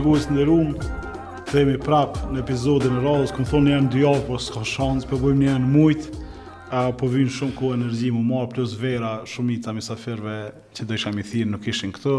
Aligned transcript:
shikues 0.00 0.24
të 0.30 0.32
nderuar, 0.32 0.84
themi 1.50 1.74
prap 1.76 2.14
në 2.32 2.40
episodin 2.40 2.94
e 2.96 3.00
radhës, 3.04 3.34
ku 3.36 3.44
thonë 3.44 3.74
janë 3.74 3.90
dy 3.92 3.98
javë, 4.00 4.22
po 4.30 4.38
s'ka 4.40 4.62
shans, 4.64 5.04
po 5.04 5.18
bëjmë 5.20 5.44
një 5.44 5.56
në 5.60 5.68
mujt, 5.74 6.06
po 6.96 7.08
vin 7.12 7.28
shumë 7.28 7.52
ku 7.58 7.74
energji 7.76 8.08
më 8.14 8.22
mor 8.30 8.46
plus 8.48 8.78
vera, 8.80 9.18
shumica 9.28 9.74
mysafirëve 9.76 10.38
që 10.72 10.86
do 10.88 10.96
isha 10.96 11.12
mi 11.12 11.26
thirr 11.26 11.50
nuk 11.52 11.68
ishin 11.68 11.92
këtu. 11.92 12.14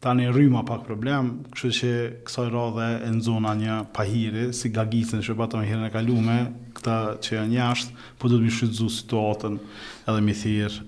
Tani 0.00 0.30
rryma 0.32 0.62
pak 0.64 0.86
problem, 0.88 1.32
kështu 1.52 1.76
që 1.82 1.90
kësaj 2.24 2.48
radhe 2.54 2.86
e 3.04 3.10
nxona 3.18 3.52
një 3.66 3.76
pahiri 3.92 4.46
si 4.56 4.70
gagicën 4.72 5.20
që 5.26 5.36
bëtëm 5.42 5.66
herën 5.68 5.90
e 5.90 5.92
kaluame, 5.92 6.38
këta 6.78 6.96
që 7.20 7.36
janë 7.36 7.58
jashtë, 7.60 8.04
po 8.16 8.32
do 8.32 8.40
të 8.40 8.46
më 8.46 8.54
shfrytëzu 8.56 8.88
situatën 8.96 9.60
edhe 10.08 10.20
mi 10.24 10.38
thirr 10.40 10.80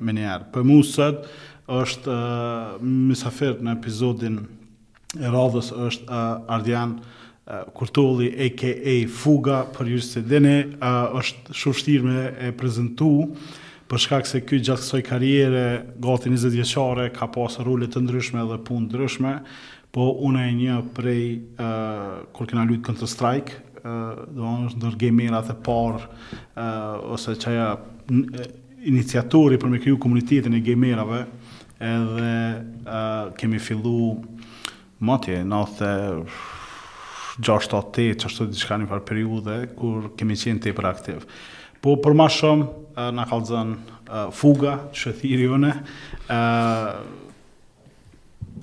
me 0.00 0.16
një 0.16 0.30
herë. 0.30 0.48
Për 0.56 0.64
mua 0.70 0.88
sot 0.94 1.26
është 1.68 2.08
uh, 2.08 2.78
mysafir 2.88 3.58
në 3.60 3.74
episodin 3.82 4.40
e 5.16 5.24
radhës 5.24 5.70
është 5.72 6.02
uh, 6.04 6.50
Ardian 6.52 6.90
uh, 7.00 7.62
Kurtulli 7.72 8.28
aka 8.44 8.74
Fuga 9.08 9.62
për 9.72 9.88
ju 9.94 10.00
se 10.04 10.20
uh, 10.20 10.28
është 11.16 11.54
shumë 11.56 11.74
vështirë 11.78 12.04
me 12.04 12.26
e 12.44 12.50
prezentu 12.52 13.08
për 13.88 14.02
shkak 14.04 14.28
se 14.28 14.42
ky 14.44 14.58
gjatë 14.60 14.82
kësoj 14.84 15.02
karriere 15.08 15.62
gati 15.96 16.28
20 16.28 16.52
vjeçare 16.52 17.06
ka 17.16 17.26
pasur 17.32 17.64
role 17.70 17.88
të 17.88 18.04
ndryshme 18.04 18.44
dhe 18.50 18.60
punë 18.68 18.88
ndryshme 18.90 19.32
po 19.96 20.10
unë 20.28 20.44
e 20.44 20.52
një 20.58 20.76
prej 20.98 21.24
uh, 21.56 22.28
kur 22.36 22.44
kena 22.50 22.66
lujtë 22.68 22.84
këntë 22.90 23.08
strajkë, 23.08 23.56
uh, 23.80 24.28
do 24.36 24.50
është 24.68 24.82
ndërgej 24.82 25.08
gamerat 25.08 25.48
e 25.48 25.56
parë, 25.64 26.02
uh, 26.04 26.98
ose 27.16 27.32
qaja 27.40 27.70
iniciatori 28.84 29.56
për 29.58 29.72
me 29.72 29.80
kriju 29.80 29.96
komunitetin 30.04 30.60
e 30.60 30.60
gej 30.68 30.76
edhe 31.78 32.28
uh, 32.90 33.28
kemi 33.38 33.60
fillu 33.62 34.08
Matje, 34.98 35.44
në 35.46 35.58
the 35.78 35.90
6 37.46 37.70
8 37.78 38.06
që 38.18 38.24
është 38.26 38.46
të 38.48 38.50
diçka 38.50 38.78
një 38.82 38.88
farë 38.90 39.04
periude, 39.06 39.58
kur 39.78 40.08
kemi 40.18 40.34
qenë 40.38 40.58
të 40.64 40.72
i 40.72 40.74
praktiv. 40.74 41.22
Po, 41.78 41.92
për 42.02 42.16
ma 42.18 42.26
shumë, 42.26 42.66
në 43.14 43.26
kalë 43.30 43.46
zënë 43.52 44.24
fuga, 44.34 44.72
që 44.90 45.12
thiri 45.20 45.46
une, 45.54 45.70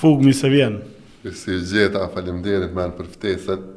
Fugë 0.00 0.24
mi 0.24 0.32
se 0.32 0.48
vjenë. 0.54 0.96
Kësi 1.26 1.60
gjitha, 1.68 2.08
falimderit, 2.14 2.72
menë 2.78 2.96
për 2.96 3.12
ftesën 3.18 3.74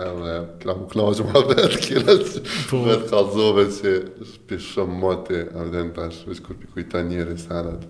edhe 0.00 0.32
kam 0.64 0.78
knaqë 0.90 1.26
ma 1.28 1.42
vetë 1.48 1.80
kjera 1.84 2.14
që 2.24 2.40
po. 2.70 2.80
vetë 2.86 3.06
kalzove 3.12 3.64
që 3.76 3.92
shpi 4.32 4.56
shumë 4.66 4.96
mati 5.02 5.36
e 5.42 5.44
vetë 5.52 5.84
në 5.90 5.94
tash, 6.00 6.24
vish 6.28 6.42
kur 6.44 6.58
pi 6.60 6.66
kujta 6.72 7.04
sanat 7.44 7.86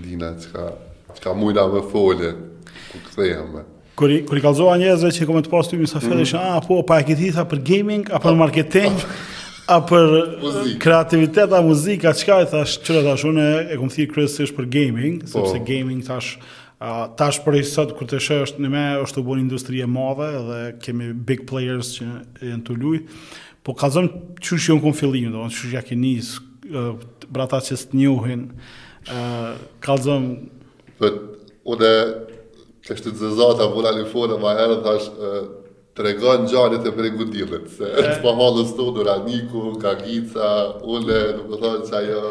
dina 0.00 0.30
që 0.40 0.52
ka 0.54 0.64
ka 1.20 1.34
me 1.34 1.82
folje 1.92 2.32
ku 2.92 2.98
këthejem 3.08 3.52
me 3.56 3.64
Kër 3.94 4.12
i 4.38 4.40
kalzova 4.40 4.78
njerëzve 4.80 5.10
që 5.12 5.22
i 5.22 5.26
komet 5.28 5.50
pas 5.50 5.68
të 5.68 5.76
i 5.76 5.80
misa 5.80 6.00
fele 6.00 6.22
mm. 6.24 6.34
a 6.34 6.56
ah, 6.56 6.60
po, 6.66 6.82
pa 6.86 6.98
e 7.00 7.04
këti 7.04 7.32
tha 7.36 7.44
për 7.44 7.60
gaming, 7.60 8.08
a 8.08 8.16
për 8.24 8.34
marketing, 8.40 8.96
a 9.68 9.76
për 9.84 10.14
kreativitet, 10.80 11.52
a 11.52 11.60
muzikë, 11.62 12.14
çka 12.16 12.38
e 12.40 12.46
thash, 12.54 12.78
qëre 12.82 13.04
thash, 13.04 13.26
une 13.28 13.44
e 13.68 13.76
kom 13.76 13.92
thirë 13.92 14.08
kërësish 14.14 14.54
për 14.56 14.70
gaming, 14.72 15.20
po. 15.22 15.28
sepse 15.34 15.60
gaming 15.68 16.00
thash, 16.02 16.38
tash 17.18 17.38
për 17.44 17.56
i 17.60 17.64
sot 17.66 17.92
kur 17.98 18.08
të 18.10 18.18
shë 18.22 18.38
është 18.46 18.62
në 18.64 18.70
me 18.72 18.82
është 19.04 19.18
të 19.20 19.24
bojnë 19.26 19.44
industri 19.44 19.82
e 19.84 19.88
madhe 19.90 20.30
dhe 20.48 20.60
kemi 20.82 21.12
big 21.14 21.44
players 21.50 21.92
që 21.98 22.06
jenë 22.48 22.64
të 22.66 22.76
luj 22.82 22.98
po 23.64 23.74
ka 23.78 23.90
zëmë 23.94 24.40
që 24.42 24.50
që 24.50 24.66
jonë 24.70 24.82
kënë 24.86 24.98
fillim 24.98 25.30
do, 25.34 25.44
qërë 25.44 25.60
që 25.60 25.72
jakë 25.76 26.00
njës 26.02 26.32
brata 27.36 27.60
që 27.62 27.78
së 27.78 27.92
të 27.92 28.00
njuhin 28.00 28.46
ka 29.86 29.98
zëmë 30.02 30.34
për 30.98 31.16
po, 31.18 31.26
u 31.70 31.76
dhe 31.78 31.92
të 32.82 32.96
shtë 32.98 33.10
të 33.14 33.18
zëzata 33.28 33.68
vëra 33.76 33.92
një 34.00 34.08
fone 34.10 34.40
ma 34.42 34.56
herë 34.58 34.80
thash 34.82 35.10
të 35.92 36.04
regon 36.08 36.46
gjarë 36.50 36.80
të 36.82 36.94
për 36.96 37.06
e 37.10 37.14
gundilit 37.20 37.68
se 37.78 37.90
të 38.08 38.18
pahallës 38.24 38.72
të 38.74 38.88
unë 38.90 39.06
Raniku, 39.08 39.66
Kagica, 39.82 40.54
Ule 40.82 41.18
nuk 41.38 41.48
më 41.54 41.58
thonë 41.62 41.86
që 41.90 42.00
ajo 42.00 42.24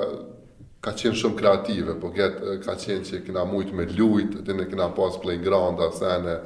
ka 0.80 0.92
qenë 1.00 1.18
shumë 1.20 1.38
kreative, 1.38 1.96
po 2.00 2.12
get, 2.16 2.38
ka 2.64 2.76
qenë 2.80 3.04
që 3.10 3.20
këna 3.26 3.44
mujtë 3.50 3.74
me 3.76 3.86
lujtë, 3.90 4.44
të 4.46 4.56
në 4.56 4.66
këna 4.72 4.86
pas 4.96 5.18
playground, 5.22 5.80
asene, 5.84 6.38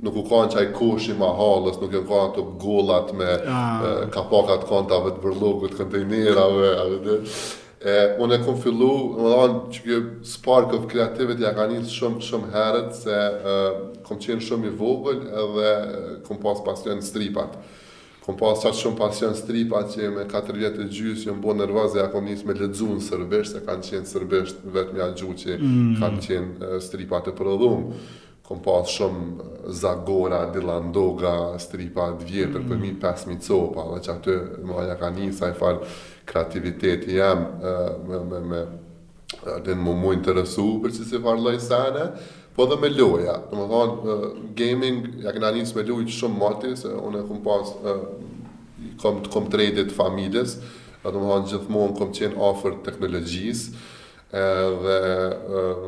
nuk 0.03 0.15
u 0.19 0.23
kanë 0.29 0.51
qaj 0.55 0.69
koshi 0.77 1.15
ma 1.19 1.33
halës, 1.37 1.79
nuk 1.83 1.95
u 1.99 2.05
kanë 2.07 2.35
të 2.37 2.45
gollat 2.63 3.13
me 3.19 3.33
ah. 3.51 3.87
kapakat 4.15 4.67
kontave, 4.69 5.15
të 5.17 5.33
avet 5.33 5.73
të 5.73 5.79
kontejnerave, 5.81 6.69
a 6.75 6.85
dhe. 7.07 7.19
E, 7.79 7.93
unë 8.19 8.35
e 8.35 8.41
kom 8.45 8.57
fillu, 8.59 8.93
më 9.15 9.29
dhanë 9.31 9.59
që 9.75 9.83
kjo 9.85 9.99
spark 10.27 10.73
of 10.75 10.89
creativity 10.91 11.45
ja 11.47 11.53
ka 11.55 11.69
njështë 11.71 11.95
shumë, 11.95 12.23
shumë 12.27 12.49
herët 12.51 12.89
se 13.05 13.19
e, 13.19 13.59
kom 14.07 14.19
qenë 14.25 14.43
shumë 14.49 14.67
i 14.67 14.73
vogël 14.81 15.21
edhe 15.43 15.71
kom 16.27 16.41
pas 16.43 16.59
pasion 16.67 16.99
stripat. 17.07 17.55
Kom 18.27 18.35
pas 18.41 18.59
qatë 18.65 18.81
shumë 18.83 18.99
pasion 18.99 19.37
stripat 19.39 19.95
që 19.95 20.11
me 20.11 20.27
4 20.29 20.59
vjetë 20.59 20.89
të 20.89 20.99
gjysë 20.99 21.23
që 21.29 21.37
më 21.37 21.45
bo 21.47 21.55
nërvazë 21.63 21.95
dhe 21.97 22.03
ja 22.03 22.11
kom 22.13 22.27
njështë 22.27 22.51
me 22.51 22.59
ledzunë 22.65 23.07
sërbesht 23.13 23.55
se 23.57 23.63
kanë 23.71 23.89
qenë 23.93 24.11
sërbesht 24.11 24.67
vetë 24.75 24.99
mja 24.99 25.11
gju 25.17 25.37
që 25.45 25.61
mm. 25.61 25.93
kanë 26.03 26.25
qenë 26.27 26.79
stripat 26.91 27.31
e 27.31 27.37
përëdhumë 27.39 28.01
kom 28.49 28.59
pas 28.65 28.89
shumë 28.89 29.51
Zagora, 29.69 30.39
Dilandoga, 30.53 31.59
Stripa, 31.61 32.07
Djetër, 32.21 32.61
mm 32.61 32.65
-hmm. 32.65 32.69
për 32.69 32.79
mi 32.79 32.95
5.000 33.01 33.41
copa, 33.47 33.83
dhe 33.95 34.01
që 34.07 34.11
aty 34.15 34.35
më 34.67 34.79
aja 34.83 34.95
ka 35.01 35.09
një 35.17 35.29
saj 35.33 35.51
falë 35.61 35.81
kreativiteti 36.25 37.11
jem 37.19 37.39
me, 38.31 38.41
me, 38.53 38.61
din 39.67 39.79
më 39.85 39.93
mu 40.03 40.13
interesu 40.17 40.67
për 40.85 40.91
që 40.97 41.03
si 41.11 41.19
farë 41.27 41.43
lojsene, 41.47 42.05
po 42.57 42.63
dhe 42.71 42.77
me 42.83 42.89
loja. 43.01 43.37
Në 43.53 43.61
më 43.61 43.67
thonë, 43.73 43.97
gaming, 44.61 44.99
ja 45.27 45.31
këna 45.33 45.49
njës 45.53 45.71
me 45.77 45.83
lojtë 45.91 46.17
shumë 46.21 46.39
mati, 46.45 46.71
se 46.83 46.89
unë 47.07 47.19
e 47.25 47.29
kom 47.29 47.41
pas, 47.47 47.67
kom, 49.03 49.15
kom 49.33 49.45
të 49.53 49.89
familjes, 50.01 50.51
dhe 51.13 51.17
më 51.21 51.29
thonë, 51.31 51.47
gjithmonë 51.53 51.97
kom 51.99 52.11
qenë 52.17 52.39
ofër 52.51 52.75
teknologjisë, 52.87 53.67
edhe 54.29 55.29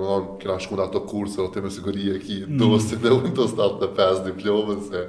më 0.01 0.39
kena 0.41 0.59
shku 0.59 0.77
në 0.79 0.85
ato 0.87 1.03
kurse, 1.09 1.41
ote 1.43 1.61
me 1.61 1.71
siguri 1.71 2.07
e 2.15 2.19
ki, 2.19 2.39
mm. 2.49 2.57
do 2.59 2.79
se 2.81 2.97
dhe 2.97 3.13
unë 3.13 3.35
të 3.37 3.47
statë 3.53 3.85
në 3.85 3.89
pesë 3.99 4.25
diplomën, 4.31 4.81
se 4.91 5.05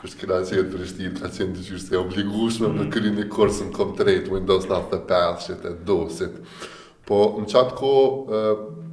kështë 0.00 0.18
kena 0.20 0.36
qenë 0.46 0.62
mm. 0.62 0.70
të 0.70 0.76
rështirë, 0.78 1.14
ka 1.18 1.30
qenë 1.34 1.56
të 1.58 1.64
qyrë 1.66 1.80
se 1.84 1.98
obligushme 1.98 2.68
mm. 2.70 2.78
për 2.78 2.90
kërin 2.94 3.16
një 3.18 3.26
kursën 3.34 3.72
kom 3.74 3.96
të 3.98 4.06
rejtë, 4.08 4.30
Windows 4.36 4.68
95, 4.68 5.48
që 5.48 5.56
të 5.64 5.72
dosit. 5.88 6.36
Po 7.10 7.18
në 7.40 7.48
qatë 7.50 7.76
ko, 7.80 7.92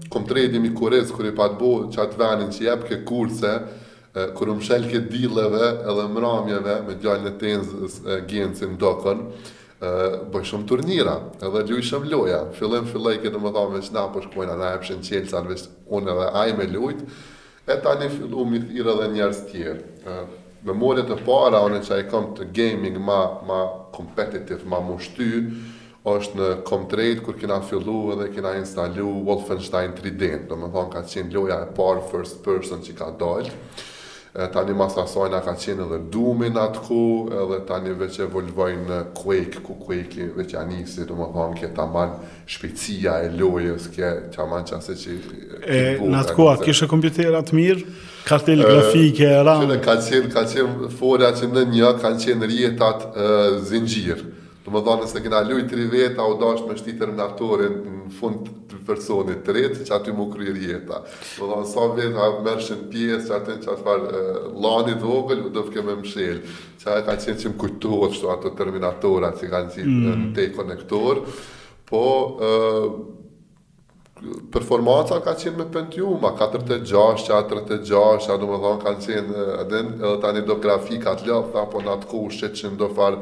kom 0.10 0.26
të 0.26 0.40
rejtë 0.40 0.58
jemi 0.58 0.74
kurec, 0.74 1.14
kër 1.14 1.30
i 1.30 1.36
patë 1.38 1.60
bo, 1.62 1.72
qatë 1.94 2.18
venin 2.22 2.50
që 2.56 2.66
jepë 2.72 2.90
ke 2.90 3.02
kurse, 3.08 3.54
kër 4.18 4.54
më 4.58 4.66
shelë 4.72 5.04
dilleve 5.12 5.68
edhe 5.86 6.08
mramjeve, 6.16 6.80
me 6.90 6.98
gjallë 7.04 7.30
e 7.30 7.38
tenzë, 7.46 8.22
gjenë 8.32 8.58
si 8.58 8.72
në 8.74 9.38
bëj 9.80 10.46
shumë 10.50 10.66
turnira, 10.70 11.14
edhe 11.38 11.62
luj 11.70 11.84
shumë 11.92 12.10
loja. 12.12 12.40
Fillim, 12.58 12.88
filloj, 12.90 13.20
këtë 13.22 13.40
më 13.42 13.52
me 13.54 13.64
veç 13.76 13.92
na 13.94 14.08
për 14.10 14.24
po 14.26 14.26
shkojnë, 14.26 14.54
anë 14.56 14.70
e 14.74 14.80
pëshin 14.84 15.04
qelë, 15.06 15.28
sa 15.30 15.44
unë 15.98 16.14
edhe 16.16 16.28
aj 16.42 16.54
me 16.58 16.66
lujt, 16.72 17.04
e 17.70 17.76
tani 17.86 18.10
fillu 18.12 18.46
mi 18.50 18.62
thirë 18.66 18.96
edhe 18.96 19.10
njerës 19.14 19.42
tjerë. 19.52 20.14
Me 20.66 20.74
mode 20.74 21.04
të 21.06 21.20
para, 21.28 21.62
unë 21.68 21.84
që 21.86 21.94
a 21.94 22.00
i 22.02 22.08
kom 22.10 22.32
të 22.36 22.48
gaming 22.58 22.98
ma, 23.06 23.20
ma 23.46 23.60
competitive, 23.94 24.66
ma 24.66 24.82
mushty, 24.82 25.30
është 26.08 26.38
në 26.40 26.48
Comtrade, 26.66 27.20
kur 27.22 27.36
kina 27.36 27.60
fillu 27.68 27.98
edhe 28.14 28.30
kina 28.32 28.54
instalu 28.58 29.06
Wolfenstein 29.28 29.92
3D, 29.98 30.30
do 30.48 30.56
më 30.58 30.70
thamë, 30.74 30.92
ka 30.94 31.02
qenë 31.12 31.34
loja 31.36 31.60
e 31.66 31.70
parë 31.78 32.04
first 32.10 32.42
person 32.46 32.82
që 32.84 32.96
ka 32.98 33.10
dojtë 33.20 33.86
tani 34.54 34.74
mas 34.78 34.94
asojna 35.02 35.40
ka 35.42 35.54
qenë 35.58 35.82
edhe 35.88 35.98
dumin 36.14 36.58
atë 36.62 36.82
ku, 36.86 37.00
edhe 37.42 37.58
tani 37.68 37.94
veq 37.98 38.20
e 38.22 38.28
volvojnë 38.30 39.00
Quake, 39.18 39.64
ku 39.66 39.74
Quake 39.82 40.28
veq 40.38 40.54
a 40.60 40.66
nisi, 40.68 41.06
do 41.10 41.18
më 41.18 41.30
thonë, 41.34 41.58
kje 41.62 41.70
të 41.74 41.82
aman 41.88 42.14
shpecia 42.56 43.16
e 43.26 43.32
lojës, 43.34 43.88
kje 43.96 44.12
të 44.36 44.42
aman 44.46 44.68
që 44.70 44.76
ase 44.78 44.98
që... 45.02 45.16
E, 45.64 45.82
në 46.04 46.22
atë 46.22 46.38
ku, 46.38 46.46
a 46.52 46.58
kishë 46.62 46.90
kompjuterat 46.92 47.54
mirë? 47.58 47.98
Kartel 48.28 48.62
grafike, 48.62 49.26
e, 49.32 49.42
ram... 49.48 49.64
Qene, 49.66 49.80
ka 49.82 49.98
qenë, 50.06 50.32
ka 50.36 50.46
qenë 50.54 50.94
forja 51.00 51.34
që 51.40 51.52
në 51.56 51.66
një, 51.74 51.94
ka 52.04 52.14
qenë 52.26 52.52
rjetat 52.52 53.08
e, 53.16 53.28
zingjir. 53.72 54.22
Do 54.68 54.74
më 54.76 54.82
thonë, 54.86 55.02
nëse 55.06 55.22
kena 55.26 55.42
lujtë 55.48 55.78
rivet, 55.82 56.12
veta, 56.12 56.26
u 56.30 56.38
dashtë 56.42 56.68
me 56.70 56.78
shtitër 56.78 57.16
në 57.18 57.26
atorin, 57.32 57.82
në 58.06 58.16
fund 58.20 58.50
personit 58.92 59.42
të 59.46 59.54
rritë 59.56 59.86
që 59.88 59.96
aty 59.98 60.14
mu 60.16 60.28
kryer 60.32 60.56
jeta. 60.62 61.02
Do 61.38 61.50
dhe 61.50 61.60
nësa 61.64 61.88
vetë 61.98 62.24
a 62.24 62.28
mërshën 62.46 62.86
pjesë 62.92 63.30
që 63.30 63.36
aty 63.40 63.58
që 63.66 63.72
atëfar 63.76 64.06
uh, 64.08 64.40
lani 64.64 64.96
dhogël, 65.02 65.44
u 65.50 65.54
dëfke 65.58 65.84
me 65.88 65.98
mshelë. 66.04 66.56
Që 66.82 66.90
aja 66.94 67.06
ka 67.08 67.18
qenë 67.26 67.44
që 67.44 67.54
më 67.54 67.62
kujtohet 67.64 68.18
shto 68.18 68.32
ato 68.36 68.54
terminatora 68.58 69.34
që 69.38 69.52
kanë 69.54 69.76
qitë 69.76 69.94
mm. 69.94 70.18
në 70.24 70.34
te 70.38 70.48
konektor. 70.56 71.22
Po, 71.88 72.06
uh, 72.44 72.92
performanca 74.54 75.20
ka 75.26 75.36
qenë 75.42 75.60
me 75.62 75.68
pëntjum, 75.74 76.18
46, 76.24 77.28
46, 77.30 77.34
a 77.38 77.44
36, 77.52 78.32
do 78.42 78.52
më 78.54 78.64
thonë 78.64 78.84
kanë 78.86 79.04
qenë, 79.06 79.46
edhe 79.66 79.84
tani 80.24 80.46
do 80.48 80.58
grafikat 80.64 81.26
lëfta, 81.28 81.68
po 81.72 81.84
në 81.86 81.94
atë 82.00 82.12
kushtë 82.16 82.54
që 82.58 82.74
në 82.74 82.82
do 82.84 82.90
farë, 82.98 83.22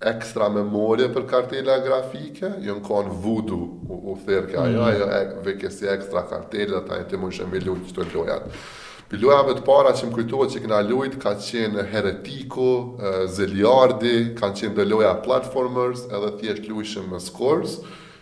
ekstra 0.00 0.48
memorie 0.48 1.10
për 1.12 1.26
kartela 1.28 1.78
grafike, 1.84 2.54
jo 2.64 2.78
në 2.80 3.12
vudu 3.22 3.56
u, 3.88 3.98
u 4.12 4.18
thirë 4.24 4.56
ajo, 4.62 4.84
mm. 4.84 4.94
jo, 4.96 5.08
veke 5.44 5.70
si 5.70 5.88
ekstra 5.90 6.22
kartela, 6.28 6.80
ta 6.88 6.96
e 6.96 7.04
të 7.10 7.18
mund 7.20 7.36
shëmë 7.36 7.60
lujtë 7.66 7.88
që 7.90 7.98
të 7.98 8.12
lojat. 8.14 8.62
Për 9.10 9.18
të 9.58 9.62
para 9.66 9.90
që 9.92 10.06
më 10.06 10.14
kujtohet 10.16 10.52
që 10.54 10.60
këna 10.64 10.78
lujtë, 10.88 11.18
ka 11.20 11.32
qenë 11.42 11.82
Heretiku, 11.92 13.00
Zeliardi, 13.28 14.30
kanë 14.38 14.56
qenë 14.60 14.76
dhe 14.76 14.84
loja 14.86 15.16
Platformers, 15.24 16.04
edhe 16.14 16.30
thjesht 16.38 16.68
lujshëm 16.70 17.08
më 17.10 17.20
Scores, 17.24 17.80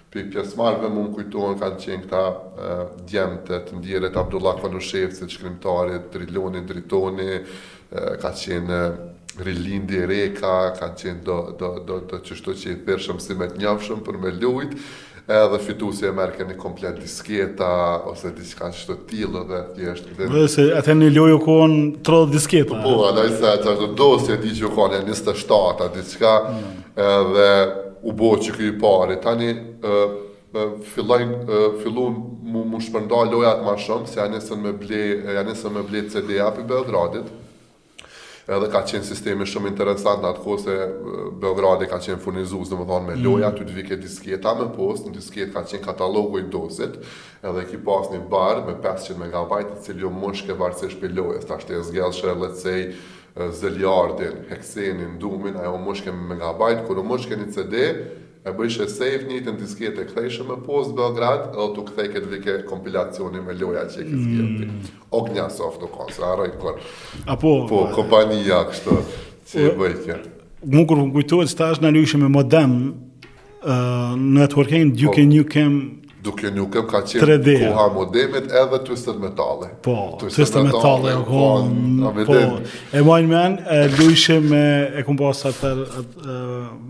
për 0.08 0.30
pjesmarve 0.32 0.88
më 0.88 1.02
më 1.02 1.12
kujtohen 1.18 1.60
kanë 1.60 1.82
qenë 1.84 2.08
këta 2.08 2.96
djemët 3.10 3.52
të 3.68 3.78
ndjerët 3.82 4.16
Abdullah 4.16 4.56
Kvanushevci, 4.58 5.28
shkrimtarit, 5.28 6.08
Trilloni, 6.14 6.64
Dritoni, 6.66 7.30
ka 7.92 8.32
qenë 8.40 8.80
rilindi 9.44 9.96
e 9.98 10.06
reka, 10.06 10.40
ka, 10.40 10.54
kanë 10.80 10.96
qenë 11.02 11.22
do, 11.26 11.36
do, 11.58 11.70
do, 11.86 11.98
do 12.10 12.18
që 12.24 12.38
shto 12.38 12.54
që 12.58 12.72
i 12.74 12.80
të 12.86 13.74
për 14.08 14.18
me 14.22 14.32
lujtë, 14.40 14.76
edhe 15.38 15.58
fitu 15.60 15.90
e 16.04 16.10
merke 16.16 16.44
një 16.48 16.54
komplet 16.58 16.98
disketa, 17.02 17.68
ose 18.10 18.30
di 18.32 18.44
që 18.48 18.58
kanë 18.62 18.76
qështë 18.78 18.94
të 19.02 19.08
tilë 19.12 19.42
dhe 19.50 19.58
thjesht. 19.76 20.06
Dhe 20.18 20.28
dhe 20.32 20.44
se 20.48 20.62
atë 20.78 20.94
një 21.02 21.10
lojë 21.16 21.34
u 21.38 21.42
konë 21.44 21.80
tro 22.06 22.22
dhe 22.24 22.38
disketa. 22.38 22.78
Po, 22.82 22.94
po 22.96 23.10
edhe 23.10 23.26
i 23.28 23.34
se 23.34 23.42
që 23.52 23.74
ashtë 23.74 23.90
do 23.98 24.08
e 24.16 24.38
di 24.44 24.54
që 24.58 24.68
u 24.70 24.70
konë 24.78 25.02
e 25.02 25.02
27, 25.10 25.58
atë 25.86 25.90
di 25.98 26.06
që 26.12 26.24
mm. 26.28 26.80
edhe 27.08 27.50
u 28.08 28.14
bo 28.16 28.32
që 28.40 28.54
këj 28.56 28.72
pari. 28.80 29.18
Tani, 29.26 29.50
fillojnë 30.94 31.82
mu, 32.48 32.64
mu 32.64 32.78
shpërnda 32.80 33.20
lojat 33.28 33.60
ma 33.66 33.76
shumë, 33.76 34.08
se 34.08 34.22
janë 34.22 34.38
njësën 34.40 35.76
me 35.76 35.84
ble, 35.90 36.02
CD-a 36.08 36.48
për 36.56 36.64
Belgradit, 36.72 37.28
edhe 38.48 38.68
ka 38.72 38.80
qenë 38.88 39.04
sistemi 39.04 39.44
shumë 39.46 39.68
interesant 39.72 40.22
në 40.24 40.30
atë 40.30 40.42
kohë 40.44 40.62
se 40.62 40.76
Beogradi 41.42 41.88
ka 41.90 41.98
qenë 42.04 42.20
furnizuës, 42.22 42.70
në 42.72 42.78
më 42.80 42.86
thonë 42.88 43.10
me 43.10 43.16
mm. 43.18 43.26
loja, 43.26 43.50
ty 43.58 43.66
të 43.68 43.74
vike 43.76 43.98
disketa 44.00 44.54
me 44.56 44.70
post, 44.74 45.04
në 45.10 45.16
disket 45.18 45.52
ka 45.54 45.62
qenë 45.68 45.82
katalogu 45.84 46.40
i 46.40 46.46
dosit, 46.52 46.96
edhe 47.44 47.66
ki 47.68 47.80
pas 47.84 48.08
një 48.14 48.22
barë 48.32 48.64
me 48.70 48.76
500 48.80 49.20
MB, 49.28 49.58
të 49.68 49.82
cilë 49.86 50.04
jo 50.06 50.12
më 50.16 50.32
shke 50.40 50.56
varësish 50.62 50.96
për 51.02 51.14
lojës, 51.18 51.48
ta 51.50 51.60
shte 51.62 51.76
e 51.76 51.84
zgellëshe, 51.90 52.34
let's 52.40 52.64
say, 52.64 52.88
zeljardin, 53.54 54.46
heksenin, 54.50 55.18
dumin, 55.22 55.60
ajo 55.60 55.76
më 55.84 55.98
shke 56.00 56.16
me 56.16 56.32
megabajt, 56.32 56.86
kërë 56.88 57.06
më 57.10 57.20
shke 57.26 57.38
një 57.42 57.50
CD, 57.58 57.82
E 58.48 58.52
bëjshë 58.56 58.84
e 58.84 58.88
sejf 58.88 59.24
një 59.28 59.38
të 59.44 59.52
në 59.52 59.60
diskjet 59.60 59.98
e 60.00 60.04
kthejshë 60.08 60.44
me 60.48 60.56
post 60.64 60.94
Belgrad, 60.96 61.50
e 61.52 61.60
o 61.64 61.72
të 61.76 61.84
kthej 61.90 62.08
këtë 62.14 62.28
vike 62.32 62.54
kompilacioni 62.70 63.42
me 63.44 63.56
loja 63.60 63.82
që 63.92 64.00
e 64.02 64.06
kësë 64.06 64.28
gjithë 64.30 64.48
mm. 64.48 64.78
ti. 64.84 64.94
O 65.16 65.20
kënja 65.26 65.44
softu 65.52 65.90
konsë, 65.92 66.22
a 66.24 66.32
rojnë 66.40 66.60
kërë. 66.62 66.86
A 67.28 67.36
po? 67.42 67.52
Po, 67.68 67.82
a... 67.90 67.92
kompanija 67.96 68.62
kështë 68.70 68.96
që 69.52 69.66
e 69.68 69.74
bëjtë 69.82 70.04
kërë. 70.06 70.32
Më 70.74 70.86
kërë 70.88 71.04
më 71.04 71.14
kujtojtë, 71.18 71.52
stash 71.52 71.82
në 71.84 71.92
në 71.98 72.04
ishë 72.06 72.22
me 72.24 72.32
modem, 72.38 72.76
uh, 73.60 74.16
në 74.16 74.46
e 74.46 74.48
duke 74.48 74.62
horkejnë, 74.62 75.32
një 75.34 75.44
kemë 75.56 76.07
duke 76.24 76.50
nuk 76.50 76.70
kem 76.74 76.86
ka 76.90 77.00
qenë 77.06 77.54
koha 77.62 77.86
modemit 77.94 78.48
edhe 78.60 78.78
twister 78.86 79.18
metale. 79.22 79.70
Po, 79.84 80.16
twister 80.20 80.64
metale, 80.66 81.14
metal 81.14 81.24
po, 81.28 82.18
po. 82.26 82.40
e 82.98 83.02
mojnë 83.06 83.30
me 83.30 83.38
anë, 83.40 83.68
e 83.70 83.84
lujshe 83.98 84.38
me, 84.42 84.62
e 85.00 85.04
kumë 85.06 85.22
pasë 85.22 85.52
atër, 85.52 85.84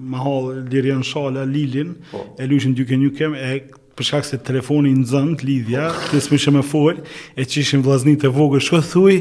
ma 0.08 0.22
halë 0.24 0.56
Lirian 0.72 1.04
Shala, 1.04 1.44
Lilin, 1.48 1.96
po. 2.12 2.24
e 2.38 2.48
lujshe 2.50 2.72
duke 2.78 2.98
nuk 3.00 3.16
kem, 3.20 3.36
e 3.36 3.62
përshkak 3.98 4.28
se 4.30 4.38
telefoni 4.48 4.92
në 4.96 5.06
zëndë, 5.12 5.48
Lidhja, 5.48 5.88
të 6.12 6.20
smë 6.24 6.38
shë 6.46 6.56
me 6.58 6.62
folë, 6.64 7.04
e 7.36 7.44
që 7.48 7.64
ishim 7.64 7.82
vlaznit 7.84 8.24
e 8.24 8.30
vogë, 8.32 8.60
shko 8.64 8.82
thuj, 8.94 9.20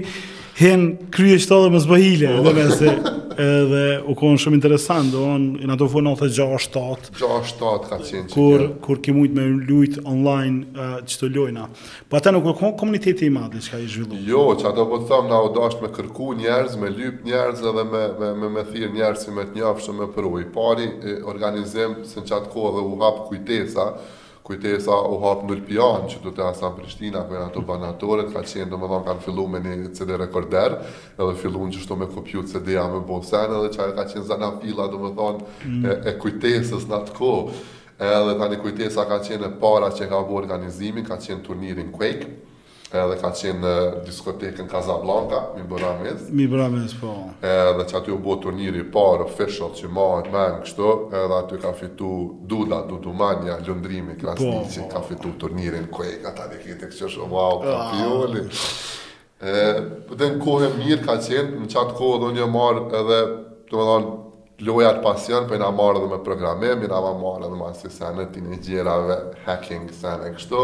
hen 0.61 0.91
kryeshtë 1.13 1.51
të 1.51 1.63
dhe 1.65 1.75
më 1.75 1.87
zbëhile, 1.87 2.35
po. 2.37 2.45
dhe 2.47 2.59
me 2.59 2.69
se... 2.79 2.97
edhe 3.37 4.01
u 4.07 4.15
konë 4.17 4.39
shumë 4.41 4.57
interesant, 4.57 5.11
do 5.13 5.21
në 5.37 5.67
në 5.67 5.75
ato 5.75 5.87
fu 5.91 6.01
96, 6.01 7.11
7, 7.17 7.17
6, 7.19 7.55
7, 7.59 7.69
ka 7.91 7.99
qenë 8.01 8.31
që 8.31 8.33
kur, 8.33 8.63
kur 8.85 9.01
ki 9.05 9.13
mujtë 9.13 9.37
me 9.37 9.47
lujtë 9.69 10.03
online 10.09 10.63
uh, 10.73 10.97
që 11.05 11.19
të 11.21 11.29
lojna. 11.35 11.67
Po 12.09 12.17
ata 12.17 12.33
nuk 12.33 12.47
kënë 12.47 12.73
komuniteti 12.79 13.29
i 13.29 13.33
madhe 13.35 13.61
që 13.63 13.73
ka 13.75 13.81
i 13.83 13.89
zhvillu? 13.93 14.19
Jo, 14.27 14.43
që 14.57 14.71
ato 14.71 14.87
po 14.89 14.99
të 15.03 15.09
thamë 15.11 15.31
na 15.31 15.41
odashtë 15.49 15.85
me 15.85 15.91
kërku 15.97 16.29
njerëz, 16.41 16.77
me 16.81 16.91
lyp 16.95 17.21
njerëz 17.29 17.63
edhe 17.71 17.85
me, 17.91 18.05
me, 18.21 18.33
me, 18.41 18.51
me 18.57 18.65
thirë 18.71 18.91
njerëz 18.97 19.25
si 19.27 19.35
me 19.37 19.45
të 19.51 19.61
njafë 19.61 19.85
shumë 19.87 20.05
me 20.05 20.11
përru. 20.17 20.33
I 20.43 20.47
pari, 20.57 20.87
e, 21.13 21.17
organizim, 21.31 21.99
se 22.07 22.21
në 22.23 22.29
qatë 22.31 22.53
kohë 22.55 22.75
dhe 22.79 22.87
u 22.89 22.97
hapë 23.03 23.27
kujtesa, 23.29 23.91
kujtesa 24.47 24.95
u 25.13 25.17
hap 25.23 25.41
në 25.47 25.57
Lpian, 25.59 26.05
që 26.07 26.21
do 26.23 26.31
të 26.31 26.43
janë 26.43 26.69
Prishtina, 26.77 27.23
ku 27.27 27.35
në 27.35 27.43
ato 27.49 27.63
banatorit, 27.67 28.29
ka 28.33 28.43
qenë 28.47 28.71
domethënë 28.71 29.05
kanë 29.09 29.23
fillu 29.25 29.45
me 29.51 29.59
një 29.63 29.91
CD 29.97 30.15
rekorder, 30.21 30.77
edhe 31.17 31.35
fillu 31.41 31.67
në 31.67 31.97
me 32.03 32.07
kopju 32.15 32.45
CD-a 32.51 32.87
me 32.93 33.01
Bosen, 33.09 33.53
edhe 33.59 33.73
që 33.75 33.89
ka 33.97 34.05
qenë 34.13 34.27
zana 34.29 34.51
fila, 34.61 34.87
do 34.93 35.11
thonë, 35.19 35.51
mm. 35.65 35.85
e, 35.91 35.97
e 36.11 36.15
kujtesës 36.23 36.87
në 36.89 36.95
atë 37.01 37.17
kohë. 37.19 37.57
Edhe 38.07 38.35
tani 38.39 38.59
kujtesa 38.61 39.07
ka 39.09 39.19
qenë 39.27 39.49
e 39.51 39.55
para 39.61 39.91
që 39.97 40.07
ka 40.11 40.23
bërë 40.29 40.41
organizimin, 40.45 41.05
ka 41.07 41.17
qenë 41.23 41.43
turnirin 41.47 41.91
Quake, 41.97 42.31
edhe 42.95 43.15
ka 43.19 43.29
qenë 43.35 43.59
në 43.59 43.71
diskotekën 44.07 44.67
Casablanca, 44.71 45.41
mi 45.57 45.63
bëra 45.67 45.89
mes. 45.99 46.27
Mi 46.31 46.45
bëra 46.47 46.67
mes, 46.71 46.93
po. 46.95 47.11
Edhe 47.43 47.83
që 47.89 47.97
aty 47.99 48.13
u 48.15 48.19
bo 48.23 48.37
turniri 48.43 48.85
parë, 48.93 49.25
official 49.27 49.73
që 49.75 49.89
marë, 49.97 50.31
men, 50.33 50.59
kështu, 50.63 50.91
edhe 51.11 51.39
aty 51.41 51.59
ka 51.63 51.73
fitu 51.75 52.11
Duda, 52.47 52.83
Dudu 52.87 53.13
Manja, 53.13 53.57
Ljondrimi 53.65 54.15
po, 54.15 54.35
Krasnici, 54.37 54.85
po. 54.85 54.91
ka 54.93 55.01
fitu 55.09 55.33
turnirin 55.41 55.89
kojega, 55.91 56.31
ta 56.37 56.47
dhe 56.51 56.61
kete 56.63 56.87
kështë 56.91 57.09
shumë, 57.15 57.33
wow, 57.35 57.59
kampioni. 57.65 58.45
Ah. 58.47 59.81
Dhe 60.17 60.31
në 60.31 60.39
kohë 60.43 60.71
mirë 60.79 61.01
ka 61.05 61.17
qenë, 61.25 61.59
në 61.59 61.67
qatë 61.73 61.97
kohë 61.99 62.21
dhe 62.23 62.31
një 62.39 62.47
marë 62.55 62.85
edhe, 63.01 63.19
të 63.67 63.75
më 63.77 63.89
thonë, 63.91 64.15
lojat 64.67 65.03
pasion, 65.03 65.43
për 65.49 65.59
po 65.59 65.61
nga 65.61 65.73
marë 65.77 65.99
edhe 65.99 66.11
me 66.15 66.23
programim, 66.25 66.87
nga 66.87 67.03
marë 67.21 67.49
edhe 67.49 67.59
me 67.59 67.67
asisenet, 67.67 68.31
të 68.33 68.45
një 68.47 68.61
gjirave, 68.65 69.19
hacking, 69.45 69.91
sene, 69.93 70.31
kështu. 70.39 70.63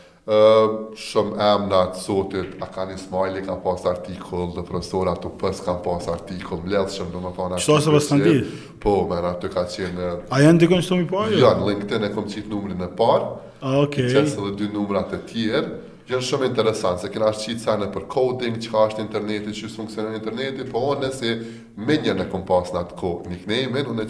Shumë 0.31 1.39
em 1.43 1.63
në 1.67 1.79
sotit, 1.99 2.53
a 2.63 2.67
ka 2.71 2.85
një 2.87 2.95
smajli, 3.01 3.41
ka 3.43 3.57
pas 3.59 3.81
artikull, 3.89 4.45
dhe 4.55 4.61
profesor 4.63 5.09
ato 5.11 5.27
pës 5.41 5.59
kam 5.65 5.81
pas 5.83 6.05
artikull, 6.13 6.61
mledhë 6.63 6.93
shumë 6.93 7.11
në 7.17 7.23
më 7.25 7.31
thonë 7.35 7.57
artikull. 7.57 7.79
Qëta 7.79 7.83
se 7.87 7.95
vështë 7.97 8.17
në 8.17 8.27
ditë? 8.27 8.59
Po, 8.85 8.93
me 9.09 9.17
në 9.19 9.31
aty 9.33 9.51
ka 9.51 9.65
qenë... 9.75 10.11
A 10.31 10.39
janë 10.45 10.63
të 10.63 10.69
konë 10.71 10.85
qëto 10.87 10.99
mi 11.01 11.07
parë? 11.11 11.35
Ja, 11.35 11.49
jo, 11.51 11.51
në 11.59 11.67
LinkedIn 11.71 12.07
e 12.07 12.11
kom 12.15 12.29
qitë 12.31 12.51
numri 12.53 12.77
në 12.79 12.87
parë, 13.01 13.29
që 13.59 14.07
qësë 14.15 14.35
dhe 14.39 14.51
dy 14.61 14.69
numrat 14.71 15.15
e 15.17 15.21
tjerë, 15.33 15.73
gjënë 16.11 16.27
shumë 16.29 16.47
interesant, 16.47 17.03
se 17.03 17.11
kena 17.11 17.31
është 17.33 17.47
qitë 17.49 17.63
sa 17.65 17.75
në 17.81 17.89
për 17.97 18.05
coding, 18.15 18.55
që 18.63 18.71
ka 18.71 18.85
është 18.87 19.03
interneti, 19.03 19.51
që 19.57 19.67
së 19.67 19.75
funksionën 19.81 20.15
interneti, 20.21 20.67
po 20.71 20.85
onë 20.93 21.09
nëse 21.09 21.35
me 21.87 21.97
një 22.07 22.15
në 22.21 22.29
kom 22.31 22.45
pas 22.47 22.71
në 22.75 22.85
atë 22.85 22.97
ko, 23.03 23.17
një 23.27 23.41
knemin 23.43 23.91
unë 23.93 24.05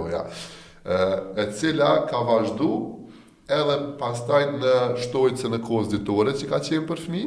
që 0.00 0.24
e 1.36 1.44
cila 1.52 1.90
ka 2.08 2.22
vazhdu 2.24 2.68
edhe 3.54 3.76
pastaj 4.00 4.40
në 4.56 4.74
shtojtë 5.04 5.48
e 5.48 5.52
në 5.54 5.58
kozë 5.66 5.92
ditore 5.96 6.34
që 6.38 6.48
ka 6.52 6.60
qenë 6.68 6.86
për 6.90 7.02
fmi, 7.06 7.22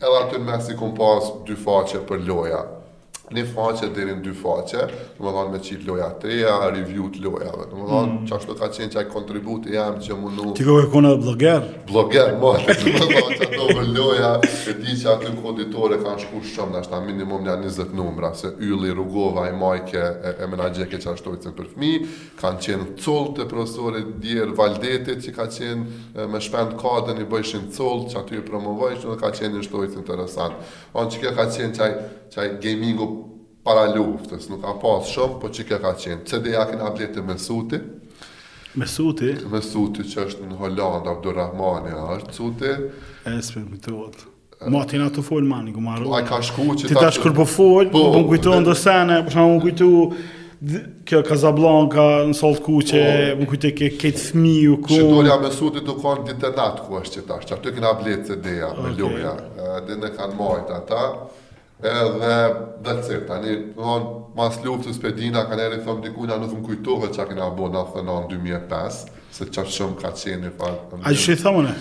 edhe 0.00 0.16
aty 0.22 0.40
në 0.40 0.48
mes 0.50 0.72
i 0.74 0.78
kom 0.80 0.96
dy 1.48 1.56
faqe 1.66 2.02
për 2.08 2.24
loja 2.30 2.62
një 3.32 3.44
faqe 3.54 3.88
dhe 3.96 4.04
në 4.04 4.14
dy 4.24 4.32
faqe, 4.36 4.82
në 5.16 5.22
më 5.24 5.30
dhonë 5.32 5.52
me 5.54 5.58
qitë 5.64 5.86
loja 5.88 6.10
treja, 6.20 6.52
review 6.74 7.06
të 7.14 7.22
loja, 7.24 7.52
në 7.70 7.78
më 7.78 7.86
dhonë 7.88 8.10
mm. 8.12 8.24
që 8.28 8.56
ka 8.60 8.68
qenë 8.76 8.90
që 8.92 9.04
ajë 9.04 9.54
e 9.54 9.72
jam 9.72 9.94
që 10.06 10.18
mundu... 10.20 10.50
Ti 10.58 10.66
kohë 10.66 10.84
e 10.84 10.90
kona 10.92 11.14
bloger? 11.22 11.64
Bloger, 11.88 12.34
ma, 12.42 12.50
në 12.58 12.68
më 12.68 12.96
dhonë 13.00 13.38
që 13.40 13.46
ato 13.46 13.60
për 13.70 13.88
loja, 13.94 14.32
e 14.44 14.74
di 14.82 14.96
që 15.00 15.08
aty 15.14 15.30
në 15.32 15.40
konditore 15.40 15.98
kanë 16.02 16.24
shku 16.26 16.42
shumë, 16.50 16.72
në 16.74 16.82
ashtë 16.82 17.00
minimum 17.06 17.46
një 17.48 17.54
20 17.64 17.94
numra, 17.96 18.34
se 18.36 18.50
yli 18.60 18.92
rrugova 18.92 19.46
i 19.48 19.54
majke 19.56 20.04
e, 20.04 20.34
e 20.44 20.50
menagjeke 20.52 21.00
që 21.00 21.14
ashtu 21.14 21.32
i 21.32 21.40
cënë 21.46 21.56
për 21.62 21.70
fmi, 21.72 21.92
kanë 22.42 22.60
qenë 22.66 22.90
cullë 23.00 23.38
të 23.40 23.48
profesore, 23.54 24.04
djerë 24.20 24.58
valdetit 24.58 25.24
që 25.24 25.34
ka 25.38 25.48
qenë 25.56 26.28
me 26.32 26.42
shpend 26.44 26.76
kadën 26.80 27.24
i 27.24 27.28
bëjshin 27.32 27.70
cullë 27.72 28.12
që 28.12 28.20
aty 28.20 28.42
i 28.42 28.44
promovojsh, 28.52 29.08
në 29.08 29.18
ka 29.24 29.32
qenë 29.38 29.56
një 29.56 29.64
shtu 29.70 29.82
i 29.86 29.90
cënë 29.96 30.06
të 30.10 30.20
rësantë. 30.20 30.72
On 31.00 31.08
që 31.10 31.22
ke 31.24 31.32
ka 31.38 31.48
qenë 31.56 31.74
qaj 31.80 31.92
që 32.34 32.42
ajë 32.42 32.60
gamingu 32.64 33.06
para 33.64 33.86
luftës, 33.94 34.48
nuk 34.50 34.60
ka 34.66 34.74
pas 34.82 35.08
shumë, 35.14 35.38
po 35.40 35.50
që 35.54 35.64
ke 35.70 35.78
ka 35.80 35.94
qenë. 36.02 36.22
CD-ja 36.28 36.66
këna 36.70 36.90
bletë 36.94 37.22
Mesuti. 37.24 37.78
Mesuti? 38.74 39.30
Mesuti 39.50 40.02
suti? 40.02 40.08
që 40.12 40.24
është 40.28 40.48
në 40.50 40.58
Hollanda, 40.58 41.12
Abdurrahmani, 41.14 41.92
a 41.94 42.08
është 42.18 42.32
suti. 42.40 42.72
Espe, 43.30 43.62
më 43.70 43.78
të 43.86 43.94
otë. 44.00 44.30
Ma 44.72 44.82
ti 44.88 44.96
na 44.98 45.06
të 45.12 45.22
folë 45.26 45.46
mani, 45.50 45.72
ku 45.76 45.82
marru. 45.84 46.10
Ai 46.16 46.24
ka 46.26 46.38
shku 46.42 46.72
që 46.78 46.88
ta... 46.88 46.90
Ti 46.94 47.00
ta 47.04 47.10
shkur 47.14 47.34
po 47.36 47.44
folë, 47.48 47.92
po 47.92 48.02
më 48.14 48.22
kujtu 48.32 48.54
në 48.56 48.66
dësene, 48.68 49.18
po 49.26 49.34
shumë 49.34 49.52
më 49.52 49.62
kujtu 49.62 49.92
kjo 51.04 51.18
Casablanca 51.28 52.04
në 52.30 52.36
Salt 52.38 52.60
Kuqe, 52.64 53.02
po. 53.04 53.38
më 53.42 53.48
kujtë 53.52 53.72
ke 53.78 53.90
ketë 54.00 54.22
thmi 54.32 54.56
u 54.72 54.78
ku... 54.82 54.90
Që 54.96 55.06
dolja 55.12 55.38
me 55.44 55.52
suti 55.54 55.82
të 55.84 55.96
konë 56.00 56.26
ditë 56.32 56.50
e 56.50 56.52
natë 56.58 56.86
ku 56.88 56.98
është 57.00 57.18
që 57.20 57.24
tash, 57.30 57.48
që 57.50 57.58
aty 57.58 57.74
këna 57.78 57.94
bletë 58.00 58.30
CD-ja, 58.32 58.72
me 58.80 58.94
okay. 58.94 59.42
dhe 59.90 60.00
në 60.02 60.12
kanë 60.18 60.38
majtë 60.40 60.78
ata. 60.80 61.02
Edhe 61.82 62.36
dhe 62.86 62.92
cip, 63.02 63.24
tani, 63.26 63.56
on, 63.82 64.04
mas 64.36 64.54
luftës 64.62 64.94
për 65.02 65.12
dina, 65.18 65.42
ka 65.48 65.56
i 65.58 65.80
thëmë 65.82 66.02
dikuna, 66.06 66.36
nuk 66.38 66.52
më 66.60 66.62
kujtohet 66.68 67.16
që 67.16 67.20
a 67.20 67.26
kina 67.32 67.48
bo 67.50 67.66
në 67.72 67.82
thënë 67.90 68.04
në 68.06 68.18
2005, 68.30 68.98
se 69.34 69.46
qa 69.50 69.64
shumë 69.66 69.96
ka 69.98 70.12
një 70.42 70.52
falë. 70.60 71.00
A 71.02 71.10
që 71.12 71.34
i 71.34 71.38
thamone, 71.42 71.72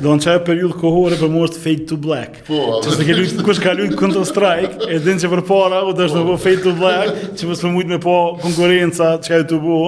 do 0.00 0.14
në 0.16 0.24
qaj 0.24 0.38
periud 0.48 0.74
kohore 0.80 1.18
për 1.20 1.28
mërë 1.34 1.52
fade 1.62 1.84
to 1.92 1.98
black. 2.06 2.40
që 2.46 2.48
po, 2.48 2.80
a 2.80 2.80
dhe... 2.88 3.04
ke 3.04 3.16
lujtë, 3.18 3.44
kush 3.44 3.60
ka 3.60 3.76
lujtë 3.76 3.98
Counter 4.00 4.24
Strike, 4.24 4.88
e 4.88 4.98
din 5.04 5.20
që 5.20 5.30
për 5.34 5.42
para, 5.52 5.82
u 5.84 5.92
është 5.92 6.16
në 6.22 6.26
po 6.32 6.36
fade 6.46 6.62
to 6.64 6.72
black, 6.80 7.26
që 7.36 7.50
mësë 7.50 7.66
për 7.66 7.74
mujtë 7.76 7.92
me 7.92 8.00
po 8.06 8.16
konkurenca 8.40 9.12
që 9.20 9.34
ka 9.34 9.40
ju 9.42 9.48
të 9.52 9.58
bu, 9.66 9.80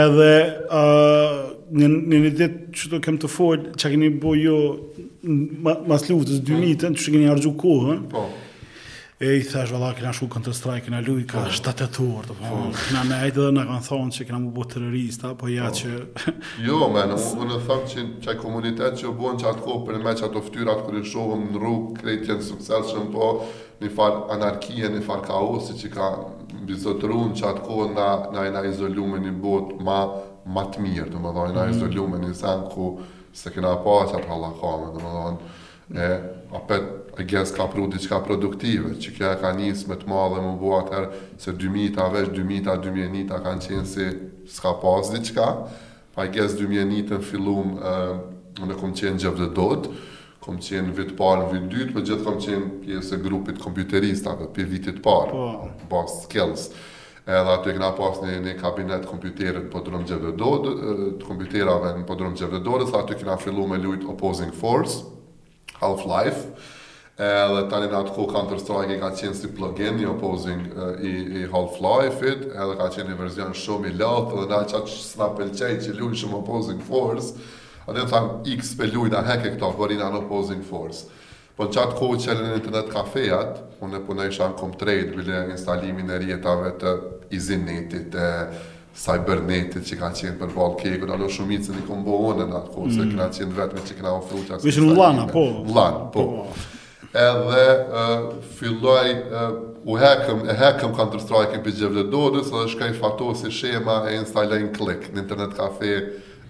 edhe 0.00 0.30
uh, 0.72 1.42
një 1.76 1.90
një, 1.98 2.22
ditë 2.30 2.72
që 2.78 2.92
të 2.94 3.02
kem 3.04 3.20
të 3.20 3.30
folë, 3.36 3.76
që 3.80 3.92
keni 3.94 4.08
bo 4.20 4.32
jo 4.40 4.58
mas 5.92 6.08
luftës 6.08 6.40
2000, 6.40 6.80
që 6.80 6.88
po. 6.88 6.94
që 7.04 7.14
keni 7.18 7.28
argju 7.32 7.52
kohën, 7.60 8.02
po, 8.12 8.24
E 9.22 9.36
i 9.36 9.42
thash 9.44 9.70
valla 9.70 9.92
kena 9.94 10.10
shku 10.12 10.26
kënë 10.34 10.48
të 10.48 10.52
strajk, 10.58 10.84
kena 10.88 10.98
luj, 11.06 11.20
ka 11.30 11.44
oh. 11.44 11.50
shtatë 11.54 11.86
të 11.94 12.06
po. 12.26 12.48
Oh. 12.48 12.78
me 13.06 13.18
ajtë 13.22 13.36
dhe 13.44 13.50
nga 13.54 13.62
kanë 13.68 13.86
thonë 13.86 14.14
që 14.16 14.24
kena 14.26 14.38
mu 14.42 14.48
bëtë 14.56 14.72
terrorista, 14.72 15.28
apo 15.36 15.50
ja 15.52 15.68
oh. 15.68 15.76
që... 15.78 16.30
jo, 16.66 16.78
me 16.90 17.04
në 17.06 17.18
më 17.38 17.46
në 17.52 17.58
thëmë 17.68 17.86
që 17.92 18.06
që 18.24 18.34
komunitet 18.40 18.96
që 18.98 19.12
buon 19.20 19.38
që 19.38 19.46
atë 19.52 19.62
kohë 19.66 19.84
për 19.86 20.00
me 20.02 20.14
që 20.18 20.24
ato 20.26 20.42
ftyrat 20.48 20.82
kërë 20.88 21.02
i 21.04 21.10
shohëm 21.12 21.44
në 21.52 21.62
rrugë, 21.62 21.92
krejtë 22.00 22.26
jenë 22.32 22.48
sukses 22.48 22.90
shumë 22.90 23.14
po, 23.14 23.28
një 23.84 23.92
farë 24.00 24.18
anarkije, 24.38 24.90
një 24.96 25.04
farë 25.06 25.24
kaosi 25.28 25.78
që 25.84 25.92
ka 25.94 26.10
bizotë 26.72 27.10
rrunë 27.12 27.38
që 27.38 27.46
atë 27.52 27.64
kohë 27.68 27.92
na 27.94 28.46
nga 28.50 28.64
një 29.22 29.36
botë 29.44 29.78
ma, 29.86 30.00
ma 30.58 30.66
të 30.72 30.82
mirë, 30.82 31.10
të 31.14 31.22
më 31.22 31.36
dhe 31.38 31.46
nga 31.54 32.24
një 32.26 32.34
sen 32.42 32.66
ku 32.74 32.90
se 33.32 33.54
kena 33.54 33.76
pa 33.86 34.00
që 34.10 34.18
atë 34.18 34.34
halakame, 34.34 34.90
të 34.98 35.94
më 35.94 35.94
dhe 36.74 36.80
I 37.18 37.24
guess 37.24 37.52
ka 37.52 37.66
pru 37.68 37.90
diqka 37.92 38.22
produktive, 38.24 38.94
që 38.96 39.10
kja 39.16 39.32
e 39.36 39.40
ka 39.42 39.50
njësë 39.52 39.88
me 39.90 39.96
të 40.00 40.06
madhe 40.08 40.40
më 40.44 40.52
bua 40.62 40.78
atër, 40.82 41.08
se 41.42 41.52
2000 41.60 42.00
a 42.00 42.06
vesh, 42.14 42.30
2000-ta, 42.32 42.76
2000-ta 42.86 43.40
kanë 43.44 43.64
qenë 43.66 43.88
si 43.90 44.06
s'ka 44.54 44.72
pas 44.80 45.10
diqka. 45.12 45.48
pa 46.14 46.24
I 46.28 46.28
guess 46.32 46.56
2000 46.58 47.02
të 47.10 47.18
në 47.20 47.26
fillum, 47.28 47.74
uh, 47.76 48.64
në 48.68 48.78
kom 48.80 48.94
qenë 48.96 49.20
gjëvë 49.20 49.40
dhe 49.42 49.50
dot, 49.58 49.90
kom 50.44 50.56
qenë 50.58 50.94
vitë 50.98 51.16
parë, 51.20 51.50
vitë 51.52 51.68
dytë, 51.68 51.92
për 51.92 51.92
po 51.92 52.08
gjithë 52.08 52.24
kom 52.28 52.38
qenë 52.46 52.74
pjesë 52.80 53.14
e 53.16 53.20
grupit 53.26 53.60
kompjuteristave, 53.62 54.48
për 54.56 54.68
vitit 54.72 55.02
parë, 55.04 55.30
po. 55.36 55.70
pa. 55.84 55.88
bas 55.92 56.16
skills. 56.24 56.64
Edhe 57.28 57.52
aty 57.58 57.70
e 57.70 57.76
këna 57.78 57.92
pas 57.96 58.20
një, 58.24 58.40
një 58.48 58.56
kabinet 58.60 59.04
kompjuterit 59.08 59.68
për 59.68 59.72
po 59.76 59.84
drëmë 59.86 60.08
gjëvë 60.08 60.30
dhe 60.30 60.36
dot, 60.40 60.70
të 61.20 61.26
kompjuterave 61.28 61.92
në 62.00 62.06
për 62.08 62.18
drëmë 62.22 62.38
gjëvë 62.40 62.56
dhe 62.58 62.62
dot, 62.66 62.88
dhe 62.92 62.98
aty 63.04 63.20
këna 63.20 63.36
fillu 63.38 63.68
me 63.70 63.78
lujtë 63.78 64.08
Opposing 64.10 64.50
Force, 64.56 65.04
Half-Life, 65.80 66.48
edhe 67.26 67.64
tani 67.70 67.88
në 67.90 67.98
atë 68.00 68.12
kohë 68.16 68.30
Counter 68.34 68.60
Strike 68.60 68.96
i 68.96 69.00
ka 69.00 69.10
qenë 69.14 69.36
si 69.38 69.50
plugin 69.54 70.00
i 70.02 70.06
opposing 70.10 70.62
i, 71.06 71.46
Half-Life-it, 71.52 72.46
edhe 72.52 72.76
ka 72.78 72.88
qenë 72.94 73.10
një 73.12 73.18
verzion 73.20 73.54
shumë 73.56 73.90
i 73.92 73.96
lathë 73.98 74.38
dhe 74.40 74.48
na 74.50 74.60
qatë 74.66 74.90
që 74.90 75.00
s'na 75.06 75.28
pëlqej 75.38 75.78
që 75.86 75.96
lujnë 75.98 76.20
shumë 76.22 76.38
opposing 76.40 76.82
force, 76.88 77.32
atë 77.86 77.98
në 78.02 78.08
thamë 78.14 78.36
x 78.56 78.74
pe 78.78 78.90
lujnë 78.94 79.18
a 79.20 79.24
heke 79.28 79.54
këto, 79.54 79.70
bërinë 79.80 80.06
anë 80.08 80.22
opposing 80.24 80.62
force. 80.68 81.06
Po 81.56 81.66
në 81.66 81.76
qatë 81.76 81.96
kohë 82.00 82.20
qëllën 82.24 82.50
në 82.50 82.58
internet 82.60 82.92
kafejat, 82.96 83.60
unë 83.84 83.98
e 84.00 84.04
punë 84.08 84.28
isha 84.32 84.48
në 84.52 84.58
Comtrade, 84.62 85.14
bile 85.14 85.44
instalimin 85.54 86.10
e 86.16 86.20
rjetave 86.24 86.74
të 86.80 86.94
izinetit, 87.38 88.14
e 88.16 88.70
cybernetit 88.98 89.86
që 89.88 89.96
ka 90.00 90.10
qenë 90.16 90.38
për 90.42 90.50
Ball 90.56 90.74
Cake, 90.80 91.06
alo 91.12 91.28
shumicën 91.32 91.78
i 91.78 91.84
kombo 91.88 92.18
onë 92.32 92.48
në 92.50 92.60
atë 92.60 92.74
kohë, 92.74 92.94
se 92.96 93.06
mm. 93.06 93.14
këna 93.14 93.28
qenë 93.36 93.54
vetëme 93.58 93.84
që 93.88 93.98
këna 94.00 94.16
ofru 94.18 94.42
që 94.48 94.58
asë 94.58 94.72
instalimin 95.64 96.72
edhe 97.14 98.40
filloj 98.56 99.14
u 99.84 99.96
hekëm, 99.98 100.42
e 100.48 100.54
hekëm 100.56 100.92
Counter 100.96 101.20
Strike 101.20 101.22
të 101.22 101.24
strajkën 101.26 101.64
për 101.66 101.74
gjevle 101.78 102.04
dodës, 102.12 102.50
edhe 102.54 102.70
shkaj 102.72 102.92
fato 103.00 103.32
si 103.36 103.50
shema 103.52 103.96
e 104.08 104.14
instalajnë 104.22 104.70
klik 104.76 105.08
në 105.12 105.24
internet 105.24 105.56
kafe 105.58 105.90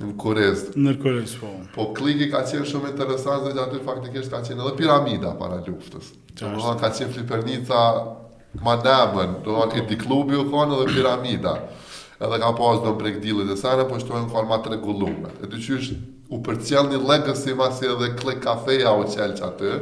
në 0.03 0.13
kurez. 0.21 0.65
Në 0.77 0.93
kurez, 1.03 1.35
po. 1.41 1.53
Po 1.75 1.87
klikë 1.97 2.27
i 2.27 2.31
ka 2.33 2.43
qenë 2.49 2.67
shumë 2.69 2.93
interesant 2.93 3.47
dhe 3.47 3.55
gjatë 3.57 3.79
të 3.81 3.87
faktikisht 3.87 4.31
ka 4.33 4.43
qenë 4.47 4.63
edhe 4.67 4.75
piramida 4.79 5.33
para 5.41 5.59
luftës. 5.67 6.13
Ka 6.39 6.91
qenë 6.93 7.11
flipernica 7.17 7.81
ma 8.63 8.77
nëmën, 8.85 9.41
do 9.47 9.57
në 9.57 9.71
këti 9.75 9.99
klubi 10.05 10.39
u 10.43 10.47
konë 10.53 10.79
edhe 10.79 10.97
piramida. 10.97 11.57
Edhe 12.23 12.39
ka 12.39 12.53
pas 12.59 12.83
do 12.85 12.93
në 12.95 12.99
prek 13.03 13.17
dilit 13.25 13.51
e 13.51 13.59
sene, 13.59 13.87
po 13.91 13.99
shtojnë 14.01 14.31
konë 14.33 14.51
ma 14.53 14.59
të 14.63 14.75
regullumët. 14.77 15.39
E 15.43 15.51
të 15.51 15.59
qysh 15.69 15.93
u 16.33 16.41
përcjell 16.47 16.91
një 16.93 17.01
legësima 17.11 17.71
si 17.75 17.89
edhe 17.91 18.13
klik 18.21 18.43
kafeja 18.45 18.93
o 18.97 19.07
qelqë 19.09 19.49
atë, 19.53 19.73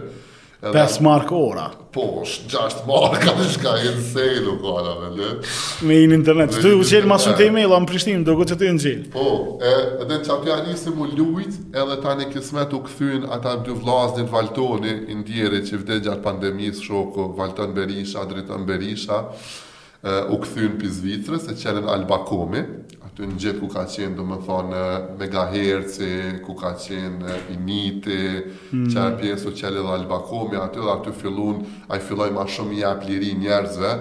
edhe... 0.62 0.72
5 0.72 1.00
mark 1.00 1.32
ora. 1.32 1.70
Po, 1.92 2.22
6 2.24 2.54
mark, 2.88 3.22
ka 3.24 3.32
diçka 3.38 3.72
insane 3.92 4.48
u 4.52 4.58
kora, 4.62 4.92
me 5.00 5.16
le. 5.16 5.28
Me 5.82 5.96
in 6.04 6.12
internet, 6.14 6.54
të 6.54 6.70
u 6.78 6.84
qenë 6.86 7.08
ma 7.10 7.16
shumë 7.22 7.38
të 7.40 7.46
e-mail, 7.48 7.72
am 7.74 7.88
prishtim, 7.88 8.22
do 8.26 8.36
që 8.38 8.54
të 8.60 8.68
e 8.68 8.74
në 8.76 8.84
gjithë. 8.84 9.08
Po, 9.14 9.24
e, 9.66 9.72
edhe 10.04 10.10
në 10.12 10.20
qapja 10.28 10.58
njësim 10.68 11.00
u 11.02 11.08
lujt, 11.16 11.58
edhe 11.82 11.96
ta 12.04 12.14
në 12.20 12.28
kismet 12.34 12.76
u 12.78 12.82
këthyn 12.86 13.26
ata 13.38 13.56
dy 13.66 13.74
vlasnin 13.80 14.30
valtoni, 14.30 14.94
indjeri 15.16 15.64
që 15.66 15.82
vde 15.82 15.98
gjatë 16.06 16.24
pandemis, 16.28 16.78
shoko, 16.86 17.30
valton 17.38 17.74
Berisha, 17.74 18.22
dritën 18.30 18.68
Berisha, 18.70 19.24
e, 19.26 20.16
u 20.30 20.38
këthyn 20.44 20.78
për 20.78 20.94
Zvitrës, 21.00 21.50
e 21.50 21.58
qenën 21.58 21.90
Albakomi, 21.96 22.62
të 23.22 23.36
gjithë 23.40 23.60
ku 23.60 23.68
ka 23.72 23.84
qenë, 23.90 24.14
do 24.16 24.24
më 24.26 24.36
thonë, 24.46 24.84
megaherci, 25.20 26.10
ku 26.46 26.54
ka 26.58 26.72
qenë 26.80 27.36
initi, 27.56 28.22
mm. 28.70 28.88
qërë 28.94 29.20
pjesë 29.20 29.50
o 29.50 29.54
qëllë 29.60 29.80
dhe 29.86 29.94
albakomi, 29.98 30.60
aty 30.60 30.80
dhe 30.80 30.90
aty 30.94 31.12
fillun, 31.20 31.62
a 31.88 31.98
i 31.98 32.08
filloj 32.08 32.30
ma 32.34 32.46
shumë 32.48 32.78
i 32.78 32.82
apë 32.94 33.22
njerëzve, 33.44 33.92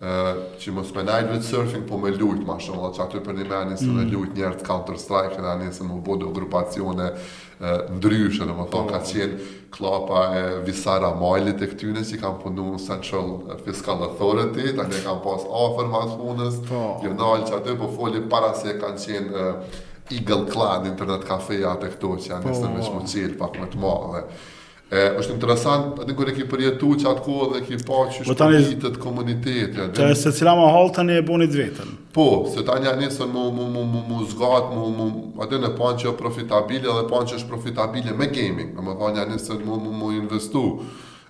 që 0.00 0.72
më 0.72 0.82
s'me 0.88 1.02
najtë 1.04 1.40
surfing, 1.44 1.82
po 1.88 1.98
me 2.00 2.08
lujtë 2.16 2.46
ma 2.48 2.56
shumë, 2.58 2.88
që 2.96 3.04
aty 3.06 3.20
për 3.26 3.36
një 3.40 3.48
me 3.50 3.56
anisë 3.58 3.86
mm. 3.88 3.96
dhe 3.98 4.06
lujtë 4.14 4.38
njerët 4.38 4.64
Counter-Strike, 4.66 5.38
në 5.44 5.50
anisë 5.56 5.88
më 5.90 5.98
bodo 6.06 6.30
grupacione 6.32 7.10
uh, 7.12 7.80
ndryshë, 7.98 8.46
do 8.48 8.56
më 8.56 8.70
thonë, 8.72 8.92
ka 8.94 9.02
po. 9.02 9.10
qenë, 9.10 9.50
klapa 9.70 10.34
e 10.38 10.42
Visara 10.66 11.14
Malit 11.14 11.62
e 11.62 11.68
këtyne 11.70 12.02
që 12.06 12.16
i 12.16 12.20
kam 12.22 12.38
punu 12.42 12.66
në 12.74 12.80
Central 12.84 13.30
Fiscal 13.64 14.02
Authority, 14.08 14.72
të 14.78 14.86
një 14.90 15.02
kam 15.06 15.20
pas 15.24 15.44
afer 15.64 15.90
ma 15.92 16.00
të 16.08 16.16
punës, 16.20 16.58
një 16.58 16.70
po. 16.70 16.84
jo, 17.06 17.12
nalë 17.20 17.48
që 17.50 17.58
atë 17.60 17.74
e 17.74 17.76
po 17.82 17.90
foli 17.96 18.22
para 18.32 18.52
se 18.58 18.74
kanë 18.82 19.04
qenë 19.04 19.52
Eagle 20.10 20.46
Clan, 20.50 20.86
internet 20.90 21.26
kafeja 21.30 21.76
të 21.84 21.92
këto 21.94 22.14
që 22.24 22.32
janë 22.34 22.46
po. 22.46 22.50
nësë 22.54 22.64
në 22.66 22.72
me 22.76 22.88
shmoqilë 22.90 23.36
pak 23.44 23.60
më 23.64 23.70
të 23.74 23.84
malë 23.86 24.24
është 24.90 25.34
interesant 25.36 26.00
edhe 26.02 26.14
kur 26.18 26.28
e 26.28 26.32
ke 26.34 26.44
përjetu 26.50 26.88
që 26.98 27.08
atë 27.10 27.22
kohë 27.22 27.48
dhe 27.52 27.60
ke 27.66 27.76
pa 27.86 27.98
që 28.10 28.24
të 28.24 28.26
po 28.30 28.34
tani, 28.40 28.62
vitet 28.72 28.96
komunitet. 28.98 29.76
Ja, 29.78 29.84
që 29.86 30.08
se 30.18 30.32
cila 30.34 30.56
më 30.58 30.64
halë 30.74 30.90
tani 30.96 31.14
e 31.14 31.22
bunit 31.28 31.54
vetën. 31.54 31.92
Po, 32.16 32.24
se 32.50 32.64
tani 32.66 32.90
a 32.90 32.96
njësën 32.98 33.30
mu 33.30 33.44
mu 33.54 33.68
mu 33.70 33.84
më, 33.86 34.00
mu 34.08 34.24
zgat, 34.32 34.72
më, 34.74 34.88
më, 34.98 35.06
atë 35.46 35.60
në 35.62 35.70
panë 35.78 36.02
që 36.02 36.10
e 36.10 36.16
profitabile 36.24 36.88
dhe 36.96 37.06
panë 37.12 37.30
që 37.30 37.38
është 37.38 37.52
profitabile 37.52 38.16
me 38.18 38.28
gaming, 38.34 38.74
në 38.74 38.88
më 38.88 38.98
thonë 39.04 39.22
a 39.24 39.28
njësën 39.30 39.62
mu 40.00 40.10
investu. 40.18 40.66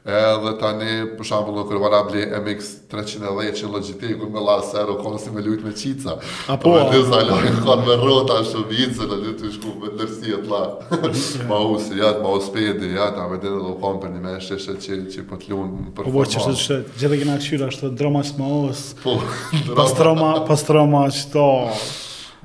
Edhe 0.00 0.54
tani, 0.56 1.02
për 1.18 1.26
shambull, 1.28 1.58
në 1.58 1.64
kërë 1.68 1.80
vana 1.82 1.98
ble 2.08 2.22
MX310 2.38 3.58
që 3.58 3.66
në 3.66 3.72
Logitech, 3.74 4.14
unë 4.24 4.30
me 4.32 4.44
la 4.46 4.54
sërë, 4.64 4.94
o 4.94 5.04
konë 5.04 5.20
si 5.20 5.32
me 5.34 5.42
lujt 5.44 5.60
me 5.66 5.74
qica. 5.76 6.14
A 6.48 6.56
po? 6.56 6.72
Në 6.78 6.88
disa 6.94 7.18
lojë, 7.28 7.50
konë 7.60 7.84
me 7.90 7.98
rota, 8.00 8.38
në 8.40 8.48
shumice, 8.48 9.04
në 9.10 9.18
ditë 9.26 9.36
të 9.42 9.50
shku 9.58 9.74
me 9.82 9.92
dërsi 10.00 10.32
e 10.32 10.40
të 10.40 10.48
la. 10.48 10.62
Ma 11.50 11.60
usi, 11.74 11.98
jatë, 12.00 12.24
ma 12.24 12.32
uspedi, 12.38 12.94
jatë, 12.96 13.20
a 13.20 13.28
me 13.28 13.36
dhe 13.44 13.52
dhe 13.52 13.60
dhe 13.66 13.76
konë 13.84 14.00
për 14.06 14.14
një 14.16 14.24
me 14.24 14.36
shqeshe 14.48 14.78
që 14.80 14.96
i 14.96 15.06
pëtë 15.20 15.30
po 15.36 15.40
lunë 15.52 15.72
më 15.84 15.94
performa. 15.98 16.14
Po, 16.16 16.28
që 16.32 16.46
shqe 16.46 16.58
shqe, 16.64 16.80
gjithë 16.96 17.12
e 17.12 17.20
gjenak 17.24 17.42
shqyra, 17.44 17.70
është 17.74 17.92
dromaqët 18.00 18.40
ma 18.40 18.54
usë, 18.72 19.74
pas 19.76 20.64
dromaqët 20.72 21.26
to, 21.36 21.46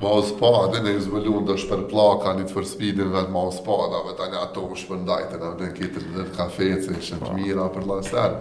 ma 0.01 0.11
u 0.13 0.21
spa, 0.23 0.51
dhe 0.73 0.81
në 0.83 0.93
izmëllun 0.99 1.45
dhe 1.47 1.55
plaka, 1.89 2.33
një 2.35 2.47
të 2.49 2.55
fërspidin 2.57 3.11
dhe 3.13 3.21
ma 3.31 3.43
u 3.47 3.51
spa, 3.55 3.77
dhe 3.93 4.01
vetë 4.09 4.25
anja 4.27 4.41
ato 4.43 4.65
më 4.69 4.79
shpëndajtën, 4.83 5.43
dhe 5.43 5.69
në 5.69 5.73
kitër 5.79 6.07
dhe 6.15 6.23
në 6.23 6.31
kafecë, 6.35 6.95
në 6.95 7.01
të 7.01 7.19
po. 7.21 7.35
mira 7.37 7.69
për 7.75 7.87
laser. 7.91 8.35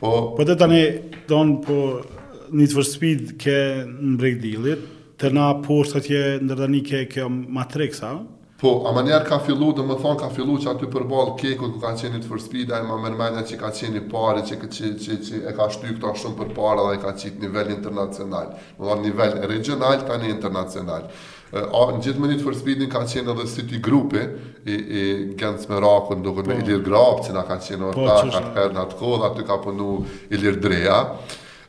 Po, 0.00 0.10
po 0.36 0.46
dhe 0.48 0.56
tani, 0.60 0.82
donë 1.30 1.56
po 1.64 1.78
një 2.50 2.68
të 2.72 2.84
speed 2.90 3.34
ke 3.40 3.56
në 3.88 4.16
bregdilit, 4.20 4.86
të 5.20 5.32
na 5.36 5.48
poshtë 5.64 6.00
atje 6.00 6.20
në 6.42 6.56
rëdani 6.56 6.84
ke 6.88 7.02
kjo 7.12 7.28
matriksa, 7.32 8.14
Po, 8.60 8.82
ama 8.88 9.00
njerë 9.02 9.24
ka 9.24 9.38
fillu, 9.40 9.70
dhe 9.72 9.82
më 9.88 9.94
thonë 10.02 10.20
ka 10.20 10.28
fillu 10.36 10.58
që 10.60 10.68
aty 10.74 10.88
përbalë 10.92 11.32
kekut 11.40 11.78
të 11.78 11.80
ka 11.80 11.92
qeni 11.96 12.18
të 12.20 12.28
fërspida, 12.28 12.76
e 12.82 12.88
ma 12.90 12.98
mërmenja 13.00 13.40
që 13.48 13.56
ka 13.62 13.70
qeni 13.76 14.02
pare, 14.12 14.42
që, 14.44 14.58
që, 14.60 14.70
që, 14.76 14.90
që, 15.00 15.18
që 15.24 15.40
e 15.48 15.54
ka 15.56 15.68
shtu 15.72 15.94
këta 15.96 16.10
shumë 16.20 16.36
për 16.42 16.50
para 16.58 16.84
dhe 16.90 16.98
e 16.98 17.00
ka 17.00 17.14
qitë 17.22 17.44
nivel 17.46 17.72
internacional, 17.72 18.52
më 18.76 18.84
thonë 18.84 19.06
nivel 19.06 19.38
regional, 19.54 20.04
tani 20.10 20.28
internacional. 20.34 21.08
A, 21.56 21.86
në 21.94 22.02
gjithë 22.04 22.20
më 22.26 22.30
një 22.34 22.38
të 22.42 22.48
fërspidin 22.50 22.92
ka 22.92 23.04
qenë 23.08 23.32
edhe 23.32 23.48
City 23.48 23.80
Grupi, 23.88 24.26
i, 24.68 24.76
i 25.00 25.02
Gentës 25.40 25.70
me 25.72 25.80
Rakun, 25.80 26.20
duke 26.26 26.44
po, 26.44 26.52
me 26.52 26.60
Ilir 26.60 26.84
që 27.24 27.38
na 27.38 27.46
ka 27.48 27.56
qenë 27.64 27.94
po, 27.96 28.10
orta, 28.10 28.26
po, 28.28 28.32
ka 28.34 28.44
të 28.44 28.56
kërë 28.66 28.76
në 28.76 28.84
atë 28.86 29.00
kodë, 29.00 29.32
aty 29.32 29.48
ka 29.48 29.56
punu 29.64 29.92
Ilir 30.36 30.60
Dreja 30.60 31.00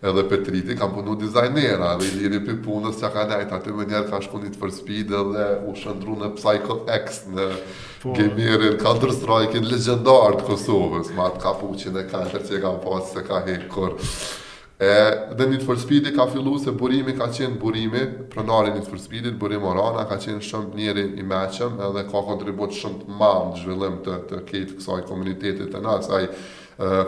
edhe 0.04 0.30
Petriti 0.30 0.76
kam 0.76 0.94
punu 0.94 1.16
dizajnera 1.16 1.96
dhe 2.00 2.08
i 2.08 2.14
liri 2.18 2.40
për 2.46 2.58
punës 2.66 2.98
që 2.98 3.10
ka 3.14 3.26
nejtë, 3.30 3.54
aty 3.58 3.74
më 3.78 3.86
njerë 3.92 4.10
ka 4.10 4.22
shku 4.26 4.40
një 4.42 4.52
të 4.56 4.62
përspid 4.62 5.12
edhe 5.20 5.46
u 5.70 5.74
shëndru 5.78 6.16
në 6.18 6.32
Psycho 6.40 6.78
X 6.96 7.20
në 7.36 7.46
po, 8.02 8.14
gemirin 8.18 8.80
Counter 8.82 9.14
Strike 9.14 9.62
në 9.62 9.70
legendar 9.76 10.38
të 10.40 10.48
Kosovës, 10.48 11.12
ma 11.18 11.28
të 11.36 11.42
kapuqin 11.44 12.00
e 12.02 12.08
kater 12.10 12.46
që 12.48 12.58
e 12.58 12.62
kam 12.64 12.80
pasë 12.82 13.10
se 13.12 13.26
ka 13.28 13.44
hekur. 13.46 13.94
E, 14.82 14.94
dhe 15.38 15.46
një 15.52 15.60
të 15.62 15.68
përspidi 15.70 16.14
ka 16.16 16.26
fillu 16.32 16.56
se 16.64 16.72
burimi 16.74 17.14
ka 17.20 17.28
qenë 17.30 17.60
burimi, 17.62 18.02
prënari 18.34 18.74
një 18.74 18.82
të 18.82 18.90
përspidit, 18.96 19.36
burim 19.44 19.68
orana, 19.70 20.08
ka 20.10 20.18
qenë 20.24 20.42
shumë 20.50 20.80
njëri 20.82 21.06
i 21.22 21.28
meqëm 21.30 21.78
edhe 21.90 22.08
ka 22.10 22.26
kontribut 22.32 22.74
shumë 22.74 23.04
të 23.04 23.20
mamë 23.22 23.52
në 23.54 23.62
zhvillim 23.62 24.02
të, 24.08 24.18
të 24.32 24.42
ketë 24.50 24.80
kësaj 24.80 25.00
komunitetit 25.12 25.70
të 25.76 25.84
nësaj 25.86 26.24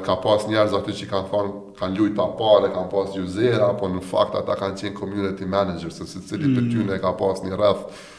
ka 0.06 0.15
pas 0.22 0.44
njerëz 0.48 0.74
aty 0.77 0.94
që 1.00 1.06
kanë 1.10 1.30
fan 1.32 1.50
kanë 1.80 1.98
luajt 1.98 2.15
pa 2.18 2.27
parë, 2.38 2.70
kanë 2.75 2.89
pas 2.92 3.13
user 3.18 3.62
apo 3.65 3.88
në 3.89 4.01
fakt 4.06 4.36
ata 4.38 4.56
kanë 4.60 4.75
qenë 4.82 4.98
community 5.00 5.48
managers, 5.50 5.98
se 5.98 6.06
secili 6.08 6.50
mm. 6.51 6.58
për 6.58 6.89
ty 6.94 7.00
ka 7.01 7.13
pas 7.20 7.42
një 7.44 7.58
rreth 7.58 8.10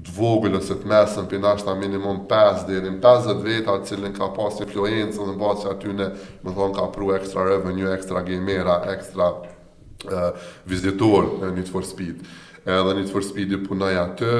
të 0.00 0.14
vogël 0.14 0.54
ose 0.56 0.76
të 0.80 0.86
mesëm, 0.88 1.26
për 1.28 1.40
nashta 1.42 1.74
minimum 1.76 2.22
5 2.30 2.68
dhe 2.68 2.78
50 2.84 3.40
veta 3.42 3.74
të 3.80 3.90
cilin 3.90 4.14
ka 4.16 4.28
pas 4.36 4.60
influencën 4.64 5.32
në 5.32 5.38
basë 5.40 5.64
që 5.66 5.70
aty 5.74 5.96
në 5.98 6.06
më 6.46 6.54
thonë 6.58 6.76
ka 6.78 6.86
pru 6.94 7.10
ekstra 7.16 7.46
revenue, 7.48 7.90
ekstra 7.96 8.22
gamera, 8.28 8.78
ekstra 8.94 9.32
uh, 9.34 10.46
vizitor 10.70 11.26
në 11.42 11.50
Need 11.58 11.72
for 11.74 11.84
Speed. 11.84 12.22
Edhe 12.64 12.94
Need 13.00 13.10
for 13.10 13.26
Speed 13.26 13.52
i 13.52 13.60
punaj 13.66 13.98
aty, 14.06 14.30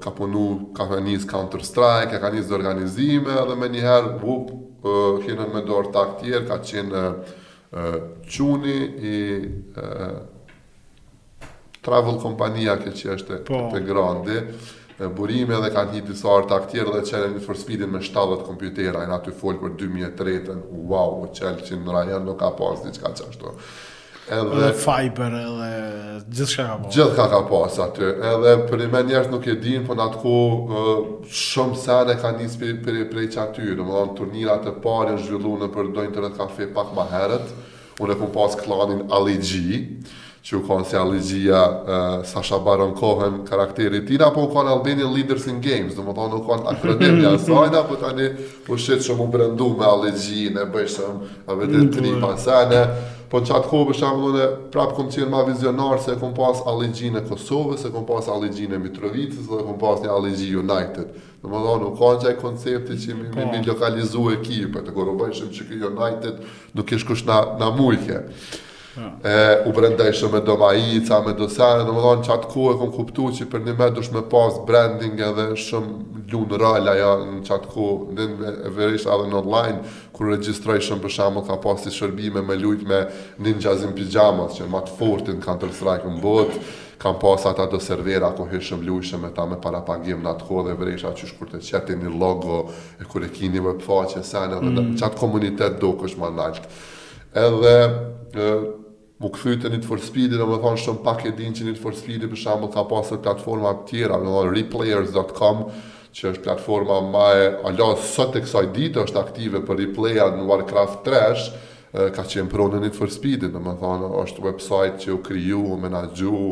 ka 0.00 0.10
punu, 0.14 0.70
ka 0.74 0.86
njës 1.00 1.26
Counter 1.26 1.62
Strike, 1.64 2.20
ka 2.20 2.30
nis 2.30 2.50
organizime, 2.52 3.32
edhe 3.42 3.56
me 3.58 3.68
njëherë 3.72 4.12
bup, 4.20 4.52
kjenë 5.24 5.48
me 5.54 5.62
dorë 5.66 5.92
tak 5.92 6.18
tjerë, 6.20 6.46
ka 6.46 6.58
qenë 6.62 7.04
quni 8.30 8.76
i 9.04 9.18
e, 9.76 9.96
travel 11.84 12.16
kompania 12.22 12.76
ke 12.80 12.94
që 12.96 13.10
është 13.16 13.40
po. 13.48 13.66
te 13.74 13.82
grandi, 13.84 14.38
burime 15.14 15.58
dhe 15.62 15.68
ka 15.74 15.82
një 15.90 16.00
disa 16.08 16.30
orë 16.32 16.48
tak 16.54 16.70
tjerë 16.70 16.94
dhe 16.94 17.02
qenë 17.10 17.28
një 17.34 17.44
forspidin 17.44 17.90
me 17.92 18.00
70 18.06 18.46
kompjutera, 18.46 19.02
e 19.04 19.10
na 19.10 19.18
të 19.20 19.34
folë 19.42 19.60
për 19.66 19.76
2003-ën, 19.82 20.64
wow, 20.90 21.18
o 21.26 21.28
qelë 21.34 21.66
që 21.68 21.82
në 21.82 21.98
rajerë 21.98 22.24
nuk 22.30 22.40
ka 22.40 22.54
pas 22.58 22.86
një 22.86 22.94
qka 22.96 23.16
Edhe 24.28 24.72
Fiber, 24.76 25.32
edhe 25.40 25.70
gjithë 26.28 26.50
shka 26.52 26.64
ka 26.68 26.76
po. 26.82 26.88
Gjithë 26.92 27.16
ka 27.16 27.26
ka 27.32 27.60
aty. 27.86 28.08
Edhe 28.30 28.50
për 28.68 28.82
një 28.88 29.00
njështë 29.08 29.32
nuk 29.34 29.46
e 29.48 29.54
dinë, 29.62 29.84
po 29.88 29.96
në 29.96 30.04
atë 30.08 30.20
ku 30.24 30.34
shumë 31.40 31.78
sene 31.82 32.16
ka 32.20 32.26
kanë 32.36 32.50
për 32.60 32.74
për 32.84 33.00
për 33.14 33.24
i 33.24 33.28
aty. 33.44 33.68
Në 33.78 33.86
më 33.92 34.02
turnirat 34.20 34.68
e 34.68 34.76
parë 34.84 35.14
në 35.16 35.24
zhvillu 35.26 35.54
në 35.64 35.70
për 35.78 35.90
do 36.00 36.06
të 36.18 36.32
kafe 36.36 36.68
pak 36.76 36.92
ma 36.98 37.08
herët. 37.14 37.52
Unë 38.04 38.14
e 38.14 38.20
kumë 38.20 38.34
pas 38.36 38.56
klanin 38.60 39.06
Ali 39.16 39.38
G 39.40 39.84
që 40.44 40.56
u 40.56 40.60
konë 40.64 40.86
si 40.86 40.96
Aligia, 40.96 41.58
uh, 41.58 42.06
Sasha 42.26 42.58
Baron 42.64 42.92
Cohen, 42.96 43.40
karakteri 43.46 44.04
tina, 44.06 44.30
po 44.34 44.46
u 44.46 44.50
konë 44.52 44.70
Albini 44.76 45.04
Leaders 45.04 45.46
in 45.50 45.60
Games, 45.64 45.96
dhe 45.96 46.04
më 46.06 46.14
tonë 46.16 46.38
u 46.38 46.42
konë 46.46 46.68
akronimja 46.72 47.34
sajnë, 47.46 47.80
apo 47.82 47.98
tani 48.00 48.28
u 48.68 48.78
shqetë 48.78 49.04
që 49.08 49.18
më 49.18 49.28
brendu 49.34 49.68
me 49.80 49.86
Aligjin 49.88 50.58
e 50.62 50.66
bëjshëm, 50.74 51.22
a 51.50 51.56
vetë 51.58 51.78
të 51.78 51.88
tri 51.96 52.12
pasene, 52.22 52.82
po 53.28 53.42
në 53.42 53.48
qatë 53.50 53.68
kohë 53.68 53.88
bësham 53.90 54.20
më 54.22 54.30
në 54.38 54.44
prapë 54.74 54.94
këmë 54.96 55.10
qenë 55.16 55.28
ma 55.34 55.42
vizionarë 55.44 55.98
se 56.06 56.14
e 56.14 56.20
këmë 56.22 56.36
pas 56.38 56.62
Aligjin 56.72 57.20
e 57.20 57.24
Kosovës, 57.28 57.82
se 57.84 57.90
këmë 57.92 58.08
pas 58.08 58.30
Aligjin 58.36 58.72
e 58.72 58.78
Mitrovicës, 58.84 59.50
dhe 59.50 59.58
këmë 59.66 59.76
pas 59.82 60.00
një 60.06 60.14
Aligji 60.14 60.54
United. 60.62 61.10
Dhe 61.42 61.50
më 61.52 61.60
thonë, 61.66 61.90
u 61.92 62.08
anë 62.08 62.22
qaj 62.24 62.36
koncepti 62.40 62.96
që 63.02 63.18
mi, 63.18 63.26
mi, 63.36 63.44
mi 63.52 63.58
po. 63.60 63.68
lokalizu 63.74 64.24
ekipët, 64.38 64.88
e 64.88 64.96
kërë 64.96 65.12
u 65.12 65.18
bëjshëm 65.20 65.52
që 65.58 65.68
United 65.90 66.40
nuk 66.78 66.94
ishë 66.96 67.18
na, 67.28 67.40
na 67.60 67.68
mujke 67.76 68.22
e 69.24 69.64
u 69.66 69.72
brendej 69.72 70.12
shumë 70.14 70.40
do 70.46 70.56
maica, 70.58 71.20
me 71.26 71.34
do 71.38 71.48
sene, 71.50 71.84
në 71.86 71.94
më 71.94 72.02
dhonë 72.04 72.24
që 72.26 72.32
atë 72.34 72.48
ku 72.50 72.64
e 72.72 72.76
kom 72.80 72.90
kuptu 72.94 73.28
që 73.36 73.46
për 73.52 73.64
një 73.66 73.74
med 73.78 73.96
dush 73.98 74.10
me 74.14 74.22
pas 74.32 74.58
branding 74.66 75.20
edhe 75.28 75.46
shumë 75.66 76.24
lunë 76.32 76.58
rralla 76.60 76.94
ja 76.98 77.12
në 77.20 77.40
që 77.46 77.54
atë 77.58 77.72
ku, 77.72 77.86
në 78.16 78.26
e 78.68 78.72
verish 78.76 79.06
edhe 79.06 79.28
në 79.30 79.38
online, 79.42 79.82
kur 80.14 80.30
registroj 80.32 80.78
shumë 80.88 81.04
për 81.06 81.14
shamë 81.18 81.44
ka 81.48 81.58
pas 81.64 81.84
të 81.86 81.92
shërbime 81.94 82.42
me 82.48 82.56
lujt 82.60 82.84
me 82.90 83.02
ninja 83.44 83.74
zin 83.80 83.94
pijamas 83.96 84.58
që 84.58 84.68
matë 84.72 84.96
fortin 84.98 85.38
në 85.40 85.46
Counter 85.48 85.72
Strike 85.76 86.12
në 86.14 86.22
botë, 86.24 86.62
kam 86.98 87.14
pas 87.22 87.44
ata 87.46 87.68
do 87.70 87.78
servera 87.82 88.32
ku 88.34 88.48
hyshëm 88.50 88.80
lujshë 88.86 89.20
me 89.22 89.28
ta 89.34 89.44
me 89.46 89.54
para 89.62 89.84
pagim 89.86 90.24
në 90.24 90.32
atë 90.34 90.48
ku 90.48 90.64
dhe 90.66 90.74
verish 90.80 91.04
atë 91.06 91.20
qysh 91.22 91.36
kur 91.38 91.50
të 91.52 91.60
qeti 91.62 91.94
një 92.00 92.10
logo 92.18 92.64
e 92.98 93.06
kur 93.06 93.22
e 93.22 93.30
kini 93.30 93.62
me 93.62 93.76
pfaqe 93.78 94.24
sene 94.26 94.58
mm. 94.58 94.96
që 94.98 95.06
atë 95.06 95.20
komunitet 95.20 95.78
do 95.78 95.92
kësh 96.00 96.18
ma 96.18 96.32
naltë. 96.34 96.66
Edhe 97.38 97.76
mu 99.18 99.30
kthyte 99.34 99.70
një 99.72 99.80
for 99.86 99.98
speed, 100.02 100.36
dhe 100.38 100.46
më 100.46 100.58
thonë 100.62 100.80
shumë 100.82 101.02
pak 101.06 101.24
e 101.26 101.32
din 101.34 101.54
që 101.56 101.64
një 101.66 101.72
të 101.76 101.82
forspidi, 101.82 102.26
për 102.30 102.38
shumë 102.44 102.68
ka 102.74 102.84
pasë 102.90 103.16
platforma 103.24 103.72
tjera, 103.88 104.18
në 104.22 104.44
replayers.com, 104.52 105.64
që 106.18 106.28
është 106.32 106.44
platforma 106.44 107.00
ma 107.10 107.24
e, 107.34 107.48
alo, 107.68 107.88
sot 108.00 108.36
e 108.38 108.44
kësaj 108.44 108.68
ditë 108.74 109.02
është 109.06 109.18
aktive 109.20 109.60
për 109.66 109.80
replaya 109.82 110.28
në 110.36 110.44
Warcraft 110.48 111.02
3, 111.06 111.18
uh, 111.18 112.06
ka 112.14 112.24
qenë 112.30 112.50
pronë 112.52 112.78
në 112.78 112.82
një 112.86 112.92
të 112.94 113.00
forspidi, 113.00 113.50
dhe 113.50 113.62
më 113.64 113.74
thonë, 113.82 114.12
është 114.22 114.44
website 114.46 115.02
që 115.06 115.10
u 115.16 115.18
kriju, 115.26 115.60
u 115.74 115.80
menagju, 115.82 116.42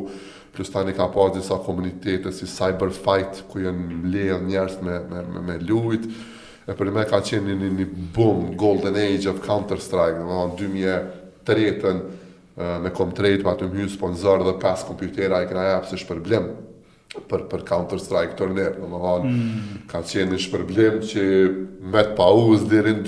plus 0.56 0.70
tani 0.74 0.94
ka 0.96 1.06
pasë 1.14 1.38
disa 1.38 1.60
komunitete 1.66 2.34
si 2.34 2.50
Cyberfight, 2.50 3.44
ku 3.50 3.62
jenë 3.62 4.02
mlejë 4.02 4.40
njerës 4.48 4.78
me, 4.86 4.98
me, 5.10 5.22
me, 5.30 5.46
me 5.52 5.60
lujt, 5.62 6.10
e 6.66 6.74
për 6.74 6.90
me 6.98 7.06
ka 7.10 7.22
qenë 7.30 7.58
një, 7.62 7.72
një, 7.78 7.88
boom, 8.18 8.50
Golden 8.58 8.98
Age 8.98 9.30
of 9.30 9.42
Counter-Strike, 9.46 10.18
dhe 10.18 10.26
më 10.26 11.02
thonë, 11.46 11.46
2003 11.46 12.24
me 12.56 12.90
kom 12.94 13.12
trejt, 13.12 13.42
pa 13.44 13.52
të 13.58 13.68
mhy 13.70 13.88
sponsor 13.92 14.42
dhe 14.46 14.54
pas 14.62 14.82
kompjutera 14.88 15.42
i 15.44 15.48
këna 15.50 15.66
japë 15.74 15.90
se 15.90 15.98
shpërblim 16.00 16.46
për, 17.28 17.42
për 17.50 17.64
Counter-Strike 17.68 18.36
turner, 18.38 18.78
në 18.80 18.88
më 18.94 19.00
vonë, 19.02 19.28
mm. 19.28 19.82
ka 19.90 20.00
qenë 20.08 20.30
një 20.36 20.40
shpërblim 20.46 20.96
që 21.10 21.24
me 21.92 22.06
të 22.08 22.16
pa 22.16 22.30
usë 22.40 22.68
dhe 22.72 22.82
rinë 22.88 23.06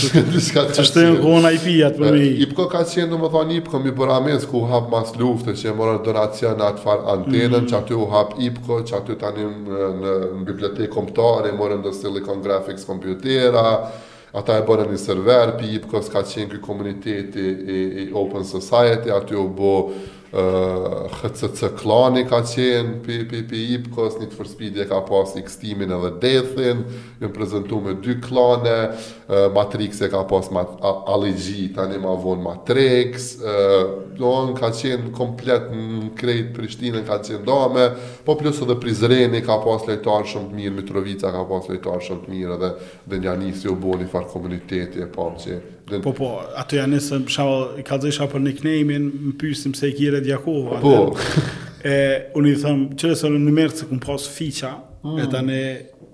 shtë 0.85 1.05
në 1.09 1.21
kohën 1.23 1.47
a 1.49 1.53
i 1.57 1.61
për 1.65 1.97
po, 1.97 2.11
mi 2.13 2.27
i 2.45 2.49
pëko 2.51 2.59
po 2.67 2.67
ka 2.75 2.83
qenë 2.91 3.09
në 3.15 3.21
më 3.23 3.31
thonë 3.33 3.57
i 3.57 3.63
po 3.67 3.81
mi 3.81 3.93
bëra 3.97 4.19
mes 4.25 4.45
ku 4.51 4.61
hap 4.71 4.91
mas 4.93 5.15
luftë 5.17 5.55
që 5.57 5.71
e 5.73 5.75
mërë 5.79 5.95
donacija 6.05 6.53
në 6.59 6.67
atë 6.69 6.85
farë 6.85 7.09
antenën 7.15 7.55
mhm. 7.57 7.71
që 7.71 7.79
aty 7.81 7.97
u 7.97 8.05
hap 8.13 8.35
i 8.45 8.51
pëko 8.59 8.79
që 8.91 8.99
aty 9.01 9.17
tani 9.23 9.49
në 9.49 10.15
bibliotekë 10.51 10.93
komptare 10.93 11.53
e 11.53 11.57
mërë 11.57 11.81
ndë 11.81 11.95
Silicon 11.97 12.45
Graphics 12.45 12.85
kompjutera 12.91 13.65
ata 14.37 14.61
e 14.61 14.67
bërë 14.69 14.87
një 14.93 15.01
server 15.01 15.57
për 15.57 15.73
i 15.79 15.81
pëko 15.87 16.05
s'ka 16.11 16.25
qenë 16.29 16.53
këj 16.53 16.65
komuniteti 16.69 17.49
i 17.79 18.05
Open 18.21 18.45
Society 18.45 19.09
aty 19.17 19.41
u 19.41 19.49
bërë 19.57 20.17
HCC 20.33 21.69
klani 21.75 22.23
ka 22.29 22.39
qenë, 22.47 23.01
PPP 23.03 23.57
Ipkos, 23.75 24.15
një 24.21 24.29
for 24.31 24.47
Speed 24.47 24.79
e 24.79 24.87
ka 24.87 25.01
pas 25.03 25.33
x 25.41 25.57
timin 25.59 25.91
edhe 25.97 26.11
Death-in, 26.23 26.85
jënë 27.19 27.33
prezentu 27.35 27.81
me 27.83 27.97
dy 27.99 28.15
klane, 28.23 28.93
Matrix 29.57 30.05
e 30.07 30.11
ka 30.13 30.23
pas 30.31 30.51
Mat 30.55 30.77
Ali 30.87 31.35
tani 31.75 31.99
ma 32.03 32.15
vonë 32.15 32.45
Matrix, 32.47 33.33
do 34.21 34.35
ka 34.55 34.71
qenë 34.77 35.11
komplet 35.19 35.67
në 35.75 36.13
krejt 36.21 36.55
Prishtinën, 36.57 37.03
ka 37.11 37.19
qenë 37.27 37.43
dame, 37.49 37.89
po 38.23 38.39
plus 38.39 38.63
edhe 38.63 38.79
Prizreni 38.81 39.43
ka 39.43 39.59
pas 39.67 39.89
lejtarë 39.91 40.31
shumë 40.31 40.53
të 40.53 40.61
mirë, 40.61 40.77
Mitrovica 40.79 41.35
ka 41.35 41.43
pas 41.51 41.67
lejtarë 41.73 42.07
shumë 42.07 42.25
të 42.29 42.35
mirë, 42.37 42.57
edhe 42.61 42.73
dhe 43.11 43.23
një 43.27 43.35
anisi 43.35 43.71
u 43.71 43.75
bo 43.83 43.99
një 43.99 44.07
farë 44.15 44.31
komuniteti 44.37 45.03
e 45.03 45.11
pa 45.11 45.27
që 45.41 45.59
Po, 45.99 46.13
po, 46.15 46.29
ato 46.57 46.77
janë 46.79 47.01
për 47.27 47.35
shavë, 47.35 47.83
i 47.83 48.13
shapo 48.15 48.39
për 48.39 48.69
in 48.71 49.09
më 49.09 49.33
pysim 49.41 49.73
se 49.75 49.91
i 49.91 49.95
kire 49.97 50.21
Djakova. 50.23 50.79
Po. 50.83 51.17
e, 51.83 51.95
unë 52.37 52.51
i 52.53 52.59
thëmë, 52.61 52.91
qëre 53.01 53.17
se 53.19 53.31
në 53.33 53.55
mërë 53.59 53.79
që 53.81 53.89
këmë 53.91 54.05
pasë 54.05 54.35
fiqa, 54.37 54.73
ah. 55.03 55.23
e 55.23 55.27
tani, 55.33 55.61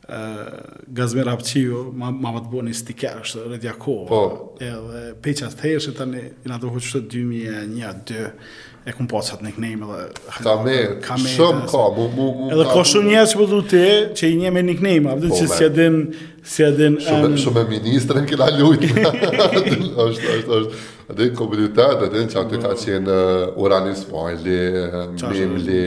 Uh, 0.06 0.84
Gazmir 0.94 1.26
Apqiu, 1.32 1.80
ma, 1.98 2.12
ma 2.14 2.30
më 2.36 2.44
të 2.44 2.50
bu 2.52 2.60
një 2.62 2.74
stiker, 2.78 3.16
është 3.24 3.72
Po. 4.06 4.18
Edhe 4.62 5.00
peqa 5.24 5.48
të 5.50 5.58
thejrë, 5.58 5.80
që 5.82 5.94
tani, 5.98 6.20
i 6.46 6.46
nga 6.46 6.60
të 6.62 6.68
hoqë 6.76 6.90
të 6.92 7.00
2001-2002, 7.16 8.28
e 8.86 8.92
kum 8.94 9.08
pas 9.10 9.32
atë 9.34 9.42
nickname 9.42 9.86
edhe 9.96 10.36
ta 10.46 10.52
me 10.62 10.74
kam 11.02 11.18
shumë 11.26 11.66
ka 11.72 11.82
bu 11.96 12.04
bu 12.14 12.26
edhe 12.54 12.66
ka 12.70 12.84
shumë 12.90 13.08
njerëz 13.10 13.32
që 13.32 13.38
do 13.40 13.46
po 13.50 13.58
të 13.72 13.80
që 14.18 14.28
i 14.30 14.36
një 14.42 14.52
me 14.54 14.60
nickname 14.62 15.08
apo 15.14 15.30
që 15.38 15.48
si 15.56 15.66
adin 15.66 15.96
si 16.52 16.66
adin 16.68 16.98
shumë 17.02 17.30
um... 17.32 17.38
shumë 17.44 17.64
ministrën 17.72 18.28
që 18.30 18.38
la 18.42 18.48
lut 18.60 18.84
është 18.90 20.04
është 20.04 20.36
është 20.36 20.84
atë 21.14 21.28
komunitet 21.40 22.06
atë 22.06 22.22
që 22.34 22.38
atë 22.44 22.62
ka 22.62 22.70
qenë 22.84 23.16
uh, 23.16 23.58
Uranis 23.64 24.04
Valley 24.12 24.86
Mimli 25.16 25.82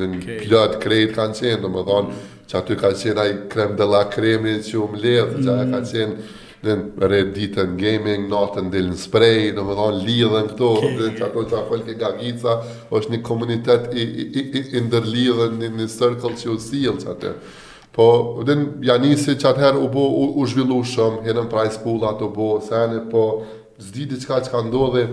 den 0.00 0.16
plot 0.46 0.80
kredit 0.86 1.12
kanë 1.20 1.36
qenë 1.42 1.60
domethënë 1.66 2.24
që 2.48 2.58
aty 2.62 2.80
ka 2.80 2.94
qenë 2.96 3.26
ai 3.26 3.34
krem 3.52 3.76
de 3.76 3.92
la 3.92 4.06
kremi 4.16 4.56
që 4.64 4.80
u 4.80 4.88
mbledh 4.94 5.36
që 5.42 5.60
ka 5.60 5.78
mm. 5.78 5.88
qenë 5.92 6.44
në 6.64 6.74
re 7.10 7.18
ditën 7.34 7.74
gaming, 7.80 8.26
natën 8.30 8.70
dhe 8.72 8.80
në 8.88 8.96
spray, 9.00 9.50
në 9.56 9.64
më 9.66 9.76
dhonë 9.80 10.02
lidhen 10.06 10.46
këto, 10.52 10.70
okay. 10.78 10.96
dhe 11.00 11.10
që 11.18 11.26
ato 11.26 11.44
që 11.44 11.58
a 11.58 11.96
gagica, 12.00 12.54
është 12.96 13.12
një 13.12 13.20
komunitet 13.26 13.90
i, 13.92 14.02
i, 14.02 14.44
i, 14.56 14.62
i 14.78 14.84
ndërlidhen 14.86 15.58
një, 15.60 15.72
një 15.80 15.88
circle 15.92 16.32
që 16.40 16.52
u 16.54 16.58
silë 16.62 16.98
që 17.04 17.36
Po, 17.96 18.06
dhe 18.44 18.52
ja 18.84 18.98
nisi 19.00 19.38
që 19.40 19.54
atëherë 19.54 19.78
u 19.80 19.86
bo 19.88 20.02
u, 20.12 20.24
u 20.36 20.42
zhvillu 20.50 20.82
shumë, 20.84 21.22
jenën 21.30 21.46
praj 21.48 21.70
skullat 21.78 22.20
u 22.20 22.28
bo, 22.34 22.48
sene, 22.60 22.98
po, 23.08 23.22
zdi 23.80 24.04
diçka 24.10 24.36
që 24.44 24.52
ka 24.52 24.60
ndodhe, 24.66 25.06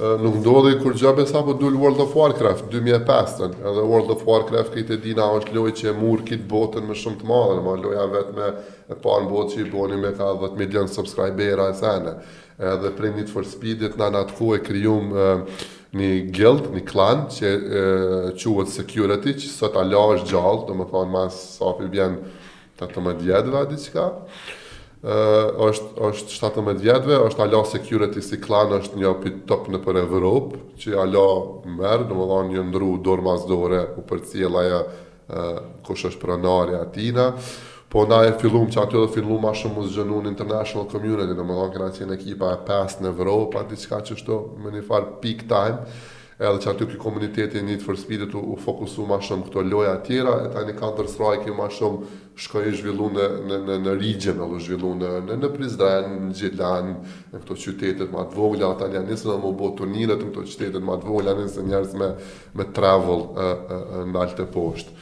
nuk 0.00 0.38
ndodhi 0.40 0.72
kur 0.80 0.94
gjabe 0.96 1.26
sa 1.28 1.42
po 1.44 1.52
dul 1.52 1.74
World 1.76 2.00
of 2.00 2.14
Warcraft 2.16 2.70
2005 2.72 3.40
edhe 3.66 3.72
World 3.84 4.10
of 4.14 4.22
Warcraft 4.24 4.70
këtë 4.72 4.96
dina 5.04 5.26
është 5.36 5.52
loj 5.58 5.72
që 5.76 5.90
e 5.90 5.92
murë 5.98 6.24
kitë 6.30 6.46
botën 6.48 6.86
me 6.88 6.96
shumë 6.96 7.20
të 7.20 7.28
madhe 7.28 7.58
në 7.58 7.64
ma 7.66 7.74
loja 7.80 8.06
vetë 8.14 8.32
me 8.38 8.46
e 8.88 8.98
parën 9.04 9.28
botë 9.28 9.52
që 9.52 9.60
i 9.60 9.66
boni 9.74 9.98
me 10.00 10.14
ka 10.16 10.30
10 10.40 10.56
milion 10.60 10.88
subscribera 10.88 11.66
e 11.68 11.74
sene 11.76 12.14
edhe 12.72 12.94
prej 12.96 13.12
Need 13.18 13.28
for 13.34 13.44
speedit 13.44 13.98
na 14.00 14.08
në 14.14 14.24
atë 14.24 14.38
ku 14.40 14.54
e 14.56 14.62
krijum 14.64 15.12
një 15.12 16.10
guild, 16.32 16.70
një 16.72 16.84
klan 16.88 17.26
që 17.36 17.52
quët 18.40 18.72
security 18.72 19.36
që 19.44 19.52
sot 19.58 19.76
ala 19.76 20.06
është 20.16 20.32
gjallë 20.32 20.66
do 20.70 20.80
më 20.80 20.88
thonë 20.94 21.16
mas 21.18 21.36
sapi 21.60 21.92
bjen 21.92 22.16
të 22.80 22.88
të 22.94 23.04
më 23.10 23.16
djedve 23.20 23.60
adi 23.66 23.80
qka 23.84 24.08
është 25.02 25.98
është 25.98 26.36
17 26.38 26.78
vjetëve, 26.78 27.16
është 27.26 27.42
Alo 27.42 27.62
Security 27.66 28.22
si 28.22 28.38
klan 28.40 28.70
është 28.78 28.98
një 29.02 29.32
top 29.50 29.66
në 29.72 29.80
për 29.82 29.98
Evropë, 30.06 30.58
që 30.78 30.94
Alo 31.02 31.24
merë, 31.66 32.06
në 32.06 32.14
më 32.20 32.26
dhonë 32.30 32.50
një 32.54 32.62
ndru 32.70 32.92
dorë 33.02 33.22
mas 33.26 33.44
dore 33.50 33.80
u 33.98 34.04
për 34.06 34.22
cilë 34.30 34.58
aja 34.62 34.80
kush 35.82 36.06
është 36.06 36.22
pranarja 36.22 36.84
atina, 36.86 37.32
po 37.92 38.06
na 38.08 38.22
e 38.28 38.32
fillum 38.40 38.70
që 38.72 38.86
aty 38.86 38.96
dhe 38.96 39.10
fillum 39.12 39.42
ma 39.42 39.50
shumë 39.52 39.74
më 39.82 39.90
zgjënu 39.90 40.22
në 40.24 40.30
international 40.30 40.86
community, 40.92 41.34
në 41.36 41.44
më 41.50 41.58
dhonë 41.58 41.74
këna 41.74 41.90
qenë 41.98 42.14
ekipa 42.20 42.54
e 42.54 42.62
5 42.70 43.02
në 43.04 43.10
Evropë, 43.12 43.50
pa 43.56 43.66
diçka 43.68 43.98
që 44.06 44.16
shto 44.22 44.38
me 44.62 44.70
një 44.76 44.86
farë 44.86 45.16
peak 45.22 45.44
time, 45.50 45.82
edhe 46.42 46.60
që 46.64 46.70
aty 46.72 46.86
kjo 46.90 46.98
komuniteti 47.00 47.60
një 47.62 47.76
të 47.80 47.86
fërspidit 47.86 48.32
u 48.38 48.56
fokusu 48.62 49.04
ma 49.06 49.18
shumë 49.22 49.46
këto 49.48 49.62
loja 49.68 49.94
tjera, 50.06 50.32
e 50.42 50.48
tani 50.54 50.74
ka 50.78 50.90
tërstraj 50.98 51.40
i 51.48 51.54
ma 51.54 51.68
shumë 51.70 52.18
shkoj 52.42 52.72
zhvillu 52.78 53.10
në, 53.14 53.26
në, 53.48 53.58
në, 53.68 53.76
në 53.86 53.94
rigjën, 54.00 54.42
zhvillu 54.66 54.94
në, 54.98 55.12
në, 55.28 55.38
në 55.44 55.50
Prizren, 55.54 56.16
në 56.24 56.72
në 56.72 57.42
këto 57.42 57.58
qytetet 57.66 58.12
ma 58.14 58.24
të 58.30 58.40
voglja, 58.40 58.72
ata 58.74 58.90
një 58.94 59.04
njësën 59.10 59.30
në 59.32 59.38
më 59.44 59.52
bo 59.62 59.70
të 59.78 59.88
njëret 59.92 60.24
në 60.26 60.30
këto 60.32 60.46
qytetet 60.50 60.86
ma 60.88 60.98
të 61.02 61.10
voglja, 61.12 61.36
një 61.38 61.46
njësën 61.46 61.70
njërës 61.72 61.96
me, 62.02 62.10
me 62.62 62.68
travel 62.74 63.24
në 63.38 64.20
alë 64.24 64.36
të 64.40 64.48
poshtë. 64.56 64.98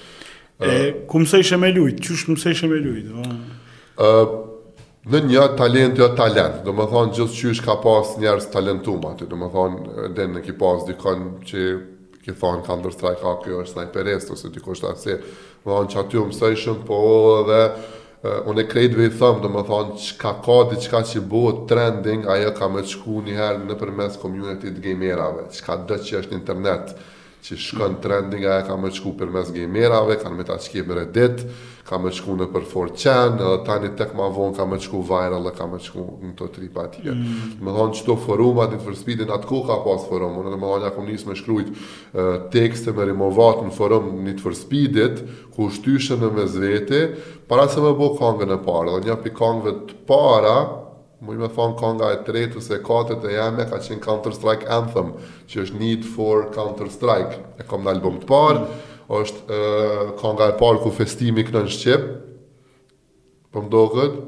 Kumëse 1.09 1.40
ishe 1.40 1.57
me 1.61 1.72
lujtë, 1.72 2.05
qështë 2.09 2.35
mëse 2.37 2.57
ishe 2.57 2.68
me 2.70 2.83
lujtë? 2.85 3.35
Në 5.08 5.22
një 5.30 5.44
talent 5.56 5.96
jo 5.96 6.10
talent, 6.12 6.58
do 6.66 6.74
më 6.76 6.84
thonë 6.90 7.14
gjithë 7.16 7.54
që 7.56 7.62
ka 7.64 7.78
pas 7.80 8.08
njerës 8.20 8.50
talentumë 8.52 9.08
aty, 9.14 9.28
do 9.30 9.36
më 9.40 9.46
thonë 9.54 10.04
dhe 10.18 10.26
në 10.28 10.42
ki 10.44 10.52
pas 10.60 10.82
dikon 10.84 11.22
që 11.48 11.62
ki 12.20 12.34
thonë 12.36 12.66
ka 12.66 12.74
ndër 12.82 12.92
strajka, 12.92 13.30
kjo 13.46 13.62
është 13.62 13.86
taj 13.94 14.18
ose 14.34 14.50
dikon 14.52 14.76
është 14.76 14.90
atësi, 14.90 15.14
do 15.62 15.70
më 15.70 15.72
thonë 15.72 15.90
që 15.94 15.98
aty 16.02 16.20
umë 16.20 16.36
sëjë 16.36 16.74
po 16.90 16.98
dhe 17.48 17.62
uh, 17.62 18.42
unë 18.52 18.60
e 18.60 18.66
krejtë 18.74 18.98
vejë 19.00 19.14
thëmë, 19.22 19.40
do 19.46 19.52
më 19.54 19.62
thonë 19.70 19.96
që 20.04 20.18
ka 20.20 20.34
ka 20.44 20.58
diqka 20.74 21.00
që 21.14 21.22
bëhë 21.32 21.54
trending, 21.72 22.28
ajo 22.36 22.52
ka 22.60 22.68
me 22.74 22.84
qku 22.92 23.24
njëherë 23.30 23.64
në 23.70 23.78
përmes 23.80 24.20
community 24.20 24.74
të 24.76 24.84
gamerave, 24.84 25.46
që 25.56 25.64
ka 25.70 25.78
dhe 25.88 25.98
që 26.10 26.20
është 26.26 26.36
internet, 26.42 26.92
që 27.42 27.57
shkon 27.57 27.94
trending 28.05 28.44
aja 28.44 28.64
ka 28.68 28.76
më 28.79 28.90
shku 28.98 29.14
për 29.20 29.31
mes 29.33 29.50
gamerave, 29.55 30.18
kanë 30.20 30.37
me 30.37 30.44
ta 30.46 30.59
që 30.61 30.83
më 30.88 30.96
reddit, 30.98 31.42
ka 31.88 31.98
më 31.98 32.12
shku 32.14 32.35
në 32.37 32.46
për 32.53 32.66
4chan, 32.70 33.38
edhe 33.40 33.55
tani 33.66 33.90
tek 33.98 34.12
ma 34.16 34.29
vonë 34.33 34.55
ka 34.59 34.66
më 34.68 34.79
shku 34.85 35.00
viral 35.09 35.46
dhe 35.48 35.53
ka 35.57 35.66
më 35.72 35.81
shku 35.87 36.05
në 36.26 36.35
të 36.38 36.48
tri 36.57 36.68
pa 36.74 36.85
tje. 36.92 37.09
Mm. 37.11 37.62
Me 37.64 37.74
dhonë 37.74 37.96
qëto 37.98 38.14
forumat 38.26 38.74
dhe 38.74 38.83
të 38.85 38.94
speedin 39.00 39.33
atë 39.35 39.48
ku 39.50 39.62
ka 39.66 39.81
pas 39.87 40.05
forum, 40.11 40.37
unë 40.42 40.53
edhe 40.53 40.61
me 40.61 40.68
dhonë 40.68 40.85
një 40.85 40.90
akum 40.92 41.09
njësë 41.09 41.31
me 41.33 41.38
shkrujt 41.40 41.72
uh, 41.72 41.81
tekste 42.53 42.94
me 42.98 43.09
rimovat 43.09 43.64
në 43.66 43.74
forum 43.79 44.12
një 44.29 44.37
të 44.42 44.55
speedit, 44.61 45.24
ku 45.57 45.70
shtyshën 45.72 46.20
në 46.22 46.33
mes 46.37 46.61
vete, 46.61 47.03
para 47.50 47.66
se 47.72 47.81
me 47.83 47.94
bo 47.98 48.12
kongën 48.20 48.55
e 48.55 48.61
parë, 48.68 49.00
dhe 49.00 49.11
një 49.11 49.18
pikongëve 49.26 49.76
të 49.88 50.00
para, 50.11 50.59
Më 51.20 51.37
me 51.37 51.48
thonë 51.52 51.76
konga 51.76 52.06
e 52.14 52.20
tretë 52.24 52.56
ose 52.56 52.78
e 52.78 52.85
katët 52.85 53.26
e 53.28 53.35
jeme 53.35 53.66
ka 53.68 53.76
qenë 53.85 54.00
Counter 54.04 54.33
Strike 54.33 54.68
Anthem, 54.72 55.11
që 55.50 55.66
është 55.66 55.80
Need 55.80 56.06
for 56.14 56.46
Counter 56.54 56.88
Strike. 56.92 57.37
E 57.61 57.66
kom 57.68 57.85
në 57.85 57.92
album 57.96 58.16
të 58.22 58.28
parë, 58.30 58.62
mm. 58.64 59.06
është 59.20 59.61
e, 60.16 60.16
e 60.16 60.59
parë 60.62 60.80
ku 60.80 60.92
festimi 60.96 61.44
kënë 61.44 61.66
në 61.66 61.72
Shqipë, 61.76 62.11
po 63.52 63.66
për 63.68 63.90
këtë. 63.96 64.26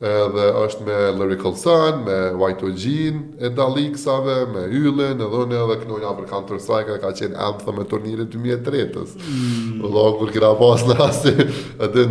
edhe 0.00 0.44
është 0.62 0.84
me 0.86 0.94
Lyrical 1.18 1.56
Sun, 1.60 2.04
me 2.06 2.18
White 2.40 2.64
O'Gin, 2.64 3.18
e 3.44 3.50
Daliksave, 3.52 4.36
me 4.52 4.62
Yllin, 4.76 5.20
edhe 5.20 5.40
unë 5.44 5.58
edhe 5.64 5.76
kënojnja 5.82 6.12
për 6.20 6.28
Counter 6.30 6.60
Strike, 6.60 6.88
edhe 6.88 7.00
ka 7.04 7.14
qenë 7.18 7.40
Anthem 7.48 7.80
e 7.82 7.88
turnire 7.88 8.28
2003-ës. 8.32 9.16
Mm. 9.16 9.80
Dhe 9.84 10.04
kur 10.20 10.32
kira 10.36 10.52
pas 10.60 10.84
në 10.88 10.98
rasti, 11.00 11.32
në 11.80 12.06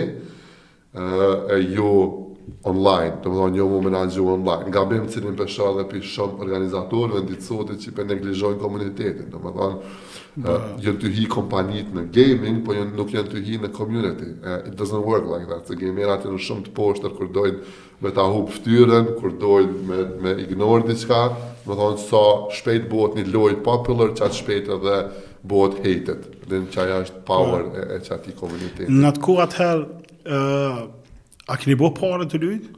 eh, 0.95 1.35
e 1.53 1.59
jo 1.77 1.91
online, 2.69 3.19
të 3.21 3.29
më 3.29 3.37
thonë 3.39 3.59
jo 3.59 3.67
mu 3.69 3.79
online. 3.83 4.67
Nga 4.71 4.81
bim 4.89 5.05
cilin 5.09 5.37
për 5.37 5.49
shohë 5.49 5.77
dhe 5.79 5.85
për 5.91 6.01
shumë 6.05 6.41
organizatorëve 6.45 7.21
në 7.21 7.29
ditë 7.29 7.77
që 7.85 7.93
për 7.97 8.07
neglizhojnë 8.15 8.61
komunitetin, 8.61 9.29
të 9.33 9.41
më 9.41 9.53
thonë, 9.55 9.95
uh, 10.45 10.67
jënë 10.85 11.01
të 11.01 11.11
hi 11.17 11.25
kompanit 11.33 11.89
në 11.97 12.03
gaming, 12.13 12.59
po 12.67 12.77
jënë 12.77 12.93
nuk 13.01 13.15
jënë 13.15 13.31
të 13.33 13.41
hi 13.47 13.57
në 13.65 13.71
community. 13.73 14.29
Uh, 14.45 14.59
it 14.69 14.75
doesn't 14.77 15.09
work 15.09 15.25
like 15.25 15.49
that, 15.49 15.65
se 15.65 15.73
gamerat 15.81 16.27
jënë 16.29 16.43
shumë 16.45 16.67
të 16.67 16.75
poshtër 16.77 17.17
kur 17.17 17.33
dojnë 17.33 17.65
me 18.05 18.13
ta 18.17 18.27
hu 18.29 18.43
ftyrën, 18.59 19.13
kur 19.17 19.33
dojnë 19.41 19.89
me, 19.89 19.99
me 20.25 20.35
ignore 20.45 20.85
diqka, 20.93 21.23
më 21.65 21.79
thonë, 21.81 22.01
sa 22.05 22.09
so, 22.11 22.55
shpejt 22.59 22.85
bot 22.93 23.17
një 23.17 23.25
lojt 23.33 23.63
popular, 23.65 24.13
qatë 24.21 24.43
shpejt 24.43 24.69
edhe 24.77 24.99
bëhet 25.47 25.77
hejtet, 25.85 26.25
dhe 26.49 26.61
në 26.63 26.69
qaja 26.73 26.99
është 27.05 27.21
power 27.27 27.65
po. 27.69 27.81
e, 27.81 27.87
e 27.95 27.99
që 28.05 28.13
ati 28.17 28.33
komunitetit. 28.39 28.91
Në 28.93 29.11
të 29.15 29.21
ku 29.23 29.37
atëherë, 29.43 29.83
uh, 30.29 30.81
a 31.55 31.59
këni 31.61 31.77
bëhë 31.81 31.95
pare 31.99 32.27
të 32.31 32.41
lujtë? 32.43 32.71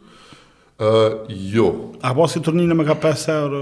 Uh, 0.78 1.16
jo. 1.56 1.68
A 2.06 2.12
pas 2.14 2.36
i 2.38 2.42
turnire 2.46 2.76
me 2.78 2.86
ka 2.88 2.98
5 3.02 3.26
euro? 3.34 3.62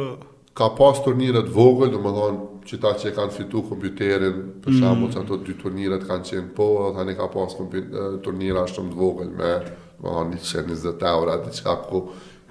Ka 0.55 0.69
pas 0.75 0.99
turnire 1.03 1.43
të 1.45 1.51
vogël, 1.53 1.91
në 1.93 1.99
më 2.03 2.13
thonë, 2.15 2.45
që 2.65 2.77
ta 2.81 2.93
që 2.99 3.09
e 3.09 3.15
kanë 3.17 3.33
fitu 3.35 3.61
kompjuterin, 3.69 4.37
për 4.63 4.71
mm. 4.71 4.79
shambull 4.81 5.11
që 5.13 5.19
ato 5.21 5.37
dy 5.45 5.53
turnire 5.59 5.99
të 6.01 6.09
kanë 6.09 6.29
qenë 6.31 6.53
po, 6.57 6.69
dhe 6.85 6.93
tani 6.97 7.17
ka 7.19 7.27
pas 7.33 7.55
kompjuter, 7.57 8.61
ashtë 8.63 8.79
të 8.79 8.85
më 8.85 8.95
të 8.95 9.01
vogël 9.01 9.33
me, 9.39 9.51
në 9.99 10.05
më 10.05 10.15
thonë, 10.17 10.39
120 10.53 11.11
euro, 11.11 11.35
ati 11.35 11.53
që 11.59 11.67
ka 11.67 11.75
ku, 11.89 12.01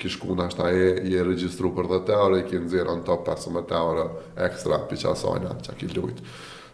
ki 0.00 0.08
shku 0.10 0.34
në 0.34 0.48
ashtë 0.48 0.64
aje, 0.66 0.88
i 1.08 1.14
e 1.16 1.22
registru 1.28 1.70
për 1.76 1.88
dhe 1.92 1.98
të 2.08 2.16
ore, 2.26 2.40
i 2.42 2.48
ki 2.48 2.58
nëzirë 2.64 2.96
në 2.98 3.04
top 3.06 3.24
15 3.28 3.68
të 3.70 4.08
ekstra 4.48 4.78
për 4.90 5.00
që 5.04 5.10
asajnë 5.12 5.52
atë 5.54 5.68
që 5.68 5.76
ki 5.82 5.90
lujtë. 5.94 6.28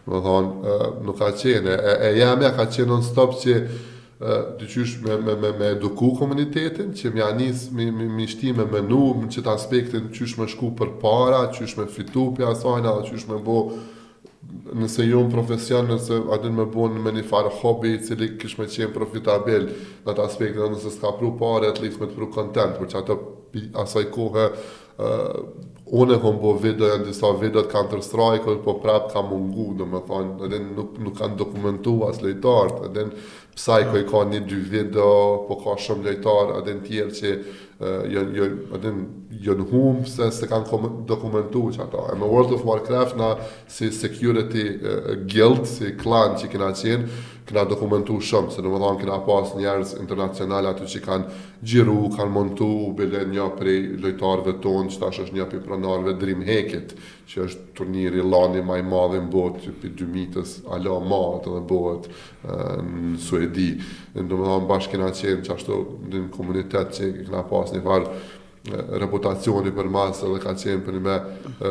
Më 0.09 0.21
thonë, 0.25 0.77
nuk 1.05 1.17
ka 1.21 1.27
qene, 1.37 1.75
e, 1.75 1.93
e 2.07 2.13
jam 2.17 2.41
ka 2.57 2.65
qene 2.73 2.97
në 2.97 3.05
stop 3.05 3.35
që 3.37 3.57
të 4.21 4.67
qysh 4.69 4.95
me, 5.05 5.15
me, 5.25 5.35
me, 5.41 5.49
me 5.57 5.69
eduku 5.75 6.11
komunitetin, 6.17 6.91
që 6.97 7.11
mja 7.15 7.29
njës 7.37 7.67
mi, 7.77 7.87
mi, 7.93 8.05
mi 8.09 8.27
shti 8.29 8.51
me 8.57 8.65
menu, 8.69 9.03
që 9.33 9.41
të 9.45 9.53
aspektin 9.53 10.11
qysh 10.13 10.35
me 10.41 10.49
shku 10.49 10.73
për 10.77 10.95
para, 11.01 11.43
qysh 11.55 11.77
me 11.79 11.87
fitu 11.89 12.27
për 12.37 12.51
asajnë, 12.53 12.95
qysh 13.09 13.27
me 13.31 13.39
bo 13.47 13.61
nëse 14.81 15.05
jo 15.07 15.23
në 15.25 15.31
profesion, 15.31 15.87
nëse 15.89 16.17
aty 16.35 16.51
me 16.53 16.65
bon 16.71 16.95
me 17.01 17.13
një 17.15 17.23
farë 17.27 17.51
hobi 17.61 17.95
i 17.95 18.01
cili 18.05 18.31
kishë 18.39 18.61
me 18.61 18.67
qenë 18.71 18.93
profitabil 18.95 19.67
në 20.03 20.11
atë 20.13 20.25
aspekt, 20.27 20.57
dhe 20.59 20.69
nëse 20.75 20.91
s'ka 20.95 21.13
pru 21.19 21.33
pare, 21.39 21.71
atë 21.73 21.85
lisë 21.85 22.01
me 22.03 22.09
të 22.11 22.17
pru 22.19 22.29
content, 22.35 22.77
për 22.79 22.91
që 22.93 23.01
ato 23.01 23.19
asaj 23.83 24.05
kohë, 24.15 24.45
uh, 25.03 25.37
unë 26.01 26.15
e 26.15 26.19
kom 26.23 26.37
bo 26.39 26.53
video, 26.63 26.87
janë 26.93 27.09
disa 27.09 27.33
video 27.39 27.65
të 27.65 27.73
kanë 27.73 27.91
të 27.93 27.99
rstrajkë, 27.99 28.57
po 28.65 28.77
prapë 28.83 29.11
kam 29.15 29.29
mungu, 29.33 29.69
do 29.81 29.87
me 29.91 30.03
thonë, 30.07 30.37
edhe 30.47 30.61
nuk, 30.69 30.95
nuk 31.03 31.17
kanë 31.19 31.39
dokumentu 31.41 31.97
as 32.07 32.21
lejtartë, 32.23 32.85
edhe 32.89 33.07
në 33.09 33.27
Pësa 33.55 33.79
i 33.83 33.87
koj 33.91 34.05
ka 34.07 34.21
një 34.31 34.39
dy 34.47 34.57
video, 34.71 35.43
po 35.47 35.57
ka 35.59 35.75
shumë 35.83 36.05
lejtarë, 36.07 36.59
adin 36.61 36.79
tjerë 36.85 37.15
që 37.17 37.31
jën 38.11 38.31
jë, 38.37 38.47
jë 39.47 39.55
humë 39.71 40.05
se, 40.07 40.27
se 40.37 40.47
kanë 40.51 40.79
dokumentu 41.09 41.65
që 41.75 41.81
ato. 41.87 42.03
E 42.13 42.15
me 42.19 42.29
World 42.31 42.53
of 42.59 42.63
Warcraft 42.67 43.17
na 43.19 43.33
si 43.67 43.89
security 43.91 44.67
uh, 44.77 45.11
guild, 45.27 45.65
si 45.67 45.91
klan 45.99 46.37
që 46.39 46.47
kina 46.53 46.69
qenë, 46.77 47.19
kena 47.51 47.65
dokumentu 47.67 48.15
shumë, 48.23 48.51
se 48.55 48.63
në 48.63 48.69
më 48.71 48.79
dhonë 48.81 48.99
kena 49.01 49.17
pas 49.27 49.51
njerës 49.59 49.91
internacionale 49.99 50.71
aty 50.71 50.87
që 50.93 51.01
kanë 51.03 51.39
gjiru, 51.59 51.97
kanë 52.15 52.31
montu, 52.33 52.67
u 52.87 52.91
bile 52.95 53.25
një 53.27 53.47
prej 53.59 53.79
lojtarve 54.01 54.53
tonë, 54.63 54.91
që 54.93 55.01
tash 55.03 55.21
është 55.25 55.37
një 55.37 55.47
prej 55.51 55.61
pranarve 55.65 56.13
Dream 56.21 56.45
Hacket, 56.47 56.95
që 57.31 57.43
është 57.47 57.67
turniri 57.79 58.23
lani 58.23 58.63
maj 58.67 58.79
madhe 58.87 59.19
në 59.25 59.31
botë, 59.31 59.65
që 59.65 59.73
për 59.81 59.95
dy 60.01 60.27
ala 60.77 60.95
madhe 61.03 61.55
dhe 61.55 61.63
botë 61.71 62.19
në 62.89 63.17
Suedi. 63.25 63.69
Në 64.15 64.27
më 64.29 64.43
dhonë 64.43 64.69
bashkë 64.71 64.95
kena 64.95 65.11
qenë 65.15 65.45
që 65.47 65.55
ashtu 65.57 65.83
në 66.11 66.25
komunitet 66.35 66.95
që 66.97 67.13
kena 67.25 67.43
pas 67.51 67.73
një 67.75 67.83
farë 67.87 68.21
reputacioni 68.91 69.71
për 69.73 69.87
masë 69.89 70.27
dhe 70.29 70.39
ka 70.43 70.51
qenë 70.59 70.83
për 70.85 70.97
një 70.97 71.01
me 71.05 71.15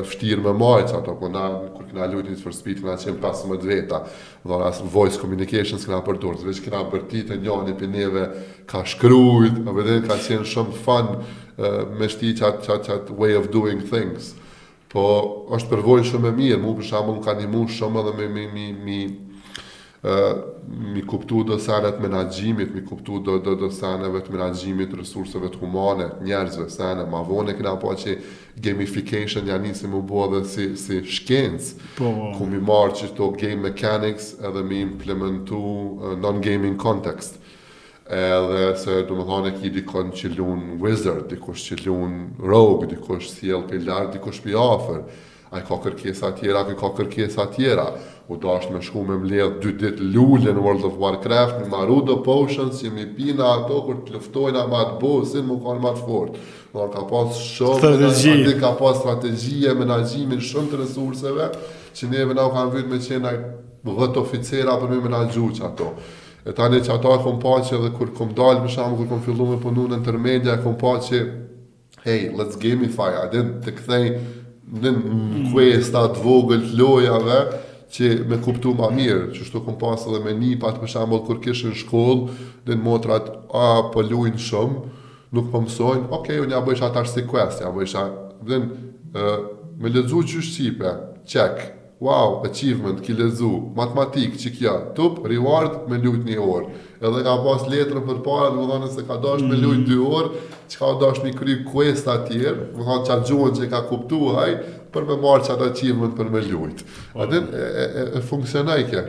fështirë 0.08 0.42
me 0.42 0.54
majtë, 0.58 0.96
ato 0.98 1.14
ku 1.14 1.20
po 1.22 1.28
na, 1.30 1.44
kur 1.76 1.86
këna 1.86 2.08
një 2.10 2.22
të 2.28 2.38
fërspit, 2.42 2.80
këna 2.82 2.96
qenë 2.98 3.20
pasë 3.22 3.50
më 3.50 3.58
dveta, 3.62 4.00
dhe 4.42 4.58
në 4.58 4.66
asë 4.70 4.88
voice 4.90 5.20
communication 5.22 5.78
s'këna 5.78 6.00
përdojnë, 6.08 6.40
zveç 6.42 6.60
këna 6.64 6.80
përtit 6.90 7.30
e 7.30 7.38
njohën 7.44 7.70
i 7.72 7.76
pineve, 7.78 8.24
ka 8.70 8.82
shkrujt, 8.90 9.60
a 9.70 9.76
vëdhe 9.76 10.00
ka 10.08 10.18
qenë 10.24 10.50
shumë 10.50 10.82
fun 10.82 11.12
me 12.00 12.10
shti 12.10 12.32
qatë 12.42 12.66
qat, 12.66 12.90
qat 12.90 13.14
way 13.20 13.38
of 13.38 13.50
doing 13.54 13.84
things. 13.86 14.34
Po, 14.90 15.04
është 15.54 15.70
përvojnë 15.76 16.10
shumë 16.10 16.32
e 16.32 16.36
mirë, 16.42 16.58
mu 16.64 16.74
për 16.74 16.90
shumë, 16.90 17.18
më 17.20 17.26
ka 17.28 17.36
një 17.38 17.50
mu 17.54 17.66
shumë 17.70 18.02
edhe 18.02 18.16
me, 18.18 18.28
me, 18.34 18.48
me, 18.56 18.66
me, 18.84 18.98
mi 20.94 21.02
kuptu 21.06 21.42
do 21.44 21.58
sanat 21.58 22.00
menaxhimit, 22.00 22.74
mi 22.74 22.80
kuptu 22.84 23.18
do 23.20 23.38
do 23.38 23.54
do 23.54 23.68
sanave 23.70 24.20
të 24.20 24.96
resurseve 24.96 25.48
të 25.52 25.58
humane, 25.60 26.06
njerëzve 26.24 26.70
sanë, 26.72 27.04
ma 27.10 27.20
vonë 27.22 27.54
që 27.60 27.74
po 27.80 27.92
që 27.92 28.16
gamification 28.64 29.46
ja 29.46 29.58
nisi 29.58 29.86
më 29.86 30.00
bua 30.02 30.28
dhe 30.32 30.44
si 30.46 30.76
si 30.76 31.04
shkenc. 31.04 31.60
Po. 31.98 32.04
po. 32.04 32.38
Ku 32.38 32.46
mi 32.46 32.58
marr 32.60 32.92
çto 32.96 33.30
game 33.36 33.56
mechanics 33.68 34.34
edhe 34.40 34.62
mi 34.62 34.80
implementu 34.80 35.56
uh, 35.58 36.16
non 36.16 36.40
gaming 36.40 36.76
context. 36.78 37.36
Edhe 38.08 38.76
se 38.78 39.02
du 39.04 39.14
të 39.14 39.26
thane 39.28 39.50
që 39.52 39.70
dikon 39.74 40.10
që 40.16 40.30
luan 40.34 40.78
wizard, 40.80 41.28
di 41.28 41.36
që 41.36 41.84
luan 41.86 42.30
rogue, 42.40 42.86
di 42.86 42.96
kush 42.96 43.28
sjell 43.36 43.66
pelar, 43.68 44.08
di 44.12 44.18
kush 44.18 44.40
pi 44.42 44.56
afër 44.56 45.02
ai 45.52 45.62
kokërkesa 45.66 46.28
atjera, 46.32 46.62
ai 46.64 46.76
kokërkesa 46.78 47.42
atjera 47.44 47.86
u 48.30 48.36
dash 48.36 48.70
me 48.72 48.78
shku 48.84 49.02
me 49.02 49.16
mledhë 49.18 49.46
dy 49.64 49.72
dit 49.80 49.98
lullin 50.14 50.58
World 50.62 50.84
of 50.86 50.94
Warcraft, 51.02 51.64
me 51.64 51.68
maru 51.72 51.96
dhe 52.06 52.14
potion, 52.22 52.70
si 52.72 52.90
mi 52.90 53.02
pina 53.16 53.46
ato 53.56 53.80
kur 53.86 53.98
të 54.06 54.14
luftojnë 54.14 54.58
a 54.60 54.68
matë 54.70 54.98
bo, 55.00 55.16
si 55.26 55.40
më 55.46 55.56
kanë 55.64 55.82
matë 55.82 56.04
fort. 56.06 56.36
Nga 56.72 56.84
ka 56.94 57.00
pas 57.10 57.40
shumë, 57.42 57.90
Në, 58.24 58.52
ka 58.62 58.70
pas 58.78 59.00
strategi 59.02 59.64
e 59.66 59.72
menajimin 59.74 60.42
shumë 60.46 60.70
të 60.72 60.78
resurseve, 60.84 61.48
që 61.98 62.10
neve 62.12 62.36
nga 62.36 62.44
u 62.46 62.52
kanë 62.54 62.70
vyt 62.76 62.92
me 62.92 63.00
qena 63.02 63.32
vëtë 63.98 64.22
oficera 64.22 64.76
për 64.82 64.92
me 64.94 64.98
menajgju 65.08 65.48
që 65.58 65.64
ato. 65.72 65.88
E 66.46 66.54
tani 66.56 66.78
që 66.86 66.92
ato 66.94 67.16
e 67.16 67.24
kom 67.26 67.40
pa 67.42 67.56
që 67.66 67.74
edhe 67.80 67.90
kur 67.98 68.12
kom 68.16 68.30
dalë, 68.38 68.62
për 68.68 68.76
shumë, 68.76 68.96
kur 69.00 69.08
kom 69.10 69.24
fillu 69.26 69.48
me 69.50 69.56
punu 69.64 69.88
në 69.90 69.98
intermedia, 70.04 70.54
e 70.54 70.62
kom 70.62 70.76
pa 70.78 70.94
që, 71.08 71.24
hey, 72.06 72.30
let's 72.38 72.54
gamify, 72.62 73.10
adin 73.24 73.56
të 73.66 73.74
kthej, 73.80 74.06
në 74.84 74.94
mm. 74.94 75.42
quest 75.50 75.90
të 75.98 76.22
vogël 76.22 76.62
të 76.70 76.78
lojave, 76.78 77.40
që 77.90 78.10
me 78.30 78.38
kuptu 78.42 78.74
ma 78.78 78.88
mirë, 78.94 79.24
që 79.34 79.46
shtu 79.48 79.64
kom 79.66 79.76
pasë 79.80 80.10
edhe 80.10 80.20
me 80.24 80.34
një 80.38 80.58
patë 80.62 80.82
për 80.84 80.92
shambull 80.92 81.24
kur 81.26 81.40
kishë 81.42 81.72
në 81.72 81.80
shkollë, 81.82 82.36
dhe 82.66 82.76
në 82.78 82.84
motrat, 82.86 83.30
a, 83.48 83.66
për 83.88 83.92
po 83.96 84.04
lujnë 84.12 84.44
shumë, 84.46 84.84
nuk 85.34 85.50
për 85.50 85.56
po 85.56 85.64
mësojnë, 85.66 86.06
okay, 86.20 86.38
unë 86.44 86.54
ja 86.56 86.62
bëjshë 86.66 86.86
atar 86.88 87.10
si 87.10 87.26
quest, 87.30 87.64
ja 87.64 87.72
bëjshë 87.74 87.98
a, 87.98 88.06
dhe 88.50 88.62
në, 88.62 88.86
uh, 89.10 89.36
me 89.82 89.92
lezu 89.94 90.22
që 90.26 90.42
shqipe, 90.46 90.94
check, 91.30 91.68
wow, 92.00 92.38
achievement, 92.48 93.02
ki 93.04 93.12
lezu, 93.18 93.50
matematik, 93.76 94.38
që 94.40 94.52
kja, 94.56 94.72
tup, 94.96 95.18
reward, 95.28 95.82
me 95.90 95.98
lujt 96.02 96.22
një 96.28 96.38
orë, 96.40 96.70
edhe 97.00 97.22
ka 97.26 97.34
pas 97.44 97.66
letrën 97.74 98.06
për 98.08 98.22
para, 98.24 98.52
dhe 98.54 98.60
më 98.64 98.68
dhe 98.70 98.80
nëse 98.86 99.06
ka 99.10 99.18
dash 99.24 99.44
me 99.50 99.58
lujt 99.60 99.84
dy 99.88 99.98
orë, 100.00 100.44
që 100.70 100.80
ka 100.80 100.92
dash 101.02 101.22
me 101.26 101.34
kry 101.36 101.58
quest 101.68 102.08
atjerë, 102.08 102.70
më 102.78 102.86
dhe 102.88 103.00
që 103.08 103.16
a 103.18 103.24
gjuhën 103.28 103.58
që 103.60 103.70
ka 103.74 103.82
kuptu, 103.90 104.24
haj, 104.38 104.54
për 104.94 105.06
me 105.08 105.16
marë 105.22 105.46
që 105.46 105.52
ata 105.54 105.68
qimë 105.78 106.08
për 106.18 106.30
me 106.34 106.42
ljujtë. 106.46 106.86
Po. 107.12 107.22
A 107.24 107.28
din, 107.30 107.46
e, 107.52 107.86
e 108.18 108.22
funksionaj 108.26 108.80
kje. 108.90 109.04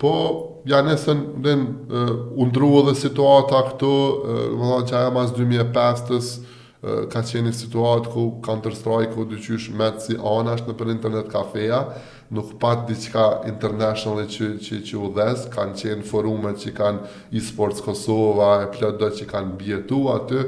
Po, 0.00 0.12
ja 0.68 0.82
nesën, 0.84 1.20
din, 1.44 1.64
undru 2.42 2.72
edhe 2.82 2.96
situata 2.98 3.62
këtu, 3.70 3.92
më 4.58 4.72
dhanë 4.72 4.90
që 4.90 4.98
aja 5.00 5.12
mas 5.14 5.32
2005-ës, 5.38 6.32
ka 7.14 7.22
qeni 7.24 7.48
situatë 7.56 8.10
ku 8.12 8.24
Counter 8.44 8.74
Strike, 8.76 9.16
u 9.16 9.24
dyqysh 9.30 9.70
metë 9.78 10.02
si 10.04 10.16
anasht 10.20 10.66
në 10.68 10.74
për 10.76 10.90
internet 10.92 11.30
kafeja, 11.32 11.78
nuk 12.36 12.50
pat 12.60 12.82
diqka 12.90 13.22
international 13.48 14.26
që, 14.34 14.50
që, 14.60 14.82
që 14.90 14.98
u 14.98 15.08
dhes, 15.16 15.46
kanë 15.54 15.78
qenë 15.80 16.08
forumet 16.10 16.60
që 16.60 16.74
kanë 16.76 17.16
e-sports 17.40 17.80
Kosova, 17.86 18.50
e 18.66 18.70
plët 18.74 19.00
do 19.00 19.08
që 19.16 19.30
kanë 19.30 19.56
bjetu 19.62 20.02
aty, 20.12 20.44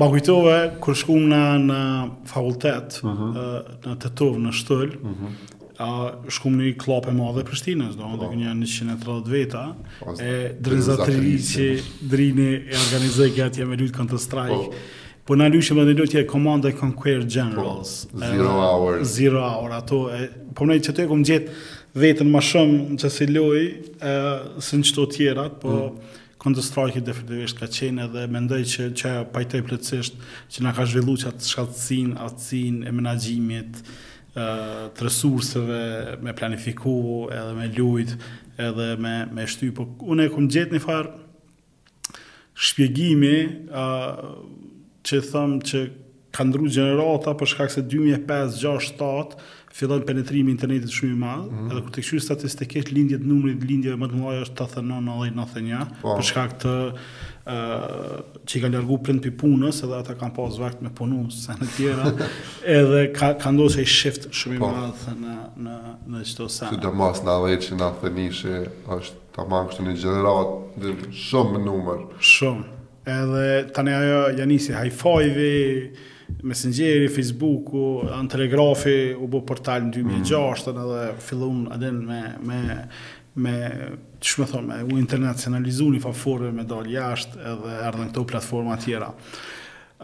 Ma 0.00 0.06
kujtove, 0.10 0.54
kërë 0.82 1.00
shkumë 1.04 1.28
mhm. 1.30 1.66
në 1.70 1.82
fakultet, 2.26 2.98
uh 3.06 3.10
-huh. 3.12 3.74
në 3.86 3.94
të 4.02 4.10
tovë, 4.18 4.42
në 4.48 4.58
shtëllë, 4.64 4.98
uh 5.02 5.10
mhm. 5.12 5.18
-huh 5.28 5.52
a 5.82 5.90
shkum 6.30 6.54
në 6.54 6.68
një 6.70 6.96
e 7.08 7.12
madhe 7.12 7.42
Prishtinës, 7.44 7.96
do, 7.96 8.08
dhe 8.18 8.28
po. 8.28 8.34
në 8.34 8.54
130 8.54 9.28
veta, 9.28 9.62
po, 9.98 10.14
e 10.20 10.50
drenzatëri 10.60 11.38
që 11.50 11.68
drini 12.10 12.48
e 12.70 12.76
organizoi 12.78 13.30
gati 13.34 13.64
me 13.66 13.76
lutë 13.80 13.94
këntë 13.96 14.18
strajkë, 14.18 14.68
po. 14.70 15.24
po 15.26 15.36
na 15.40 15.48
lyshim 15.50 15.78
edhe 15.82 15.94
lutje 15.98 16.24
Command 16.30 16.64
and 16.68 16.78
Conquer 16.78 17.22
Generals. 17.24 18.06
zero 18.16 18.60
hours. 18.60 19.08
Zero 19.08 19.42
hours, 19.42 19.72
ato. 19.74 20.08
E, 20.14 20.28
po 20.54 20.64
ne 20.64 20.78
çetë 20.78 21.04
e 21.04 21.08
kum 21.10 21.24
gjet 21.26 21.50
veten 21.94 22.30
më 22.30 22.42
shumë 22.52 22.98
se 23.00 23.10
si 23.10 23.26
loj, 23.26 23.64
ë 24.00 24.14
se 24.60 24.82
çto 24.82 25.06
tjerat, 25.06 25.60
po 25.62 25.88
mm. 25.94 26.04
Strike 26.60 27.00
definitivisht 27.00 27.56
ka 27.56 27.64
qenë 27.72 28.02
edhe 28.04 28.22
mendoj 28.28 28.58
që 28.68 28.88
çaj 29.00 29.12
pajtoi 29.32 29.62
plotësisht 29.64 30.18
që 30.52 30.64
na 30.66 30.74
ka 30.76 30.84
zhvilluar 30.84 31.16
çat 31.22 31.38
shkallësin, 31.48 32.10
aftësinë 32.20 32.84
e 32.84 32.92
menaxhimit, 32.92 33.78
të 34.34 35.04
resurseve 35.06 35.80
me 36.22 36.32
planifiku 36.34 37.28
edhe 37.32 37.54
me 37.54 37.68
lujt 37.76 38.14
edhe 38.58 38.94
me, 38.98 39.12
me 39.30 39.46
shty 39.46 39.68
po 39.74 39.86
unë 40.10 40.26
e 40.26 40.32
kumë 40.34 40.52
gjetë 40.56 40.74
një 40.76 40.82
farë 40.82 41.20
shpjegimi 42.66 43.36
uh, 43.70 44.34
që 45.06 45.20
thëmë 45.30 45.58
që 45.70 45.82
ka 46.34 46.42
ndru 46.48 46.66
gjenerata 46.66 47.34
për 47.38 47.50
shkak 47.52 47.70
se 47.76 47.84
2005-2007 47.92 49.50
fillon 49.74 50.02
penetrimi 50.06 50.52
internetit 50.54 50.90
shumë 50.94 51.12
i 51.12 51.18
madhë 51.18 51.48
mm 51.48 51.54
-hmm. 51.56 51.72
edhe 51.72 51.80
kur 51.84 51.90
të 51.94 52.02
këshurë 52.04 52.22
statistikisht 52.26 52.90
lindjet 52.94 53.22
numrit 53.26 53.62
lindjeve 53.66 53.96
më 53.98 54.06
të 54.10 54.18
mëllaj 54.20 54.42
është 54.48 54.66
89-91 54.66 55.34
wow. 55.44 55.94
Po. 56.02 56.14
për 56.18 56.22
shkak 56.30 56.52
të 56.62 56.74
që 57.44 58.56
i 58.56 58.60
ka 58.62 58.68
ljargu 58.72 58.96
prind 59.04 59.20
për 59.20 59.34
punës 59.40 59.82
edhe 59.84 59.98
ata 59.98 60.14
kanë 60.16 60.32
pas 60.36 60.54
vakt 60.60 60.80
me 60.84 60.88
punu 60.96 61.26
se 61.32 61.52
në 61.58 61.66
tjera 61.74 62.12
edhe 62.76 63.02
ka, 63.12 63.34
ka 63.36 63.50
ndohë 63.52 63.72
që 63.74 63.82
i 63.84 63.88
shift 63.92 64.28
shumë 64.32 64.56
i 64.56 64.60
po, 64.62 64.70
madhë 64.72 65.12
në, 65.20 65.34
në, 65.66 65.74
në 66.14 66.22
qëto 66.30 66.46
sena 66.50 66.72
që 66.72 66.78
të 66.86 66.92
mas 66.96 67.20
në 67.26 67.34
dhe 67.44 67.58
që 67.66 67.76
në 67.82 67.90
thënishe 68.00 68.56
është 68.96 69.20
të 69.36 69.44
mangë 69.50 69.72
kështë 69.74 69.84
në 69.88 69.94
gjëderat 70.06 70.80
dhe 70.80 70.94
shumë 71.26 71.60
numër 71.66 72.06
shumë 72.32 72.64
edhe 73.12 73.44
të 73.76 73.84
një 73.90 73.98
ajo 74.00 74.22
janisi 74.40 74.76
high 74.78 74.92
five 75.02 76.10
Messengeri, 76.44 77.06
Facebooku, 77.12 77.80
në 78.08 78.30
telegrafi, 78.32 78.92
u 79.22 79.26
bo 79.30 79.42
portal 79.46 79.84
në 79.86 79.92
2006, 79.94 80.00
mhm. 80.00 80.24
mm. 80.26 80.80
edhe 80.80 81.26
fillun 81.26 81.60
aden 81.74 81.98
me, 82.08 82.22
me, 82.48 82.58
me 83.44 83.52
që 84.24 84.46
thonë 84.48 84.68
me 84.68 84.78
u 84.88 84.98
internacionalizu 84.98 85.90
një 85.92 86.00
faforë 86.04 86.52
me 86.56 86.64
dalë 86.68 86.94
jashtë 86.94 87.40
edhe 87.52 87.74
erdhën 87.90 88.10
këto 88.12 88.24
platforma 88.32 88.76
tjera. 88.80 89.10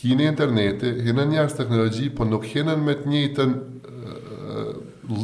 hinë 0.00 0.26
interneti, 0.28 0.90
hinë 1.06 1.24
njerës 1.32 1.56
teknologi, 1.58 2.10
po 2.14 2.26
nuk 2.28 2.44
hinën 2.50 2.82
me 2.86 2.98
të 3.00 3.10
njëtën 3.14 3.56
uh, 4.00 4.74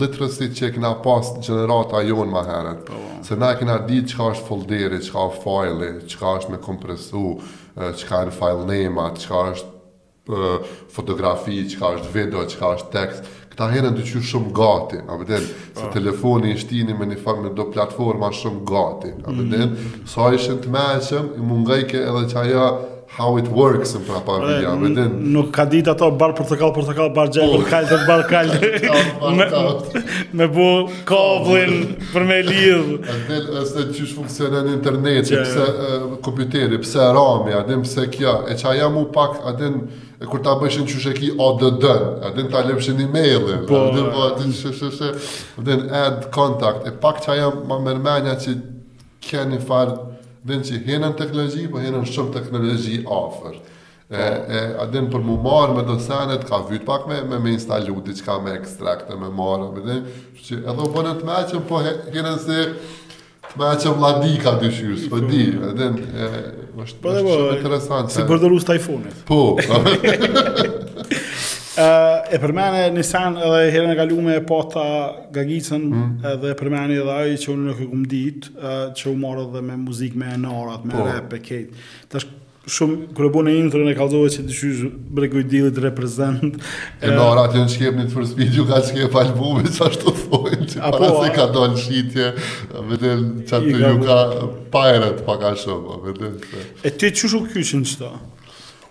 literacy 0.01 0.49
që 0.57 0.71
e 0.71 0.73
këna 0.79 0.95
pas 1.05 1.35
generata 1.45 2.03
jonë 2.09 2.33
ma 2.33 2.47
herët. 2.49 2.81
Po. 2.89 3.03
se 3.27 3.37
na 3.41 3.53
e 3.59 3.79
ditë 3.91 4.15
qëka 4.15 4.31
është 4.35 4.49
folderi, 4.49 5.03
qëka 5.03 5.29
është 5.29 5.45
file, 5.45 5.93
qëka 6.09 6.35
është 6.39 6.55
me 6.57 6.63
kompresu, 6.71 7.27
qëka 7.77 8.25
është 8.27 8.39
file 8.39 8.67
name-a, 8.69 9.07
është 9.45 9.73
fotografi, 10.93 11.63
qëka 11.69 11.91
është 11.99 12.13
video, 12.17 12.43
qëka 12.51 12.71
është 12.79 12.91
tekst, 12.93 13.31
Këta 13.55 13.69
herë 13.71 13.91
e 14.03 14.21
shumë 14.27 14.49
gati, 14.57 14.99
a 15.07 15.17
përden, 15.21 15.45
se 15.47 15.77
po. 15.79 15.91
telefoni 15.95 16.51
i 16.51 16.57
shtini 16.59 16.97
me 16.99 17.07
një 17.07 17.21
fakt 17.23 17.45
në 17.47 17.53
do 17.61 17.69
platforma 17.75 18.33
shumë 18.35 18.63
gati, 18.67 19.11
a 19.23 19.29
përden, 19.31 19.69
mm 19.69 19.77
-hmm. 19.77 20.09
sa 20.15 20.27
so 20.27 20.33
ishën 20.39 20.59
të 20.65 20.73
meqëm, 20.75 21.29
i 21.39 21.43
mund 21.53 21.71
edhe 21.77 22.25
që 22.35 22.41
aja 22.43 22.67
how 23.15 23.37
it 23.39 23.47
works 23.53 23.95
në 23.95 24.01
prapa 24.09 24.37
vidja, 24.43 24.73
dhe 24.97 25.05
Nuk 25.35 25.51
ka 25.55 25.65
ditë 25.71 25.93
ato 25.95 26.09
bar 26.19 26.33
portokall, 26.37 26.73
portokall, 26.75 27.11
bar 27.15 27.31
xhep, 27.33 27.53
oh. 27.57 27.67
kalt, 27.69 27.93
bar 28.09 28.25
kalt. 28.31 29.93
me 30.35 30.49
bu 30.51 30.67
kovlin 31.07 31.95
për 32.11 32.27
me 32.29 32.39
lidh. 32.47 32.97
Atë 33.15 33.41
është 33.61 33.85
ti 33.91 33.99
çish 34.01 34.15
funksionon 34.19 34.71
interneti, 34.73 35.35
yeah. 35.35 35.47
pse 35.47 35.93
uh, 35.99 36.17
kompjuteri, 36.27 36.81
pse 36.83 37.07
RAM-i, 37.15 37.55
a 37.55 38.09
kjo, 38.15 38.35
e 38.53 38.57
çha 38.59 38.75
jam 38.81 38.97
u 38.99 39.05
pak, 39.15 39.39
a 39.47 39.55
dim 39.59 39.81
kur 40.31 40.41
ta 40.43 40.57
bëshin 40.61 40.87
çush 40.89 41.07
e 41.11 41.15
ki 41.19 41.31
ODD, 41.39 41.85
a 41.87 42.33
dim 42.37 42.49
ta 42.51 42.63
lëpshin 42.67 43.03
emailin, 43.05 43.63
po. 43.69 43.85
a 43.85 43.95
dim 43.97 44.11
po 44.15 44.27
atë 44.33 44.49
çë 44.49 44.75
çë 44.81 44.91
çë, 44.99 45.79
add 46.05 46.29
contact, 46.35 46.87
e 46.89 46.95
pak 47.03 47.23
çha 47.27 47.37
jam 47.39 47.63
më 47.69 47.81
mermanja 47.85 48.35
që 48.41 48.57
kanë 49.29 49.61
farë 49.69 50.14
Dhe 50.45 50.59
në 50.59 50.67
që 50.69 50.79
henën 50.85 51.15
teknologi, 51.17 51.63
po 51.73 51.81
henën 51.81 52.05
shumë 52.11 52.35
teknologi 52.35 52.99
afer. 53.09 53.55
E, 54.05 54.27
a 54.77 54.85
dhe 54.93 55.01
në 55.01 55.09
për 55.15 55.23
mu 55.25 55.39
marë 55.45 55.79
me 55.79 55.87
dosenet, 55.89 56.45
ka 56.51 56.59
vytë 56.69 56.85
pak 56.89 57.07
me, 57.09 57.23
me, 57.31 57.39
me 57.41 57.55
instalu, 57.57 57.97
me 58.45 58.53
ekstrakte, 58.59 59.17
me 59.17 59.31
marë, 59.33 59.71
me 59.79 59.87
dhe, 59.87 59.97
që 60.45 60.59
edhe 60.61 60.91
u 60.91 61.07
në 61.09 61.17
të 61.23 61.31
meqëm, 61.31 61.65
po 61.71 61.81
henën 61.87 62.39
se 62.45 62.61
të 63.55 63.63
meqëm 63.63 63.99
vladi 64.03 64.37
ka 64.45 64.59
shqyrës, 64.67 65.09
po 65.15 65.25
di, 65.25 65.47
E 65.71 65.73
dhe 65.81 65.89
në, 65.97 66.79
është 66.85 67.01
po, 67.07 67.17
shumë 67.19 67.51
interesantë. 67.63 68.17
Si 68.19 68.29
bërdëru 68.29 68.61
së 68.61 68.81
Po. 69.33 69.41
e 71.77 72.39
përmene 72.39 72.85
Nisan 72.95 73.37
edhe 73.41 73.65
herën 73.75 73.93
e 73.95 73.99
kalume 73.99 74.37
e 74.39 74.45
pata 74.47 74.85
Gagicën 75.35 75.83
mm. 75.91 76.15
edhe 76.35 76.53
e 76.55 76.59
përmene 76.59 76.99
edhe 77.01 77.17
ajo 77.25 77.43
që 77.45 77.51
unë 77.57 77.69
nuk 77.71 77.81
e 77.83 77.89
këmë 77.91 78.09
dit 78.13 78.49
uh, 78.53 78.71
që 78.95 79.11
u 79.11 79.17
marë 79.19 79.49
edhe 79.49 79.63
me 79.67 79.79
muzikë 79.83 80.21
me 80.23 80.31
enorat, 80.39 80.87
me 80.87 80.95
po. 80.95 81.07
rap 81.09 81.35
e 81.35 81.41
kejtë. 81.49 81.87
Të 82.15 82.25
shumë 82.75 83.09
kërë 83.19 83.29
bu 83.35 83.43
në 83.45 83.55
intro 83.59 83.81
në 83.85 83.95
kalzove 83.99 84.31
që 84.37 84.45
të 84.47 84.55
shush 84.57 84.85
bregoj 85.19 85.43
dilit 85.53 85.81
reprezent. 85.85 86.55
E 87.03 87.11
në 87.11 87.17
jo 87.19 87.47
në 87.59 87.67
shkep 87.75 87.99
një 87.99 88.07
të 88.09 88.15
first 88.15 88.39
video 88.39 88.65
ka 88.71 88.79
shkep 88.89 89.19
albume 89.25 89.67
që 89.67 89.89
ashtu 89.89 90.13
të 90.13 90.15
thojnë 90.31 90.69
që 90.73 90.93
para 90.95 91.11
se 91.19 91.33
ka 91.37 91.49
do 91.53 91.65
në 91.75 91.83
shqitje, 91.83 92.31
vete 92.93 93.13
që 93.51 93.59
atë 93.59 93.75
ju 93.83 93.99
ka 94.07 94.21
pajret 94.79 95.21
pa 95.27 95.37
ka 95.43 95.53
shumë. 95.65 96.15
E 96.89 96.95
ty 96.95 97.13
që 97.13 97.35
shu 97.35 97.43
kyqin 97.51 97.85
që 97.91 98.13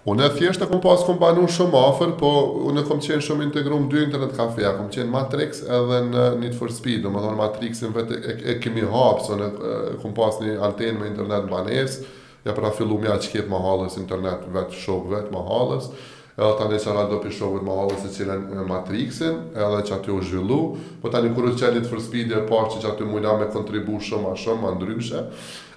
Unë 0.03 0.25
e 0.25 0.31
thjesht 0.35 0.63
e 0.63 0.65
kom 0.67 0.81
pas 0.83 1.03
kom 1.07 1.15
banu 1.19 1.45
shumë 1.47 1.79
afer, 1.79 2.09
po 2.19 2.29
unë 2.67 2.81
e 2.81 2.87
kom 2.89 2.99
qenë 3.03 3.23
shumë 3.23 3.45
integru 3.45 3.77
më 3.79 3.87
dy 3.93 4.01
internet 4.03 4.33
kafeja, 4.35 4.73
kom 4.75 4.89
qenë 4.91 5.11
Matrix 5.13 5.61
edhe 5.77 5.99
në 6.09 6.25
Need 6.41 6.57
for 6.57 6.73
Speed, 6.75 7.05
do 7.05 7.11
më 7.13 7.21
thonë 7.23 7.39
Matrixin 7.39 7.93
vetë 7.95 8.17
e, 8.19 8.33
e, 8.51 8.57
kemi 8.63 8.83
hapë, 8.83 9.23
so 9.23 9.37
në 9.39 9.47
e, 9.47 9.77
kom 10.03 10.11
pas 10.17 10.41
një 10.43 10.57
antenë 10.67 10.97
me 10.99 11.07
internet 11.13 11.47
banes, 11.51 12.01
ja 12.43 12.51
pra 12.57 12.73
fillu 12.75 12.99
mja 12.99 13.15
që 13.23 13.31
kjetë 13.37 13.53
mahalës 13.55 13.95
internet 14.03 14.43
vetë 14.51 14.81
shokë 14.83 15.13
vetë 15.15 15.35
mahalës, 15.37 15.87
edhe 16.33 16.53
tani 16.59 16.81
që 16.83 16.95
rrët 16.99 17.11
do 17.13 17.21
për 17.23 17.51
ma 17.63 17.71
mahalës 17.71 18.05
e 18.09 18.15
qenë 18.19 18.67
Matrixin, 18.75 19.39
edhe 19.55 19.83
që 19.87 19.99
aty 20.01 20.11
u 20.11 20.19
zhvillu, 20.25 20.59
po 20.99 21.15
tani 21.15 21.31
kërë 21.31 21.55
që 21.55 21.63
qenë 21.69 21.79
Need 21.79 21.89
for 21.93 22.03
Speed 22.03 22.35
e 22.35 22.43
parë 22.51 22.75
që 22.83 22.91
aty 22.91 23.07
mujna 23.07 23.39
me 23.39 23.47
kontribu 23.55 24.03
shumë 24.03 24.35
a 24.35 24.39
shumë, 24.47 24.67
a 24.67 24.75
ndryshe, 24.81 25.23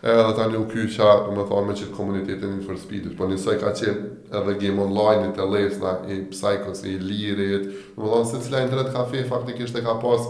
edhe 0.08 0.32
tani 0.36 0.58
u 0.58 0.64
kyqa, 0.70 1.08
me 1.36 1.44
thonë, 1.48 1.66
me 1.70 1.74
qitë 1.74 1.94
komunitetin 1.96 2.52
in 2.56 2.60
for 2.66 2.78
speedit, 2.78 3.14
po 3.18 3.26
njësaj 3.30 3.58
ka 3.62 3.72
qenë 3.80 4.10
edhe 4.38 4.54
game 4.60 4.82
online, 4.84 5.32
të 5.36 5.46
lesna, 5.52 5.92
i 6.14 6.20
psychos, 6.32 6.84
i 6.88 6.94
lirit, 7.02 7.66
do 7.96 8.02
me 8.06 8.12
thonë, 8.12 8.30
se 8.30 8.40
cila 8.46 8.62
internet 8.66 8.92
kafe, 8.94 9.24
faktikisht 9.28 9.76
e 9.76 9.82
ka 9.86 9.96
pas 10.02 10.28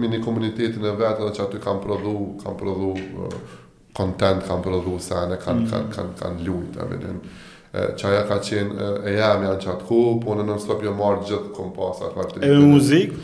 mini 0.00 0.20
komunitetin 0.24 0.84
e 0.84 0.92
vetë, 0.98 1.22
edhe 1.22 1.36
që 1.38 1.44
aty 1.46 1.62
kam 1.66 1.82
prodhu, 1.84 2.16
kam 2.42 2.58
prodhu, 2.60 2.94
content 3.94 4.42
kanë 4.48 4.62
prodhu 4.66 4.96
se 5.02 5.14
kanë 5.14 5.34
mm. 5.36 5.66
kanë 5.70 5.92
kanë 5.94 6.16
kanë 6.18 6.46
lutë 6.48 6.80
apo 6.82 6.96
den 6.98 7.20
çaja 7.98 8.24
ka 8.26 8.40
qenë 8.42 8.88
e 9.06 9.12
jemi 9.16 9.46
anë 9.52 9.60
qatë 9.62 9.86
ku 9.86 10.00
po 10.24 10.34
në 10.34 10.48
non 10.48 10.58
jo 10.82 10.94
marr 10.98 11.20
gjithë 11.26 11.52
kompasat 11.54 12.42
e 12.42 12.48
muzikë 12.58 13.20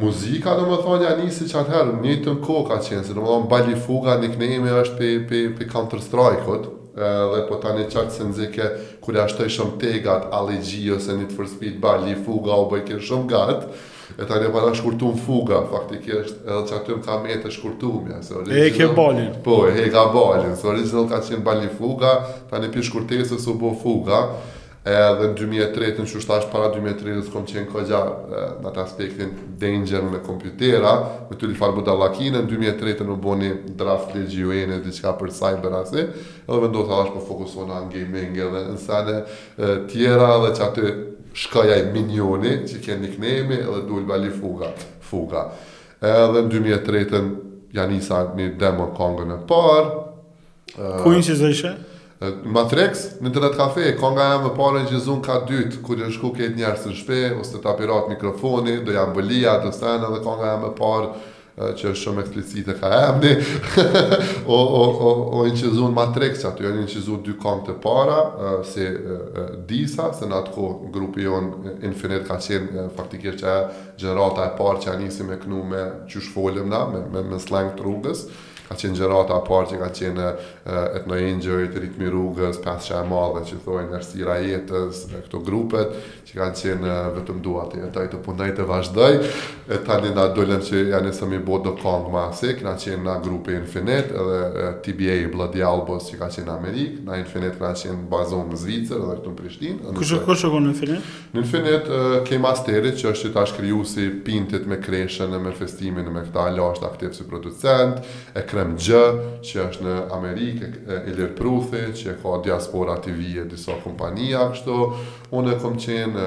muzika 0.00 0.54
do 0.56 0.64
më 0.70 0.76
thonë 0.80 1.04
ja 1.04 1.12
nisi 1.20 1.44
që 1.48 1.58
atëherë, 1.60 1.98
një 2.00 2.14
të 2.24 2.32
në 2.34 2.44
kohë 2.44 2.62
ka 2.70 2.78
qenë, 2.86 3.02
si 3.04 3.12
do 3.14 3.20
më 3.20 3.28
thonë 3.32 3.50
Bali 3.52 3.74
Fuga, 3.76 4.14
një 4.22 4.30
kënejme 4.34 4.76
është 4.82 4.98
pe, 5.00 5.08
pe, 5.28 5.40
pe 5.58 5.66
Counter 5.68 6.00
Strike-ot, 6.00 6.68
dhe 7.00 7.42
po 7.48 7.58
tani 7.60 7.84
qatë 7.92 8.14
se 8.14 8.24
nëzike, 8.24 8.68
kërë 9.04 9.22
ashtoj 9.26 9.50
shumë 9.58 9.80
tegat, 9.82 10.26
Ali 10.32 10.56
ose 10.94 11.12
një 11.18 11.28
të 11.30 11.36
fërspit, 11.36 11.76
Bali 11.82 12.16
Fuga, 12.16 12.56
o 12.56 12.70
bëjke 12.72 13.02
shumë 13.04 13.28
gatë, 13.34 13.74
e 14.16 14.26
tani 14.30 14.48
për 14.54 14.64
në 14.64 14.70
shkurtu 14.80 15.10
në 15.12 15.24
Fuga, 15.26 15.60
faktikisht, 15.74 16.30
është, 16.40 16.40
edhe 16.46 16.62
që 16.72 16.78
atëm 16.80 17.02
ka 17.04 17.18
me 17.24 17.36
të 17.44 17.52
shkurtu 17.52 17.92
mja, 18.08 18.22
se 18.24 18.46
E 18.64 18.70
ke 18.74 18.86
balin. 18.96 19.28
Po, 19.44 19.66
e 19.68 19.84
ke 19.92 20.06
balin, 20.16 20.56
se 20.56 20.72
original 20.72 21.04
ka 21.12 21.20
qenë 21.20 21.44
Bali 21.44 21.68
Fuga, 21.76 22.14
tani 22.48 22.72
për 22.72 22.88
shkurtesës 22.88 23.44
u 23.52 23.58
bo 23.60 23.74
Fuga, 23.76 24.22
edhe 24.84 25.26
në 25.28 25.34
2003, 25.76 25.88
në 25.98 26.06
që 26.08 26.38
para 26.48 26.70
2003, 26.72 27.24
kom 27.32 27.44
qenë 27.48 27.66
këgja 27.68 27.98
në 28.62 28.68
atë 28.70 28.80
aspektin 28.82 29.34
danger 29.60 30.02
me 30.08 30.22
kompjutera, 30.24 30.92
me 31.30 31.36
të 31.36 31.50
lifar 31.52 31.74
bu 31.76 31.82
dalakinë, 31.84 32.38
në 32.40 32.48
2003 32.48 33.04
në 33.10 33.16
bo 33.20 33.34
një 33.36 33.50
draft 33.76 34.14
dhe 34.16 34.22
gjuene, 34.32 34.78
qka 34.86 35.12
për 35.20 35.32
cyber 35.36 35.76
asë, 35.82 36.06
edhe 36.46 36.62
vendohë 36.64 36.88
të 36.88 36.96
alash 36.96 37.12
për 37.18 37.26
fokusona 37.28 37.82
në 37.82 37.90
gaming 37.92 38.38
edhe 38.40 38.62
në 38.70 38.78
sene 38.80 39.18
tjera, 39.92 40.30
dhe 40.46 40.54
që 40.56 40.64
aty 40.70 40.94
shkaja 41.44 41.76
i 41.82 41.86
minjoni 41.92 42.56
që 42.68 42.80
ke 42.82 42.96
një 43.04 43.12
knemi, 43.18 43.60
edhe 43.66 43.84
dujnë 43.90 44.08
bali 44.08 44.32
fuga, 44.32 44.72
fuga. 45.10 45.44
Edhe 46.00 46.46
në 46.48 46.48
2003, 46.56 47.22
janë 47.76 48.00
isa 48.00 48.24
një 48.34 48.54
demo 48.58 48.88
kongën 48.96 49.36
e 49.36 49.38
parë. 49.52 50.04
Kujnë 51.04 51.26
që 51.28 51.40
zë 51.44 51.50
ishe? 51.54 51.76
Matrex, 52.44 53.06
në 53.24 53.30
të 53.32 53.48
kafe, 53.54 53.94
ka 53.96 54.10
nga 54.12 54.24
jam 54.34 54.42
e 54.50 54.52
parën 54.52 54.84
që 54.90 54.98
zunë 55.06 55.24
ka 55.24 55.38
dytë, 55.48 55.78
kur 55.80 56.00
jë 56.02 56.10
shku 56.12 56.28
këtë 56.36 56.56
njerës 56.58 56.82
në 56.90 56.96
shpe, 56.98 57.20
ose 57.40 57.56
të 57.62 57.70
apirat 57.70 58.10
mikrofoni, 58.12 58.74
do 58.84 58.92
jam 58.92 59.14
bëllia, 59.16 59.54
do 59.62 59.70
stajnë 59.72 60.08
edhe 60.10 60.18
ka 60.26 60.34
nga 60.36 60.50
jam 60.50 60.66
e 60.68 60.72
parë, 60.76 61.06
që 61.60 61.88
është 61.90 62.00
shumë 62.02 62.22
eksplicite 62.22 62.74
ka 62.80 62.90
emni, 63.08 63.30
o, 64.56 64.58
o, 64.58 64.82
o, 64.84 65.10
o 65.40 65.46
në 65.48 65.54
që 65.62 65.72
zunë 65.78 65.96
Matrex, 65.96 66.42
që 66.42 66.48
aty 66.50 66.66
janë 66.68 66.82
në 66.84 66.90
që 66.92 67.02
zunë 67.08 67.24
dy 67.26 67.34
kongë 67.40 67.66
të 67.68 67.78
para, 67.86 68.18
se 68.68 68.90
Disa, 69.70 70.10
se 70.16 70.28
në 70.28 70.38
atë 70.42 70.54
ko 70.56 70.68
grupi 70.92 71.24
jonë 71.24 71.74
Infinite 71.88 72.26
ka 72.28 72.36
qenë 72.40 72.86
faktikisht 72.96 73.40
që 73.44 73.54
e 73.56 73.80
generata 74.04 74.44
e 74.48 74.52
parë 74.60 74.84
që 74.84 74.92
janë 74.92 75.06
njësi 75.08 75.28
me 75.28 75.40
knu 75.42 75.64
me 75.72 75.82
që 76.10 76.24
shfolim 76.28 76.68
na, 76.72 76.84
me, 76.92 77.00
me, 77.14 77.24
me 77.32 77.40
slang 77.40 77.72
të 77.80 77.84
rrugës, 77.88 78.24
ka 78.70 78.76
qenë 78.78 79.00
gjerata 79.02 79.34
parë 79.42 79.72
që 79.72 79.78
ka 79.82 79.88
qenë 79.98 80.26
etno 81.00 81.16
injury, 81.18 81.66
të 81.72 81.82
ritmi 81.88 82.06
rrugës, 82.06 82.60
pas 82.62 82.84
që 82.86 83.00
e 83.00 83.06
madhe 83.10 83.40
që 83.48 83.56
thoi 83.64 83.84
nërstira 83.90 84.36
jetës, 84.44 85.00
në 85.10 85.22
këto 85.24 85.40
grupet, 85.46 85.96
që 86.28 86.36
ka 86.38 86.46
qenë 86.60 86.94
vetëm 87.16 87.40
duat 87.42 87.74
e 87.82 87.88
taj 87.94 88.04
të 88.12 88.20
punaj 88.22 88.50
të 88.60 88.66
vazhdoj, 88.68 89.16
e 89.74 89.78
tani 89.88 90.10
një 90.10 90.14
nga 90.14 90.26
dollem 90.36 90.62
që 90.68 90.84
janë 90.92 91.08
nësë 91.08 91.28
mi 91.32 91.40
bodë 91.48 91.64
do 91.66 91.72
kong 91.80 92.06
ma 92.14 92.28
se, 92.38 92.52
këna 92.60 92.76
qenë 92.84 93.00
nga 93.08 93.16
grupe 93.24 93.56
Infinite 93.60 94.14
edhe 94.22 94.70
TBA 94.86 95.16
i 95.24 95.26
Bloody 95.34 95.64
Albus 95.66 96.06
që 96.12 96.20
ka 96.22 96.30
qenë 96.32 96.46
në 96.46 96.54
Amerikë, 96.54 97.02
nga 97.08 97.18
Infinit 97.24 97.58
këna 97.58 97.72
qenë 97.82 98.06
bazon 98.14 98.46
në 98.52 98.60
Zvicër 98.60 99.02
edhe 99.02 99.18
këtu 99.18 99.32
në 99.34 99.40
Prishtinë. 99.42 99.96
Kështë 99.98 100.22
e 100.22 100.38
që 100.44 100.52
në 100.54 100.72
Infinit? 100.76 101.18
Në 101.34 101.42
Infinit 101.42 101.92
ke 102.30 102.40
masterit 102.46 103.00
që 103.02 103.10
është 103.16 103.26
që 103.26 103.34
ta 103.34 103.44
shkryu 103.50 103.82
si 103.88 104.06
pintit 104.24 104.64
me 104.70 104.78
kreshen 104.84 105.34
e 105.36 105.42
me 105.42 105.52
festimin 105.58 106.06
e 106.10 106.14
me 106.14 106.22
këta 106.28 106.46
lasht 106.56 106.84
aktiv 106.86 107.12
si 107.18 107.26
producent, 107.28 107.98
e 108.34 108.42
3G, 108.60 109.40
që 109.44 109.60
është 109.66 109.84
në 109.84 109.94
Amerikë, 110.14 110.66
e 110.92 110.98
Lirë 111.08 111.28
Pruthi, 111.38 111.82
që 111.96 112.06
e 112.14 112.16
ka 112.20 112.30
Diaspora 112.44 112.94
TV 113.02 113.20
e 113.42 113.44
disa 113.50 113.74
kompanija 113.84 114.42
kështu, 114.52 114.76
unë 115.36 115.48
e 115.54 115.56
kom 115.62 115.74
qenë 115.80 116.24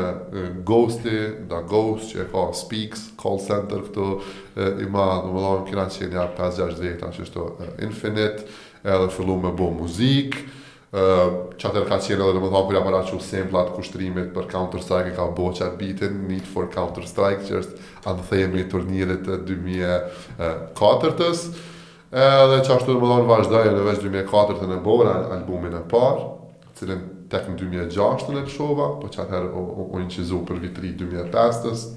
Ghosti, 0.67 1.17
da 1.51 1.57
Ghost, 1.69 2.05
që 2.13 2.17
e 2.25 2.27
ka 2.33 2.43
Speaks, 2.57 3.01
Call 3.19 3.39
Center, 3.43 3.79
këtu, 3.89 4.07
e, 4.55 4.57
i 4.85 4.87
ma, 4.89 5.07
në 5.25 5.29
më 5.35 5.39
lanë, 5.45 5.65
kina 5.69 5.85
qenë 5.99 6.15
ja 6.17 6.25
5-6 6.39 6.81
vjetë, 6.87 7.03
që 7.13 7.19
është 7.27 7.41
Infinite, 7.87 8.41
edhe 8.83 9.13
fillu 9.15 9.35
me 9.43 9.51
bo 9.55 9.67
muzikë, 9.83 10.37
që 10.93 11.65
atër 11.65 11.85
ka 11.89 11.95
qenë 12.05 12.21
edhe 12.21 12.33
në 12.35 12.41
më 12.43 12.49
thamë 12.53 12.67
përja 12.69 12.81
para 12.85 12.99
që 13.07 13.13
semplat 13.25 13.71
kushtrimit 13.73 14.27
për 14.35 14.43
Counter-Strike 14.51 15.09
e 15.09 15.15
ka 15.15 15.23
bo 15.33 15.47
që 15.57 15.71
bitin 15.79 16.13
Need 16.29 16.45
for 16.45 16.65
Counter-Strike 16.69 17.43
që 17.47 17.53
është 17.63 17.73
anë 18.11 18.21
thejemi 18.29 18.61
turnirit 18.69 19.25
2004-tës 19.49 21.39
Edhe 22.13 22.59
që 22.61 22.73
ashtu 22.75 22.93
të 22.93 22.99
më 23.01 23.07
dhonë 23.09 23.29
vazhdoj 23.31 23.61
edhe 23.71 23.83
veç 23.87 24.03
2004 24.05 24.59
të 24.59 24.67
në 24.69 24.75
albumin 25.33 25.77
e 25.79 25.79
parë, 25.89 26.25
cilin 26.77 26.99
tek 27.31 27.47
në 27.49 27.55
2006 27.89 28.27
të 28.27 28.35
në 28.35 28.43
këshova, 28.45 28.85
po 29.01 29.09
që 29.09 29.23
atëherë 29.23 29.47
o, 29.49 29.63
o, 29.81 29.85
o 29.89 30.41
për 30.51 30.59
vitri 30.61 30.91
2005-ës. 30.99 31.87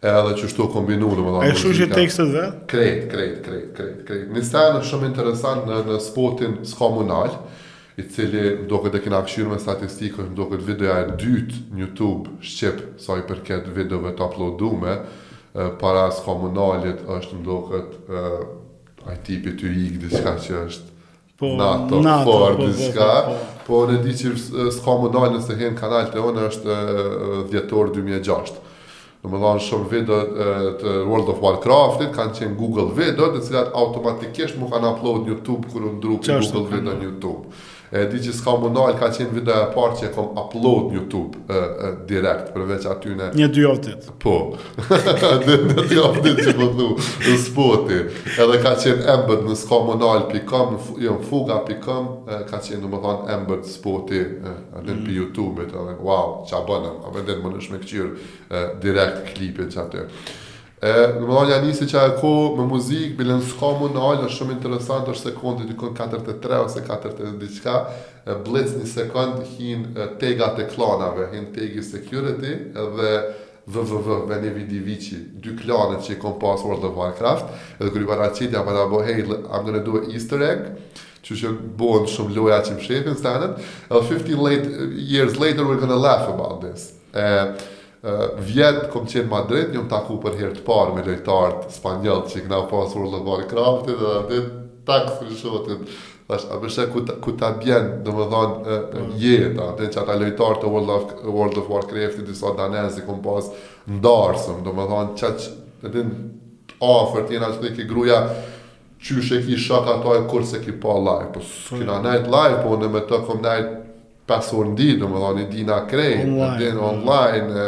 Edhe 0.00 0.32
që 0.40 0.48
shtu 0.50 0.66
kombinu 0.74 1.06
në 1.12 1.22
më 1.22 1.34
dhonë 1.36 1.46
muzika. 1.46 1.54
E 1.54 1.62
shu 1.62 1.72
që 1.76 1.88
tekstet 1.92 2.32
dhe? 2.34 2.44
krejt, 2.72 3.06
krejt, 3.14 3.38
krejt, 3.46 3.70
krejt 3.78 3.96
kret. 4.10 4.24
Një 4.34 4.42
stajnë 4.48 4.80
është 4.82 4.88
shumë 4.90 5.10
interesant 5.12 5.68
në, 5.70 5.78
në 5.90 6.00
spotin 6.02 6.58
s'ka 6.72 6.88
munal, 6.94 7.36
i 8.00 8.06
cili 8.10 8.42
do 8.70 8.78
këtë 8.82 8.98
e 8.98 9.04
kina 9.04 9.20
këshirë 9.26 9.52
me 9.52 9.60
statistikës, 9.62 10.32
do 10.38 10.48
këtë 10.50 10.66
videoja 10.66 11.02
e 11.04 11.10
dytë 11.20 11.62
në 11.76 11.84
YouTube 11.84 12.32
Shqipë, 12.42 12.86
sa 13.04 13.18
i 13.20 13.26
përket 13.28 13.70
videove 13.76 14.14
të 14.16 14.24
uploadume 14.32 14.96
para 15.82 16.08
s'komunalit 16.16 17.04
është 17.10 17.42
ndohet 17.42 17.98
a 19.10 19.18
tipi 19.26 19.54
të 19.58 19.70
ikë 19.84 20.00
diska 20.04 20.34
që 20.46 20.62
është 20.66 20.90
po, 21.40 21.54
NATO, 21.56 22.00
NATO 22.04 22.32
Ford, 22.32 22.56
po, 22.56 22.56
po, 22.56 22.58
po 22.58 22.68
diska, 22.68 23.10
po, 23.10 23.30
po, 23.30 23.36
po, 23.36 23.42
po. 23.42 23.68
po 23.68 23.84
në 23.90 24.00
di 24.04 24.14
që 24.20 24.34
s'ka 24.76 24.96
më 25.02 25.12
dalë 25.14 25.30
nëse 25.36 25.56
hen 25.60 25.78
kanal 25.78 26.10
të 26.12 26.24
ona 26.30 26.46
është 26.50 26.80
dhjetor 27.54 27.94
2006. 27.96 28.58
Në 29.20 29.30
më 29.36 29.50
shumë 29.66 29.88
video 29.92 30.18
të 30.80 30.92
World 31.08 31.28
of 31.34 31.42
Warcraftit, 31.44 32.12
kanë 32.16 32.38
qenë 32.38 32.54
Google 32.60 32.86
video, 32.96 33.28
dhe 33.34 33.42
cilat 33.44 33.74
automatikisht 33.76 34.56
mund 34.60 34.72
kanë 34.72 34.94
upload 34.94 35.20
po. 35.20 35.26
në 35.28 35.34
YouTube, 35.34 35.72
kërë 35.72 35.90
më 35.96 36.00
drupë 36.06 36.36
Google 36.38 36.70
video 36.78 36.94
në 36.96 37.08
YouTube 37.10 37.58
e 37.90 38.02
di 38.06 38.20
që 38.22 38.30
s'ka 38.38 38.52
më 38.62 38.68
nalë, 38.70 38.92
ka 39.00 39.08
qenë 39.14 39.32
video 39.34 39.54
e 39.64 39.70
parë 39.74 39.96
që 39.98 40.04
e 40.06 40.10
kom 40.14 40.28
upload 40.38 40.90
një 40.92 40.96
YouTube 40.98 41.38
e, 41.50 41.56
e, 41.60 41.88
direkt, 42.06 42.52
përveç 42.54 42.84
aty 42.86 43.14
në... 43.18 43.30
Një 43.34 43.48
dy 43.54 43.64
Po, 44.22 44.34
në 45.16 45.86
dy 45.90 45.98
aftit 46.02 46.38
që 46.44 46.52
më 46.52 46.52
po 46.60 46.68
dhu 46.76 46.88
në 47.24 47.34
spoti. 47.42 47.98
Edhe 48.44 48.60
ka 48.62 48.72
qenë 48.84 49.08
embed 49.14 49.42
në 49.48 49.56
s'ka 49.58 49.80
më 49.88 49.96
nalë, 50.04 50.28
pikëm, 50.30 50.76
jo, 51.02 51.16
në 51.18 51.28
fuga, 51.30 51.56
pikëm, 51.66 52.06
ka 52.50 52.60
qenë 52.62 52.78
në 52.84 52.92
më 52.94 53.00
thonë 53.06 53.34
embed 53.38 53.64
spoti, 53.72 54.20
edhe 54.20 54.84
në 54.86 55.00
mm. 55.00 55.08
YouTube-it, 55.16 55.74
edhe, 55.74 55.96
wow, 56.06 56.38
qa 56.50 56.62
bënëm, 56.70 57.02
a 57.02 57.16
më 57.16 57.56
në 57.56 57.64
shme 57.66 57.82
këqyrë 57.82 58.64
direkt 58.86 59.24
klipit 59.34 59.74
që 59.74 59.82
atyre 59.86 60.06
në 60.80 61.20
më 61.20 61.26
dhonja 61.28 61.58
nisi 61.60 61.84
që 61.90 62.00
e 62.08 62.12
ko 62.20 62.30
me 62.56 62.64
muzikë, 62.64 63.12
bilë 63.18 63.28
lënë 63.34 63.46
s'ka 63.50 63.70
mund 63.80 63.94
në 63.96 64.00
alë, 64.10 64.28
shumë 64.32 64.54
interesant 64.54 65.08
është 65.12 65.30
sekundë, 65.32 65.64
të 65.68 65.74
konë 65.76 66.20
4-3 66.40 66.60
ose 66.64 66.84
4-3 66.86 67.34
diqka, 67.42 67.74
blitz 68.46 68.78
një 68.78 68.86
sekund, 68.88 69.42
hinë 69.56 70.06
tega 70.22 70.52
të 70.56 70.68
klanave, 70.72 71.26
hinë 71.34 71.52
tegi 71.56 71.84
security, 71.84 72.54
dhe 72.96 73.10
VVV, 73.70 74.16
me 74.30 74.38
një 74.42 74.52
vidi 74.56 74.80
vici, 74.82 75.18
dy 75.44 75.52
klane 75.60 75.98
që 76.02 76.14
i 76.14 76.18
kom 76.22 76.38
pas 76.42 76.64
World 76.64 76.86
of 76.88 76.96
Warcraft, 76.98 77.50
edhe 77.78 77.92
kërë 77.92 78.06
i 78.06 78.08
para 78.08 78.30
qitë, 78.38 78.56
jam 78.56 78.64
para 78.66 78.86
bo, 78.90 79.02
hey, 79.04 79.20
I'm 79.28 79.68
gonna 79.68 79.82
do 79.84 80.00
easter 80.10 80.42
egg, 80.48 80.62
që 81.26 81.36
që 81.42 81.50
bojnë 81.76 82.08
shumë 82.14 82.32
loja 82.38 82.62
që 82.64 82.78
më 82.78 82.86
shefin, 82.88 83.18
stanet, 83.20 83.60
edhe 83.90 84.00
50 84.14 84.40
late, 84.46 84.88
years 84.96 85.36
later, 85.36 85.68
we're 85.68 85.78
gonna 85.84 86.00
laugh 86.00 86.24
about 86.32 86.64
this 86.64 86.88
vjetë 88.38 88.86
kom 88.94 89.06
qenë 89.08 89.28
Madrid, 89.28 89.72
një 89.74 89.82
më 89.84 89.90
taku 89.90 90.16
për 90.22 90.36
herë 90.38 90.54
të 90.56 90.62
parë 90.64 90.94
me 90.96 91.02
lojtartë 91.04 91.74
spanjallë 91.74 92.30
që 92.32 92.38
i 92.38 92.42
këna 92.46 92.60
pasë 92.70 92.96
World 92.96 93.16
of 93.18 93.26
Warcraft, 93.28 93.90
dhe 93.90 94.22
dhe 94.30 94.38
takë 94.88 95.16
së 95.26 95.38
shotën, 95.42 95.82
a 96.38 96.60
përshë 96.62 96.86
ku, 96.94 97.02
ta, 97.06 97.16
ku 97.22 97.34
ta 97.36 97.50
dhe 97.60 97.80
më 98.06 98.28
dhënë 98.32 98.78
mm. 98.80 99.10
jetë, 99.20 99.50
a 99.60 99.66
të 99.76 99.90
që 99.92 100.00
ata 100.04 100.16
lojtarë 100.22 100.60
të 100.62 100.70
World 100.72 100.88
of, 100.94 101.26
Warcraftit 101.34 101.72
Warcraft, 101.74 102.22
i 102.22 102.26
disa 102.30 102.54
danesi, 102.56 103.04
kom 103.06 103.20
pasë 103.26 103.92
ndarësëm, 103.98 104.62
dhe 104.66 104.76
më 104.80 104.88
dhënë 104.94 105.18
që 105.20 105.32
që, 105.42 105.52
edhe 105.90 106.06
tjena 107.28 107.52
që 107.56 107.62
dhe 107.66 107.74
ki 107.76 107.88
gruja, 107.90 108.22
që 109.00 109.24
shë 109.28 109.38
e 109.42 109.44
ki 109.46 109.60
shaka 109.66 109.98
taj, 110.04 110.18
kur 110.32 110.44
se 110.48 110.62
ki 110.64 110.78
pa 110.82 110.96
live, 111.00 111.30
po 111.36 111.44
së 111.44 111.82
kina 111.82 112.00
mm. 112.00 112.08
nejtë 112.08 112.32
live, 112.38 112.60
po 112.64 112.80
në 112.80 112.92
me 112.96 113.04
të 113.10 113.20
kom 113.28 113.44
nejtë 113.44 113.78
Pasur 114.28 114.66
ndi, 114.72 114.86
në 114.98 115.00
ditë, 115.00 115.08
më 115.12 115.20
dhe 115.20 115.38
një 115.40 115.46
dina 115.52 115.76
krejnë, 115.90 116.28
në 116.50 116.70
në 116.76 116.84
online, 116.86 117.64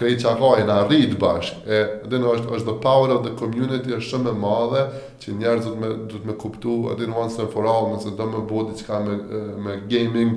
krejnë 0.00 0.22
që 0.22 0.32
ka 0.40 0.50
e 0.62 0.66
në 0.66 0.76
rritë 0.88 1.18
bashkë. 1.22 1.60
E 1.64 1.78
dhe 2.12 2.20
në 2.22 2.34
është 2.34 2.66
the 2.68 2.74
power 2.84 3.14
of 3.14 3.22
the 3.24 3.32
community 3.40 3.94
është 3.96 4.10
shumë 4.10 4.32
e 4.34 4.40
madhe, 4.42 4.82
që 5.22 5.36
njerë 5.40 5.64
dhëtë 5.64 5.78
me, 5.80 5.92
me 6.30 6.36
kuptu, 6.42 6.76
dhe 7.00 7.08
në 7.08 7.16
once 7.22 7.40
and 7.44 7.52
for 7.54 7.66
all, 7.66 7.88
nëse 7.94 8.12
dhe 8.20 8.26
me 8.34 8.42
bodi 8.50 8.76
që 8.82 8.88
ka 8.90 9.00
me, 9.06 9.18
me 9.68 9.78
gaming, 9.90 10.36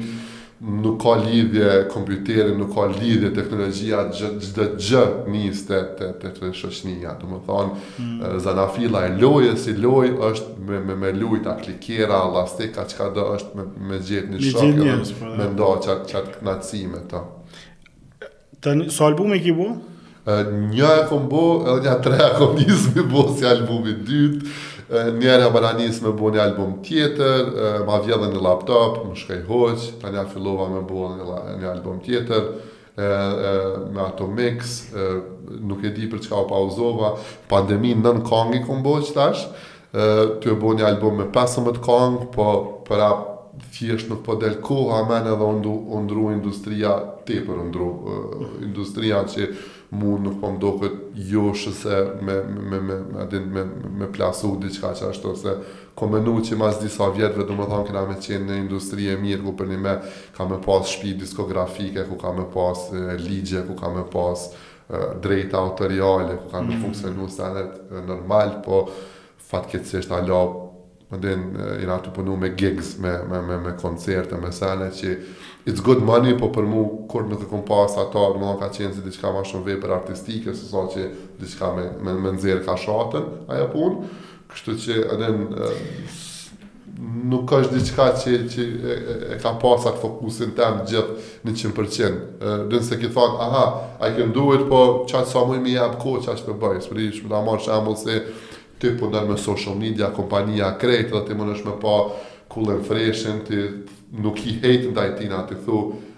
nuk 0.62 1.00
ka 1.02 1.16
lidhje 1.18 1.70
kompjuteri, 1.94 2.52
nuk 2.58 2.74
ka 2.76 2.86
lidhje 2.92 3.32
teknologjia, 3.34 4.04
çdo 4.14 4.68
gjë 4.78 5.04
nis 5.34 5.64
të 5.66 5.80
te 5.98 6.12
te 6.22 6.52
shoqënia, 6.60 7.16
domethënë 7.22 7.74
mm. 7.74 8.10
Eh, 8.22 8.38
zanafila 8.46 9.04
e 9.08 9.14
lojës, 9.18 9.58
si 9.64 9.74
loj 9.82 10.12
është 10.30 10.56
me 10.70 10.82
me, 10.86 10.96
me 11.02 11.12
lojë 11.18 11.44
ta 11.48 11.56
klikera, 11.62 12.22
llastika 12.38 12.86
çka 12.92 13.10
do 13.16 13.26
është 13.38 13.58
me 13.58 13.66
me 13.90 14.00
gjet 14.06 14.30
në 14.32 14.42
shok 14.50 14.66
edhe 14.68 14.98
po, 15.20 15.32
me 15.40 15.50
nda 15.56 15.72
çat 15.86 16.08
çat 16.12 16.42
natsime 16.46 16.98
ato. 17.02 17.26
Të 18.62 18.76
një 18.78 18.92
so 18.94 19.10
albumi 19.10 19.42
ki 19.42 19.58
bu? 19.58 19.72
Eh, 20.30 20.46
një 20.70 20.90
e 21.02 21.06
kom 21.10 21.26
bu, 21.32 21.42
edhe 21.66 21.90
një 21.90 21.98
tre 22.06 22.20
e 22.28 22.34
kom 22.38 22.54
njësë 22.60 22.96
me 23.00 23.08
bu 23.10 23.26
si 23.38 23.48
albumi 23.50 23.98
dytë 24.10 24.60
njerë 24.92 25.46
e 25.48 25.52
balanis 25.54 26.02
me 26.04 26.12
bu 26.16 26.32
një 26.34 26.42
album 26.44 26.74
tjetër, 26.84 27.86
ma 27.88 28.00
vjedhe 28.04 28.28
një 28.32 28.42
laptop, 28.44 28.98
më 29.08 29.16
shkaj 29.22 29.42
hoqë, 29.48 29.90
ta 30.02 30.12
një 30.12 30.26
fillova 30.34 30.66
me 30.74 30.82
bu 30.88 31.06
një 31.62 31.70
album 31.72 32.02
tjetër, 32.04 32.48
me 33.96 34.02
ato 34.04 34.28
mix, 34.28 34.90
nuk 35.64 35.84
e 35.88 35.94
di 35.96 36.10
për 36.12 36.26
çka 36.26 36.42
o 36.44 36.48
pauzova, 36.50 37.14
pandemi 37.52 37.94
në 37.96 38.18
në 38.20 38.26
kongi 38.28 38.64
ku 38.68 38.80
më 38.82 38.86
bu 38.86 38.98
që 39.06 39.16
tash, 39.18 39.46
ty 40.42 40.52
e 40.52 40.60
bu 40.60 40.76
një 40.76 40.88
album 40.92 41.22
me 41.24 41.30
15 41.32 41.80
kong, 41.84 42.26
po 42.36 42.50
për 42.88 43.08
thjesht 43.76 44.10
nuk 44.12 44.22
po 44.26 44.36
del 44.40 44.58
koha 44.64 45.06
men 45.08 45.28
edhe 45.32 45.48
ndru 46.04 46.28
industria, 46.36 46.98
te 47.28 47.40
për 47.46 47.68
ndru 47.70 47.90
industrija 48.68 49.22
industria 49.22 49.24
që 49.32 49.54
mu 49.92 50.18
nuk 50.20 50.40
po 50.40 50.50
ndoket 50.56 50.92
jo 51.16 51.50
shëse 51.54 51.98
me, 52.24 52.34
me, 52.48 52.80
me, 52.80 52.98
me, 53.20 53.40
me, 53.46 53.64
me 54.00 54.08
plasu 54.12 54.54
diçka 54.64 54.94
që 54.96 55.10
ashtu, 55.10 55.34
se 55.36 55.56
ko 56.00 56.08
me 56.08 56.22
nu 56.24 56.38
që 56.40 56.56
mas 56.60 56.80
disa 56.80 57.10
vjetëve, 57.12 57.44
du 57.50 57.58
më 57.60 57.68
thonë 57.68 57.90
këna 57.90 58.06
me 58.08 58.16
qenë 58.24 58.48
në 58.48 58.60
industri 58.62 59.10
e 59.12 59.18
mirë, 59.20 59.42
ku 59.44 59.54
për 59.60 59.68
një 59.74 59.82
me 59.84 59.96
ka 60.38 60.48
me 60.48 60.62
pas 60.64 60.88
shpi 60.94 61.12
diskografike, 61.20 62.06
ku 62.08 62.16
ka 62.22 62.32
me 62.38 62.48
pas 62.56 62.88
e, 62.96 63.18
ligje, 63.20 63.66
ku 63.68 63.76
ka 63.82 63.92
me 63.98 64.08
pas 64.16 64.48
e, 64.48 65.06
drejta 65.28 65.60
autoriale, 65.60 66.40
ku 66.40 66.54
ka 66.56 66.62
me 66.64 66.68
mm 66.68 66.72
-hmm. 66.72 66.84
funksionu 66.86 67.28
se 67.30 68.02
normal, 68.08 68.56
po 68.66 68.88
fatkecisht 69.50 70.12
alo, 70.12 70.44
më 71.12 71.18
din, 71.20 71.42
i 71.84 71.86
nga 71.86 72.00
të 72.00 72.12
punu 72.16 72.38
me 72.38 72.50
gigs, 72.50 72.98
me, 73.00 73.12
me, 73.30 73.42
me, 73.48 73.58
me 73.58 73.72
koncerte, 73.82 74.36
me 74.40 74.52
sene 74.52 74.88
që 75.00 75.18
it's 75.66 75.82
good 75.84 76.02
money, 76.04 76.34
po 76.40 76.48
për 76.52 76.66
mu, 76.68 76.84
kur 77.10 77.28
nuk 77.30 77.44
e 77.46 77.50
kom 77.50 77.62
pas 77.68 77.94
ato, 78.02 78.24
më 78.40 78.54
ka 78.62 78.72
qenë 78.74 78.96
si 78.98 79.04
diqka 79.06 79.30
ma 79.36 79.44
shumë 79.46 79.76
për 79.84 79.94
artistike, 80.00 80.56
se 80.58 80.68
sa 80.72 80.86
që 80.90 81.08
diqka 81.42 81.70
me, 81.76 81.84
me, 82.02 82.16
me 82.18 82.32
nëzirë 82.36 82.64
ka 82.66 82.78
shatën, 82.82 83.28
aja 83.52 83.68
punë, 83.74 84.10
kështu 84.52 84.76
që 84.86 84.98
edhe 85.16 85.30
nuk 87.32 87.46
ka 87.50 87.60
është 87.64 87.78
diqka 87.82 88.08
që, 88.24 88.34
që 88.54 88.66
e, 88.96 88.98
e, 89.14 89.38
ka 89.42 89.54
pas 89.62 89.86
fokusin 90.02 90.56
të 90.58 90.72
gjithë 90.90 91.20
100%. 91.46 91.60
qënë 91.62 91.78
përqenë. 91.78 92.26
Dhe 92.68 92.80
nëse 92.82 92.98
ki 93.04 93.12
aha, 93.16 93.66
a 94.02 94.10
i 94.10 94.16
këndu 94.18 94.48
it, 94.58 94.66
po 94.70 94.82
qatë 95.14 95.30
sa 95.30 95.46
më 95.50 95.62
i 95.70 95.78
jabë 95.78 96.02
ko, 96.02 96.18
që 96.26 96.38
për 96.50 96.60
bëjë, 96.66 96.86
së 96.88 96.94
përri, 96.96 97.12
shumë 97.20 97.34
da 97.36 97.46
marë 97.46 97.66
shambull 97.70 97.98
se 98.02 98.18
ty 98.82 98.96
punër 98.98 99.30
po 99.30 99.32
me 99.32 99.38
social 99.38 99.78
media, 99.78 100.10
kompania 100.10 100.74
krejtë, 100.82 101.12
dhe 101.14 101.24
ti 101.30 101.38
më 101.38 101.52
nëshme 101.52 101.78
pa 101.82 101.96
kullën 102.52 102.82
freshen, 102.84 103.44
ti 103.46 103.60
nuk 104.20 104.40
i 104.46 104.58
hejtë 104.62 104.92
ndaj 104.92 105.10
tina, 105.20 105.44
të 105.48 105.60
thu, 105.66 105.78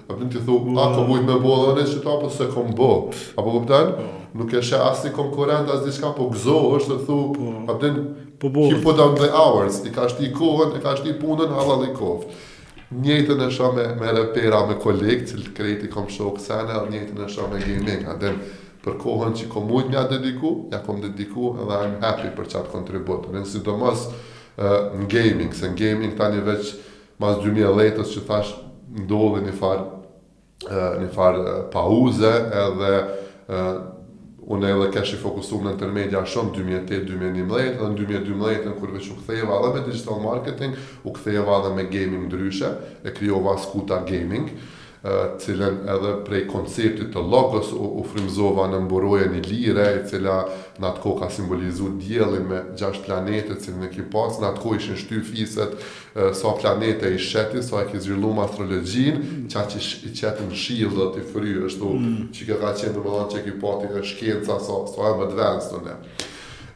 apo 0.09 0.29
të 0.31 0.41
thu, 0.47 0.57
a 0.81 0.87
ka 0.95 1.03
mujtë 1.07 1.27
me 1.27 1.37
bodhe 1.43 1.75
në 1.77 1.83
që 1.91 1.99
apo 2.15 2.29
se 2.33 2.47
kom 2.53 2.73
bo, 2.77 2.89
apo 3.37 3.59
po 3.67 3.83
nuk 4.33 4.53
e 4.57 4.63
shë 4.65 4.79
asë 4.81 5.07
një 5.07 5.13
konkurent, 5.15 5.69
asë 5.69 5.85
diçka, 5.87 6.09
po 6.17 6.31
gëzo 6.33 6.57
është, 6.79 6.95
të 6.95 7.05
thu, 7.05 7.19
po. 7.35 7.51
a 7.69 7.75
të 7.81 7.91
po 8.41 8.49
bo, 8.49 8.65
he 8.71 8.79
put 8.81 8.99
on 8.99 9.13
the 9.19 9.29
hours, 9.29 9.83
i 9.85 9.91
ka 9.93 10.07
shti 10.09 10.31
i 10.31 10.33
kohën, 10.33 10.73
i 10.73 10.81
ka 10.81 10.95
shti 10.97 11.13
i 11.13 11.19
punën, 11.21 11.53
halal 11.53 11.85
i 11.85 11.91
kohën. 11.93 12.39
Njëjtën 12.93 13.39
e 13.45 13.51
shumë 13.53 13.77
me, 13.77 13.85
me 14.01 14.11
repera 14.17 14.63
me 14.69 14.75
kolegë, 14.81 15.27
cilë 15.29 15.53
kreti 15.57 15.87
i 15.87 15.93
kom 15.93 16.09
shokë 16.11 16.41
sene, 16.41 16.79
njëjtën 16.89 17.21
e 17.21 17.29
shumë 17.29 17.51
me 17.53 17.61
gaming, 17.61 18.07
atë 18.09 18.33
për 18.85 18.97
kohën 19.01 19.37
që 19.37 19.47
kom 19.53 19.69
mujtë 19.69 19.93
mja 19.93 20.03
dediku, 20.09 20.53
ja 20.73 20.81
kom 20.85 20.99
dediku 21.05 21.53
edhe 21.61 21.77
I'm 21.85 21.95
happy 22.01 22.33
për 22.35 22.49
qatë 22.55 22.73
kontributën, 22.73 23.37
në 23.37 23.45
sidomos 23.53 24.07
uh, 24.09 24.97
në 24.97 25.07
gaming, 25.13 25.53
se 25.55 25.69
në 25.69 25.77
gaming 25.79 26.17
tani 26.19 26.41
veç, 26.45 26.73
pas 27.23 27.39
2010-ës 27.39 28.09
që 28.17 28.25
thash 28.27 28.49
ndodhe 29.05 29.45
një 29.47 29.53
farë 29.59 29.89
një 31.03 31.07
farë 31.15 31.53
pauze 31.73 32.29
edhe 32.63 32.89
uh, 33.03 33.73
unë 34.53 34.69
edhe 34.73 34.87
kesh 34.95 35.13
i 35.17 35.19
fokusu 35.21 35.61
në 35.63 35.71
intermedia 35.77 36.19
shumë 36.29 36.51
2008-2011 36.57 37.73
dhe 37.79 37.89
në 37.89 37.99
2012 37.99 38.67
në 38.67 38.75
kurve 38.77 38.99
veç 38.99 39.07
u 39.13 39.17
ktheva 39.21 39.59
edhe 39.61 39.71
me 39.77 39.85
digital 39.87 40.21
marketing 40.23 40.75
u 41.07 41.15
ktheva 41.17 41.59
edhe 41.61 41.73
me 41.77 41.87
gaming 41.93 42.27
ndryshe 42.29 42.71
e 43.07 43.15
kryova 43.17 43.55
skuta 43.63 43.99
gaming 44.09 44.51
uh, 44.51 44.63
cilën 45.37 45.81
edhe 45.91 46.11
prej 46.23 46.45
konceptit 46.47 47.09
të 47.11 47.21
logos 47.27 47.73
u, 47.75 47.81
u 47.99 48.05
frimzova 48.07 48.69
në 48.71 48.77
mburoje 48.85 49.25
një 49.33 49.41
lire, 49.49 49.87
e 49.97 50.03
cila 50.07 50.37
në 50.79 50.87
atë 50.89 51.03
kohë 51.03 51.19
ka 51.23 51.29
simbolizu 51.37 51.89
djeli 51.99 52.39
me 52.47 52.61
gjasht 52.79 53.03
planetet 53.05 53.59
cilën 53.65 53.81
në 53.83 53.89
kipas, 53.97 54.13
pas, 54.13 54.37
në 54.39 54.51
atë 54.53 54.61
kohë 54.63 54.77
ishin 54.79 54.99
shty 55.03 55.19
fiset 55.27 55.73
sa 56.15 56.33
so 56.39 56.53
planete 56.61 57.09
i 57.11 57.19
shetin, 57.19 57.65
sa 57.65 57.81
e 57.83 57.89
ki 57.91 57.99
zhvillu 58.05 58.29
më 58.37 58.45
astrologjin, 58.47 59.19
qa 59.51 59.65
që 59.71 59.81
i 60.07 60.13
qetin 60.15 60.53
shilë 60.63 60.93
dhe 60.99 61.09
të 61.11 61.19
i 61.19 61.27
fryrë, 61.33 61.65
është 61.71 61.89
mm. 61.91 62.27
që 62.37 62.49
ka 62.53 62.75
qenë 62.83 62.93
më 62.97 63.03
mëllon 63.07 63.31
që 63.33 63.41
e 63.41 63.45
ki 63.49 63.57
pati 63.63 63.91
e 63.99 64.05
shkenca, 64.13 64.59
sa 64.61 64.85
so, 64.87 65.09
e 65.09 65.17
më 65.19 65.31
dvenës 65.33 65.73
të 65.73 65.81
ne 65.87 65.97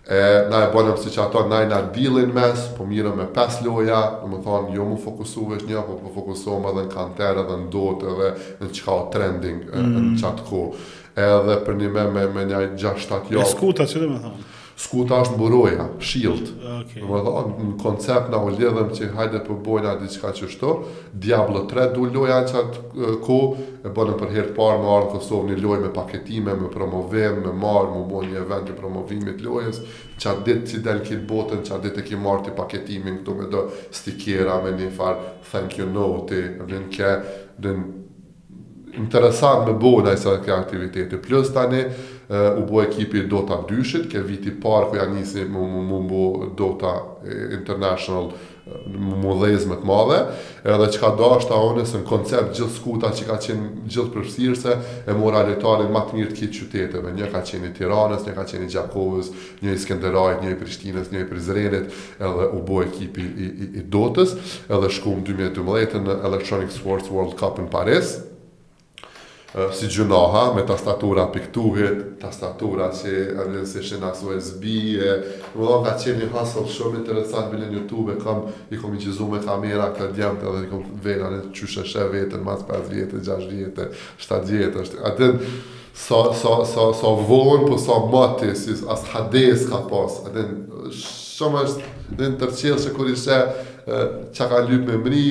e 0.08 0.20
na 0.48 0.64
e 0.64 0.68
bënëm 0.72 0.96
si 1.04 1.10
që 1.12 1.22
ato 1.26 1.42
na 1.52 1.60
i 1.66 1.68
na 1.68 1.82
dilin 1.94 2.32
mes, 2.36 2.62
po 2.78 2.86
mirëm 2.88 3.18
me 3.20 3.26
pes 3.36 3.58
loja, 3.66 3.98
në 4.24 4.30
më 4.34 4.38
thonë, 4.46 4.76
jo 4.78 4.86
mu 4.92 4.96
fokusu 5.04 5.44
vesh 5.52 5.66
një, 5.68 5.82
po 5.88 5.98
po 6.04 6.14
fokusohem 6.16 6.68
edhe 6.72 6.86
në 6.88 6.94
kanter, 6.94 7.42
edhe 7.44 7.58
në 7.66 7.70
dotë, 7.76 8.14
dhe 8.22 8.30
në 8.64 8.70
qka 8.78 8.94
o 8.96 9.02
trending 9.16 9.66
mm. 9.68 9.96
në 10.12 10.22
qatë 10.24 10.48
ku. 10.48 10.62
Edhe 11.28 11.58
për 11.66 11.80
një 11.82 11.90
me, 11.98 12.06
me, 12.16 12.24
me 12.38 12.46
një 12.48 12.64
6-7 12.80 13.34
jopë. 13.36 13.44
E 13.44 13.52
skuta, 13.52 13.90
që 13.92 14.04
dhe 14.06 14.12
më 14.14 14.22
thonë? 14.30 14.54
skuta 14.78 15.18
është 15.24 15.38
mburoja, 15.40 15.86
shield. 16.06 16.52
Okay. 16.82 17.02
Më 17.10 17.20
dhe 17.26 17.40
në 17.66 17.72
koncept 17.82 18.28
na 18.30 18.38
u 18.46 18.52
lidhëm 18.54 18.92
që 18.94 19.08
hajde 19.18 19.40
po 19.48 19.56
bojna 19.66 19.96
diçka 20.00 20.30
që 20.38 20.50
shto, 20.54 20.74
Diablo 21.18 21.64
3 21.70 21.88
do 21.96 22.06
loja 22.14 22.44
që 22.46 22.58
atë 22.62 23.08
ko, 23.26 23.38
e 23.58 23.90
bënë 23.96 24.18
për 24.22 24.34
herë 24.36 24.54
parë 24.58 24.84
më 24.84 24.92
ardhë 24.96 25.10
Kosovë 25.16 25.50
një 25.50 25.58
lojë 25.64 25.82
me 25.88 25.92
paketime, 25.96 26.54
me 26.62 26.70
promovim, 26.70 27.40
me 27.48 27.54
marr, 27.58 27.90
më 27.96 28.04
bo 28.12 28.22
një 28.24 28.38
event 28.44 28.70
të 28.70 28.76
promovimit 28.78 29.42
lojës, 29.48 29.80
që 30.22 30.30
atë 30.36 30.46
ditë 30.52 30.72
që 30.76 30.82
delë 30.86 31.06
kitë 31.10 31.26
botën, 31.32 31.64
që 31.66 31.74
atë 31.74 31.86
ditë 31.88 32.04
e 32.06 32.10
ki 32.12 32.20
marë 32.26 32.46
të 32.46 32.54
paketimin 32.62 33.18
këtu 33.24 33.38
me 33.42 33.48
do 33.56 33.64
stikera, 33.98 34.60
me 34.62 34.76
një 34.78 34.92
farë 35.00 35.32
thank 35.50 35.80
you 35.82 35.90
note, 35.90 36.44
dhe 36.70 36.84
në 36.84 36.94
ke, 36.94 37.16
dhe 37.66 37.74
interesant 39.02 39.66
me 39.70 39.74
bojna 39.78 40.14
i 40.14 40.22
sa 40.22 40.38
kërë 40.38 40.60
aktiviteti. 40.62 41.18
Plus 41.26 41.50
tani, 41.54 41.82
u 42.58 42.72
bo 42.74 42.82
ekipi 42.82 43.24
Dota 43.28 43.64
2-shit, 43.70 44.12
ke 44.12 44.20
viti 44.20 44.52
par 44.60 44.86
ku 44.90 44.98
ja 45.00 45.08
njësi 45.08 45.46
më 45.48 45.62
më 45.64 45.88
më 45.88 46.02
bo 46.10 46.22
Dota 46.60 46.92
International 47.58 48.32
më 48.92 49.20
më 49.24 49.34
dhezë 49.40 49.70
të 49.80 49.88
madhe, 49.88 50.18
edhe 50.68 50.88
që 50.94 51.00
ka 51.00 51.12
është 51.38 51.56
anë 51.56 51.86
se 51.88 52.02
në 52.02 52.08
koncept 52.10 52.52
gjithë 52.58 52.76
skuta 52.76 53.14
që 53.16 53.28
ka 53.30 53.38
qenë 53.46 53.88
gjithë 53.88 54.12
përfësirëse 54.16 54.74
e 55.08 55.16
mora 55.16 55.46
lojtarin 55.48 55.94
më 55.96 56.02
të 56.10 56.18
mirë 56.18 56.34
të 56.34 56.40
kitë 56.42 56.58
qyteteve, 56.60 57.14
një 57.16 57.30
ka 57.32 57.42
qenë 57.48 57.70
i 57.72 57.74
Tiranës, 57.80 58.28
një 58.28 58.36
ka 58.36 58.48
qenë 58.50 58.68
i 58.68 58.72
Gjakovës, 58.76 59.32
një 59.64 59.78
i 59.78 59.82
Skenderajt, 59.86 60.44
një 60.44 60.52
i 60.52 60.60
Prishtinës, 60.60 61.12
një 61.16 61.24
i 61.24 61.30
Prizrenit, 61.32 61.96
edhe 62.20 62.50
u 62.52 62.60
bo 62.68 62.82
ekipi 62.84 63.24
i, 63.24 63.48
i, 63.48 63.74
i 63.80 63.88
Dotës, 63.88 64.36
edhe 64.68 64.92
shku 65.00 65.16
më 65.22 65.30
2012 65.56 66.02
në 66.04 66.20
Electronic 66.28 66.76
Sports 66.76 67.08
World 67.14 67.40
Cup 67.40 67.64
në 67.64 67.72
Paris, 67.72 68.18
si 69.72 69.88
gjunoha, 69.88 70.54
me 70.56 70.66
tastatura 70.68 71.28
pikturit, 71.32 72.18
tastatura 72.22 72.90
që 72.92 73.12
e 73.12 73.46
në 73.48 73.62
nëse 73.62 73.84
shenë 73.86 74.10
asu 74.12 74.34
e 74.36 74.40
më 74.64 75.12
do 75.56 75.78
ka 75.86 75.94
qenë 75.96 76.20
një 76.22 76.28
hasëll 76.34 76.68
shumë 76.68 77.00
interesant 77.00 77.52
bile 77.52 77.66
në 77.70 77.78
Youtube, 77.80 78.18
kam, 78.22 78.50
i 78.74 78.78
kom 78.80 78.94
i 78.94 79.00
gjizu 79.00 79.26
me 79.32 79.40
kamera 79.44 79.90
këtë 79.96 80.18
djemët 80.18 80.44
edhe 80.52 80.66
i 80.66 80.70
kom 80.72 80.84
vena 81.04 81.30
në 81.32 81.40
qyshe 81.56 81.86
shë 81.88 82.10
vetën, 82.12 82.44
mas 82.46 82.66
5 82.68 82.92
vjetë, 82.92 83.22
6 83.24 83.48
vjetë, 83.52 83.88
7 84.20 84.44
vjetë, 84.52 84.84
është, 84.84 85.02
atën, 85.12 85.40
so, 85.98 86.22
so, 86.38 86.54
so, 86.68 86.90
so 87.00 87.16
vonë, 87.28 87.64
po 87.70 87.80
so 87.82 88.02
mëti, 88.12 88.52
si 88.66 88.76
as 88.92 89.08
hades 89.14 89.64
ka 89.72 89.86
pas, 89.88 90.22
atën, 90.28 90.54
shumë 90.98 91.64
është, 91.64 91.96
në 92.20 92.34
tërqelë 92.44 92.78
që 92.84 92.96
kur 93.00 93.10
ishe, 93.16 93.40
që 94.36 94.52
ka 94.52 94.64
lypë 94.68 94.90
me 94.92 95.02
mri, 95.08 95.26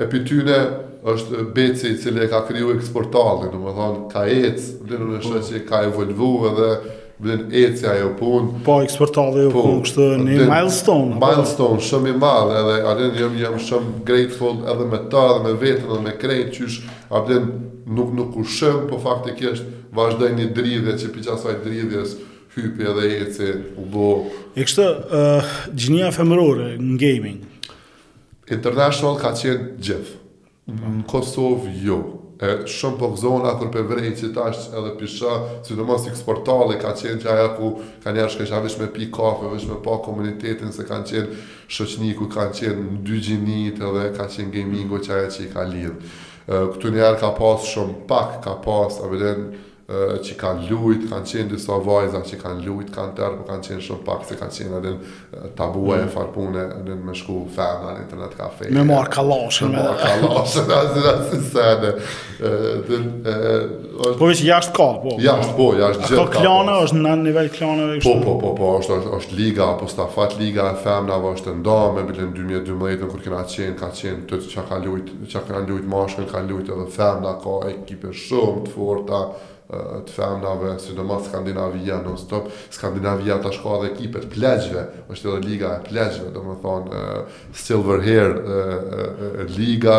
e 0.00 0.10
pëtyne, 0.12 0.60
është 1.04 1.42
beci 1.54 1.90
i 1.94 1.98
cili 1.98 2.24
e 2.24 2.28
ka 2.30 2.40
kriju 2.46 2.70
e 2.72 2.76
kësportalin, 2.78 3.50
në 3.56 3.60
më 3.64 3.72
thonë, 3.78 4.02
ka 4.12 4.22
ecë, 4.30 4.66
vlinë 4.86 5.08
në 5.10 5.22
shë 5.26 5.40
që 5.48 5.62
ka 5.66 5.80
evolvu 5.88 6.28
edhe, 6.50 6.68
vlinë 7.22 7.48
ecë 7.62 7.88
ajo 7.90 8.12
punë. 8.20 8.58
Po, 8.68 8.76
e 8.84 8.88
kësportalin 8.90 9.42
ajo 9.42 9.52
po, 9.54 9.64
punë, 9.66 9.86
kështë 9.88 10.06
një 10.22 10.38
dhe, 10.40 10.46
milestone. 10.52 11.18
Milestone, 11.24 11.82
shumë 11.88 12.12
i 12.12 12.16
madhe, 12.22 12.60
edhe 12.62 12.78
alin 12.92 13.38
jëmë 13.42 13.62
shumë 13.66 13.92
grateful 14.08 14.62
edhe 14.70 14.86
me 14.94 15.02
ta, 15.10 15.24
edhe 15.32 15.44
me 15.48 15.56
vetën, 15.62 15.86
edhe 15.90 16.00
me 16.06 16.14
krejtë, 16.22 16.52
qysh, 16.60 16.78
a 17.10 17.24
vlinë 17.26 17.52
nuk 17.98 18.14
nuk 18.18 18.36
u 18.38 18.46
shumë, 18.46 18.86
po 18.90 19.18
eshtë 19.32 19.70
vazhdoj 19.92 20.30
një 20.38 20.50
dridhe 20.56 20.92
që 21.02 21.08
për 21.12 21.24
qasaj 21.26 21.58
dridhjes 21.66 22.14
hypi 22.54 22.86
edhe 22.94 23.10
ecë, 23.26 23.50
u 23.80 23.84
bo. 23.92 24.08
E 24.54 24.64
kështë 24.64 24.86
uh, 24.86 25.18
eh, 25.18 25.52
gjinja 25.82 26.08
femërore 26.16 26.76
në 26.80 26.96
gaming? 27.02 27.42
International 28.52 29.14
ka 29.20 29.30
qenë 29.38 29.74
gjithë 29.84 30.20
Në 30.70 31.00
Kosovë, 31.10 31.70
jo. 31.82 31.96
E 32.42 32.52
shumë 32.70 32.98
po 33.00 33.08
për 33.10 33.18
zonë 33.22 33.48
atër 33.50 33.68
për 33.74 33.84
vrejnë 33.86 34.12
që 34.18 34.28
ta 34.34 34.44
është 34.50 34.76
edhe 34.78 34.92
pisha, 35.00 35.32
si 35.66 35.76
të 35.78 35.86
mos 35.86 36.04
eksportale, 36.10 36.76
ka 36.82 36.92
qenë 36.98 37.18
që 37.22 37.28
aja 37.32 37.48
ku 37.56 37.70
ka 38.02 38.12
njerë 38.14 38.30
shkesha 38.34 38.60
vish 38.64 38.78
me 38.80 38.86
pi 38.94 39.08
kafe, 39.14 39.50
vish 39.52 39.66
me 39.70 39.76
pa 39.82 39.96
komunitetin, 40.04 40.70
se 40.74 40.86
kanë 40.86 41.08
qenë 41.10 41.40
shëqni 41.70 42.12
ku 42.18 42.28
kanë 42.30 42.54
qenë 42.60 42.78
në 42.88 43.02
dy 43.06 43.20
gjinit 43.26 43.82
edhe 43.88 44.08
ka 44.16 44.26
qenë 44.34 44.54
gamingo 44.56 45.02
që 45.06 45.16
aja 45.18 45.32
që 45.34 45.46
i 45.46 45.50
ka 45.52 45.66
lidhë. 45.70 45.94
Këtu 46.50 46.94
njerë 46.96 47.20
ka 47.22 47.34
pasë 47.40 47.70
shumë 47.76 48.00
pak, 48.10 48.40
ka 48.46 48.54
pasë, 48.66 49.02
a 49.06 49.10
vëllën, 49.12 49.44
që 49.88 50.36
kanë 50.38 50.68
lujt, 50.70 51.08
kanë 51.10 51.26
qenë 51.26 51.50
disa 51.50 51.74
vajza 51.84 52.20
që 52.26 52.36
kanë 52.38 52.64
lujt, 52.66 52.90
kanë 52.94 53.16
tërë, 53.18 53.36
po 53.40 53.46
kanë 53.48 53.62
qenë 53.66 53.84
shumë 53.84 54.04
pak, 54.06 54.24
se 54.28 54.36
kanë 54.38 54.54
qenë 54.54 54.78
edhe 54.78 54.92
tabua 55.58 55.96
e 55.98 56.04
mhm. 56.04 56.12
farpune, 56.14 56.66
edhe 56.80 56.94
me 57.00 57.14
shku 57.18 57.40
femna 57.54 57.96
në 57.96 58.04
internet 58.06 58.36
kafe. 58.38 58.68
Me 58.72 58.84
marë 58.88 59.10
kaloshën. 59.16 59.74
Me 59.74 59.82
marë 59.82 60.00
kaloshën, 60.06 60.72
asë 60.78 60.98
në 61.02 61.08
asë 61.12 61.40
në 61.98 62.02
sene. 62.86 64.16
Po 64.22 64.30
vishë 64.30 64.48
jashtë 64.52 64.76
ka, 64.78 64.88
po? 65.02 65.16
Jashtë, 65.22 65.56
po, 65.58 65.68
jashtë 65.82 66.02
gjithë 66.06 66.16
ka. 66.16 66.24
Ato 66.24 66.24
po. 66.24 66.32
klane, 66.42 66.78
është 66.86 67.00
në 67.02 67.14
nivel 67.24 67.52
klane? 67.58 67.92
Po, 68.06 68.16
po, 68.24 68.36
po, 68.40 68.54
po, 68.58 68.72
është, 68.80 69.00
është 69.18 69.40
liga, 69.40 69.70
po 69.82 69.90
fat 70.12 70.38
liga 70.38 70.70
e 70.76 70.78
femna, 70.82 71.18
është 71.34 71.56
ndonë, 71.58 71.94
me 71.98 72.06
bilin 72.08 72.32
2012, 72.38 73.12
kur 73.12 73.26
kena 73.26 73.44
qenë, 73.44 73.76
ka 73.82 73.90
qenë, 73.90 74.24
të 74.30 74.42
që 74.46 74.66
ka 74.70 74.78
lujt, 74.86 75.12
që 75.32 75.42
ka 75.50 75.64
lujt 75.66 75.88
mashkën, 75.92 76.30
ka 76.30 76.44
lujt 76.46 76.70
edhe 76.70 76.88
femna, 76.94 77.36
ka 77.42 77.58
ekipe 77.72 78.12
shumë 78.16 78.66
të 78.68 78.76
forta, 78.76 79.26
të 80.06 80.12
femnave, 80.16 80.74
si 80.80 80.92
do 80.96 81.04
mas 81.08 81.28
Skandinavia 81.30 82.00
non 82.04 82.18
stop, 82.20 82.50
Skandinavia 82.74 83.38
ta 83.42 83.52
shkoa 83.54 83.80
dhe 83.82 83.90
ekipet, 83.94 84.28
plegjve, 84.34 84.84
është 85.14 85.30
edhe 85.32 85.44
liga 85.48 85.70
e 85.78 85.86
plegjve, 85.88 86.28
do 86.34 86.44
më 86.50 86.56
thonë, 86.64 87.02
Silver 87.64 88.04
Hair, 88.04 88.36
liga, 89.56 89.98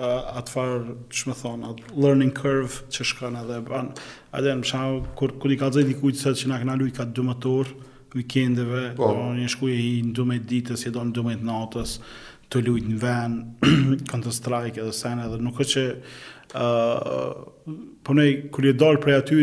uh, 0.00 0.32
atë 0.38 0.52
farë, 0.54 0.96
që 1.12 1.30
më 1.30 1.36
thonë, 1.40 1.72
atë 1.74 1.92
learning 2.00 2.32
curve 2.36 2.88
që 2.92 3.06
shkën 3.12 3.36
edhe 3.42 3.58
banë. 3.68 4.08
A 4.34 4.42
dhe 4.44 4.54
në 4.60 4.68
shumë, 4.70 5.14
kër, 5.18 5.34
kër 5.42 5.54
i 5.54 5.58
ka 5.60 5.70
dhe 5.74 5.84
dikujtë 5.90 6.22
se 6.24 6.32
që 6.42 6.50
nga 6.50 6.60
këna 6.62 6.78
lujtë 6.80 7.00
ka 7.02 7.08
dëmë 7.18 7.36
të 7.44 7.52
orë, 7.60 7.76
vikendeve, 8.10 8.84
po. 8.98 9.12
një 9.36 9.50
shkuje 9.52 9.76
i 9.86 9.90
në 10.02 10.14
dëmë 10.18 10.38
ditës, 10.50 10.82
i 10.88 10.94
do 10.96 11.04
në 11.06 11.12
dëmë 11.18 11.34
natës, 11.46 11.92
të 12.50 12.64
lujt 12.66 12.88
në 12.90 12.96
venë, 13.04 13.44
kënë 14.10 14.24
të 14.24 14.32
strajkë 14.34 14.82
edhe 14.82 14.96
senë, 14.98 15.28
edhe 15.28 15.38
nuk 15.46 15.60
e 15.62 15.68
që, 15.70 15.84
uh, 16.58 17.44
po 18.02 18.16
ne, 18.18 18.26
kër 18.50 18.66
i 18.66 18.72
e 18.72 18.76
dalë 18.80 19.00
prej 19.04 19.20
aty, 19.20 19.40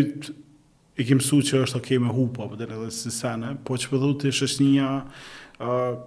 i 0.97 1.05
kemë 1.08 1.24
su 1.24 1.39
që 1.45 1.62
është 1.64 1.80
okej 1.80 1.95
okay 1.99 2.03
me 2.08 2.12
hupa, 2.18 2.41
po, 2.41 2.49
po 2.51 2.60
dhe 2.60 2.68
në 2.68 2.82
dhe 2.82 2.91
si 2.97 3.14
senë, 3.14 3.53
po 3.64 3.80
që 3.80 3.93
përdo 3.93 4.12
të 4.20 4.34
ishë 4.34 4.51
një, 4.68 4.91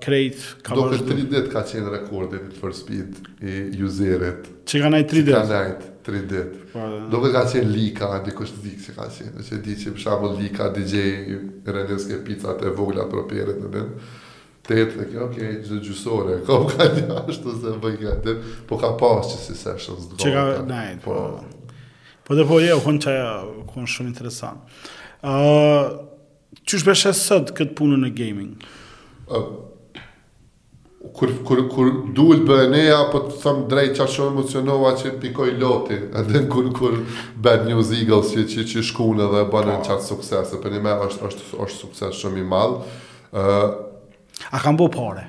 krejt 0.00 0.56
ka 0.62 0.74
Do 0.74 0.82
vazhdu. 0.82 1.04
Do 1.10 1.14
për 1.14 1.22
30 1.50 1.50
ka 1.52 1.62
qenë 1.66 1.90
rekordin 1.90 2.50
for 2.60 2.72
speed 2.74 3.16
i 3.42 3.82
userit. 3.82 4.46
Që 4.70 4.82
ka 4.84 4.90
najt 4.94 5.08
30? 5.12 5.30
Që 5.30 5.44
ka 5.50 5.92
30. 6.06 6.56
Po, 6.72 6.84
dhe... 6.86 6.86
Do 7.10 7.20
për 7.24 7.32
ka 7.34 7.42
qenë 7.54 7.70
Lika, 7.74 8.10
një 8.28 8.34
kështë 8.38 8.62
dikë 8.66 8.84
që 8.86 8.94
ka 8.98 9.08
qenë. 9.18 9.44
Që 9.48 9.58
di 9.66 9.74
që 9.82 9.94
për 9.96 10.04
shabu 10.06 10.30
Lika, 10.38 10.68
DJ, 10.76 11.04
rëndeske 11.66 12.20
pizzat 12.26 12.62
e 12.62 12.72
vogla 12.78 13.06
për 13.10 13.24
operet 13.24 13.62
në 13.64 13.84
Të 14.70 14.76
dhe 14.92 15.04
kjo, 15.08 15.24
okay, 15.24 15.54
gjusore, 15.82 16.34
ka 16.46 16.58
ashtu 17.24 17.54
se 17.62 17.72
më 17.80 18.34
po 18.68 18.76
ka 18.78 18.90
pas 19.00 19.26
që 19.30 19.38
si 19.46 19.54
sessions 19.56 20.04
dhe. 20.10 20.18
Që 20.20 20.30
ka 20.34 20.42
najt, 20.68 20.98
po. 21.02 21.14
po. 21.14 21.80
Po 22.28 22.36
dhe 22.36 22.44
po 22.46 22.58
je, 22.60 22.68
jo, 22.68 22.76
hun 22.84 23.00
që 23.02 23.14
hun 23.72 23.88
shumë 23.88 24.12
interesant. 24.12 24.76
Uh, 25.24 26.04
që 26.68 26.82
shbeshe 26.84 27.10
sëtë 27.18 27.56
këtë 27.58 27.74
punë 27.80 27.98
në 28.04 28.12
gaming? 28.20 28.52
kur 31.16 31.28
kur 31.46 31.58
kur 31.74 31.86
dul 32.14 32.40
bëneja 32.48 32.96
apo 33.06 33.20
të 33.28 33.36
them 33.40 33.60
drejt 33.72 33.94
çfarë 33.96 34.12
shumë 34.16 34.30
emocionova 34.34 34.90
që 35.00 35.12
pikoj 35.22 35.54
loti 35.58 35.96
edhe 36.20 36.42
kur 36.52 36.68
kur 36.76 36.96
Bad 37.42 37.64
News 37.68 37.90
Eagles 37.96 38.34
që 38.36 38.44
që, 38.44 38.66
që 38.68 39.12
dhe 39.16 39.24
edhe 39.30 39.44
bënë 39.54 39.78
sukses 40.08 40.08
po. 40.10 40.14
suksese 40.14 40.60
për 40.62 40.74
një 40.76 40.80
merë 40.86 41.08
është 41.08 41.26
është 41.30 41.60
është 41.66 41.78
sukses 41.80 42.20
shumë 42.22 42.42
i 42.42 42.46
madh 42.52 42.80
ë 43.32 43.44
uh, 43.44 43.68
a 44.50 44.58
kanë 44.60 44.78
bëu 44.82 44.90
pore 44.92 45.26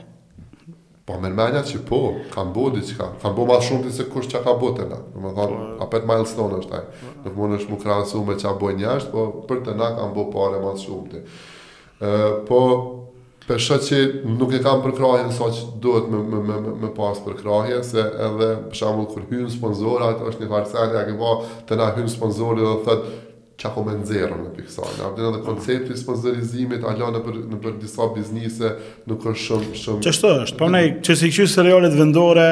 po 1.08 1.20
më 1.24 1.32
mëna 1.40 1.64
që 1.70 1.82
po 1.88 2.02
kanë 2.36 2.54
bëu 2.58 2.74
diçka 2.76 3.08
kanë 3.24 3.36
bëu 3.40 3.48
më 3.54 3.62
shumë 3.70 3.96
se 3.96 4.10
kush 4.12 4.28
çka 4.34 4.44
ka 4.44 4.58
bëu 4.60 4.76
tëna 4.82 5.00
do 5.00 5.20
të 5.22 5.36
thonë 5.40 5.60
po. 5.60 5.68
a 5.88 5.92
pet 5.94 6.06
milestone 6.10 6.60
është 6.60 6.82
ai 6.82 6.88
po. 6.90 7.22
nuk 7.26 7.36
mund 7.38 7.56
të 7.56 7.64
shmu 7.68 7.80
krahasu 7.86 8.26
me 8.28 8.36
çfarë 8.36 8.66
bën 8.66 8.84
jashtë 8.88 9.12
po 9.16 9.26
për 9.48 9.64
të 9.70 9.80
na 9.80 9.94
kanë 9.98 10.14
bëu 10.20 10.32
pore 10.36 10.60
më 10.68 10.76
shumë 10.84 11.14
ë 11.16 11.22
uh, 11.22 12.42
po 12.50 12.60
Për 13.48 13.58
shkak 13.60 13.84
që 13.88 14.00
nuk 14.38 14.52
e 14.54 14.60
kam 14.62 14.84
për 14.84 14.94
krahje 15.00 15.32
sa 15.34 15.48
që 15.54 15.64
duhet 15.82 16.10
me 16.14 16.20
me 16.26 16.42
me 16.46 16.74
me 16.84 16.90
pas 16.94 17.18
për 17.26 17.40
krahje 17.40 17.80
se 17.88 18.04
edhe 18.28 18.50
për 18.70 18.78
shembull 18.78 19.08
kur 19.10 19.24
hyn 19.32 19.48
sponsorat 19.50 20.22
është 20.30 20.44
një 20.44 20.50
farsale 20.52 20.94
ja 20.94 21.02
që 21.10 21.16
po 21.22 21.32
të 21.72 21.80
na 21.80 21.88
hyn 21.96 22.12
sponsorë 22.14 22.62
do 22.68 22.76
thotë 22.86 23.16
qa 23.64 23.70
po 23.74 23.82
me 23.86 23.94
nxjerrën 23.98 24.40
në 24.46 24.52
piksal. 24.58 24.88
Ja 25.00 25.10
vjen 25.16 25.34
dhe 25.34 25.40
mm. 25.40 25.48
koncepti 25.48 25.94
i 25.94 25.98
sponsorizimit 26.02 26.86
ala 26.94 27.10
në 27.18 27.24
për 27.26 27.42
në 27.56 27.60
për 27.66 27.76
disa 27.82 28.08
biznese 28.16 28.72
nuk 29.10 29.26
është 29.34 29.44
shumë 29.48 29.84
shumë 29.86 30.06
Ç'është 30.06 30.32
është? 30.46 30.60
Po 30.62 30.70
ne 30.74 30.84
i 30.88 30.94
qysh 31.06 31.46
serialet 31.54 31.98
vendore 32.00 32.48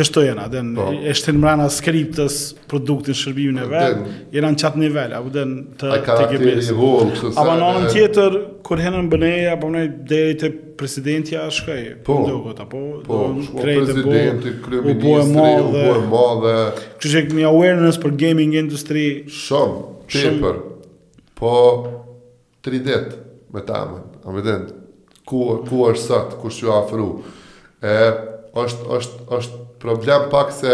Qështë 0.00 0.16
të 0.16 0.22
jena, 0.24 0.44
po. 0.76 0.86
e 0.96 1.12
në 1.12 1.32
mrena 1.36 1.66
skriptës 1.72 2.36
produktin 2.70 3.16
shërbimin 3.18 3.58
e 3.60 3.66
vet, 3.68 3.98
jena 4.32 4.48
në 4.54 4.60
qatë 4.62 4.80
nivel, 4.80 5.12
apo 5.12 5.32
den 5.34 5.50
të 5.80 5.90
të 6.06 6.16
gjepesë. 6.32 6.76
Apo 7.34 7.56
në 7.60 7.66
anën 7.68 7.86
tjetër, 7.92 8.38
kur 8.64 8.80
henë 8.80 8.96
në 9.04 9.10
bëneja, 9.12 9.52
apo 9.58 9.68
në 9.74 9.82
dhejë 10.08 10.50
presidentja 10.80 11.42
shkaj, 11.52 11.80
po, 12.06 12.16
në 12.22 12.30
dogët, 12.32 12.62
apo 12.64 12.80
po, 13.04 13.18
në 13.34 13.46
po, 13.50 13.60
të 13.60 14.00
u 14.00 14.90
bo 16.08 16.32
u 16.40 16.44
që 17.00 17.24
awareness 17.50 18.00
për 18.00 18.16
gaming 18.24 18.56
industry, 18.56 19.04
shumë, 19.28 19.80
paper, 20.14 20.62
po, 21.36 21.54
3 22.64 22.82
dit, 22.88 23.12
me 23.52 23.66
tamën, 23.68 24.08
a 24.24 24.32
me 24.32 24.60
ku, 25.28 25.44
ku 25.68 25.84
është 25.92 26.04
sot 26.06 26.38
ku 26.40 26.48
është 26.48 26.64
që 26.66 26.76
afru, 26.80 27.10
është, 27.80 28.92
është, 28.98 29.24
është, 29.36 29.59
problem 29.80 30.22
pak 30.30 30.52
se 30.52 30.72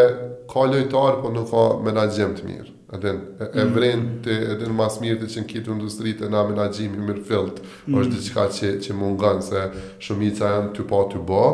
ka 0.52 0.60
lojtar 0.66 1.14
po 1.22 1.30
nuk 1.34 1.48
ka 1.50 1.64
menaxhim 1.86 2.34
të 2.36 2.46
mirë. 2.48 2.72
Edhe 2.96 3.12
e 3.14 3.62
mm. 3.64 3.72
vren 3.74 4.04
të 4.24 4.34
edhe 4.54 4.68
më 4.70 4.86
së 4.94 5.02
miri 5.02 5.18
të 5.22 5.28
çën 5.34 5.46
këtu 5.50 6.30
na 6.30 6.42
menaxhim 6.50 6.94
i 6.94 7.04
mirë 7.08 7.24
fillt. 7.28 7.62
Mm. 7.86 8.00
Është 8.00 8.12
diçka 8.18 8.44
që 8.58 8.70
që 8.84 8.96
mungon 8.98 9.42
se 9.42 9.64
shumica 10.04 10.50
janë 10.56 10.72
ty 10.76 10.86
pa 10.90 11.02
ty 11.10 11.22
bë 11.28 11.44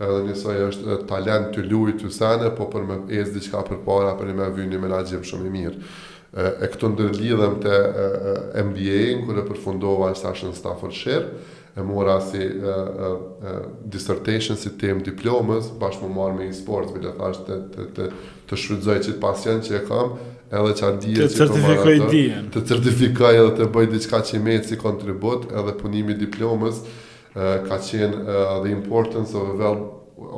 edhe 0.00 0.22
njësoj 0.26 0.58
është 0.70 0.98
talent 1.10 1.50
të 1.54 1.64
lujë 1.70 1.98
të 2.00 2.10
sene, 2.14 2.52
po 2.56 2.68
për 2.72 2.86
me 2.88 2.94
ezë 3.20 3.34
diqka 3.38 3.60
për 3.68 3.82
para, 3.84 4.14
për 4.16 4.30
një 4.30 4.36
me 4.40 4.48
vynë 4.56 4.72
një 4.74 4.84
menagjim 4.86 5.24
shumë 5.28 5.48
i 5.48 5.50
mirë. 5.56 5.80
E, 6.32 6.46
e 6.64 6.68
këtu 6.72 6.88
ndërlidhëm 6.94 7.56
të 7.64 7.76
MBA-in, 8.70 9.26
kërë 9.28 9.42
e 9.44 9.48
përfundova 9.50 10.12
e 10.12 10.16
stashën 10.16 10.54
Stafford 10.56 10.94
Share, 10.96 11.26
e 11.76 11.82
mora 11.82 12.20
si 12.20 12.38
dissertation, 13.84 14.56
si 14.58 14.72
tem 14.78 14.98
diplomës, 15.06 15.70
bashkë 15.78 16.08
më 16.10 16.26
me 16.38 16.48
e-sports, 16.50 16.92
vile 16.94 17.12
thashtë 17.16 17.44
të, 17.44 17.58
të, 17.74 17.94
të, 17.96 18.26
të 18.50 18.58
shrydzoj 18.62 18.96
që 19.04 19.12
të 19.14 19.20
pasjen 19.22 19.62
që 19.66 19.76
e 19.78 19.82
kam, 19.86 20.16
edhe 20.50 20.74
që 20.80 20.86
ardije 20.88 21.28
që 21.36 21.46
të 21.52 21.62
marë 21.66 21.78
atër. 21.78 21.78
Të 21.78 21.78
certifikoj 21.84 22.10
dijen. 22.16 22.48
Të 22.56 22.64
certifikoj 22.72 23.32
edhe 23.44 23.54
të 23.60 23.68
bëj 23.76 23.90
diçka 23.94 24.22
që 24.26 24.36
i 24.36 24.42
metë 24.48 24.72
si 24.72 24.80
kontribut, 24.82 25.46
edhe 25.60 25.76
punimi 25.78 26.18
diplomës, 26.24 26.82
ka 27.68 27.78
qenë 27.78 28.42
the 28.66 28.74
importance 28.74 29.36
of 29.38 29.54
a 29.54 29.54
well 29.60 29.86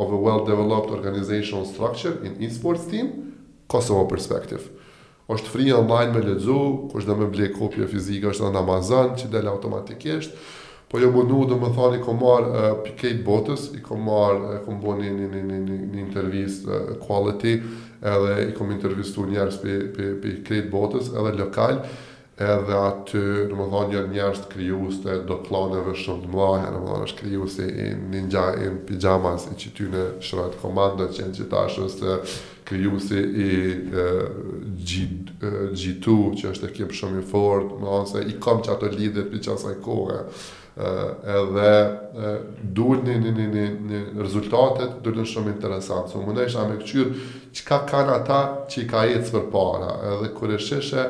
of 0.03 0.11
a 0.15 0.19
well-developed 0.25 0.93
organizational 0.95 1.65
structure 1.67 2.13
in 2.23 2.37
e-sports 2.47 2.85
team, 2.93 3.09
Kosovo 3.73 4.05
perspective 4.09 4.69
është 5.33 5.49
fri 5.53 5.69
online 5.73 6.11
me 6.13 6.21
lexu, 6.27 6.55
kush 6.93 7.07
do 7.09 7.15
me 7.17 7.25
blej 7.33 7.55
kopje 7.55 7.87
fizike 7.89 8.27
është 8.29 8.51
në 8.53 8.59
Amazon 8.61 9.15
që 9.17 9.31
del 9.33 9.47
automatikisht. 9.49 10.35
Po 10.93 10.99
jo 11.01 11.09
bonu 11.09 11.45
do 11.49 11.57
më 11.57 11.71
thani 11.73 11.99
kom 12.05 12.19
marr 12.21 12.45
uh, 12.51 12.65
pikë 12.85 13.23
botës, 13.25 13.71
i 13.73 13.81
kom 13.81 14.03
marr, 14.05 14.43
e 14.59 14.59
kom 14.67 14.77
bën 14.83 14.99
një 15.01 15.13
një 15.17 15.29
një 15.31 15.43
një 15.49 15.77
një 15.95 16.05
një 16.11 16.25
uh, 16.37 16.91
quality, 17.07 17.55
edhe 18.05 18.35
i 18.45 18.53
kom 18.53 18.71
intervistuar 18.75 19.31
njerëz 19.33 19.57
pe 19.63 19.79
pe 19.97 20.11
pe 20.21 20.35
kreet 20.45 20.69
botës, 20.69 21.09
edhe 21.17 21.33
lokal, 21.39 21.81
edhe 22.37 22.77
aty, 22.77 23.25
do 23.49 23.57
më 23.57 23.71
thani 23.73 23.97
janë 23.97 24.13
njerëz 24.19 24.43
të 24.45 24.51
krijuës 24.53 25.01
të 25.07 25.17
do 25.33 25.41
planeve 25.49 25.97
shumë 25.97 26.27
të 26.27 26.35
mëdha, 26.37 26.71
do 26.77 26.85
më 26.85 26.95
thani 26.95 27.11
është 27.11 27.21
krijuës 27.25 27.57
i 27.67 27.91
ninja 28.15 28.47
in 28.67 28.81
pyjamas 28.91 29.49
i 29.49 29.57
çtyne 29.65 30.07
shrat 30.21 30.61
komando 30.61 31.09
që 31.09 31.23
janë 31.25 31.39
gjithashës 31.41 31.97
të 32.03 32.19
krijuës 32.69 33.09
i 33.17 33.53
G, 33.93 34.01
uh, 34.05 35.71
gjitu 35.81 36.19
uh, 36.21 36.37
që 36.37 36.51
është 36.53 36.69
ekip 36.75 36.93
shumë 37.01 37.25
i 37.25 37.31
fort, 37.33 37.79
do 37.79 38.01
të 38.03 38.19
thani 38.19 38.35
i 38.37 38.43
kam 38.45 38.61
çato 38.69 38.93
lidhje 38.93 39.25
për 39.33 39.47
çasaj 39.49 39.81
kohë 39.89 40.27
edhe 41.27 41.91
duhet 42.75 43.03
një, 43.05 43.17
një, 43.21 43.33
një, 43.37 43.47
një, 43.53 43.65
një 43.83 44.01
rezultatet 44.23 45.01
duhet 45.05 45.29
shumë 45.29 45.53
interesantë. 45.57 46.13
So, 46.15 46.23
mundaj 46.25 46.49
isha 46.49 46.65
me 46.69 46.79
këqyrë 46.81 47.23
që 47.53 47.67
ka 47.69 47.81
kanë 47.91 48.15
ata 48.17 48.39
që 48.73 48.83
i 48.83 48.89
ka 48.89 49.05
jetë 49.11 49.35
për 49.35 49.47
para. 49.53 49.91
Edhe 50.15 50.31
kër 50.37 50.55
e 50.57 50.61
sheshe, 50.67 51.05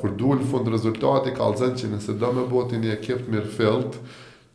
kër 0.00 0.16
duhet 0.20 0.44
në 0.44 0.50
fund 0.52 0.72
rezultati, 0.74 1.32
ka 1.36 1.48
lëzën 1.54 1.78
që 1.80 1.92
nëse 1.94 2.16
do 2.20 2.32
me 2.36 2.44
bëti 2.52 2.80
një 2.84 2.96
ekip 2.98 3.28
mirë 3.32 3.54
filtë, 3.56 4.04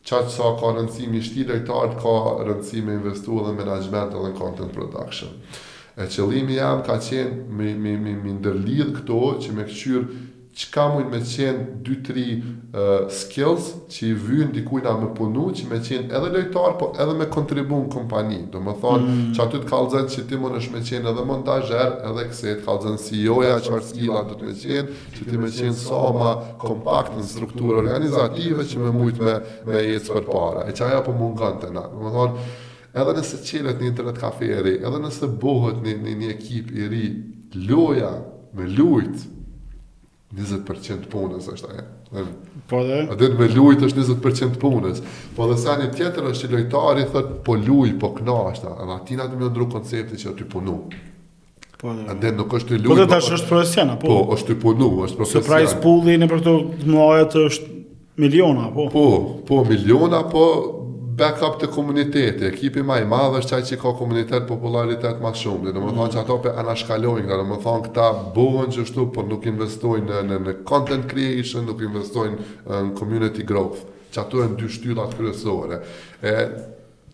qatë 0.06 0.30
sa 0.36 0.52
ka 0.60 0.70
rëndësimi 0.76 1.18
i 1.18 1.26
shtilë 1.26 1.56
e 1.58 1.64
tartë, 1.66 1.98
ka 1.98 2.18
rëndësimi 2.46 2.94
investu 3.00 3.40
dhe 3.42 3.56
management 3.58 4.14
dhe 4.14 4.30
content 4.38 4.70
production. 4.76 5.34
E 5.98 6.06
qëlimi 6.12 6.60
jam 6.60 6.84
ka 6.86 7.00
qenë 7.02 7.50
mi, 7.56 7.72
mi, 7.74 7.96
mi, 8.22 8.36
ndërlidhë 8.38 9.00
këto 9.00 9.20
që 9.42 9.56
me 9.56 9.64
këqyrë 9.66 10.24
që 10.56 10.68
ka 10.72 10.84
mujtë 10.88 11.10
me 11.12 11.18
qenë 11.20 11.64
2-3 11.84 12.22
uh, 12.32 12.44
skills 13.12 13.66
që 13.92 14.06
i 14.06 14.12
vynë 14.20 14.54
dikujna 14.56 14.94
me 15.02 15.10
punu, 15.16 15.50
që 15.56 15.66
me 15.68 15.80
qenë 15.84 16.06
edhe 16.16 16.30
lojtar, 16.32 16.76
po 16.80 16.86
edhe 16.96 17.16
me 17.18 17.26
kontribu 17.32 17.82
në 17.82 17.90
kompani. 17.92 18.38
Do 18.54 18.62
më 18.64 18.72
thonë, 18.80 19.08
mm. 19.08 19.26
që 19.36 19.42
aty 19.44 19.60
të 19.60 19.68
kalëzën 19.68 20.08
që 20.14 20.24
ti 20.30 20.38
më 20.40 20.54
nëshë 20.54 20.72
me 20.78 20.82
qenë 20.88 21.10
edhe 21.12 21.26
montajer, 21.28 21.92
edhe 22.08 22.24
këse 22.30 22.54
të 22.56 22.64
kalëzën 22.70 22.96
CEO-ja, 23.04 23.58
që 23.66 23.74
arë 23.76 23.86
skilla 23.90 24.22
të 24.30 24.38
të 24.40 24.46
me 24.48 24.56
qenë, 24.62 24.96
që 25.18 25.28
ti 25.28 25.42
me 25.44 25.52
qenë 25.58 25.76
sa 25.82 26.00
ma 26.16 26.32
kompakt 26.64 27.18
në 27.20 27.26
strukturë 27.34 27.78
organizative 27.84 28.68
që 28.72 28.80
me 28.86 28.94
mujtë 28.96 29.28
me, 29.28 29.36
me 29.68 29.84
jetës 29.90 30.10
për 30.16 30.24
para. 30.32 30.64
E 30.70 30.76
që 30.78 30.88
aja 30.88 31.04
po 31.06 31.16
mungën 31.20 31.60
të 31.66 31.74
na. 31.76 31.84
Do 31.92 32.00
më 32.00 32.16
thonë, 32.16 32.48
edhe 32.96 33.18
nëse 33.20 33.44
qelet 33.44 33.84
një 33.84 33.92
internet 33.92 34.24
kafe 34.24 34.48
e 34.56 34.64
ri, 34.64 34.76
edhe 34.80 35.04
nëse 35.04 35.28
bohët 35.36 35.84
një, 35.84 35.98
një, 36.06 36.16
një 36.24 36.32
ekip 36.40 36.72
i 36.72 36.88
ri, 36.94 37.04
loja 37.68 38.16
me 38.56 38.64
lujtë, 38.72 39.34
20% 40.34 41.06
punës 41.10 41.46
është 41.54 41.68
aje. 41.70 42.24
Po 42.70 42.80
dhe? 42.86 43.02
A 43.12 43.16
dhe 43.18 43.28
me 43.38 43.46
lujt 43.54 43.84
është 43.86 44.02
20% 44.18 44.56
punës. 44.60 44.98
Po 45.36 45.46
dhe 45.50 45.56
sa 45.60 45.76
një 45.80 45.92
tjetër 45.94 46.26
është 46.32 46.42
që 46.46 46.50
lojtari 46.54 47.04
thot 47.12 47.30
po 47.46 47.54
luj, 47.58 47.92
po 48.00 48.10
këna 48.16 48.34
është. 48.52 48.72
A 48.82 48.88
na 48.90 48.98
tina 49.06 49.26
të 49.30 49.38
më 49.40 49.50
ndru 49.52 49.68
koncepti 49.72 50.18
që 50.24 50.34
të 50.40 50.48
punu. 50.50 50.78
Po 51.78 51.92
dhe? 51.94 52.08
A 52.10 52.16
dhe 52.18 52.32
nuk 52.34 52.56
është 52.58 52.74
të 52.74 52.80
po 52.80 52.82
lujt, 52.82 52.88
Po 52.88 52.98
dhe 53.02 53.08
tash 53.14 53.30
është 53.38 53.50
profesion 53.52 53.92
po? 54.02 54.10
Po, 54.26 54.34
është 54.36 54.50
të 54.52 54.60
punu, 54.64 54.90
është 55.06 55.20
profesiona. 55.20 55.44
Se 55.44 55.50
prajë 55.50 55.72
spulli 55.76 56.18
në 56.24 56.30
për 56.34 56.44
të 56.46 57.44
është 57.50 57.76
miliona, 58.26 58.68
po? 58.74 58.88
Po, 58.94 59.06
po, 59.46 59.62
miliona, 59.68 60.24
po 60.32 60.44
backup 61.16 61.54
të 61.62 61.70
komuniteti, 61.72 62.44
ekipi 62.48 62.82
ma 62.84 62.98
i 63.00 63.06
madhë 63.08 63.38
është 63.40 63.54
qaj 63.54 63.62
që 63.70 63.76
ka 63.80 63.92
komunitet 64.00 64.46
popularitet 64.50 65.22
ma 65.24 65.30
shumë, 65.34 65.70
dhe 65.72 65.80
në 65.80 65.84
më 65.86 65.94
thonë 65.98 66.14
që 66.14 66.20
ato 66.22 66.36
për 66.44 66.58
anashkallojnë, 66.62 67.26
dhe 67.30 67.38
në 67.40 67.46
më 67.54 67.58
thonë 67.64 67.84
këta 67.88 68.08
buhën 68.36 68.74
që 68.76 68.84
shtu, 68.92 69.06
por 69.16 69.28
nuk 69.30 69.48
investojnë 69.48 70.06
në, 70.10 70.20
në, 70.34 70.38
në 70.50 70.56
content 70.68 71.08
creation, 71.12 71.64
nuk 71.70 71.80
investojnë 71.88 72.48
në 72.66 72.94
community 73.00 73.46
growth, 73.48 73.84
që 74.12 74.24
ato 74.26 74.44
e 74.44 74.48
në 74.50 74.60
dy 74.60 74.70
shtyllat 74.76 75.16
kryesore. 75.16 75.80
E, 76.20 76.36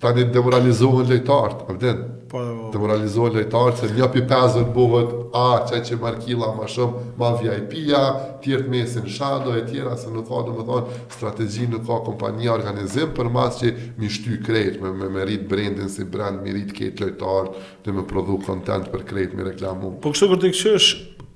tani 0.03 0.25
demoralizohen 0.35 1.07
lojtarët, 1.09 1.61
a 1.69 1.73
vjen? 1.81 1.97
Po. 2.31 2.39
po. 2.39 2.71
Demoralizohen 2.75 3.35
lojtarët, 3.39 3.79
se 3.79 3.89
ja 3.99 4.09
pi 4.11 4.21
pesën 4.27 4.67
buvet, 4.75 5.13
a 5.39 5.47
çaj 5.71 5.83
që 5.91 5.99
markilla 6.03 6.49
më 6.59 6.67
shumë, 6.75 7.03
ma 7.21 7.31
VIP-ja, 7.39 8.01
tjertë 8.43 8.73
mesin 8.73 9.07
shadow 9.09 9.55
e 9.55 9.63
tjera, 9.69 9.95
se 10.01 10.11
nuk 10.11 10.27
ka 10.29 10.43
domethënë 10.49 10.99
strategji 11.15 11.69
në 11.73 11.83
ka 11.87 12.01
kompanija, 12.09 12.57
organizim 12.59 13.13
për 13.17 13.31
mas 13.37 13.61
që 13.63 13.73
mi 14.01 14.11
shty 14.11 14.41
krejt 14.43 14.83
me 14.83 15.09
me 15.15 15.29
rit 15.29 15.47
brandin 15.51 15.89
si 15.93 16.05
brand 16.05 16.43
mi 16.43 16.57
rit 16.59 16.75
ketë 16.77 17.07
lojtarët, 17.07 17.63
dhe 17.87 17.97
me 17.97 18.05
prodhu 18.11 18.41
content 18.47 18.91
për 18.93 19.07
krejt 19.13 19.39
me 19.39 19.49
reklamu. 19.53 19.95
Po 20.03 20.13
kështu 20.15 20.33
për 20.35 20.45
të 20.47 20.55
kthesh 20.59 20.93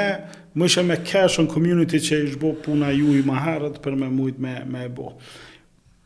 më 0.58 0.68
ishe 0.68 0.84
me 0.84 0.98
cash 1.06 1.38
në 1.40 1.48
community 1.52 2.02
që 2.04 2.20
ishë 2.26 2.42
bo 2.42 2.52
puna 2.64 2.90
ju 2.92 3.14
i 3.16 3.22
maherët 3.26 3.78
për 3.84 3.96
me 4.00 4.10
mujt 4.12 4.42
me, 4.42 4.58
me 4.68 4.84
e 4.86 4.90
bo. 4.92 5.14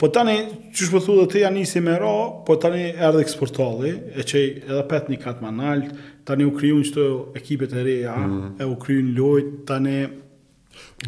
Po 0.02 0.08
tani, 0.10 0.34
që 0.74 0.86
shpëthu 0.88 1.08
po 1.12 1.16
dhe 1.20 1.26
të 1.30 1.42
janë 1.44 1.60
njësi 1.60 1.80
me 1.86 1.94
ro, 2.02 2.14
po 2.46 2.56
tani 2.58 2.88
erdhe 2.90 3.20
eksportali, 3.22 3.92
e 4.18 4.24
që 4.26 4.40
edhe 4.66 4.80
pet 4.90 5.10
një 5.12 5.18
katë 5.22 5.44
më 5.44 5.52
naltë, 5.58 6.00
tani 6.24 6.44
u 6.46 6.52
kriju 6.56 6.76
një 6.80 6.88
qëto 6.88 7.04
ekipet 7.38 7.72
e 7.74 7.82
reja, 7.84 8.14
mm 8.18 8.50
e 8.60 8.66
u 8.68 8.74
kriju 8.78 9.02
një 9.06 9.16
lojt, 9.18 9.48
tani... 9.66 9.96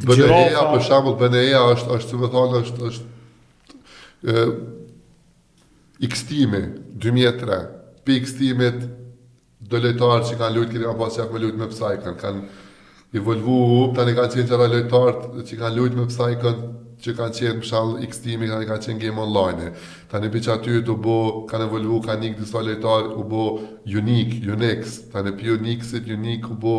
Bënë 0.04 0.24
e 0.26 0.32
reja, 0.32 0.64
për 0.72 0.82
shambull, 0.88 1.16
bënë 1.20 1.42
e 1.50 1.60
është, 1.60 1.94
është, 1.98 2.10
si 2.10 2.20
më 2.20 2.30
thonë, 2.32 2.60
është, 2.64 2.90
është... 2.90 3.80
Uh, 4.24 4.58
X-time, 6.10 6.60
2003, 7.06 7.58
për 8.04 8.18
X-time, 8.24 8.70
do 9.64 9.80
lojtarë 9.84 10.26
që 10.30 10.38
kanë 10.42 10.56
lojt, 10.58 10.74
kërë 10.74 10.84
kanë 10.88 11.00
pasë 11.02 11.22
që 11.22 11.28
me 11.36 11.42
lojt 11.44 11.60
me 11.62 11.68
pësajkën, 11.72 12.18
kanë 12.22 13.20
evolvu, 13.20 13.58
tani 13.96 14.16
kanë 14.18 14.32
që 14.34 14.46
qëra 14.50 14.70
që 14.74 14.88
që 15.48 15.60
kanë 15.62 15.78
lojt 15.78 16.00
me 16.00 16.08
që 16.10 16.93
që 17.04 17.14
ka 17.18 17.26
qenë 17.36 17.62
pshall 17.64 17.94
i 18.04 18.08
kstimi, 18.08 18.48
kanë 18.50 18.68
ka 18.68 18.78
qenë 18.84 19.02
game 19.02 19.20
online. 19.22 19.72
Tani 20.10 20.30
për 20.32 20.44
që 20.46 20.52
aty 20.56 20.80
të 20.86 20.96
bo, 21.04 21.16
kanë 21.50 21.66
evoluu, 21.68 22.00
kanë 22.04 22.22
një 22.22 22.36
disa 22.38 22.52
solitarë, 22.54 23.12
u 23.20 23.24
bo 23.28 23.44
unique, 23.98 24.40
unix, 24.54 24.98
tani 25.12 25.34
për 25.38 25.56
unixit, 25.58 26.08
unique, 26.14 26.48
u 26.50 26.56
bo 26.62 26.76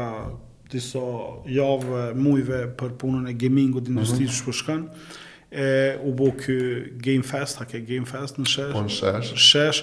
disa 0.71 1.03
javë, 1.59 2.13
mujve 2.15 2.61
për 2.79 2.91
punën 3.01 3.27
e 3.31 3.33
gamingu 3.41 3.79
të 3.81 3.89
industrisë 3.91 4.43
mm 4.43 4.55
-hmm 4.55 4.87
e 5.53 5.97
u 6.03 6.11
bo 6.17 6.31
kë 6.33 6.55
Game 7.05 7.21
Fest, 7.23 7.59
ha 7.61 7.67
ke 7.69 7.79
Game 7.85 8.07
Fest 8.09 8.39
në 8.41 8.47
shesh. 8.49 8.73
Po 8.73 8.81
në 8.81 8.93
shesh. 8.93 9.31
Shesh, 9.43 9.81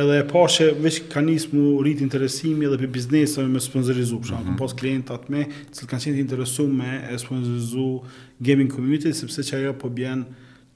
edhe 0.00 0.18
e 0.22 0.26
pa 0.28 0.46
që 0.54 0.70
veç 0.80 1.02
ka 1.12 1.20
njës 1.26 1.50
mu 1.52 1.64
rritë 1.84 2.06
interesimi 2.06 2.64
edhe 2.68 2.78
për 2.80 2.92
biznesëve 2.96 3.50
me 3.52 3.60
sponsorizu, 3.60 4.22
për 4.22 4.30
shumë, 4.32 4.44
mm 4.44 4.48
-hmm. 4.48 4.58
pos 4.62 4.76
klientat 4.80 5.28
me, 5.30 5.44
cilë 5.74 5.90
kanë 5.92 6.04
qenë 6.06 6.16
të 6.20 6.24
interesu 6.24 6.66
me 6.70 6.92
e 7.12 7.18
sponsorizu 7.18 7.88
gaming 8.40 8.72
community, 8.72 9.12
sepse 9.12 9.42
që 9.44 9.56
ajo 9.60 9.72
po 9.72 9.88
bjen 9.88 10.24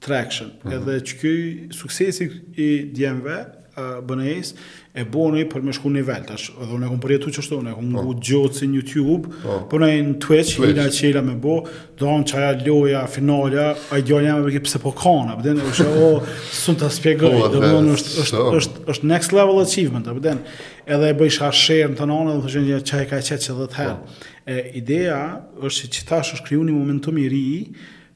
traction. 0.01 0.49
Mm 0.51 0.57
-hmm. 0.69 0.75
Edhe 0.77 0.99
që 1.05 1.13
këj 1.21 1.35
suksesi 1.73 2.29
i 2.57 2.69
djemve, 2.93 3.39
e 3.77 4.17
isë, 4.39 4.53
e 4.95 5.03
boni 5.03 5.41
për 5.51 5.63
me 5.67 5.73
shku 5.75 5.89
nivel, 5.91 6.21
tash, 6.23 6.51
edhe 6.55 6.71
unë 6.71 6.85
e 6.87 6.89
kom 6.93 6.99
përjetu 7.03 7.31
që 7.35 7.41
shtonë, 7.43 7.71
e 7.73 7.73
kom 7.75 7.87
po. 7.91 8.01
ngu 8.05 8.13
gjotë 8.23 8.59
si 8.61 8.67
YouTube, 8.71 9.27
oh. 9.43 9.63
për 9.67 9.81
në 9.81 9.87
në 10.05 10.13
Twitch, 10.23 10.53
Twitch. 10.55 10.61
hila 10.71 10.85
e 10.87 10.93
qela 10.95 11.23
me 11.25 11.33
bo, 11.43 11.57
do 11.99 12.07
anë 12.13 12.27
qaja 12.29 12.53
loja, 12.63 13.01
finalja, 13.11 13.65
a 13.91 13.99
i 13.99 14.05
gjojnë 14.07 14.29
jam 14.29 14.39
e 14.39 14.45
përki 14.45 14.61
pëse 14.69 14.79
po 14.85 14.93
kona, 14.95 15.35
për 15.35 15.47
den, 15.49 15.59
është 15.67 15.87
o, 16.05 16.11
sun 16.47 16.79
të 16.79 16.91
spjegoj, 16.95 17.31
po, 17.41 17.49
do 17.51 17.63
më 17.65 17.81
në 17.89 18.61
është 18.95 19.09
next 19.11 19.35
level 19.35 19.59
achievement, 19.65 20.07
për 20.07 20.23
den, 20.29 20.39
edhe 20.85 21.11
e 21.11 21.17
bëjshka 21.19 21.51
share 21.65 21.91
në 21.91 21.99
të 21.99 22.07
nana, 22.13 22.31
dhe 22.31 22.37
më 22.37 22.47
të 22.47 22.53
shenë 22.55 22.71
një 22.71 22.79
qaj 22.93 23.03
ka 23.11 23.19
e 23.19 23.27
qetë 23.31 23.47
që 23.49 23.57
dhe 23.59 23.69
të 23.75 23.79
herë. 23.81 23.97
Po. 23.99 24.31
E 24.53 24.57
ideja 24.79 25.19
është 25.59 25.89
që 25.89 25.93
që 25.97 26.07
ta 26.07 26.21
është 26.23 26.47
kriju 26.47 26.63
një 26.69 26.77
momentum 26.79 27.19
i 27.19 27.27
ri, 27.35 27.43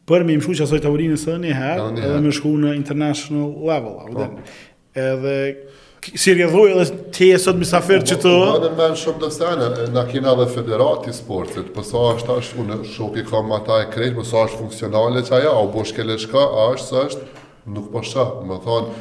për 0.07 0.23
me 0.25 0.39
imshu 0.39 0.55
që 0.55 0.63
asoj 0.63 0.79
tavolinës 0.87 1.27
avurinë 1.27 1.49
një 1.49 1.59
herë, 1.59 1.91
edhe 2.05 2.23
me 2.23 2.31
shku 2.39 2.55
në 2.63 2.71
international 2.79 3.51
level, 3.67 3.99
oh. 3.99 4.59
edhe 4.95 5.35
si 6.15 6.33
rjedhoj 6.33 6.71
edhe 6.71 6.85
te 7.15 7.27
e 7.33 7.37
sot 7.41 7.57
misafir 7.59 8.01
që 8.07 8.17
të... 8.23 8.31
Në 8.31 8.69
në 8.69 8.71
menë 8.79 8.97
shumë 9.01 9.21
dësene, 9.25 9.67
në 9.97 10.03
kina 10.11 10.33
dhe 10.39 10.45
federati 10.53 11.13
sportit, 11.15 11.71
përsa 11.75 11.95
po 11.97 12.05
është 12.15 12.37
është, 12.39 12.61
unë 12.63 12.77
shumë 12.95 13.21
i 13.23 13.27
kam 13.27 13.51
ata 13.57 13.81
e 13.83 13.89
krejtë, 13.93 14.15
përsa 14.21 14.35
po 14.43 14.47
është 14.47 14.63
funksionale 14.63 15.23
që 15.27 15.37
aja, 15.41 15.53
o 15.63 15.67
bëshke 15.75 16.05
leshka, 16.07 16.41
a 16.61 16.67
është 16.75 16.87
së 16.93 17.03
është, 17.05 17.45
nuk 17.75 17.89
përsa, 17.93 18.25
po 18.33 18.45
më 18.49 18.59
thonë, 18.65 18.99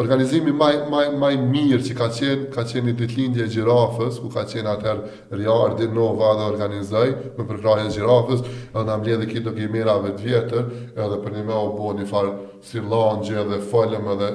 organizimi 0.00 0.52
maj, 0.52 0.74
maj, 0.92 1.06
maj 1.20 1.32
mirë 1.40 1.80
që 1.86 1.94
ka 1.96 2.08
qenë, 2.16 2.48
ka 2.52 2.64
qenë 2.68 2.92
i 2.92 2.96
ditlindje 2.98 3.46
gjirafës, 3.52 4.18
ku 4.22 4.28
ka 4.34 4.44
qenë 4.50 4.70
atër 4.74 5.00
rjarë, 5.38 5.88
nova 5.96 6.34
dhe 6.40 6.48
organizaj, 6.52 7.06
me 7.38 7.46
përkrahje 7.48 7.88
gjirafës, 7.96 8.42
edhe 8.72 8.82
nga 8.90 8.98
mledhe 9.02 9.28
kito 9.30 9.54
gjimirave 9.56 10.12
të 10.18 10.26
vjetër, 10.28 10.68
edhe 10.96 11.22
për 11.24 11.38
një 11.38 11.46
me 11.48 11.56
o 11.82 11.94
një 12.00 12.08
farë 12.12 12.34
si 12.68 12.84
lanëgje 12.84 13.46
dhe 13.52 13.62
folëm 13.72 14.10
edhe 14.16 14.30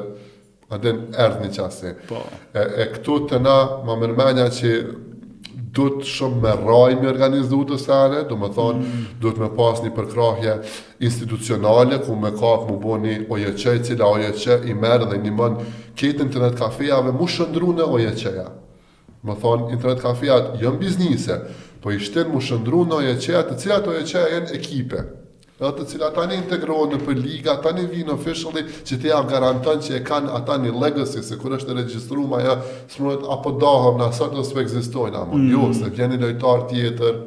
Pa 0.68 0.78
dhe 0.84 0.92
në 0.92 1.16
erdhë 1.16 1.46
një 1.46 1.52
qasin. 1.56 2.00
Po. 2.10 2.20
E, 2.52 2.64
e 2.64 2.86
këtu 2.98 3.20
të 3.30 3.38
na, 3.40 3.54
më 3.88 3.94
mërmenja 4.02 4.48
që 4.52 4.72
du 5.78 5.86
të 6.00 6.08
shumë 6.10 6.40
me 6.44 6.54
raj 6.66 6.98
me 7.00 7.08
organizu 7.08 7.62
të 7.70 7.78
sene, 7.80 8.24
do 8.28 8.36
më 8.42 8.50
thonë, 8.58 8.82
mm. 8.84 9.06
du 9.22 9.32
të 9.32 9.44
me 9.46 9.50
pas 9.58 9.80
një 9.84 9.92
përkrahje 9.96 10.56
institucionale, 11.08 12.02
ku 12.04 12.18
me 12.20 12.34
ka 12.36 12.52
më 12.68 12.78
bo 12.84 12.98
një 13.04 13.14
ojeqej, 13.32 13.80
cila 13.90 14.10
ojeqej 14.18 14.66
i 14.68 14.76
merë 14.82 15.08
dhe 15.14 15.20
një 15.24 15.36
mënë 15.40 15.68
ketë 16.00 16.26
internet 16.28 16.58
kafejave, 16.60 17.14
mu 17.16 17.28
shëndru 17.32 17.78
në 17.78 17.88
ojeqeja. 18.00 18.48
Më 19.28 19.38
thonë, 19.44 19.70
internet 19.78 20.04
kafejat 20.04 20.52
jënë 20.66 20.82
biznise, 20.84 21.40
po 21.84 21.96
i 21.96 22.02
shtenë 22.04 22.34
mu 22.34 22.44
shëndru 22.44 22.84
në 22.92 23.00
ojeqeja, 23.06 23.46
të 23.54 23.58
cilat 23.64 23.88
ojeqeja 23.94 24.26
jenë 24.36 24.58
ekipe. 24.60 25.06
Mm. 25.06 25.17
Ata 25.58 25.82
të 25.82 25.88
cilat 25.90 26.14
tani 26.14 26.36
integrohen 26.38 26.92
në 27.08 27.14
liga, 27.20 27.56
tani 27.66 27.86
vin 27.90 28.12
officially 28.14 28.62
që 28.86 28.98
të 29.02 29.08
ja 29.10 29.22
garanton 29.32 29.80
që 29.82 29.96
e 29.98 30.02
kanë 30.06 30.30
ata 30.38 30.58
një 30.62 30.74
legacy 30.84 31.24
se 31.26 31.38
kur 31.42 31.56
është 31.58 31.80
regjistruar 31.80 32.44
ajo, 32.44 32.54
smuret 32.94 33.26
apo 33.38 33.56
dohom 33.66 33.98
na 34.04 34.12
sa 34.14 34.30
të 34.36 34.44
ekzistojnë 34.68 35.18
apo 35.24 35.34
mm. 35.42 35.50
jo, 35.56 35.72
se 35.80 35.90
vjen 35.98 36.14
një 36.14 36.22
lojtar 36.28 36.62
tjetër, 36.70 37.18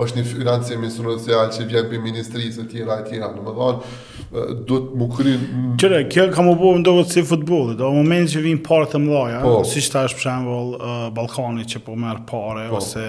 është 0.00 0.18
një 0.18 0.24
financë 0.28 0.74
e 0.74 0.78
ministrinë 0.80 1.14
social 1.18 1.50
që 1.54 1.66
vjen 1.70 1.86
për 1.92 2.00
ministrisë 2.02 2.62
e 2.64 2.70
tjera 2.70 2.96
e 3.02 3.04
tjera, 3.06 3.28
në 3.36 3.44
më 3.46 3.54
dhonë, 3.58 3.92
do 4.68 4.78
të 4.86 5.00
më 5.00 5.08
kërin... 5.14 5.44
Qëre, 5.82 6.00
kjo 6.10 6.24
ka 6.34 6.46
më 6.48 6.54
bërë 6.62 6.80
më 6.80 6.86
dohët 6.88 7.14
si 7.14 7.24
futbolit, 7.28 7.78
do 7.78 7.92
moment 7.94 8.30
që 8.32 8.42
vinë 8.48 8.64
parë 8.66 8.88
të 8.94 9.02
më 9.04 9.12
dhaja, 9.14 9.38
po. 9.46 9.54
si 9.70 9.84
qëta 9.86 10.04
është 10.08 10.18
për 10.18 10.26
shemë 10.26 10.50
volë 10.50 10.80
uh, 10.80 11.06
Balkani 11.14 11.68
që 11.70 11.84
po 11.86 11.96
merë 12.02 12.24
pare, 12.32 12.66
po. 12.72 12.82
ose 12.82 13.06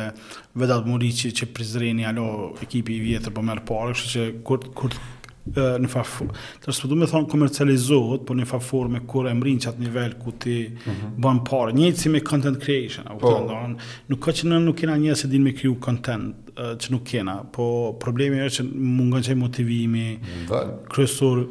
vedat 0.61 0.88
mëri 0.89 1.11
që, 1.23 1.33
që 1.41 1.51
prizreni 1.55 2.05
alo 2.09 2.29
ekipi 2.63 2.99
i 2.99 3.03
vjetër 3.07 3.33
po 3.39 3.45
merë 3.49 3.65
pare, 3.71 3.97
kështë 3.97 4.13
që 4.17 4.29
kur, 4.45 4.69
kur, 4.77 5.01
në 5.55 5.86
farëfor... 5.91 6.31
Të 6.61 6.69
është 6.71 6.86
përdu 6.88 6.93
po 6.95 7.01
me 7.03 7.09
thonë 7.09 7.29
komercializohet, 7.33 8.23
por 8.29 8.38
në 8.39 8.47
farëfor 8.53 8.89
me 8.93 9.01
kur 9.09 9.25
e 9.29 9.33
mërinë 9.41 9.65
që 9.65 9.71
atë 9.71 9.83
nivel 9.86 10.15
ku 10.21 10.33
ti 10.41 10.55
mm 10.69 10.86
-hmm. 10.86 11.19
banë 11.25 11.43
pare, 11.49 11.73
njëtë 11.77 11.97
si 12.01 12.09
me 12.13 12.21
content 12.29 12.57
creation, 12.63 13.05
po. 13.19 13.38
nuk 14.09 14.25
ka 14.25 14.31
që 14.38 14.49
në 14.53 14.63
nuk 14.67 14.77
kena 14.81 14.97
njësë 14.97 15.25
e 15.27 15.31
dinë 15.33 15.43
me 15.49 15.53
kriju 15.53 15.77
content, 15.81 16.44
që 16.56 16.91
nuk 16.93 17.03
kena, 17.10 17.34
po 17.51 17.95
problemi 17.99 18.39
është 18.45 18.64
që 18.64 18.66
mungon 18.80 19.24
që 19.26 19.34
qenë 19.34 19.41
motivimi, 19.41 20.03
kryesur 20.91 21.41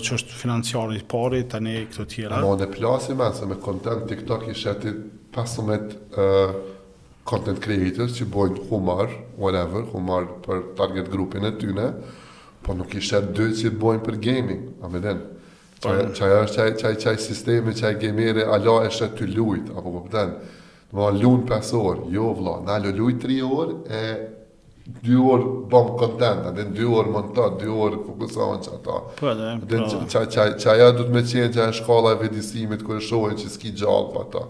që 0.00 0.16
është 0.16 0.38
financiar 0.40 0.94
i 0.96 1.02
pari, 1.10 1.42
të 1.50 1.60
ne 1.60 1.74
këto 1.90 2.06
tjera. 2.08 2.38
Ma 2.40 2.54
në 2.56 2.70
plasi 2.72 3.16
me, 3.18 3.28
se 3.36 3.46
me 3.50 3.58
content 3.60 4.06
TikTok 4.08 4.46
i 4.48 4.56
shetit 4.56 5.02
pasumet 5.36 5.90
me 5.92 6.22
uh, 6.22 6.56
content 7.28 7.58
creators 7.60 8.16
që 8.20 8.28
bojnë 8.32 8.66
humar, 8.70 9.08
whatever, 9.42 9.82
humar 9.92 10.28
për 10.44 10.60
target 10.78 11.08
grupin 11.12 11.44
e 11.44 11.50
tyne, 11.60 11.88
po 12.64 12.72
nuk 12.78 12.94
i 12.96 13.02
shetë 13.02 13.34
dy 13.34 13.48
që 13.60 13.72
bojnë 13.82 14.04
për 14.06 14.20
gaming, 14.24 14.62
a 14.80 14.90
me 14.90 15.02
den, 15.04 15.24
Qaj 15.86 15.92
është 16.02 16.14
qaj, 16.16 16.46
qaj, 16.56 16.70
qaj, 16.80 16.92
qaj 17.02 17.14
sistemi, 17.20 17.74
qaj 17.76 17.90
gemere, 18.00 18.46
ala 18.48 18.78
është 18.88 19.10
të 19.18 19.26
lujt, 19.34 19.66
apo 19.76 19.92
po 19.92 20.00
pëtenë, 20.06 20.54
në 20.96 21.08
lunë 21.18 21.44
5 21.50 21.74
orë, 21.76 22.06
jo 22.16 22.30
vla, 22.38 22.54
në 22.64 22.94
lujt 22.96 23.20
3 23.26 23.36
orë, 23.44 23.74
e 23.98 24.06
dy 25.04 25.16
orë 25.18 25.46
bëm 25.70 25.88
kontent, 25.98 26.46
në 26.54 26.64
dy 26.76 26.86
orë 26.86 27.10
më 27.12 27.22
në 27.34 27.46
dy 27.60 27.70
orë 27.74 28.00
fokusohen 28.06 28.62
që 28.64 28.72
ata. 28.78 28.98
Po, 29.18 29.32
po. 29.34 30.22
Që 30.36 30.70
aja 30.74 30.88
du 30.96 31.06
të 31.06 31.14
me 31.16 31.22
qenë 31.26 31.50
që 31.54 31.62
aja 31.64 31.74
shkalla 31.80 32.14
e 32.16 32.20
vedisimit, 32.22 32.84
kërë 32.86 33.02
shohen 33.06 33.36
që 33.40 33.50
s'ki 33.54 33.72
gjallë 33.82 34.12
pa 34.16 34.24
ta. 34.34 34.44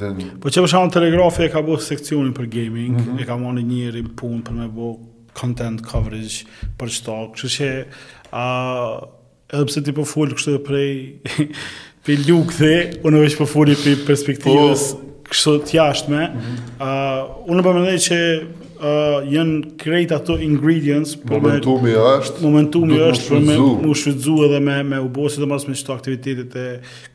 Den... 0.00 0.20
Po 0.42 0.52
që 0.54 0.64
përshamë 0.66 0.92
telegrafi 0.94 1.48
e 1.48 1.52
ka 1.52 1.64
bëhë 1.66 1.86
seksionin 1.88 2.34
për 2.36 2.50
gaming, 2.52 2.92
mm 2.92 3.06
-hmm. 3.08 3.22
e 3.24 3.28
ka 3.28 3.36
moni 3.40 3.64
njëri 3.66 4.04
punë 4.20 4.42
për 4.46 4.60
me 4.60 4.68
bëhë 4.76 5.34
content 5.40 5.82
coverage 5.86 6.44
për 6.78 6.92
qëta, 6.96 7.16
kështë 7.40 7.52
që 7.56 7.70
a, 8.36 8.46
edhe 9.54 9.64
pëse 9.70 9.84
ti 9.86 9.96
përfullë 9.98 10.34
po 10.36 10.40
kështë 10.40 10.54
dhe 10.58 10.64
prej 10.68 10.94
për 12.06 12.22
lukë 12.28 12.58
dhe, 12.60 12.74
unë 13.04 13.24
vëshë 13.24 13.40
përfullë 13.42 13.76
i 13.76 13.80
për 13.84 14.02
perspektivës. 14.12 14.90
Po, 14.92 15.06
Kështë 15.30 15.52
të 15.62 15.74
jashtë 15.76 16.10
me, 16.10 16.22
mm 16.26 16.38
-hmm. 16.44 16.62
uh, 16.82 17.50
unë 17.54 17.62
përmëndaj 17.62 17.98
që 18.02 18.16
uh, 18.80 19.20
janë 19.28 19.76
krejt 19.80 20.12
ato 20.16 20.36
ingredients 20.40 21.14
për 21.20 21.40
momentumi 21.42 21.92
është 21.98 22.44
momentumi 22.46 22.98
është 23.10 23.26
për 23.28 23.44
me 23.48 23.56
u 23.90 23.94
shfrytzu 23.96 24.36
edhe 24.48 24.60
me 24.66 24.78
me 24.94 25.00
u 25.04 25.08
bosi 25.14 25.40
të 25.42 25.48
mos 25.50 25.66
me 25.68 25.76
çto 25.78 25.94
aktivitetet 25.98 26.56
e 26.56 26.66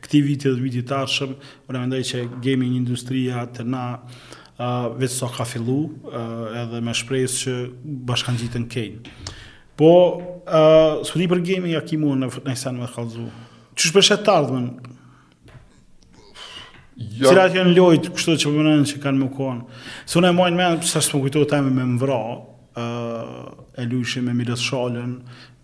këtij 0.04 0.24
viti 0.28 0.50
dhe 0.52 0.62
vitit 0.62 0.88
tashëm 0.90 1.34
unë 1.68 1.82
mendoj 1.84 2.02
që 2.12 2.24
gaming 2.44 2.78
industria 2.78 3.42
të 3.56 3.66
na 3.74 3.84
uh, 3.96 4.92
vetë 4.96 5.14
sa 5.18 5.30
ka 5.36 5.46
fillu 5.48 5.80
uh, 6.10 6.62
edhe 6.62 6.82
me 6.86 6.94
shpresë 6.94 7.40
që 7.42 7.56
bashkan 8.12 8.38
gjitë 8.42 8.64
kejnë 8.70 9.16
po 9.76 9.90
uh, 10.16 11.02
për 11.12 11.40
gaming 11.44 11.74
a 11.76 11.82
kimu 11.84 12.14
në 12.16 12.30
nëjësan 12.46 12.78
me 12.80 12.86
të 12.86 12.94
kalzu 12.94 13.30
që 13.76 13.90
shpeshe 13.90 14.22
të 14.24 14.38
ardhëmën 14.40 14.70
Ja. 16.96 17.06
Jo. 17.20 17.28
Cilat 17.30 17.54
janë 17.56 17.74
lojt, 17.76 18.06
kështu 18.16 18.34
që 18.40 18.50
përmënen 18.50 18.84
po 18.84 18.88
që 18.90 19.00
kanë 19.04 19.20
më 19.20 19.28
konë. 19.36 19.80
Se 20.08 20.18
unë 20.20 20.30
e 20.30 20.36
mojnë 20.36 20.56
me, 20.56 20.68
përsa 20.80 21.02
së 21.04 21.12
më 21.18 21.22
kujtu 21.26 21.42
të 21.50 21.58
me 21.64 21.72
më 21.76 21.98
vra, 22.00 22.18
uh, 22.80 23.48
e 23.76 23.84
lujshim 23.84 24.24
me 24.24 24.32
Milos 24.38 24.62
Shalën, 24.64 25.12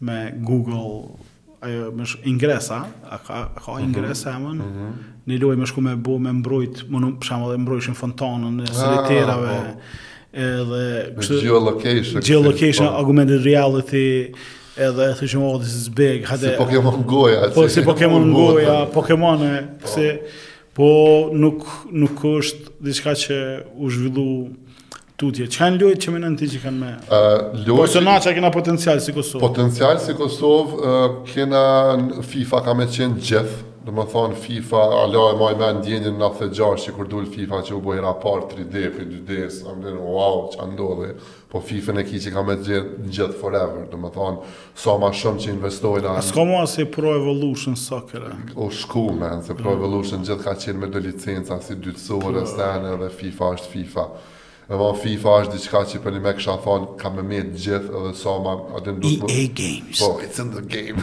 me 0.05 0.19
Google, 0.45 1.17
ajo, 1.65 1.89
me 1.97 2.05
ingresa, 2.29 2.83
a 3.09 3.19
ka, 3.19 3.41
a 3.49 3.59
ka 3.65 3.79
mhm. 3.79 3.89
ingresa 3.89 4.35
e 4.37 4.43
mën, 4.45 4.61
mhm. 4.61 4.95
një 5.33 5.41
loj 5.45 5.57
me 5.63 5.67
shku 5.71 5.87
me 5.89 5.97
bu 5.97 6.19
me 6.21 6.35
mbrojt, 6.43 6.85
më 6.93 7.03
në 7.07 7.13
përshama 7.25 7.49
dhe 7.55 7.61
mbrojshin 7.65 7.97
fontanën, 8.01 8.61
e 8.61 8.69
ah, 8.69 8.77
sëriterave, 8.83 9.57
po. 9.73 9.99
edhe... 10.51 10.85
Kështu, 11.17 11.41
geolocation. 11.49 12.25
Geolocation, 12.29 12.91
po. 12.93 13.01
augmented 13.01 13.45
reality, 13.49 14.05
edhe 14.77 15.09
e 15.15 15.17
thëshim, 15.23 15.41
oh, 15.49 15.57
this 15.65 15.73
is 15.81 15.89
big, 15.89 16.27
hade... 16.29 16.53
Si 16.53 16.61
Pokemon 16.61 17.05
Goja, 17.09 17.49
Po, 17.57 17.69
si 17.73 17.89
Pokemon 17.89 18.29
Goja, 18.37 18.81
Pokemon 19.01 19.49
e, 19.49 19.53
se 19.97 20.11
po 20.77 21.29
nuk, 21.37 21.65
nuk 21.93 22.21
është 22.23 22.73
diçka 22.83 23.13
që 23.25 23.37
u 23.77 23.91
zhvillu 23.93 24.27
tutje. 25.21 25.47
Që 25.53 25.61
kanë 25.65 25.81
lojtë 25.83 26.05
që 26.07 26.15
me 26.15 26.21
nënti 26.25 26.49
që 26.55 26.61
kanë 26.63 26.79
me? 26.81 26.93
Uh, 27.09 27.67
lojtë... 27.67 27.77
Po 27.77 27.87
që 27.95 28.05
na 28.07 28.17
kena 28.39 28.51
potencial 28.55 29.03
si 29.05 29.15
Kosovë? 29.15 29.43
Potencial 29.45 30.01
si 30.03 30.17
Kosovë, 30.19 30.97
kena 31.33 31.63
FIFA 32.33 32.63
ka 32.69 32.77
me 32.79 32.89
qenë 32.91 33.21
gjithë, 33.29 33.61
do 33.83 33.93
më 33.95 34.05
thonë 34.13 34.37
FIFA, 34.39 34.81
ala 35.03 35.23
e 35.33 35.37
maj 35.41 35.53
me 35.59 35.69
ndjenjën 35.81 36.15
në 36.15 36.21
96 36.27 36.55
gjashtë 36.59 36.85
që 36.89 36.93
kur 36.97 37.09
dullë 37.11 37.31
FIFA 37.35 37.59
që 37.69 37.73
u 37.75 37.79
bojë 37.83 38.05
rapar 38.05 38.45
3D, 38.53 38.83
2D, 38.97 39.39
së 39.55 39.75
më 39.81 39.85
dhe 39.85 39.95
wow, 40.13 40.39
që 40.53 40.61
andodhe, 40.67 41.09
po 41.51 41.63
FIFA 41.67 41.97
në 41.97 42.05
ki 42.11 42.21
që 42.25 42.35
ka 42.37 42.45
me 42.47 42.55
gjithë 42.61 43.01
në 43.09 43.15
gjithë 43.17 43.39
forever, 43.41 43.83
do 43.91 43.99
më 44.05 44.13
thonë, 44.15 44.53
sa 44.75 44.85
so 44.85 44.95
ma 45.03 45.11
shumë 45.23 45.43
që 45.45 45.55
investojnë... 45.57 46.13
A 46.15 46.23
s'ka 46.27 46.45
mua 46.53 46.63
se 46.71 46.87
Pro 46.99 47.17
Evolution 47.19 47.75
Soccer, 47.83 48.29
e? 48.31 48.39
O 48.55 48.69
shku, 48.73 49.09
men, 49.19 49.43
se 49.47 49.59
Pro 49.59 49.75
Evolution 49.81 50.23
gjithë 50.29 50.47
ka 50.47 50.55
qenë 50.63 50.85
me 50.85 50.91
do 50.95 51.03
licenca 51.03 51.59
si 51.65 51.75
dytësore, 51.83 52.45
po. 52.45 52.49
stene 52.53 52.95
dhe 53.03 53.11
FIFA 53.19 53.55
është 53.59 53.73
FIFA. 53.75 54.07
E 54.71 54.77
FIFA 54.95 55.33
është 55.43 55.57
diqka 55.59 55.81
që 55.91 56.01
për 56.05 56.15
një 56.15 56.21
me 56.23 56.33
kësha 56.39 56.53
thonë, 56.63 56.87
ka 57.01 57.11
me 57.11 57.23
me 57.27 57.41
të 57.49 57.63
gjithë 57.65 57.89
edhe 58.01 58.13
sa 58.15 58.21
so, 58.21 58.35
ma... 58.45 58.53
EA 58.79 58.93
më... 58.95 59.47
Games. 59.61 59.99
Po, 60.05 60.11
it's 60.23 60.39
in 60.39 60.53
the 60.55 60.63
game. 60.63 61.03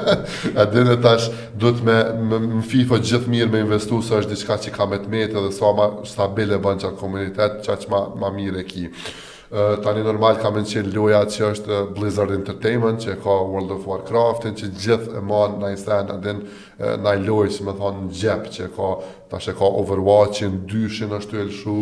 a 0.62 0.66
din 0.70 0.90
e 0.94 0.94
tash, 1.02 1.26
duhet 1.58 1.82
me, 1.88 1.96
me, 2.30 2.38
me 2.52 2.62
FIFA 2.70 3.00
gjithë 3.02 3.32
mirë 3.34 3.48
me 3.56 3.64
investu, 3.66 3.98
së 4.06 4.20
është 4.22 4.34
diqka 4.36 4.58
që 4.68 4.74
ka 4.78 4.86
me 4.92 5.00
të 5.02 5.10
me 5.10 5.24
të 5.26 5.40
edhe 5.40 5.50
sa 5.50 5.58
so, 5.58 5.72
ma 5.80 5.88
stabile 6.08 6.60
bën 6.62 6.84
qatë 6.84 6.98
komunitet, 7.02 7.58
qatë 7.66 7.86
që 7.86 7.90
ma, 7.96 8.04
ma 8.22 8.30
mirë 8.38 8.62
e 8.62 8.64
ki. 8.70 8.84
Uh, 9.50 9.72
tani 9.82 10.04
normal 10.06 10.36
kam 10.38 10.54
në 10.54 10.60
qenë 10.70 10.92
loja 10.94 11.24
që 11.26 11.44
është 11.56 11.78
Blizzard 11.96 12.30
Entertainment, 12.36 13.02
që 13.02 13.16
ka 13.24 13.36
World 13.50 13.72
of 13.74 13.88
Warcraft, 13.90 14.46
që 14.62 14.68
gjithë 14.78 15.18
e 15.18 15.24
manë 15.26 15.58
në 15.64 15.72
i 15.74 15.80
sen, 15.80 16.14
adin 16.14 16.44
në 17.02 17.16
i 17.18 17.24
lojë 17.26 17.56
që 17.58 17.66
me 17.66 17.74
thonë 17.80 18.04
në 18.06 18.20
gjepë, 18.22 18.54
që 18.54 18.68
ka, 18.76 18.92
tash 19.34 19.50
e 19.50 19.56
ka 19.58 19.72
Overwatch, 19.82 20.44
në 20.52 20.62
dyshin 20.70 21.16
është 21.18 21.34
të 21.34 21.40
elshu, 21.42 21.76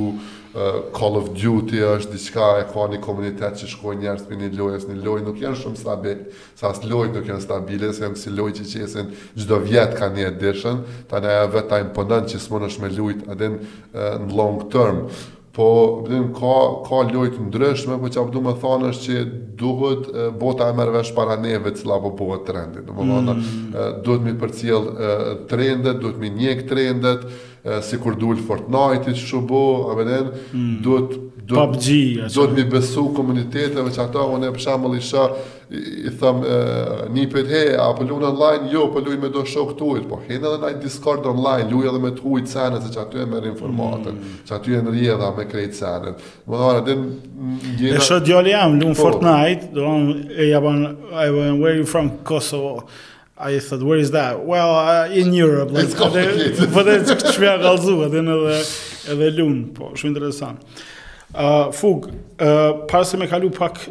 Call 0.98 1.14
of 1.18 1.30
Duty 1.36 1.78
është 1.86 2.12
diçka 2.16 2.46
e 2.62 2.66
ka 2.72 2.86
një 2.90 2.98
komunitet 3.04 3.58
që 3.60 3.68
shkoj 3.74 3.96
njerës 4.00 4.24
për 4.28 4.40
një 4.42 4.48
lojës, 4.58 4.86
një 4.88 4.96
lojë 5.04 5.26
nuk 5.26 5.40
janë 5.42 5.58
shumë 5.62 5.80
stabile, 5.80 6.32
sa 6.58 6.72
asë 6.72 6.90
lojë 6.90 7.12
nuk 7.14 7.30
janë 7.30 7.44
stabile, 7.44 7.90
se 7.94 8.06
janë 8.06 8.18
si 8.24 8.32
lojë 8.34 8.56
që 8.58 8.66
që 8.72 8.88
çdo 8.88 9.06
gjdo 9.42 9.60
vjetë 9.68 9.98
ka 10.00 10.10
një 10.16 10.26
edition, 10.32 10.82
ta 11.10 11.22
ne 11.24 11.34
e 11.44 11.48
vetë 11.54 11.70
ta 11.70 11.80
imponant 11.84 12.30
që 12.32 12.42
s'mon 12.46 12.66
është 12.68 12.84
me 12.86 12.92
lujtë, 12.96 13.30
adin 13.36 13.58
në 13.94 14.30
long 14.36 14.64
term 14.74 15.04
po 15.58 15.68
vëdim 16.06 16.28
ka 16.38 16.52
ka 16.86 17.00
lloj 17.10 17.32
të 17.34 17.46
ndryshme 17.48 17.96
po 18.02 18.10
çfarë 18.14 18.34
do 18.36 18.42
të 18.46 18.54
thonë 18.62 18.90
është 18.92 19.04
që 19.06 19.22
duhet 19.62 20.10
bota 20.40 20.68
e 20.70 20.76
merr 20.78 20.92
vesh 20.94 21.10
para 21.16 21.34
neve 21.42 21.72
të 21.74 21.98
po 22.04 22.12
po 22.20 22.28
trendit 22.48 22.86
do 22.86 22.94
të 22.94 23.08
thonë 23.10 23.36
mm. 23.40 24.00
duhet 24.06 24.26
mi 24.28 24.34
përcjell 24.44 24.86
trendet 25.50 25.98
duhet 26.04 26.20
mi 26.22 26.30
njek 26.40 26.62
trendet 26.70 27.26
sikur 27.84 28.14
duhet 28.16 28.44
Fortnite-i 28.48 29.18
çu 29.18 29.42
bë, 29.50 29.64
a 29.90 29.98
vëdim 29.98 30.28
mm. 30.30 30.76
duhet 30.84 31.18
do 31.48 31.56
PUBG 31.56 31.84
do 32.32 32.44
të 32.50 32.56
më 32.58 32.64
besu 32.72 33.04
komunitetet 33.16 33.88
që 33.94 34.02
ato 34.04 34.24
unë 34.34 34.50
e 34.52 34.60
shembull 34.64 34.96
i 34.98 35.02
sha 35.04 35.22
i 35.72 36.12
them 36.20 36.42
një 37.14 37.24
pet 37.32 37.50
he 37.52 37.62
apo 37.82 38.04
luan 38.08 38.24
online 38.30 38.68
jo 38.72 38.86
po 38.92 39.00
luaj 39.04 39.18
me 39.22 39.30
do 39.32 39.42
shok 39.48 39.74
tuaj 39.80 40.02
po 40.10 40.18
hin 40.26 40.38
edhe 40.38 40.56
në 40.62 40.70
Discord 40.82 41.26
online 41.30 41.68
luaj 41.72 41.88
edhe 41.90 42.02
me 42.04 42.12
të 42.16 42.24
huaj 42.24 42.42
cenë 42.52 42.80
se 42.86 42.92
çatu 42.96 43.20
e 43.22 43.26
merr 43.28 43.48
mm. 43.48 43.52
informatën 43.54 44.16
mm. 44.16 44.40
aty 44.56 44.76
e 44.78 44.82
rrjedha 44.86 45.30
me 45.38 45.46
krejt 45.52 45.74
cenën 45.80 46.18
do 46.18 46.18
të 46.18 46.58
thonë 46.58 46.86
den 46.88 47.06
gjëra 47.80 48.00
e 48.02 48.06
shoh 48.10 48.22
djali 48.28 48.52
jam 48.54 48.76
luan 48.80 48.96
po. 48.96 49.06
Fortnite 49.06 49.70
do 49.76 49.94
të 50.08 50.40
e 50.44 50.50
japan 50.52 50.84
I 51.12 51.26
was 51.30 51.58
where 51.60 51.72
are 51.72 51.78
you 51.80 51.86
from 51.88 52.12
Kosovo 52.24 52.86
I 53.40 53.60
said 53.60 53.82
where 53.86 53.98
is 54.00 54.10
that? 54.10 54.44
Well, 54.44 54.74
uh, 54.74 55.08
in 55.14 55.32
Europe. 55.32 55.70
it's 55.74 55.94
complicated. 55.94 56.56
Po 56.74 56.82
të 56.82 56.96
këtë 57.06 57.36
edhe 57.38 58.34
edhe 59.14 59.28
lunë, 59.38 59.68
po, 59.76 59.92
shumë 59.94 60.10
interesant. 60.10 60.80
Uh, 61.36 61.68
Fug, 61.76 62.06
uh, 62.08 62.86
parë 62.88 63.04
se 63.04 63.18
me 63.20 63.26
kalu 63.28 63.50
pak, 63.52 63.82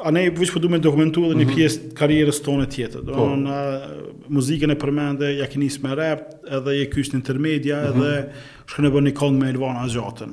a 0.00 0.10
ne 0.16 0.22
vëqë 0.32 0.54
përdu 0.54 0.68
po 0.68 0.72
me 0.72 0.78
dokumentu 0.80 1.24
edhe 1.26 1.34
një 1.36 1.40
mm 1.44 1.48
-hmm. 1.48 1.56
pjesë 1.56 1.80
karierës 1.98 2.38
tonë 2.44 2.62
e 2.64 2.68
tjetët. 2.74 3.02
Do 3.06 3.12
po. 3.14 3.26
në 3.26 3.58
uh, 3.58 3.90
muzikën 4.36 4.70
e 4.72 4.78
përmende 4.82 5.26
ja 5.32 5.38
ja 5.40 5.46
kënis 5.46 5.82
me 5.82 5.94
rap, 5.94 6.20
edhe 6.56 6.70
je 6.78 6.86
kysh 6.90 7.08
mhm. 7.08 7.12
një 7.12 7.14
intermedia, 7.20 7.76
mm 7.76 7.84
-hmm. 7.86 7.96
edhe 7.96 8.28
shkën 8.70 8.86
e 8.86 8.90
bërë 8.90 9.04
një 9.08 9.14
kong 9.20 9.38
me 9.40 9.50
Elvan 9.50 9.76
Azjatën. 9.84 10.32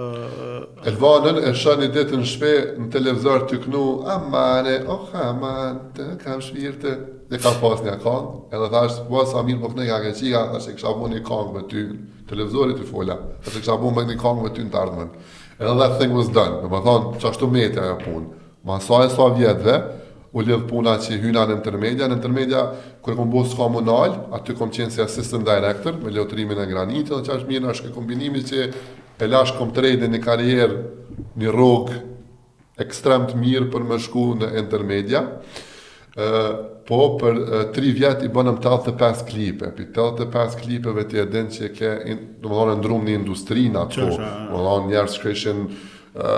Uh, 0.00 0.62
Elvanën 0.88 1.36
e 1.48 1.50
shën 1.60 1.82
i 1.84 1.88
në 1.88 2.24
shpe 2.32 2.52
në 2.80 2.88
televizor 2.92 3.40
të 3.48 3.56
kënu, 3.64 3.86
amane, 4.14 4.84
oh, 4.88 5.08
amane, 5.14 5.78
të 5.94 6.04
kam 6.24 6.40
shvirtë, 6.40 6.92
të... 6.96 6.96
dhe 7.30 7.38
ka 7.42 7.50
pas 7.62 7.80
një 7.86 7.98
kong, 8.04 8.26
edhe 8.54 8.66
thashtë, 8.74 9.08
po 9.08 9.24
sa 9.24 9.38
mirë 9.42 9.60
për 9.60 9.68
po 9.68 9.72
këne 9.74 9.84
ka 9.86 10.12
qika 10.20 10.40
thashtë 10.52 10.70
e 10.70 10.74
kësha 10.76 10.90
bu 10.98 11.06
një 11.08 11.22
kong 11.30 11.48
me 11.54 11.62
ty, 11.70 11.80
televizorit 12.30 12.76
të 12.78 12.84
fola, 12.92 13.16
thashtë 13.44 13.58
e 13.58 13.62
kësha 13.62 13.80
bu 13.82 13.88
me 13.96 14.02
një 14.10 14.16
kong 14.24 14.38
me 14.42 14.48
ty 14.54 14.62
në 14.62 14.70
Edhe 15.58 15.74
that 15.78 15.98
thing 15.98 16.12
was 16.14 16.28
done, 16.28 16.60
dhe 16.60 16.68
më 16.68 16.80
thonë 16.84 17.18
që 17.22 17.28
është 17.30 17.42
të 17.42 17.46
metja 17.54 17.84
e 17.88 17.94
punë. 18.02 18.26
Ma 18.68 18.76
sa 18.84 18.98
e 19.06 19.08
sa 19.08 19.28
vjetëve, 19.32 19.76
u 20.36 20.42
lidh 20.44 20.66
puna 20.68 20.98
që 21.00 21.16
hyna 21.22 21.46
në 21.48 21.54
intermedia. 21.56 22.08
Në 22.10 22.16
intermedia, 22.18 22.64
kërë 23.04 23.16
kom 23.16 23.30
bostë 23.32 23.56
komunal, 23.56 24.18
aty 24.36 24.52
kom 24.58 24.68
qenë 24.74 24.92
si 24.92 25.00
assistant 25.00 25.46
director, 25.48 25.96
me 26.02 26.12
leotrimin 26.12 26.60
e 26.60 26.68
granitit, 26.68 27.14
dhe 27.14 27.22
që 27.24 27.34
është 27.38 27.48
mirë 27.54 27.70
është 27.72 27.86
është 27.86 27.94
kombinimi 27.96 28.44
që 28.50 28.66
e 29.24 29.30
lash 29.32 29.54
kom 29.56 29.72
të 29.72 29.86
rejde 29.86 30.10
një 30.12 30.20
karjerë, 30.28 30.78
një 31.40 31.56
rogë 31.56 32.00
ekstremt 32.84 33.32
mirë 33.40 33.70
për 33.72 33.88
më 33.88 34.00
shku 34.04 34.26
në 34.42 34.52
intermedia 34.60 35.24
po 36.86 36.98
për 37.20 37.38
3 37.74 37.92
vjet 37.96 38.20
i 38.26 38.30
bënëm 38.32 38.60
85 38.62 39.24
klipe, 39.30 39.70
për 39.74 39.88
85 40.02 40.56
klipeve 40.62 41.06
ti 41.10 41.18
e 41.20 41.24
din 41.32 41.48
që 41.50 41.70
ke, 41.74 41.92
do 42.40 42.52
më 42.52 42.60
thonë, 42.60 42.76
ndrum 42.82 43.04
një 43.08 43.16
industri 43.20 43.66
në 43.74 43.80
atë 43.84 44.00
po, 44.00 44.14
do 44.14 44.24
më 44.54 44.64
thonë 44.68 44.90
njerë 44.92 45.14
shkryshin 45.16 45.62
uh, 45.62 46.36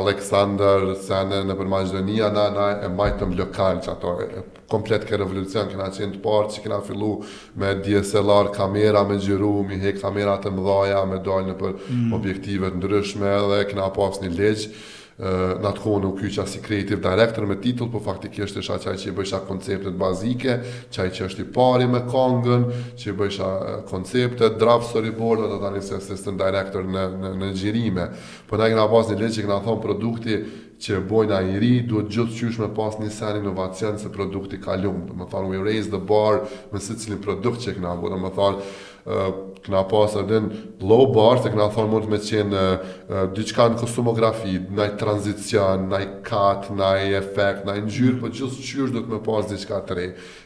Aleksandr, 0.00 0.86
Sene, 1.04 1.42
në 1.50 1.56
për 1.58 1.68
Majdonia, 1.74 2.30
na, 2.32 2.68
e 2.86 2.92
majtëm 2.96 3.34
lokal 3.38 3.82
që 3.84 3.92
ato, 3.96 4.14
e, 4.24 4.44
komplet 4.70 5.04
ke 5.08 5.18
revolucion, 5.20 5.68
këna 5.72 5.90
qenë 5.96 6.16
të 6.16 6.22
parë 6.24 6.54
që 6.56 6.64
këna 6.64 6.78
fillu 6.86 7.10
me 7.58 7.74
DSLR 7.84 8.54
kamera 8.56 9.02
me 9.08 9.18
gjiru, 9.20 9.52
mi 9.68 9.80
he 9.82 9.92
kamera 9.98 10.38
të 10.40 10.54
mdhaja, 10.54 11.02
me 11.10 11.18
dojnë 11.26 11.52
në 11.52 11.58
për 11.60 11.76
mm. 11.90 12.14
objektive 12.16 12.70
të 12.76 12.80
ndryshme 12.80 13.36
dhe 13.52 13.60
këna 13.72 13.90
pas 13.98 14.22
një 14.24 14.32
leqë 14.38 14.80
në 15.20 15.68
atë 15.68 15.82
kohë 15.84 16.00
nuk 16.00 16.14
kyqa 16.22 16.46
si 16.48 16.60
creative 16.64 17.00
director 17.04 17.44
me 17.48 17.58
titull, 17.60 17.90
po 17.92 18.00
faktikisht 18.02 18.56
isha 18.60 18.78
qaj 18.80 18.96
që 19.02 19.10
i 19.10 19.14
bëjsha 19.18 19.42
konceptet 19.48 19.96
bazike, 20.00 20.54
qaj 20.94 21.08
që 21.18 21.26
është 21.28 21.44
i 21.44 21.48
pari 21.56 21.88
me 21.92 22.00
kongën, 22.08 22.64
që 22.98 23.10
i 23.12 23.16
bëjsha 23.20 23.50
konceptet, 23.90 24.56
draft 24.60 24.88
storyboard, 24.90 25.44
dhe 25.44 25.58
të 25.58 25.60
tani 25.66 25.82
se 25.84 25.98
assistant 26.00 26.40
director 26.40 26.88
në, 26.88 27.04
në, 27.20 27.34
në 27.42 27.52
gjirime. 27.60 28.08
Po 28.48 28.56
në 28.60 28.70
e 28.70 28.74
këna 28.74 28.88
pas 28.94 29.10
një 29.12 29.20
leqë 29.20 29.36
që 29.40 29.46
këna 29.48 29.60
thonë 29.68 29.84
produkti 29.84 30.40
që 30.80 31.02
bojna 31.10 31.42
i 31.52 31.58
ri, 31.60 31.74
duhet 31.84 32.08
gjithë 32.08 32.38
qysh 32.38 32.62
me 32.62 32.70
pas 32.72 32.94
një 33.02 33.10
sen 33.12 33.42
inovacion 33.42 33.98
se 34.00 34.08
produkti 34.14 34.56
ka 34.64 34.78
lumë. 34.80 35.12
Më 35.20 35.26
thonë, 35.34 35.50
we 35.52 35.58
raise 35.66 35.90
the 35.92 36.00
bar, 36.08 36.46
mësit 36.72 37.02
cilin 37.04 37.20
produkt 37.20 37.60
që 37.66 37.74
këna 37.76 37.92
bojna, 38.00 38.16
më 38.22 38.30
thonë, 38.40 38.70
këna 39.06 39.82
pas 39.88 40.14
edhe 40.20 40.40
low 40.84 41.06
bar, 41.14 41.38
se 41.42 41.50
këna 41.54 41.68
thonë 41.72 41.90
mund 41.92 42.08
me 42.12 42.18
qenë 42.20 42.64
uh, 42.64 43.28
diçka 43.34 43.68
në 43.72 43.78
kostumografi, 43.80 44.56
në 44.72 44.90
tranzicion, 45.00 45.88
në 45.90 46.00
cut, 46.28 46.68
në 46.76 46.90
efekt, 47.20 47.64
në 47.68 47.76
njyrë, 47.86 48.18
po 48.22 48.28
gjithë 48.34 48.66
qyrë 48.66 48.92
do 48.98 49.04
të 49.06 49.14
me 49.14 49.22
pas 49.28 49.48
diçka 49.52 49.80
të 49.90 49.96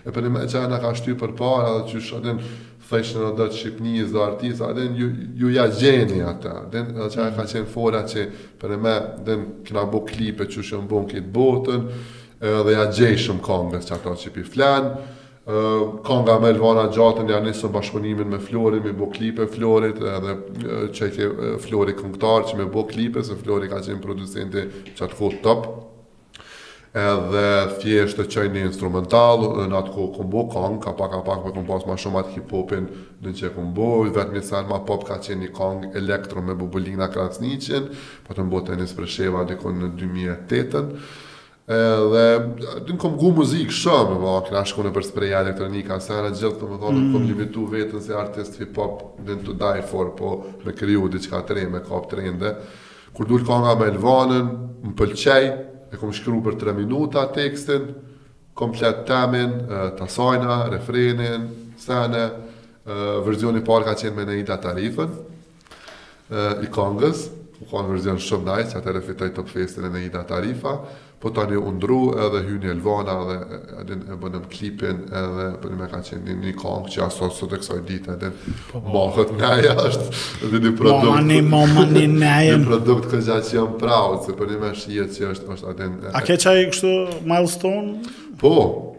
E 0.05 0.13
për 0.13 0.23
një 0.27 0.31
me 0.37 0.43
qenë 0.47 0.69
në 0.71 0.79
ka 0.85 0.91
shty 0.97 1.15
për 1.19 1.33
para, 1.39 1.73
edhe 1.81 1.89
që 1.95 2.03
shë 2.05 2.19
edhe 2.21 2.35
në 2.37 2.53
thëshë 2.85 3.23
në 3.25 3.31
dhe 3.41 3.47
të 3.49 3.57
Shqipnijës 3.59 4.11
dhe 4.15 4.21
artisë, 4.23 4.67
edhe 4.69 4.85
ju, 5.01 5.07
ju 5.41 5.51
ja 5.55 5.65
gjeni 5.73 6.19
ata, 6.29 6.55
edhe 6.69 6.83
në 6.99 7.09
ka 7.15 7.27
mm. 7.27 7.51
qenë 7.57 7.71
fora 7.75 8.03
që 8.07 8.27
për 8.61 8.75
më 8.77 8.81
me, 8.85 8.95
edhe 9.19 9.37
bu 9.41 9.59
këna 9.67 9.87
bo 9.91 10.03
klipe 10.07 10.47
që 10.51 10.65
un 10.79 10.87
bon 10.91 11.09
këtë 11.11 11.33
botën, 11.35 11.89
edhe 12.55 12.77
ja 12.79 12.85
gjej 12.93 13.15
shumë 13.27 13.43
kongës 13.47 13.89
që 13.91 13.97
ato 13.99 14.15
që 14.23 14.35
pi 14.37 14.45
Ka 16.03 16.21
nga 16.23 16.39
me 16.41 16.49
Elvana 16.55 16.87
Gjatën, 16.89 17.29
ja 17.29 17.37
nisë 17.45 17.69
bashkëpunimin 17.75 18.31
me 18.33 18.39
Flori, 18.41 18.79
me 18.81 18.95
bo 18.97 19.11
klipe 19.13 19.45
Florit, 19.53 19.99
edhe 20.17 20.37
që 20.97 21.09
ke 21.17 21.27
Flori 21.61 21.93
këngtar 21.99 22.47
që 22.51 22.57
me 22.63 22.69
bo 22.73 22.87
klipe, 22.89 23.21
se 23.23 23.37
Flori 23.37 23.69
ka 23.69 23.83
qenë 23.85 24.01
producenti 24.01 24.65
që 24.95 25.09
të 25.11 25.19
kohë 25.19 25.41
tëpë 25.45 25.75
edhe 26.95 27.45
thjeshtë 27.83 28.23
të 28.25 28.31
qajnë 28.33 28.55
një 28.57 28.65
instrumental, 28.71 29.45
në 29.69 29.77
atë 29.83 29.93
kohë 29.97 30.15
këmbo, 30.17 30.47
kong, 30.55 30.79
ka 30.85 30.95
pak 31.01 31.19
a 31.19 31.23
pak 31.27 31.43
për 31.43 31.53
po 31.53 31.55
këmbo 31.59 31.77
asë 31.77 31.91
ma 31.91 31.99
shumë 32.01 32.21
atë 32.23 32.35
hip-hopin 32.39 32.89
në 33.27 33.35
që 33.43 33.53
këmbo, 33.59 33.91
vetë 34.15 34.39
një 34.39 34.45
sen 34.49 34.71
ma 34.71 34.81
pop 34.89 35.05
ka 35.11 35.19
qenë 35.27 35.43
një 35.43 35.53
kong 35.59 35.91
elektro 36.01 36.41
me 36.47 36.57
bubulina 36.57 37.11
krasnicin, 37.13 37.93
po 38.25 38.39
të 38.39 38.47
mbo 38.49 38.63
të 38.71 38.79
njësë 38.81 38.99
për 39.03 39.13
sheva 39.19 39.45
dikon 39.53 39.83
në 39.83 39.93
2008-ën, 39.99 40.95
edhe 41.65 42.25
të 42.85 42.93
në 42.93 42.97
kom 43.01 43.15
gu 43.17 43.31
muzik 43.41 43.71
shumë 43.73 44.19
më 44.21 44.33
akna 44.39 44.61
shku 44.69 44.85
për 44.93 45.05
spreja 45.07 45.39
elektronika 45.41 45.97
sa 46.01 46.19
arra 46.19 46.29
gjithë 46.35 46.59
të 46.61 46.69
më 46.69 46.79
thonë 46.83 46.99
mm. 47.01 47.15
kom 47.15 47.25
limitu 47.25 47.65
vetën 47.73 48.03
se 48.05 48.13
artist 48.21 48.59
hip 48.61 48.77
hop 48.77 49.17
dhe 49.25 49.39
to 49.41 49.55
të 49.57 49.59
daj 49.63 49.79
for 49.89 50.11
po 50.19 50.35
me 50.67 50.75
kryu 50.77 51.09
diçka 51.09 51.39
ka 51.39 51.47
të 51.49 51.57
re 51.57 51.67
me 51.73 51.81
kap 51.85 52.05
trende. 52.11 52.57
kur 53.15 53.25
dhull 53.25 53.47
Kanga 53.47 53.75
me 53.81 53.87
Elvanën 53.87 54.47
më 54.83 54.91
pëlqej 54.99 55.45
e 55.93 55.97
kom 56.01 56.11
shkruar 56.13 56.43
për 56.43 56.57
3 56.59 56.73
minuta 56.77 57.29
tekstin 57.33 57.93
komplet 58.59 59.05
temin 59.07 59.53
të 59.97 60.07
sajna, 60.11 60.57
refrenin 60.73 61.47
sene 61.79 62.25
vërzion 63.25 63.57
i 63.57 63.63
par 63.67 63.85
ka 63.87 63.95
qenë 63.97 64.15
me 64.19 64.25
në 64.25 64.59
tarifën 64.67 65.15
i 66.61 66.69
kongës 66.77 67.25
ku 67.55 67.71
ka 67.71 67.81
në 67.85 67.95
vërzion 67.95 68.19
shumë 68.21 68.49
daj 68.51 68.63
që 68.73 68.83
atë 68.83 69.25
e 69.25 69.31
top 69.39 69.49
festin 69.55 69.87
e 69.87 69.89
në 69.95 70.25
tarifa 70.29 70.75
po 71.25 71.31
tani 71.31 71.57
ndru 71.77 71.99
edhe 72.25 72.41
hyni 72.47 72.67
Elvana 72.75 73.15
dhe 73.29 73.37
edhe 73.81 73.95
e 74.13 74.17
bënëm 74.23 74.43
klipin 74.53 74.97
edhe 75.21 75.47
po 75.63 75.67
e 75.73 75.87
ka 75.93 76.01
qenë 76.09 76.35
një 76.43 76.53
kongë 76.61 76.91
që 76.95 77.03
aso 77.07 77.29
sot 77.33 77.55
e 77.57 77.61
kësaj 77.63 77.81
ditë 77.89 78.13
edhe 78.19 78.31
po, 78.35 78.75
po. 78.75 78.83
mahët 78.93 79.33
në 79.39 79.53
e 79.53 79.71
ashtë 79.87 80.07
edhe 80.49 80.61
një 80.67 80.73
produkt 80.81 81.33
momani, 81.47 82.09
një 82.51 82.59
produkt 82.69 83.09
kënë 83.15 83.27
gjatë 83.31 83.49
që 83.49 83.57
jam 83.59 83.73
pravë 83.81 84.21
se 84.27 84.37
bënëm 84.43 84.67
e 84.69 84.73
shqie 84.83 85.07
që 85.17 85.31
është 85.31 85.51
është 85.57 85.89
a 86.13 86.23
ke 86.27 86.37
qaj 86.45 86.61
kështu 86.75 86.93
milestone? 87.33 87.97
po, 88.43 88.53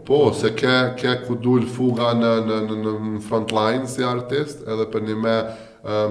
po, 0.08 0.24
se 0.40 0.54
ke, 0.58 0.74
ka 0.98 1.18
kudul 1.28 1.70
fuga 1.78 2.10
në, 2.18 2.34
në, 2.50 2.60
në, 2.88 2.96
front 3.28 3.54
line 3.60 3.86
si 3.92 4.08
artist 4.16 4.66
edhe 4.66 4.90
bënëm 4.98 5.30
e 5.36 5.38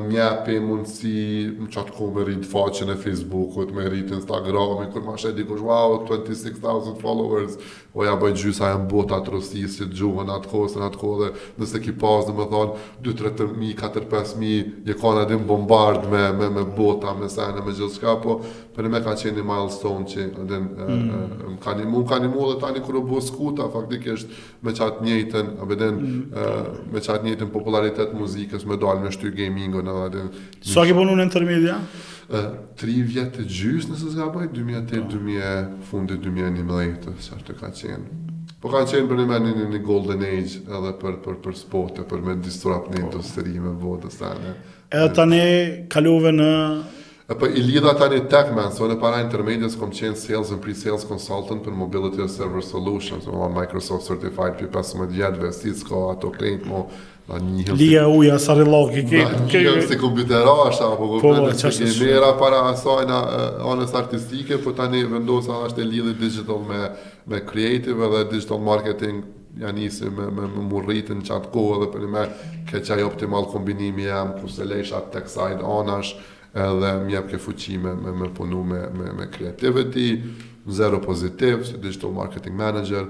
mjepi 0.09 0.61
mundësi 0.63 1.17
më 1.59 1.67
qatë 1.75 1.95
ku 1.97 2.07
me 2.15 2.23
rritë 2.29 2.47
faqën 2.47 2.93
e 2.95 2.99
Facebookut, 3.03 3.73
me 3.75 3.87
rritë 3.89 4.15
Instagramin, 4.21 4.93
kur 4.95 5.03
ma 5.03 5.17
shë 5.19 5.33
dikush, 5.41 5.63
wow, 5.67 5.97
26,000 6.07 6.95
followers, 7.03 7.59
o 7.95 8.03
ja 8.05 8.17
bëj 8.19 8.33
gjysa 8.41 8.73
e 8.75 8.79
mbot 8.83 9.13
atë 9.15 9.33
rësi, 9.37 9.61
që 9.71 9.87
të 9.93 9.99
gjuhën 10.01 10.31
atë 10.35 10.51
kohës 10.51 10.73
në 10.75 10.87
atë 10.89 10.99
kohë 11.01 11.19
dhe 11.21 11.29
nëse 11.63 11.81
ki 11.85 11.93
pasë, 12.03 12.31
në 12.33 12.37
me 12.41 12.47
thonë, 12.51 12.87
2-3-4-5-mi, 13.07 14.51
një 14.89 14.97
kanë 15.01 15.23
edhe 15.23 15.39
më 15.39 15.47
bombard 15.53 16.09
me, 16.11 16.25
me, 16.35 16.49
me 16.57 16.65
bota, 16.75 17.13
me 17.15 17.29
sajnë, 17.31 17.63
me 17.69 17.75
gjithë 17.79 17.99
shka, 18.01 18.17
po 18.25 18.37
për 18.75 18.89
në 18.89 18.91
me 18.97 19.03
ka 19.07 19.15
qenë 19.21 19.39
një 19.39 19.45
milestone 19.47 20.09
që 20.11 20.25
edhe 20.27 20.59
mm. 20.59 21.05
më 21.53 21.59
ka 21.63 21.77
një 21.79 21.85
më 21.95 22.01
ka 22.11 22.19
një 22.25 22.31
mu 22.35 22.49
dhe 22.49 22.57
tani 22.65 22.83
kërë 22.83 23.05
bo 23.13 23.21
skuta, 23.23 23.69
faktik 23.77 24.09
është 24.17 24.41
me 24.67 24.75
qatë 24.75 25.07
njëjten, 25.07 25.53
edhe 25.69 25.93
mm. 25.93 26.89
me 26.91 27.03
qatë 27.07 27.29
njëjten 27.31 27.53
popularitet 27.55 28.17
muzikës, 28.19 28.67
me 28.67 28.81
dalë 28.83 29.07
me 29.07 29.15
shtu 29.15 29.31
gamingën 29.39 29.87
edhe 29.95 30.03
edhe... 30.09 30.27
Sa 30.67 30.81
so, 30.83 30.87
ki 30.91 30.99
punu 30.99 31.15
në 31.15 31.29
intermedia? 31.31 31.79
tri 32.81 33.03
vjetë 33.05 33.37
të 33.39 33.45
gjys 33.45 33.89
nëse 33.91 34.17
bëjt, 34.33 34.55
2008 34.57 35.03
da. 35.03 35.09
2000 35.13 35.85
fundit 35.91 36.23
2011 36.25 37.19
sa 37.21 37.39
të 37.41 37.57
ka 37.61 37.71
qenë 37.75 38.23
po 38.65 38.71
ka 38.73 38.85
qenë 38.89 39.09
për 39.11 39.19
një 39.21 39.27
mani 39.29 39.51
një 39.75 39.83
golden 39.85 40.23
age 40.25 40.63
edhe 40.73 40.95
për, 41.01 41.19
për, 41.25 41.39
për 41.45 41.57
spote 41.59 42.07
për 42.09 42.23
me 42.25 42.37
distrap 42.41 42.89
një 42.95 43.03
industri 43.07 43.59
me 43.61 43.75
vodës 43.83 44.17
tane 44.23 44.57
edhe 44.89 45.11
tani 45.17 45.43
kaluve 45.93 46.33
në 46.39 46.51
E 47.25 47.33
për 47.33 47.39
po 47.41 47.49
i 47.57 47.63
lidha 47.65 47.95
ta 47.97 48.05
një 48.13 48.19
tech 48.29 48.51
man, 48.53 48.67
so 48.69 48.85
në 48.85 48.99
para 49.01 49.23
intermedias 49.25 49.79
kom 49.81 49.89
qenë 49.97 50.19
sales 50.21 50.51
and 50.53 50.61
pre-sales 50.61 51.07
consultant 51.09 51.63
për 51.65 51.73
mobility 51.73 52.21
and 52.21 52.29
server 52.29 52.61
solutions, 52.61 53.25
so, 53.25 53.33
Microsoft 53.49 54.05
certified 54.05 54.59
për 54.59 54.69
15 54.75 55.09
vjetëve, 55.09 55.49
Cisco, 55.57 56.03
ato 56.13 56.29
klient 56.37 56.67
mo, 56.69 56.83
Lija 57.77 58.03
e 58.03 58.07
uja, 58.07 58.39
sari 58.39 58.65
logi, 58.65 59.01
ki 59.03 59.23
ki... 59.51 59.61
Një 59.65 59.71
një 59.77 59.83
si 59.87 59.97
është, 59.97 60.83
apo 60.85 61.07
po 61.09 61.21
përpër, 61.23 61.55
në 61.55 61.55
që 61.61 61.71
një 61.73 61.95
mera 62.03 62.31
para 62.41 62.59
asajna 62.69 63.21
eh, 63.37 63.45
anës 63.71 63.95
artistike, 64.01 64.59
po 64.61 64.75
tani 64.77 65.01
vendosa 65.09 65.57
është 65.67 65.81
e 65.81 65.87
lidi 65.89 66.13
digital 66.21 66.61
me, 66.69 66.83
me 67.33 67.41
creative 67.49 68.11
dhe 68.13 68.25
digital 68.35 68.61
marketing, 68.61 69.23
janë 69.57 69.79
njësi 69.79 70.11
me, 70.19 70.27
me, 70.37 70.49
me 70.53 70.65
më 70.69 70.83
rritin 70.85 71.25
që 71.25 71.39
kohë 71.55 71.81
dhe 71.87 71.89
për 71.95 72.05
një 72.05 72.11
me 72.13 72.25
keqaj 72.69 73.01
optimal 73.07 73.49
kombinimi 73.55 74.05
jam, 74.11 74.35
ku 74.43 74.53
se 74.53 74.67
lejsha 74.69 75.01
të 75.15 75.25
kësajnë 75.25 75.63
anash 75.79 76.13
edhe 76.55 76.91
mjep 77.09 77.31
ke 77.33 77.41
fuqime 77.43 77.97
me 78.03 78.13
me 78.21 78.29
punu 78.37 78.61
me, 78.69 78.83
me, 78.95 79.09
me 79.17 79.31
creativity, 79.33 80.21
zero 80.69 81.01
pozitiv, 81.03 81.65
si 81.67 81.81
digital 81.83 82.13
marketing 82.15 82.55
manager, 82.61 83.09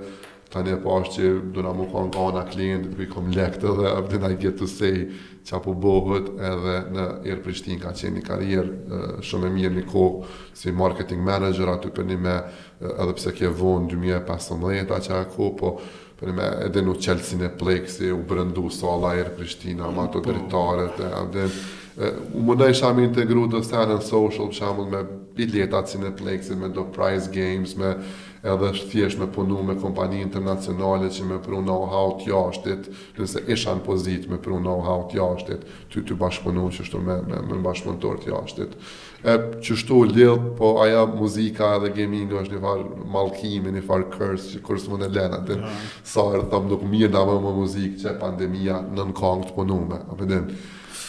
ka 0.55 0.63
një 0.63 0.77
pash 0.85 1.11
që 1.17 1.31
do 1.55 1.65
nga 1.65 1.73
më 1.75 1.87
kanë 1.91 2.13
kanë 2.15 2.39
a 2.39 2.47
klientë, 2.47 2.91
për 2.95 3.05
i 3.05 3.09
kom 3.11 3.31
lektë 3.35 3.73
dhe 3.79 3.93
dhe 4.13 4.21
nga 4.23 4.31
i 4.33 4.53
të 4.59 4.69
sej 4.71 4.99
që 5.45 5.57
apo 5.59 5.75
bëhët 5.83 6.29
edhe 6.51 6.75
në 6.95 7.07
Air 7.27 7.41
Prishtin 7.45 7.81
ka 7.83 7.91
qenë 7.99 8.19
një 8.21 8.25
karierë 8.29 9.01
shumë 9.29 9.51
e 9.51 9.55
mirë 9.59 9.75
një 9.81 9.85
kohë 9.91 10.37
si 10.61 10.73
marketing 10.73 11.27
manager 11.27 11.73
aty 11.75 11.91
për 11.97 12.07
një 12.13 12.19
me 12.29 12.37
edhe 12.79 13.17
pse 13.19 13.35
kje 13.39 13.51
vonë 13.61 13.91
2015 13.97 15.03
që 15.09 15.15
a 15.19 15.25
kohë, 15.35 15.53
po 15.59 15.75
për 16.21 16.31
një 16.31 16.39
me 16.39 16.49
edhe 16.69 16.85
në 16.87 16.97
qelsin 17.07 17.43
e 17.49 17.55
plekë 17.63 17.95
si 17.97 18.11
u 18.15 18.21
brëndu 18.29 18.71
sala 18.79 19.17
Air 19.19 19.33
Prishtina 19.37 19.91
ma 19.91 20.07
të 20.07 20.23
po. 20.23 20.31
dritarët 20.31 21.03
e 21.09 21.13
edhe 21.25 21.51
U 22.35 22.41
më 22.43 22.57
në 22.59 22.67
isham 22.75 22.97
integru 22.99 23.45
të 23.53 23.61
stanën 23.69 24.01
social, 24.03 24.49
për 24.51 24.57
shambull 24.59 24.89
me 24.91 25.03
biljetat 25.37 25.87
si 25.93 26.01
në 26.03 26.09
Plexit, 26.19 26.59
me 26.59 26.67
do 26.75 26.89
prize 26.91 27.31
games, 27.31 27.77
me 27.79 27.93
edhe 28.45 28.68
është 28.74 28.90
thjesht 28.92 29.20
me 29.20 29.26
punu 29.32 29.62
me 29.64 29.74
kompani 29.80 30.20
internacionale 30.20 31.09
që 31.12 31.26
me 31.30 31.38
pru 31.42 31.62
know-how 31.64 32.11
të 32.20 32.28
jashtit, 32.30 32.88
nëse 33.16 33.42
isha 33.55 33.72
në 33.78 33.84
pozit 33.86 34.26
me 34.28 34.36
pru 34.45 34.59
know-how 34.61 35.07
të 35.09 35.16
jashtit, 35.20 35.62
ty 35.95 36.03
të 36.05 36.18
bashkëpunu 36.20 36.66
që 36.76 37.01
me, 37.07 37.16
me, 37.30 37.38
me 37.49 37.61
bashkëpunëtor 37.64 38.20
të 38.24 38.30
jashtit. 38.34 38.74
E 39.24 39.36
që 39.64 39.76
shtu 39.80 40.01
po 40.59 40.74
aja 40.84 41.07
muzika 41.09 41.70
edhe 41.78 41.95
gaming 41.97 42.34
është 42.36 42.55
një 42.55 42.61
farë 42.64 42.99
malkimi, 43.16 43.72
një 43.78 43.82
farë 43.88 44.09
kërës 44.12 44.49
që 44.53 44.61
kërës 44.66 44.88
më 44.92 44.99
në 45.01 45.09
lena, 45.16 45.40
të 45.49 45.57
sa 46.12 46.26
e 46.28 46.36
rëtham 46.42 46.68
nuk 46.74 46.84
mirë 46.92 47.12
në 47.16 47.22
më 47.30 47.36
më 47.49 47.53
muzikë 47.62 48.03
që 48.05 48.12
pandemija 48.20 48.82
në 48.92 49.07
në 49.09 49.16
kongë 49.22 49.49
të 49.51 49.55
punu 49.57 49.78
me, 49.88 50.03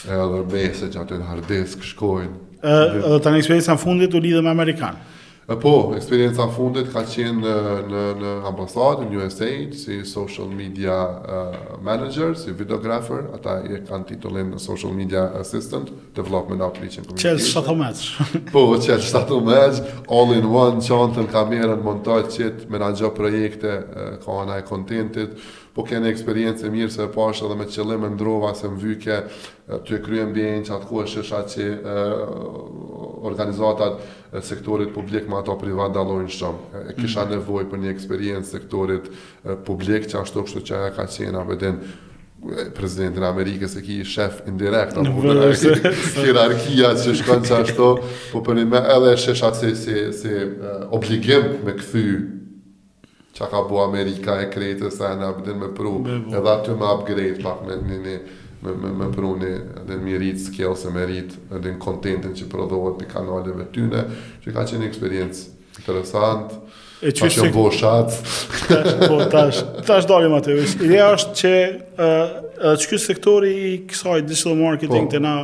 edhe 0.06 0.40
bese 0.52 0.88
që 0.92 1.02
aty 1.04 1.20
në 1.20 1.28
hardisk 1.32 1.84
shkojnë. 1.84 2.40
Uh, 2.66 2.82
dhe 3.12 3.20
të 3.20 3.30
në 3.32 3.38
eksperiencë 3.42 3.74
në 3.74 3.78
fundit 3.82 4.14
u 4.16 4.24
lidhë 4.24 4.40
me 4.40 4.48
Amerikanë? 4.56 5.14
po, 5.54 5.92
eksperienca 5.96 6.48
fundit 6.50 6.88
ka 6.90 7.02
qenë 7.06 7.38
në, 7.44 7.52
në, 7.90 8.00
në 8.18 8.30
ambasadë, 8.50 9.04
në 9.12 9.20
USA, 9.20 9.50
si 9.78 9.98
social 10.08 10.48
media 10.50 10.96
uh, 10.96 11.68
manager, 11.86 12.32
si 12.38 12.50
videographer, 12.58 13.28
ata 13.36 13.60
i 13.68 13.76
e 13.76 13.82
kanë 13.86 14.08
titullin 14.10 14.56
social 14.62 14.90
media 14.96 15.28
assistant, 15.38 15.92
development 16.18 16.64
outreach 16.66 16.98
and 16.98 17.06
communication. 17.06 17.38
Qelë 17.38 17.44
shtatë 17.46 17.74
omeqë. 17.76 18.50
po, 18.54 18.64
qelë 18.74 19.04
shtatë 19.06 19.38
omeqë, 19.38 20.00
all 20.18 20.34
in 20.40 20.50
one, 20.50 20.82
qantën, 20.82 21.30
kamerën, 21.30 21.78
montaj 21.86 22.24
qitë, 22.34 22.66
menagjo 22.74 23.14
projekte, 23.14 23.78
uh, 23.86 24.10
ka 24.26 24.40
anaj 24.42 24.64
kontentit, 24.66 25.38
po 25.76 25.84
kene 25.84 26.08
eksperiencë 26.10 26.66
e 26.66 26.72
mirë 26.72 26.92
se 26.94 27.04
e 27.04 27.10
pashë 27.12 27.44
edhe 27.46 27.56
me 27.60 27.66
qëllim 27.68 28.06
e 28.08 28.10
ndrova 28.14 28.54
se 28.56 28.68
më 28.72 28.78
vyke 28.80 29.16
të 29.84 29.98
e 29.98 30.00
kryen 30.04 30.30
bjenë 30.34 30.64
që 30.68 30.74
atë 30.78 30.88
ku 30.88 31.02
e 31.02 31.06
shesha 31.10 31.42
që 31.52 31.66
e, 31.66 31.96
organizatat 33.30 34.00
e 34.32 34.42
sektorit 34.46 34.94
publik 34.94 35.28
ma 35.28 35.42
ato 35.42 35.56
privat 35.60 35.92
dalojnë 35.94 36.32
shumë. 36.32 36.84
E 36.94 36.96
kisha 36.96 37.24
mm 37.24 37.26
-hmm. 37.26 37.30
nevoj 37.36 37.68
për 37.72 37.82
një 37.84 37.92
eksperiencë 37.92 38.54
sektorit 38.56 39.10
e, 39.12 39.56
publik 39.68 40.08
që 40.08 40.20
ashtu 40.22 40.46
kështu 40.46 40.64
që 40.68 40.80
e 40.86 40.94
ka 40.96 41.04
qenë 41.06 41.40
abedin 41.42 41.76
prezidentin 42.74 43.22
Amerikës 43.24 43.76
e 43.78 43.82
ki 43.82 44.00
i 44.00 44.04
shef 44.04 44.42
indirekt, 44.48 44.96
apo 44.96 45.10
në 45.10 45.50
e 45.50 45.54
që 45.60 47.12
shkën 47.20 47.42
që 47.48 47.54
ashtu, 47.62 47.88
po 48.32 48.38
për 48.44 48.54
një 48.60 48.66
me 48.72 48.80
edhe 48.96 49.12
e 49.12 49.16
shesha 49.16 49.52
si, 49.54 49.76
si, 49.76 49.94
si 50.20 50.32
obligim 50.90 51.44
me 51.64 51.72
këthy 51.80 52.08
që 53.36 53.48
ka 53.52 53.60
bu 53.68 53.78
Amerika 53.84 54.38
e 54.40 54.48
krejtë, 54.52 54.90
sa 54.92 55.12
e 55.12 55.18
në 55.20 55.28
abdin 55.28 55.60
me 55.60 55.68
pru, 55.76 55.96
edhe 56.30 56.52
aty 56.54 56.76
me 56.78 56.88
upgrade 56.88 57.42
pak 57.44 57.64
me 57.68 57.76
një 57.82 57.98
një 58.06 58.16
me, 58.64 58.72
me, 58.80 58.92
me 59.02 59.10
pru 59.12 59.34
një 59.38 59.50
edhe 59.82 59.90
në 59.90 60.00
mirit 60.06 60.40
skills 60.46 60.86
e 60.88 60.94
mirit 60.94 61.36
edhe 61.52 61.68
në 61.74 61.80
kontentin 61.82 62.32
që 62.38 62.48
prodohet 62.52 62.96
për 63.02 63.10
kanaleve 63.12 63.68
tyne, 63.76 64.06
që 64.44 64.56
ka 64.56 64.64
qenë 64.70 64.88
eksperiencë 64.88 65.44
interesantë, 65.82 66.58
e 67.04 67.12
që 67.18 67.28
shumë 67.36 67.52
bo 67.52 67.66
shatë. 67.74 68.26
Tash, 68.72 68.90
po, 69.04 69.20
tash, 69.34 69.60
tash 69.86 70.08
dalim 70.08 70.32
atë, 70.38 70.56
Ideja 70.88 71.10
është 71.18 71.36
që 71.42 71.52
uh, 71.60 72.04
uh, 72.06 72.68
që 72.80 72.90
kjo 72.94 73.02
sektori 73.04 73.52
i 73.68 73.78
kësaj 73.90 74.22
digital 74.24 74.56
marketing 74.62 75.10
po, 75.12 75.12
të 75.12 75.20
na 75.26 75.34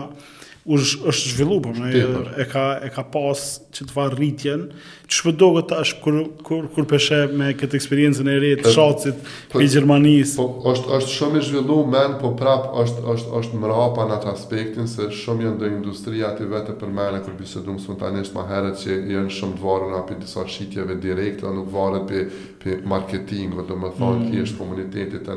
është 0.67 1.03
po, 1.03 1.09
është 1.11 1.31
zhvillu, 1.35 1.57
po 1.65 1.73
më 1.75 1.91
e 2.39 2.45
ka 2.47 2.65
e 2.87 2.89
ka 2.95 3.03
pas 3.11 3.41
që 3.75 3.87
të 3.89 3.95
varë 3.97 4.15
rritjen. 4.19 4.61
Që 5.09 5.17
shpët 5.19 5.35
po 5.35 5.39
do 5.43 5.49
këtë 5.57 5.79
është 5.83 6.03
kur, 6.05 6.19
kur, 6.47 6.69
kur 6.75 6.87
peshe 6.91 7.19
me 7.35 7.49
këtë 7.59 7.77
eksperiencën 7.81 8.31
e 8.31 8.37
rritë, 8.39 8.71
shocit, 8.75 9.19
për 9.51 9.59
po, 9.59 9.63
Gjermanisë? 9.75 10.37
Po, 10.39 10.47
është, 10.73 10.93
është 11.01 11.13
shumë 11.17 11.41
i 11.41 11.43
zhvillu 11.49 11.81
men, 11.91 12.15
po 12.21 12.31
prap 12.39 12.69
është, 12.85 13.03
është, 13.15 13.35
është 13.41 13.63
mrapa 13.65 14.07
në 14.13 14.17
atë 14.21 14.33
aspektin, 14.37 14.87
se 14.93 15.09
shumë 15.23 15.49
jenë 15.49 15.61
dhe 15.65 15.73
industria 15.75 16.31
të 16.39 16.49
vetë 16.55 16.77
për 16.83 16.95
mëna 17.01 17.25
kur 17.27 17.37
bëse 17.41 17.65
du 17.67 17.75
më 17.75 17.83
spontanisht 17.83 18.39
ma 18.39 18.47
herët 18.51 18.79
që 18.85 19.01
jenë 19.17 19.35
shumë 19.41 19.59
dvarë 19.59 19.91
në 19.91 20.01
api 20.05 20.21
disa 20.23 20.47
shqitjeve 20.47 20.99
direkte, 21.03 21.51
nuk 21.59 21.73
varë 21.75 22.05
për, 22.07 22.33
marketing, 22.63 22.89
marketingu, 22.95 23.67
dhe 23.67 23.81
më 23.83 23.91
thonë, 23.99 24.23
mm. 24.23 24.33
kështë 24.37 24.63
komunitetit 24.63 25.31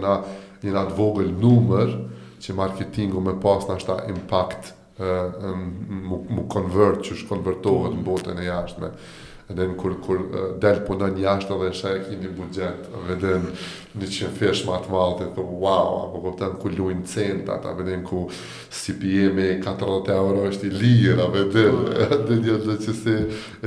një 0.65 0.71
natë 0.73 0.95
vogël 0.97 1.33
numër, 1.41 1.91
që 2.41 2.53
marketingu 2.57 3.21
me 3.25 3.33
pas 3.41 3.65
në 3.69 3.95
impact 4.13 4.73
mu, 4.99 6.45
konvert 6.51 7.01
që 7.03 7.15
është 7.17 7.29
konvertohet 7.29 7.95
në 7.97 8.03
botën 8.05 8.39
e 8.41 8.45
jashtme. 8.49 8.91
Edhe 9.45 9.67
në 9.69 9.75
kur, 9.77 9.93
kur 10.01 10.21
delë 10.57 10.81
punën 10.87 11.17
jashtë 11.21 11.51
edhe 11.59 11.67
isha 11.75 11.89
e 11.93 11.97
kini 12.01 12.31
budget, 12.33 12.87
edhe 13.13 13.35
në 13.43 13.49
një 14.01 14.07
qënë 14.15 14.31
fesh 14.39 14.63
ma 14.65 14.79
të 14.81 14.89
malë, 14.89 15.17
dhe 15.19 15.27
thëmë, 15.35 15.57
wow, 15.61 15.99
apo 16.07 16.21
këpëtën 16.23 16.55
ku 16.63 16.71
lujnë 16.73 17.05
centat, 17.11 17.67
edhe 17.75 17.85
në 17.99 18.07
ku 18.07 18.23
CPM 18.33 19.43
e 19.43 19.59
40 19.67 20.09
euro 20.15 20.47
është 20.47 20.65
i 20.65 20.73
lirë, 20.79 21.27
edhe 21.43 22.07
në 22.23 22.39
një 22.39 22.55
dhe 22.65 22.77
që 22.87 22.95
se 23.03 23.15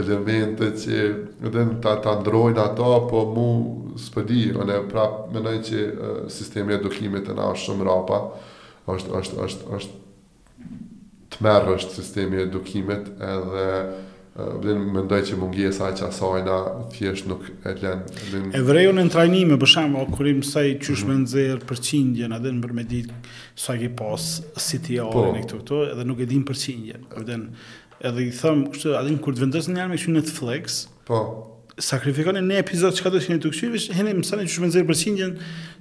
elemente 0.02 0.72
që 0.82 0.98
edhe 1.46 1.68
në 1.70 1.78
ta, 1.84 1.94
ndrojnë 2.24 2.62
ato, 2.64 2.90
po 3.12 3.22
mu 3.36 3.46
së 4.02 4.16
përdi, 4.16 4.44
edhe 4.56 4.80
prapë 4.90 5.30
mënoj 5.36 5.56
që 5.70 5.78
uh, 5.78 6.18
sistemi 6.40 6.74
edukimit 6.74 7.30
e 7.30 7.38
na 7.38 7.52
është 7.52 7.68
shumë 7.68 7.86
rapa, 7.86 8.24
është, 8.90 9.14
është, 9.14 9.42
është, 9.46 9.46
është, 9.46 9.70
është 9.78 10.04
merë 11.44 11.74
është 11.78 11.96
sistemi 12.00 12.40
edukimit 12.42 13.08
edhe 13.22 13.72
më 14.62 14.74
mendoj 14.94 15.18
që 15.26 15.36
mungia 15.40 15.72
e 15.72 15.74
saj 15.74 15.96
qasajna 15.98 16.58
thjesht 16.92 17.26
nuk 17.26 17.46
e 17.66 17.72
lën 17.80 18.52
e 18.54 18.60
vreju 18.62 18.92
në 18.94 19.04
trajnime 19.10 19.56
për 19.58 19.72
shemb 19.72 20.14
kur 20.14 20.28
sa 20.46 20.62
i 20.62 20.76
qysh 20.78 20.92
mm 21.04 21.08
-hmm. 21.08 21.14
me 21.14 21.24
nxjerr 21.24 21.64
përqindjen 21.68 22.36
atë 22.36 22.50
në 22.54 22.62
përmedit 22.62 23.10
sa 23.56 23.76
ki 23.78 23.88
pas 23.98 24.22
si 24.56 24.82
ti 24.82 24.98
ore 25.00 25.12
po. 25.12 25.38
këtu 25.42 25.58
këtu 25.62 25.76
edhe 25.92 26.04
nuk 26.04 26.20
e 26.20 26.26
din 26.26 26.44
përqindjen 26.44 27.02
edhe 28.04 28.22
i 28.22 28.30
them 28.30 28.68
kështu 28.72 28.94
atë 28.94 29.18
kur 29.22 29.34
të 29.34 29.40
vendosin 29.40 29.76
janë 29.76 29.88
me 29.90 29.96
këtu 29.98 30.10
Netflix 30.14 30.86
po 31.06 31.20
sakrifikoni 31.82 32.40
në 32.42 32.58
epizod 32.62 32.94
që 32.96 33.04
ka 33.06 33.12
të 33.14 33.20
shkeni 33.24 33.42
të 33.42 33.50
këshyvish, 33.52 33.86
heni 33.96 34.14
më 34.18 34.24
sani 34.26 34.46
që 34.48 34.54
shumë 34.54 34.68
nëzirë 34.70 34.88
përshindjen, 34.88 35.34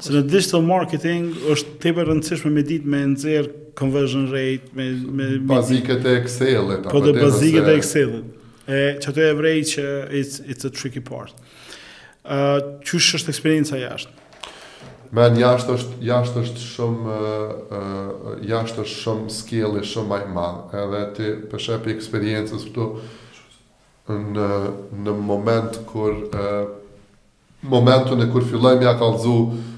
se 0.04 0.14
në 0.14 0.22
digital 0.30 0.64
marketing 0.66 1.30
është 1.52 1.78
të 1.84 1.94
rëndësishme 1.98 2.52
me 2.54 2.64
ditë 2.68 2.92
me 2.94 3.02
nëzirë 3.14 3.72
conversion 3.78 4.28
rate, 4.34 4.70
me... 4.78 4.90
me 5.20 5.30
bazikët 5.50 6.06
e 6.12 6.16
Excel-et. 6.24 6.88
Po 6.92 7.02
dhe 7.04 7.16
bazikët 7.18 7.72
e 7.72 7.76
Excel-et. 7.80 8.30
E 8.68 8.82
që 9.04 9.16
të 9.16 9.26
e 9.26 9.34
vrej 9.40 9.64
që 9.74 9.88
it's, 10.22 10.40
it's 10.54 10.68
a 10.68 10.72
tricky 10.74 11.02
part. 11.08 11.34
Uh, 12.28 12.78
Qështë 12.84 13.22
është 13.22 13.32
eksperienca 13.34 13.80
jashtë? 13.80 14.24
Men 15.18 15.38
jashtë 15.40 15.76
është, 15.78 16.02
jasht 16.04 16.36
është 16.42 16.66
shumë 16.68 17.14
uh, 17.14 18.34
jashtë 18.50 18.84
është 18.84 18.98
shumë 19.06 19.30
skill 19.32 19.78
e 19.80 19.86
shumë 19.88 20.12
majtë 20.12 20.34
madhë. 20.36 20.82
Edhe 20.84 21.04
ti 21.16 21.30
përshepi 21.54 21.96
eksperiencës 21.96 22.66
këtu, 22.68 22.90
në 24.14 24.48
në 25.04 25.16
moment 25.28 25.80
kur 25.90 26.14
momentu 27.68 28.16
ne 28.16 28.28
kur 28.32 28.44
filloj 28.48 28.76
me 28.80 28.86
akallzu 28.88 29.34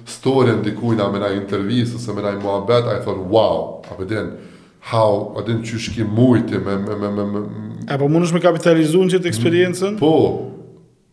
storyn 0.10 0.62
dikujt 0.66 1.00
apo 1.02 1.12
me 1.16 1.20
një 1.24 1.32
intervistë 1.42 1.96
ose 1.98 2.14
me 2.18 2.22
një 2.26 2.34
muhabet, 2.42 2.86
I 2.92 3.00
thought 3.06 3.24
wow, 3.34 3.82
I 3.90 3.98
begin 4.02 4.30
po 4.30 4.38
how 4.82 5.36
I 5.38 5.44
din, 5.46 5.64
you 5.66 5.80
ski 5.82 6.04
shumë 6.04 6.62
me 6.66 6.78
me 6.78 6.96
me 6.96 7.10
me 7.10 7.46
A 7.90 7.98
po 7.98 8.08
mundesh 8.08 8.34
me 8.34 8.40
kapitalizuar 8.40 9.10
këtë 9.10 9.26
eksperiencën? 9.32 9.96
Po. 9.98 10.14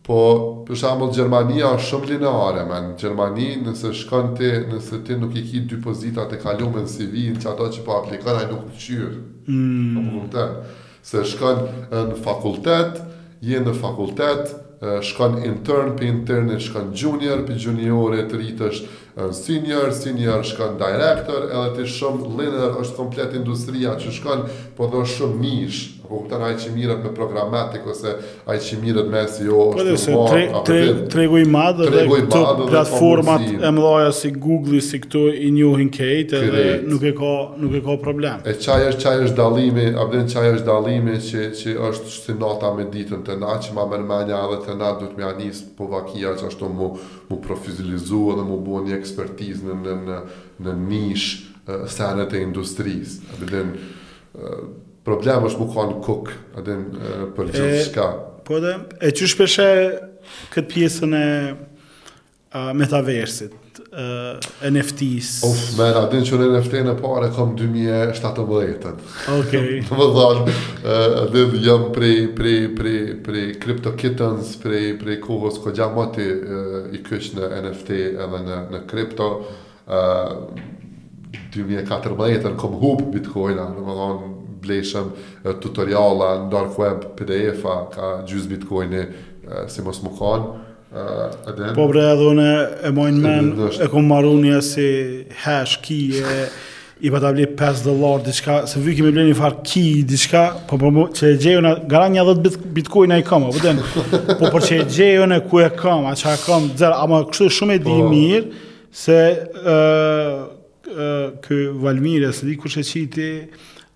Po, 0.07 0.17
për 0.67 0.77
shembull 0.79 1.09
Gjermania 1.11 1.67
është 1.75 1.85
shumë 1.89 2.07
lineare, 2.11 2.61
man. 2.69 2.91
Gjermani 2.99 3.55
nëse 3.65 3.89
shkon 3.97 4.35
ti, 4.37 4.47
nëse 4.71 4.99
ti 5.07 5.17
nuk 5.19 5.33
i 5.35 5.41
ke 5.67 5.79
pozitat 5.83 6.31
e 6.35 6.37
kaluara 6.39 6.83
në 6.85 6.91
CV, 6.93 7.13
që 7.41 7.49
ato 7.51 7.67
që 7.73 7.83
po 7.83 7.95
aplikon 7.97 8.37
ai 8.39 8.45
nuk 8.51 8.67
qyr. 8.79 9.09
Mm. 9.47 9.97
Po, 9.97 10.21
po, 10.31 10.45
se 11.07 11.23
shkon 11.23 11.61
në 11.91 12.17
fakultet, 12.23 12.97
je 13.41 13.59
në 13.63 13.73
fakultet, 13.79 14.49
shkon 15.07 15.37
intern 15.47 15.93
për 15.97 16.05
intern, 16.09 16.49
shkon 16.61 16.91
junior 16.99 17.45
për 17.47 17.61
junior, 17.67 18.15
të 18.29 19.29
senior, 19.33 19.93
senior 19.95 20.43
shkon 20.45 20.75
director, 20.81 21.47
edhe 21.47 21.71
të 21.77 21.87
shumë 21.93 22.33
linër, 22.41 22.75
është 22.83 22.97
komplet 22.99 23.37
industria 23.39 23.95
që 24.01 24.11
shkon, 24.19 24.43
po 24.77 24.89
dhe 24.91 25.05
shumë 25.13 25.39
mishë, 25.43 25.96
Po 26.09 26.15
kupton 26.21 26.43
ai 26.43 26.55
që 26.55 26.69
mirët 26.71 27.01
me 27.03 27.09
programmatik 27.15 27.83
ose 27.91 28.13
ai 28.47 28.57
që 28.63 28.77
mirët 28.83 29.09
me 29.11 29.23
SEO 29.31 29.57
po 29.73 29.83
po 29.83 29.95
se 29.99 30.13
tre, 30.29 30.43
tre, 30.67 30.77
tregu 31.11 31.41
i 31.41 31.47
madh 31.51 31.81
dhe 31.83 32.03
këto 32.07 32.41
platformat 32.69 33.43
e 33.67 33.71
mëdha 33.75 34.05
si 34.15 34.31
Google 34.35 34.79
si 34.85 35.01
këto 35.03 35.25
i 35.33 35.49
njohin 35.55 35.89
këtë 35.97 36.41
dhe 36.53 36.63
nuk 36.87 37.03
e 37.09 37.11
ka 37.17 37.33
nuk 37.59 37.75
e 37.75 37.83
ka 37.89 37.97
problem. 38.05 38.39
E 38.47 38.55
çaj 38.63 38.79
është 38.93 39.03
çaj 39.03 39.15
është 39.25 39.37
dallimi, 39.41 39.87
a 39.99 40.05
vjen 40.13 40.29
çaj 40.31 40.45
është 40.53 40.67
dallimi 40.71 41.17
që 41.27 41.47
që 41.59 41.75
është 41.89 42.13
si 42.15 42.37
nota 42.45 42.71
me 42.77 42.87
ditën 42.95 43.25
të 43.27 43.37
natë 43.43 43.67
që 43.67 43.75
ma 43.77 43.87
më 43.91 43.99
mëmanja 44.05 44.39
edhe 44.47 44.61
të 44.63 44.77
natë 44.79 45.03
duhet 45.03 45.19
më 45.19 45.27
anis 45.33 45.61
po 45.77 45.89
vakia 45.91 46.35
që 46.39 46.47
ashtu 46.53 46.71
mu 46.71 46.91
mu 47.27 47.41
profesionalizuar 47.43 48.39
dhe 48.39 48.47
mu 48.47 48.61
bën 48.63 48.87
një 48.87 48.99
ekspertizë 49.01 49.67
në 49.67 49.75
në 49.83 49.97
në, 50.07 50.21
në 50.63 50.77
nish 50.87 51.27
uh, 51.67 52.27
e 52.27 52.43
industrisë. 52.47 53.33
A 53.33 53.45
vjen 53.45 53.75
problem 55.07 55.45
është 55.47 55.61
mu 55.63 55.67
kanë 55.73 55.93
në 55.95 56.01
kuk, 56.05 56.33
adin 56.61 56.81
për 57.37 57.51
gjithë 57.53 57.85
shka. 57.89 58.07
Po 58.47 58.57
dhe, 58.63 58.73
e 59.07 59.13
që 59.15 59.29
shpeshe 59.33 59.67
këtë 60.53 60.67
pjesën 60.73 61.13
e 61.19 61.25
a, 62.57 62.63
metaversit, 62.75 63.79
e, 63.87 64.71
NFT-s? 64.71 65.31
Uf, 65.47 65.61
me 65.79 65.87
në 65.95 66.03
din 66.11 66.27
që 66.27 66.39
në 66.41 66.47
NFT 66.57 66.81
në 66.89 66.95
pare, 66.99 67.29
kom 67.35 67.53
2017. 67.59 68.99
Oke. 69.37 69.61
Në 69.87 69.99
më 70.01 70.07
dhalë, 70.15 70.55
adin 71.23 71.55
jam 71.63 71.87
prej 71.95 72.29
pre, 72.37 72.55
pre, 72.75 72.95
pre 73.27 73.45
Crypto 73.63 73.95
Kittens, 73.99 74.55
prej 74.63 74.97
pre 74.99 75.19
kohës 75.23 75.59
ko 75.63 75.71
gja 75.75 75.87
mëti 75.95 76.27
i 76.99 77.03
kësh 77.07 77.31
në 77.39 77.53
NFT 77.63 77.95
edhe 78.25 78.41
në, 78.47 78.59
në 78.75 78.83
kripto, 78.91 79.29
në 79.87 80.11
2014 81.57 82.43
në 82.53 82.57
kom 82.59 82.75
hup 82.81 83.01
bitcoin-a, 83.13 83.65
në 83.75 83.83
më 83.87 83.95
dhonë, 83.99 84.27
leshëm 84.71 85.09
tutoriala 85.61 86.31
në 86.43 86.49
dark 86.53 86.77
web, 86.81 87.05
PDF-a, 87.19 87.75
ka 87.93 88.11
gjys 88.29 88.47
bitcoin-i, 88.51 89.03
si 89.71 89.85
mos 89.87 90.01
më 90.05 90.15
kanë, 90.21 90.55
Uh, 90.87 91.27
po 91.75 91.83
bre 91.91 91.99
edhe 92.13 92.23
une 92.31 92.43
e 92.87 92.89
mojnë 92.95 93.19
men, 93.19 93.49
e 93.75 93.85
kom 93.91 94.05
marru 94.07 94.29
një 94.39 94.61
si 94.63 94.85
hash, 95.43 95.73
ki, 95.83 95.97
e, 96.23 96.35
i 97.05 97.11
pa 97.11 97.19
ta 97.19 97.33
bli 97.35 97.43
5 97.59 97.81
dolar, 97.89 98.21
diçka, 98.23 98.61
se 98.71 98.79
vy 98.81 98.95
kemi 98.95 99.11
bli 99.13 99.25
një 99.27 99.35
farë 99.35 99.59
ki, 99.67 99.83
diçka, 100.07 100.45
po 100.63 100.79
për 100.79 100.85
po, 100.85 100.91
mu, 100.95 101.03
po, 101.11 101.17
që 101.19 101.33
e 101.33 101.35
gjeju 101.43 101.63
në, 101.65 101.73
gara 101.91 102.07
një 102.13 102.23
adhët 102.23 102.41
bit, 102.47 102.55
bitcoin 102.79 103.13
e 103.17 103.19
i 103.19 103.25
këmë, 103.27 103.51
po 103.57 103.65
den, 103.65 103.83
po 103.83 104.39
për 104.47 104.63
që 104.69 104.79
e 104.79 104.87
gjeju 104.95 105.27
në 105.35 105.41
ku 105.51 105.59
e 105.67 105.67
kam, 105.83 106.07
a 106.07 106.15
që 106.23 106.33
e 106.37 106.43
këmë, 106.47 106.71
dzer, 106.79 106.95
ama 107.03 107.19
kështu 107.33 107.51
shumë 107.59 107.77
e 107.77 107.83
di 107.83 107.87
po, 107.99 108.07
mirë, 108.15 108.65
se 109.03 109.19
uh, 109.75 110.35
uh, 110.95 111.23
kë 111.45 111.59
valmire, 111.83 112.31
se 112.33 112.47
di 112.47 112.55
kështë 112.63 112.79
e 112.87 112.91
qiti, 112.95 113.31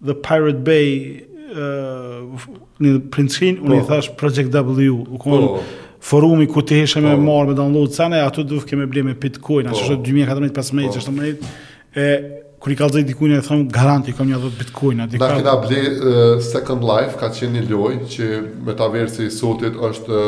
The 0.06 0.14
Pirate 0.16 0.64
Bay 0.66 1.22
uh, 1.54 2.46
një 2.82 2.94
Princeton, 3.14 3.60
unë 3.68 3.78
i 3.78 3.82
po. 3.84 3.90
thash 3.92 4.12
Project 4.18 4.54
W, 4.56 4.94
u 4.98 5.20
konë 5.22 5.50
po. 5.52 5.64
forumi 6.08 6.48
ku 6.50 6.64
të 6.66 6.80
heshe 6.82 7.04
me 7.06 7.12
po. 7.14 7.22
marrë 7.28 7.52
me 7.52 7.58
download 7.60 7.94
sene, 7.94 8.22
atë 8.26 8.48
duf 8.50 8.66
keme 8.70 8.88
ble 8.90 9.04
me 9.06 9.14
Bitcoin, 9.14 9.70
që 9.70 9.78
ashtë 9.78 9.98
2014-2015, 10.08 10.96
16 10.98 11.42
të 11.42 11.52
e 11.92 12.08
kur 12.62 12.72
i 12.72 12.76
të 12.78 13.02
diku 13.10 13.28
ne 13.28 13.40
thon 13.44 13.64
garanti 13.74 14.14
kam 14.14 14.30
një 14.30 14.38
10 14.40 14.52
bitcoin 14.60 15.00
atë 15.04 15.18
ka 15.44 15.56
ble 15.64 15.80
second 16.46 16.86
life 16.88 17.18
ka 17.20 17.28
qenë 17.36 17.56
një 17.56 17.64
lojë 17.72 18.06
që 18.14 18.28
metaversi 18.68 19.26
i 19.26 19.34
sotit 19.34 19.76
është 19.76 20.20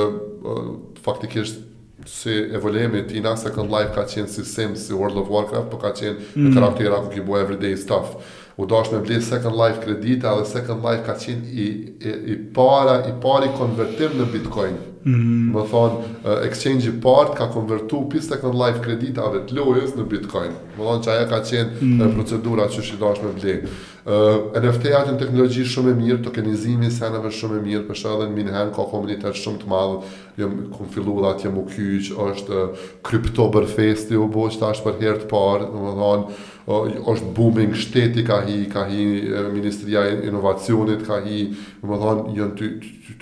faktikisht 1.06 1.62
si 2.10 2.34
evolemi 2.58 3.00
i 3.16 3.22
Second 3.40 3.72
Life 3.72 3.94
ka 3.96 4.04
qenë 4.12 4.28
si 4.28 4.44
Sims, 4.44 4.88
si 4.90 4.94
World 4.98 5.18
of 5.22 5.30
Warcraft, 5.32 5.70
për 5.72 5.80
ka 5.86 5.92
qenë 6.02 6.16
mm. 6.34 6.50
karaktera 6.58 6.98
ku 7.06 7.14
ki 7.14 7.22
bo 7.24 7.38
everyday 7.40 7.78
stuff 7.80 8.18
u 8.58 8.66
dash 8.66 8.92
me 8.92 9.00
blinë 9.00 9.22
Second 9.26 9.56
Life 9.58 9.80
kredita 9.86 10.36
dhe 10.38 10.46
Second 10.46 10.86
Life 10.86 11.02
ka 11.06 11.16
qenë 11.18 11.56
i, 11.64 11.68
i, 12.06 12.12
i 12.34 12.40
para, 12.56 13.00
i 13.10 13.14
pari 13.24 13.50
konvertim 13.58 14.14
në 14.20 14.28
Bitcoin. 14.34 14.76
Mm 15.06 15.14
-hmm. 15.14 15.48
Më 15.56 15.62
thonë, 15.72 15.96
uh, 15.96 16.42
exchange 16.48 16.88
i 16.90 17.02
part 17.04 17.34
ka 17.38 17.50
konvertu 17.52 18.06
piste 18.10 18.34
Second 18.36 18.54
Life 18.56 18.80
kreditave 18.84 19.42
të 19.48 19.56
lojës 19.58 19.92
në 19.98 20.06
Bitcoin. 20.10 20.54
Më 20.78 20.84
thonë 20.86 21.02
që 21.06 21.10
aja 21.12 21.26
ka 21.30 21.42
qenë 21.42 21.68
mm 21.82 22.00
-hmm. 22.02 22.14
procedura 22.16 22.64
që 22.68 22.82
shi 22.82 22.96
dosh 23.00 23.22
me 23.24 23.32
blinë. 23.42 23.64
Uh, 23.64 24.64
NFT 24.64 24.86
atë 24.86 25.12
në 25.12 25.20
teknologi 25.20 25.66
shumë 25.66 25.92
e 25.92 25.96
mirë, 25.96 26.24
tokenizimi 26.24 26.92
seneve 26.92 27.30
shumë 27.32 27.58
e 27.58 27.62
mirë, 27.68 27.88
përshë 27.88 28.16
edhe 28.16 28.44
në 28.44 28.72
ka 28.76 28.84
komunitet 28.92 29.36
shumë 29.36 29.58
të 29.64 29.68
madhë, 29.70 30.00
jëm 30.38 30.52
jo, 30.52 30.70
kumë 30.78 30.92
fillu 30.94 31.20
dhe 31.22 31.28
atë 31.34 31.48
u 31.60 31.66
kyqë, 31.74 32.16
është 32.32 32.64
uh, 32.64 32.70
krypto 33.04 33.48
bërfesti 33.50 34.16
u 34.16 34.28
bo 34.28 34.48
që 34.50 34.60
ta 34.60 34.66
është 34.74 34.84
për 34.84 34.96
herë 35.02 35.20
të 35.22 35.28
parë, 35.34 35.66
më 35.74 35.94
thonë, 36.02 36.24
është 36.68 37.34
booming 37.38 37.74
shteti 37.76 38.24
ka 38.26 38.42
hi, 38.48 38.64
ka 38.72 38.86
hi 38.88 39.06
Ministria 39.52 40.06
Inovacionit, 40.24 41.04
ka 41.08 41.20
hi, 41.26 41.50
më 41.84 42.00
thonë, 42.00 42.36
jënë 42.38 42.70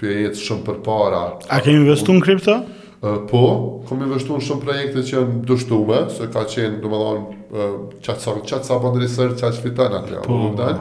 të 0.01 0.13
jetë 0.15 0.41
shumë 0.41 0.65
për 0.67 0.81
para. 0.85 1.23
A 1.49 1.61
ke 1.61 1.73
investu 1.73 2.13
në 2.15 2.21
kripto? 2.27 2.59
Po, 3.01 3.43
kom 3.89 4.01
investu 4.05 4.35
në 4.37 4.45
shumë 4.45 4.65
projekte 4.65 5.01
që 5.07 5.15
janë 5.17 5.45
dështume, 5.49 6.03
se 6.13 6.27
ka 6.33 6.43
qenë, 6.53 6.81
domethënë 6.83 7.23
më 7.25 7.69
thonë, 8.05 8.43
qatë 8.51 8.67
sa 8.69 8.77
bëndë 8.83 9.01
research, 9.01 9.41
qatë 9.41 9.65
fitan 9.65 9.97
atë, 10.03 10.21
po, 10.27 10.37
më 10.53 10.75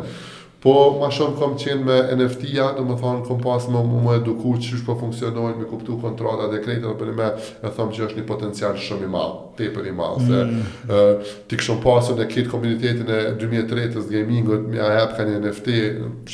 Po 0.61 0.73
ma 1.01 1.09
shumë 1.13 1.39
kom 1.41 1.55
qenë 1.59 1.87
me 1.89 1.95
NFT-ja, 2.19 2.67
do 2.77 2.83
më 2.85 2.99
thonë 3.01 3.23
kom 3.29 3.39
pas 3.41 3.65
më 3.73 3.81
më, 3.87 4.01
më 4.05 4.15
eduku 4.21 4.51
që 4.61 4.75
shush 4.75 4.83
po 4.85 4.97
funksionojnë, 5.01 5.57
me 5.63 5.69
kuptu 5.71 5.95
kontrata 6.03 6.51
dhe 6.53 6.59
krejtë, 6.61 6.83
do 6.85 6.93
përni 7.01 7.15
me 7.17 7.31
e 7.65 7.71
thomë 7.77 7.97
që 7.97 8.03
është 8.11 8.19
një 8.21 8.25
potencial 8.29 8.77
shumë 8.77 9.07
i 9.09 9.11
malë, 9.15 9.39
te 9.57 9.71
për 9.73 9.89
i 9.89 9.95
malë, 9.97 10.27
se 10.27 10.41
mm. 10.47 11.31
ti 11.49 11.59
këshon 11.63 11.81
pasur 11.85 12.19
në 12.19 12.27
kitë 12.35 12.53
komunitetin 12.53 13.09
e 13.15 13.21
2003-ës 13.41 13.97
ut 14.11 14.67
me 14.75 14.83
a 14.85 14.91
hep 14.99 15.15
ka 15.17 15.25
një 15.31 15.39
NFT, 15.47 15.79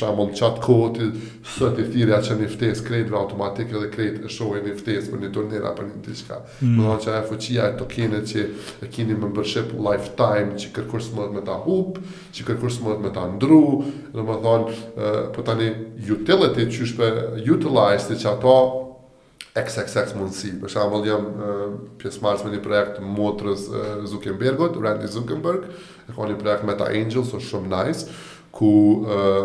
shumë 0.01 0.27
në 0.33 0.35
qatë 0.41 0.63
koti 0.67 1.09
sot 1.55 1.79
i 1.79 1.87
që 1.95 2.35
NFT-ës 2.41 2.83
krejtëve 2.83 3.15
automatikë 3.21 3.85
dhe 3.85 3.89
krejtë 3.95 4.27
e 4.27 4.33
shohë 4.35 4.59
NFT-ës 4.65 5.07
për 5.13 5.23
një 5.23 5.31
turnera, 5.37 5.71
për 5.79 5.87
një 5.93 6.03
të 6.09 6.19
qka. 6.25 6.41
Mm. 6.59 6.75
Më 6.75 6.85
thonë 6.89 7.05
që 7.07 7.15
e 7.15 7.23
fuqia 7.31 7.69
e 7.71 7.77
tokenet 7.79 8.27
që 8.33 8.45
e 8.83 8.91
kini 8.91 9.15
membership 9.23 9.71
lifetime, 9.87 10.59
që 10.59 10.75
kërkurs 10.75 11.13
me 11.15 11.45
ta 11.47 11.55
hup, 11.63 12.01
që 12.35 12.49
kërkurs 12.51 12.81
me 12.91 13.15
ta 13.15 13.23
ndru, 13.31 13.63
dhe 14.17 14.25
më 14.25 14.37
thonë, 14.45 14.75
për 14.97 15.31
po 15.35 15.43
tani, 15.45 15.67
utility, 16.17 16.65
që 16.73 16.89
shpe, 16.91 17.09
utilize 17.55 18.07
të 18.09 18.19
që 18.23 18.29
ato, 18.33 18.55
XXX 19.57 20.13
mundësi. 20.17 20.51
Për 20.61 20.69
shambull, 20.73 21.05
jam 21.09 21.23
pjesë 22.01 22.21
marës 22.23 22.43
me 22.45 22.51
një 22.53 22.59
projekt 22.65 22.99
motrës 23.03 23.63
Zuckerbergot, 24.11 24.75
Randy 24.83 25.09
Zuckerberg, 25.13 25.63
e 26.07 26.13
ka 26.15 26.27
një 26.29 26.35
projekt 26.41 26.65
Meta 26.67 26.89
Angels, 26.93 27.31
so 27.33 27.41
shumë 27.41 27.71
nice, 27.73 28.09
ku 28.57 28.69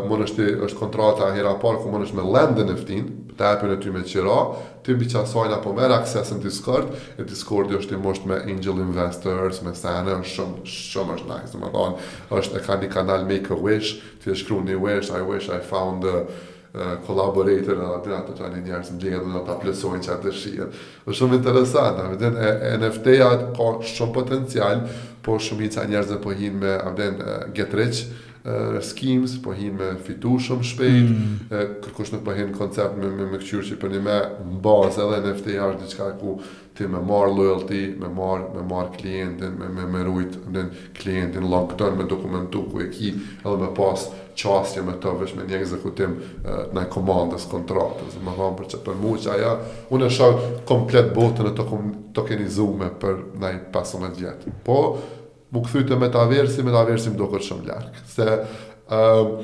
mund 0.09 0.25
është 0.27 0.77
kontrata 0.79 1.31
hera 1.37 1.55
parë, 1.61 1.81
ku 1.85 1.93
më 1.93 2.05
është 2.09 2.19
me 2.21 2.27
lendën 2.37 2.75
eftin, 2.77 3.09
për 3.33 3.39
të 3.41 3.49
apjën 3.51 3.73
e 3.75 3.79
ty 3.81 3.93
me 3.95 4.03
qëra, 4.09 4.37
ti 4.83 4.95
mbi 4.97 5.07
qasojnë 5.11 5.57
apo 5.61 5.73
merë 5.77 5.97
aksesën 6.01 6.41
Discord, 6.43 6.95
e 7.19 7.27
Discord 7.27 7.71
jo 7.73 7.81
është 7.83 7.97
i 7.97 8.01
mosht 8.03 8.25
me 8.27 8.39
Angel 8.43 8.81
Investors, 8.83 9.61
me 9.65 9.75
Sene, 9.79 10.15
është 10.19 10.33
shumë, 10.37 10.63
shumë 10.77 11.17
është 11.19 11.29
nice, 11.31 11.59
më 11.63 11.71
thonë, 11.75 12.09
është 12.39 12.59
e 12.61 12.65
ka 12.67 12.79
një 12.83 12.91
kanal 12.95 13.27
Make 13.29 13.53
a 13.55 13.59
Wish, 13.63 13.95
ti 14.23 14.33
e 14.33 14.37
shkru 14.39 14.63
një 14.67 14.81
Wish, 14.83 15.13
I 15.15 15.23
wish 15.27 15.51
I 15.55 15.61
found 15.63 16.07
a, 16.09 16.25
collaborator, 17.07 17.77
a 17.85 17.99
dhe 18.01 18.15
ato 18.17 18.33
të 18.39 18.49
një 18.49 18.61
njerës 18.65 18.91
në 18.95 19.01
gjithë 19.03 19.19
dhe 19.27 19.33
në 19.35 19.43
ta 19.45 19.59
plesojnë 19.61 20.07
që 20.07 20.11
atë 20.15 20.25
dëshirë. 20.31 20.69
është 21.05 21.17
shumë 21.19 21.37
interesant, 21.37 21.99
a 22.01 22.07
vëdhen, 22.15 22.39
NFT-ja 22.81 23.27
ka 23.59 23.67
shumë 23.91 24.15
potencial, 24.17 24.81
po 25.23 25.37
shumica 25.39 25.85
njerëzve 25.85 26.17
po 26.25 26.33
hinë 26.39 26.63
me, 26.63 26.73
a 26.81 26.95
vëdhen, 26.97 27.53
get 27.59 27.77
rich, 27.77 28.07
schemes, 28.83 29.37
po 29.45 29.53
hinë 29.55 29.79
me 29.79 29.91
fitu 30.03 30.35
shumë 30.43 30.67
shpejt, 30.67 31.07
mm. 31.07 31.63
kërkush 31.85 32.11
nuk 32.17 32.25
po 32.27 32.35
hinë 32.35 32.57
koncept 32.59 32.97
me, 32.99 33.07
me, 33.15 33.29
me 33.31 33.39
këqyrë 33.39 33.69
që 33.69 33.77
për 33.79 33.93
një 33.95 34.01
me 34.03 34.17
në 34.49 34.63
bazë 34.65 35.05
edhe 35.07 35.31
NFT 35.31 35.53
është 35.71 35.85
diçka 35.85 36.09
ku 36.19 36.35
ti 36.75 36.87
me 36.91 36.99
marë 37.07 37.37
loyalty, 37.37 37.83
me 38.01 38.11
marë 38.17 38.49
me 38.57 38.65
marë 38.73 38.97
klientin, 38.97 39.55
me, 39.61 39.69
me, 39.71 39.87
me 39.95 40.03
rujt 40.09 40.41
në 40.51 40.65
klientin 40.99 41.47
long 41.53 41.71
term, 41.79 42.01
me 42.03 42.09
dokumentu 42.11 42.65
ku 42.73 42.83
e 42.83 42.89
ki, 42.91 43.13
edhe 43.45 43.61
me 43.63 43.71
pas 43.77 44.09
qasje 44.43 44.83
me 44.89 44.97
të 44.99 45.15
vesh 45.21 45.37
me 45.39 45.47
një 45.47 45.61
ekzekutim 45.61 46.19
në 46.75 46.87
komandës, 46.95 47.47
kontratës, 47.53 48.19
më 48.25 48.35
thamë 48.41 48.59
për 48.59 48.71
që 48.75 48.83
për 48.89 48.99
mu 49.05 49.15
që 49.23 49.35
aja, 49.37 49.53
unë 49.95 50.09
e 50.09 50.17
shakë 50.19 50.51
komplet 50.73 51.13
botën 51.15 51.53
e 51.53 51.57
tokenizume 52.17 52.91
për 53.03 53.21
në 53.43 53.59
15 53.75 54.15
vjetë. 54.17 54.57
Po, 54.65 54.81
mu 55.53 55.61
këthy 55.67 55.83
të 55.89 55.99
metaversi, 56.01 56.65
metaversi 56.65 57.13
më 57.13 57.21
do 57.21 57.27
këtë 57.33 57.45
shumë 57.49 57.69
lërkë. 57.69 58.03
Se 58.15 58.27
uh, 58.33 58.41
ehm, 58.97 59.37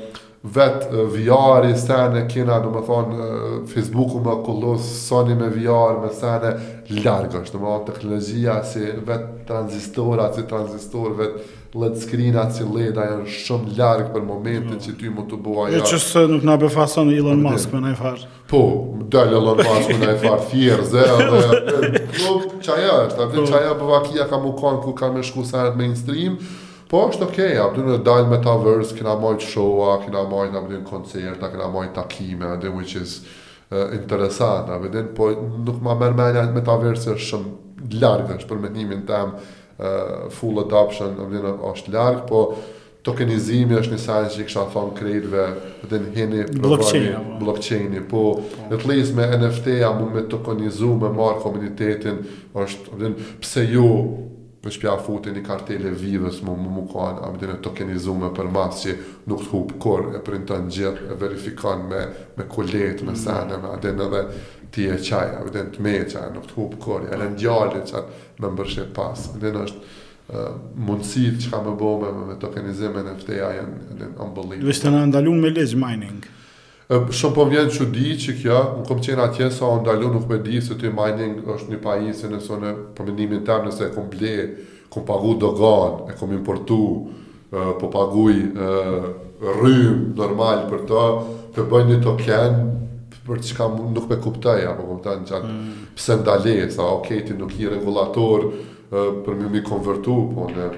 vetë 0.55 0.87
uh, 0.89 1.13
VR 1.13 1.67
i 1.69 1.75
sene 1.77 2.23
kina, 2.31 2.57
në 2.63 2.71
më 2.73 2.81
thonë, 2.87 3.13
uh, 3.13 3.53
Facebooku 3.69 4.21
më 4.25 4.35
këllus, 4.47 4.87
Sony 5.03 5.37
me 5.37 5.51
VR, 5.53 5.99
me 6.01 6.09
sene, 6.17 6.55
lërkë 6.95 7.43
është, 7.43 7.57
në 7.57 7.63
më 7.63 7.71
thonë, 7.71 7.85
teknologjia 7.91 8.57
si 8.71 8.81
vetë 9.11 9.31
transistorat, 9.51 10.37
si 10.41 10.47
transistor, 10.49 11.13
vetë 11.21 11.47
let 11.77 11.95
screena 12.01 12.47
që 12.49 12.65
leda 12.73 13.03
janë 13.11 13.29
shumë 13.33 13.73
largë 13.77 14.05
për 14.15 14.23
momentin 14.25 14.75
mm. 14.75 14.79
që 14.85 14.93
ty 14.97 15.09
mund 15.13 15.27
të 15.29 15.37
bua 15.45 15.67
jarë. 15.69 15.83
E 15.83 15.99
që 16.09 16.23
nuk 16.31 16.45
na 16.47 16.55
befason 16.61 17.11
Elon 17.13 17.43
Musk 17.43 17.75
me 17.75 17.81
në 17.83 17.91
e 17.93 17.99
farë. 17.99 18.29
Po, 18.49 18.61
dal 19.13 19.35
Elon 19.37 19.61
Musk 19.67 19.91
me 19.93 19.99
në 20.01 20.15
e 20.15 20.15
farë 20.23 20.47
fjerë, 20.49 20.87
zë, 20.93 21.03
dhe, 21.19 21.27
dhe, 21.27 21.43
dhe, 21.43 21.51
jo, 21.51 21.51
dhe, 21.59 21.83
dhe, 21.83 21.99
dhe, 21.99 22.61
qaja 22.65 22.95
është, 23.03 23.27
dhe, 23.35 23.75
po. 23.81 24.39
po 24.39 24.55
ka 24.63 24.71
ku 24.87 24.95
ka 24.97 25.11
me 25.13 25.21
shku 25.23 25.45
sa 25.45 25.67
e 25.69 25.75
mainstream, 25.77 26.39
po 26.89 27.03
është 27.11 27.27
okej, 27.27 27.51
okay, 27.53 27.59
abdu 27.61 27.83
në 27.85 27.99
dalë 28.07 28.31
metaverse, 28.33 28.97
kena 28.97 29.13
mojt 29.21 29.45
showa, 29.45 29.99
kena 30.07 30.23
mojt 30.31 30.55
në 30.55 30.63
mdynë 30.65 30.89
koncerta, 30.89 31.51
kina 31.53 31.69
mojt 31.69 31.93
takime, 31.99 32.55
dhe, 32.63 32.73
which 32.73 32.97
is 32.97 33.19
uh, 33.69 33.91
interesant, 33.93 34.73
a 34.73 34.81
në, 34.89 35.05
po 35.13 35.29
nuk 35.69 35.77
ma 35.85 35.93
mërmenja 36.01 36.47
me 36.49 36.57
metaverse 36.63 37.13
është 37.13 37.29
shumë 37.29 38.01
largë, 38.01 38.39
është 38.41 38.49
për 38.49 39.55
full 40.29 40.59
adoption, 40.59 41.15
o 41.19 41.27
vjen 41.29 41.45
është 41.71 41.93
larg, 41.93 42.23
po 42.29 42.41
tokenizimi 43.07 43.77
është 43.79 43.93
një 43.95 43.99
sajnë 44.05 44.31
që 44.33 44.41
i 44.43 44.47
kësha 44.49 44.63
thonë 44.73 44.95
krejtëve 44.97 45.43
dhe 45.91 45.99
në 45.99 46.09
hini 46.17 46.41
blockchain, 46.59 47.37
blockchain 47.39 47.95
po, 48.11 48.23
at 48.69 48.83
least 48.89 49.15
me 49.17 49.27
NFT-a 49.39 49.93
mu 49.95 50.09
me 50.11 50.25
tokenizu 50.29 50.91
me 50.99 51.13
marë 51.15 51.39
komunitetin 51.45 52.19
është, 52.59 52.97
dhe 53.05 53.13
pse 53.43 53.63
ju 53.71 53.77
jo, 53.77 53.93
në 54.59 54.71
shpja 54.75 54.91
futin 54.99 55.37
i 55.39 55.41
kartele 55.45 55.89
vives 55.95 56.41
mu 56.43 56.51
mu 56.59 56.67
mu 56.75 56.81
kanë, 56.91 57.21
am 57.23 57.37
dhe 57.39 57.53
tokenizu 57.63 58.11
me 58.19 58.27
për 58.35 58.49
mas 58.51 58.81
që 58.83 58.97
nuk 59.31 59.45
të 59.45 59.51
hupë 59.53 59.77
kur 59.79 60.09
e 60.11 60.19
printon 60.27 60.65
gjithë, 60.67 61.07
e 61.07 61.15
verifikon 61.23 61.85
me, 61.87 62.01
me 62.35 62.43
kulletë, 62.51 63.07
me 63.07 63.15
sene, 63.15 63.55
mm. 63.55 63.77
dhe 63.85 63.93
dhe 63.95 64.19
ti 64.71 64.85
e 64.87 64.97
qaj, 65.01 65.29
a 65.39 65.43
vëtën 65.45 65.69
të 65.73 65.81
me 65.81 65.93
meqë, 65.95 66.19
a 66.19 66.29
nëftë 66.35 66.55
hupë 66.55 66.79
kori, 66.83 67.09
a 67.13 67.17
në 67.19 67.27
gjallë, 67.41 67.81
që 67.89 68.03
me 68.39 68.47
më 68.47 68.59
bërshet 68.59 68.91
pas. 68.95 69.27
A 69.33 69.39
vëtën 69.41 69.61
është 69.65 70.39
mundësit 70.87 71.39
që 71.43 71.49
ka 71.55 71.61
me 71.65 71.71
bome 71.79 72.11
me 72.13 72.27
me 72.29 72.35
tokenizime 72.41 73.01
në 73.07 73.15
fteja 73.21 73.47
janë 73.57 73.95
në 73.99 74.09
ambëllinë. 74.25 74.65
Vështë 74.67 74.87
të 74.87 74.91
në 74.93 75.05
ndalun 75.09 75.39
me 75.41 75.49
ledge 75.55 75.79
mining? 75.81 76.19
Shumë 76.89 77.35
po 77.35 77.45
vjenë 77.49 77.71
që 77.73 77.87
di 77.93 78.11
që 78.21 78.35
kjo, 78.41 78.59
më 78.75 78.83
kom 78.89 79.01
qenë 79.05 79.23
atje 79.25 79.49
sa 79.57 79.67
o 79.69 79.79
ndalu 79.81 80.11
nuk 80.13 80.27
me 80.29 80.37
di 80.45 80.61
se 80.61 80.77
të 80.79 80.91
mining 80.93 81.39
është 81.55 81.73
një 81.73 81.81
pajisë 81.85 82.29
në 82.33 82.39
së 82.45 82.59
në 82.61 82.73
përmendimin 82.97 83.41
tëmë 83.45 83.69
nëse 83.69 83.89
e 83.89 83.93
kom 83.97 84.07
ble, 84.13 84.35
kom 84.93 85.05
pagu 85.05 85.35
dogan, 85.41 86.05
e 86.09 86.17
kom 86.17 86.33
importu, 86.37 86.79
po 87.49 87.89
paguj 87.93 88.35
rrymë 89.41 90.13
normal 90.17 90.67
për 90.69 90.83
të, 90.89 91.05
të 91.57 91.65
bëjnë 91.73 91.95
një 91.95 92.01
token, 92.05 92.59
për 93.29 93.41
çka 93.51 93.67
nuk 93.93 94.07
më 94.09 94.17
kuptoj 94.23 94.63
apo 94.71 94.85
kupton 94.95 95.23
çan 95.29 95.45
mm. 95.45 95.87
pse 95.97 96.17
ndale 96.23 96.57
sa 96.73 96.87
okay 96.97 97.23
ti 97.27 97.37
nuk 97.37 97.53
i 97.59 97.69
rregullator 97.69 98.45
uh, 98.49 99.09
për 99.25 99.41
më 99.43 99.53
mi 99.55 99.63
konvertu 99.67 100.17
po 100.35 100.49
ne 100.53 100.69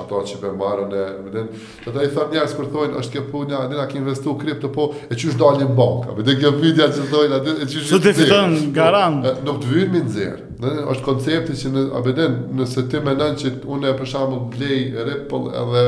ato 0.00 0.18
që 0.28 0.38
be 0.42 0.48
marrën 0.60 0.90
e 0.92 1.02
vetëm 1.26 1.46
do 1.86 1.92
të 1.94 2.08
thonë 2.14 2.28
njerëz 2.34 2.50
kur 2.58 2.66
thonë 2.74 2.98
është 3.00 3.12
kjo 3.14 3.20
puna 3.30 3.62
ne 3.70 3.78
na 3.78 3.86
ke 3.88 3.96
investu 3.96 4.34
kripto 4.36 4.68
po 4.74 4.90
e 5.08 5.16
çush 5.16 5.38
dalin 5.40 5.70
banka 5.78 6.12
vetë 6.18 6.34
kjo 6.42 6.50
video 6.58 6.90
që 6.92 7.06
thonë 7.12 7.38
atë 7.38 7.54
e 7.64 7.68
çush 7.72 7.94
do 7.94 8.00
të 8.04 8.12
fiton 8.18 8.58
garant 8.76 9.24
nuk 9.46 9.62
të 9.62 9.70
vyrmi 9.70 10.02
nxjerr 10.04 10.42
do 10.60 10.74
është 10.92 11.06
koncepti 11.06 11.56
që 11.62 11.72
në 11.76 11.86
abeden 12.02 12.36
nëse 12.58 12.84
ti 12.92 13.00
mendon 13.08 13.40
që 13.40 13.54
unë 13.76 13.94
për 14.02 14.10
shembull 14.12 14.50
blej 14.52 14.92
Ripple 14.98 15.54
edhe 15.62 15.86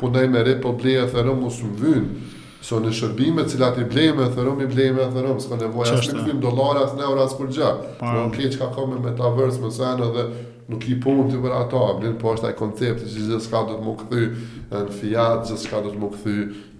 punoj 0.00 0.24
me 0.32 0.46
Ripple 0.48 0.76
blej 0.80 0.96
Ethereum 1.04 1.44
mos 1.44 1.60
më 1.66 1.74
vynë 1.82 2.32
So 2.64 2.78
në 2.80 2.94
shërbime 2.96 3.42
të 3.44 3.56
cilat 3.58 3.76
i 3.82 3.86
blejmë 3.90 4.24
e 4.24 4.30
thërëm, 4.38 4.60
i 4.64 4.68
blejmë 4.70 5.02
e 5.04 5.08
thërëm, 5.12 5.40
s'ka 5.44 5.58
nevoja 5.60 5.98
asë 5.98 6.14
në 6.14 6.20
këtim 6.22 6.38
dolarë, 6.40 6.84
asë 6.86 6.96
në 6.96 7.02
euro, 7.04 7.24
as 7.26 7.34
kur 7.36 7.50
gjë. 7.52 7.72
Po 7.98 8.12
në 8.14 8.22
keq 8.32 8.54
ka 8.62 8.68
kome 8.72 9.00
me 9.04 9.12
ta 9.18 9.28
vërës 9.36 9.58
më 9.60 9.70
sen 9.76 10.00
edhe 10.06 10.24
nuk 10.72 10.86
i 10.88 10.96
punë 11.04 11.26
të 11.34 11.42
për 11.44 11.56
ato, 11.58 11.82
blinë 11.98 12.16
po 12.22 12.32
është 12.32 12.48
ai 12.48 12.54
koncepti 12.60 13.10
që 13.10 13.18
gjithë 13.18 13.42
s'ka 13.44 13.60
do 13.68 13.76
të 13.76 13.84
më 13.84 13.94
këthy 14.00 14.24
në 14.72 14.96
fiat, 15.00 15.44
gjithë 15.44 15.60
s'ka 15.66 15.82
do 15.84 15.92
të 15.92 16.00
më 16.06 16.10
këthy 16.14 16.38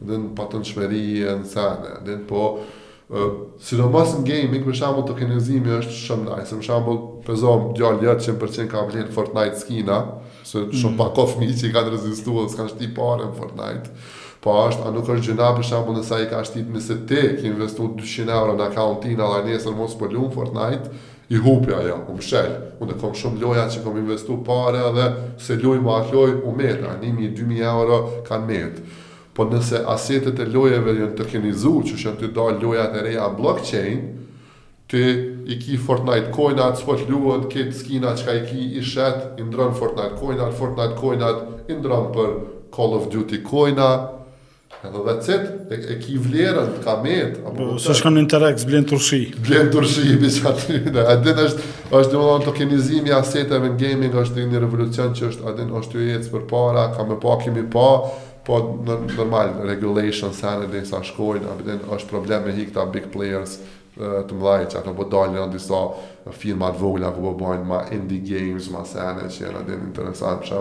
dhe 0.09 0.23
në 0.23 0.32
patën 0.40 0.65
shmeri 0.70 1.02
e 1.28 1.36
në 1.43 1.51
sene, 1.52 1.93
blinë 2.06 2.24
po 2.32 2.47
uh, 2.56 3.28
sidomos 3.69 4.16
në 4.16 4.24
gaming, 4.31 4.65
për 4.70 4.81
shambull 4.81 5.05
të 5.11 5.19
kenezimi 5.20 5.77
është 5.82 6.01
shumë 6.01 6.28
najsë, 6.31 6.48
nice. 6.48 6.62
për 6.62 6.69
shambull 6.70 7.02
pezom 7.28 7.69
gjallë 7.77 8.09
jetë 8.09 8.36
që 8.56 8.66
ka 8.73 8.89
blinë 8.89 9.12
Fortnite 9.20 9.61
skina, 9.61 10.01
se 10.44 10.65
shumë 10.70 10.94
mm. 10.94 10.98
pako 11.05 11.28
fmi 11.35 11.52
që 11.52 11.69
i 11.69 11.74
ka 11.77 11.85
të 11.85 11.93
rezistu 11.98 12.40
dhe 12.40 12.48
s'ka 12.56 12.70
shti 12.73 12.89
pare 12.97 13.27
në 13.28 13.35
Fortnite, 13.36 13.93
Po 14.45 14.53
është, 14.69 14.85
a 14.85 14.91
nuk 14.93 15.07
është 15.09 15.25
gjëna 15.25 15.47
për 15.57 15.65
shambull 15.65 15.97
nësa 15.97 16.19
i 16.21 16.27
ka 16.29 16.43
shtit 16.45 16.66
nëse 16.69 16.99
ti 17.09 17.21
ki 17.39 17.47
investu 17.49 17.87
200 17.97 18.29
euro 18.35 18.53
në 18.59 18.66
account 18.66 19.05
e 19.09 19.15
në 19.16 19.29
lajnesër 19.31 19.73
mos 19.79 19.95
për 19.97 20.11
po 20.11 20.19
lumë 20.19 20.35
Fortnite, 20.35 20.91
i 21.33 21.39
hupi 21.41 21.73
ajo, 21.73 21.95
u 22.12 22.19
mshel. 22.19 22.51
Unë 22.85 22.93
e 22.93 22.99
kom 23.01 23.15
shumë 23.16 23.41
loja 23.41 23.62
që 23.73 23.81
kom 23.87 23.97
investu 23.97 24.37
pare 24.45 24.83
dhe 24.99 25.07
se 25.41 25.57
loj 25.62 25.79
më 25.81 25.95
atloj, 25.97 26.35
u 26.45 26.53
meta. 26.59 26.93
1000 27.01 27.33
2000 27.39 27.65
euro 27.71 27.99
kanë 28.29 28.49
metë. 28.51 28.85
Po 29.35 29.47
nëse 29.49 29.81
asetet 29.95 30.39
e 30.45 30.49
lojeve 30.53 30.93
janë 30.99 31.16
të 31.16 31.25
që 31.25 31.97
shën 32.03 32.21
të 32.21 32.29
dalë 32.37 32.61
lojat 32.62 32.97
e 33.01 33.07
reja 33.07 33.31
blockchain, 33.39 34.05
ti 34.93 35.05
i 35.47 35.57
ki 35.59 35.79
Fortnite 35.87 36.29
coinat, 36.37 36.77
s'po 36.83 36.99
të 37.01 37.09
luën, 37.09 37.47
këtë 37.49 37.79
skina 37.81 38.12
që 38.21 38.29
ka 38.29 38.37
i 38.37 38.45
ki 38.51 38.66
i 38.79 38.83
shet, 38.85 39.41
i 39.41 39.43
ndron 39.49 39.73
Fortnite 39.73 40.21
coinat, 40.21 40.53
Fortnite 40.61 41.01
coinat, 41.01 41.47
i 41.73 41.79
për 41.81 42.37
Call 42.75 42.97
of 42.99 43.09
Duty 43.09 43.41
coinat, 43.47 44.11
Edhe 44.86 44.98
dhe 44.98 45.20
cit, 45.23 45.44
e, 45.70 45.77
e 45.93 45.97
ki 46.01 46.19
vlerën, 46.20 46.73
ka 46.85 46.98
metë. 47.02 47.40
Po, 47.56 47.69
së 47.81 47.93
është 47.94 48.05
kanë 48.06 48.19
në 48.19 48.23
interakë, 48.24 48.61
së 48.62 48.69
blenë 48.70 48.89
të 48.90 48.98
rëshi. 48.98 49.23
Blenë 49.47 49.70
të 49.73 49.85
i 50.11 50.16
bishë 50.23 50.48
atyre. 50.51 51.05
Adin 51.15 51.40
është, 51.44 51.69
është 52.01 52.15
në 52.15 52.24
më 52.24 52.47
tokenizimi 52.48 53.15
asetëve 53.16 53.70
në 53.73 53.78
gaming, 53.81 54.19
është 54.23 54.44
një 54.52 54.61
revolucion 54.65 55.15
që 55.19 55.31
është, 55.31 55.44
adin 55.52 55.73
është 55.81 55.97
ju 56.02 56.09
jetës 56.11 56.32
për 56.35 56.44
para, 56.51 56.85
ka 56.97 57.06
me 57.09 57.16
pa, 57.24 57.36
kemi 57.43 57.62
pa, 57.73 57.86
po 58.44 58.59
në 58.85 58.98
normal, 59.15 59.55
regulation, 59.70 60.35
sanë, 60.36 60.69
dhe 60.74 60.82
nësa 60.82 61.01
shkojnë, 61.12 61.55
adin 61.56 61.81
është 61.97 62.11
problem 62.11 62.44
me 62.44 62.52
hikëta 62.59 62.85
big 62.93 63.09
players 63.15 63.56
të 63.97 64.35
mëdhajë, 64.36 64.66
që 64.74 64.78
ato 64.82 64.93
po 64.98 65.05
dalën 65.09 65.36
në 65.39 65.48
disa 65.55 65.81
firma 66.35 66.69
të 66.74 66.82
vogla, 66.82 67.12
ku 67.15 67.23
po 67.28 67.32
bojnë 67.44 67.65
ma 67.69 67.81
indie 67.94 68.20
games, 68.27 68.66
ma 68.74 68.82
sene 68.90 69.31
që 69.31 69.47
jenë 69.47 69.61
adin 69.65 69.85
interesant, 69.89 70.43
që 70.48 70.61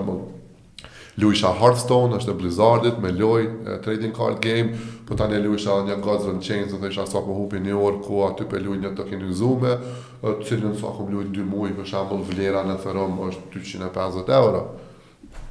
luisha 1.21 1.53
Hearthstone, 1.59 2.15
është 2.17 2.31
e 2.31 2.35
Blizzardit, 2.37 2.99
me 3.01 3.11
loj, 3.13 3.47
trading 3.83 4.13
card 4.15 4.39
game, 4.41 4.73
po 5.07 5.15
tani 5.17 5.37
luisha 5.43 5.75
edhe 5.81 5.93
një 5.95 5.99
Gods 6.03 6.25
and 6.31 6.41
Chains, 6.45 6.73
dhe 6.73 6.89
isha 6.89 7.05
sa 7.09 7.21
po 7.21 7.35
hupi 7.37 7.59
një 7.61 7.75
orë, 7.75 8.01
ku 8.05 8.23
aty 8.27 8.47
pe 8.49 8.59
luj 8.61 8.79
një 8.81 8.95
tokenizume, 8.97 9.75
keni 9.75 9.77
zume, 9.77 9.99
të 10.39 10.49
cilën 10.49 10.75
sa 10.79 10.93
kom 10.97 11.11
luj 11.13 11.27
2 11.35 11.45
muj, 11.49 11.75
për 11.77 11.91
shambull 11.93 12.25
vlera 12.29 12.63
në 12.67 12.79
thërëm 12.83 13.19
është 13.29 13.51
250 13.57 14.33
euro, 14.39 14.63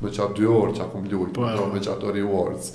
me 0.02 0.10
qa 0.10 0.28
2 0.40 0.51
orë 0.59 0.76
që 0.80 0.90
kom 0.97 1.06
luj, 1.12 1.28
po, 1.36 1.47
po, 1.47 1.68
me 1.76 1.82
qa 1.84 1.94
të 2.02 2.16
rewards. 2.18 2.72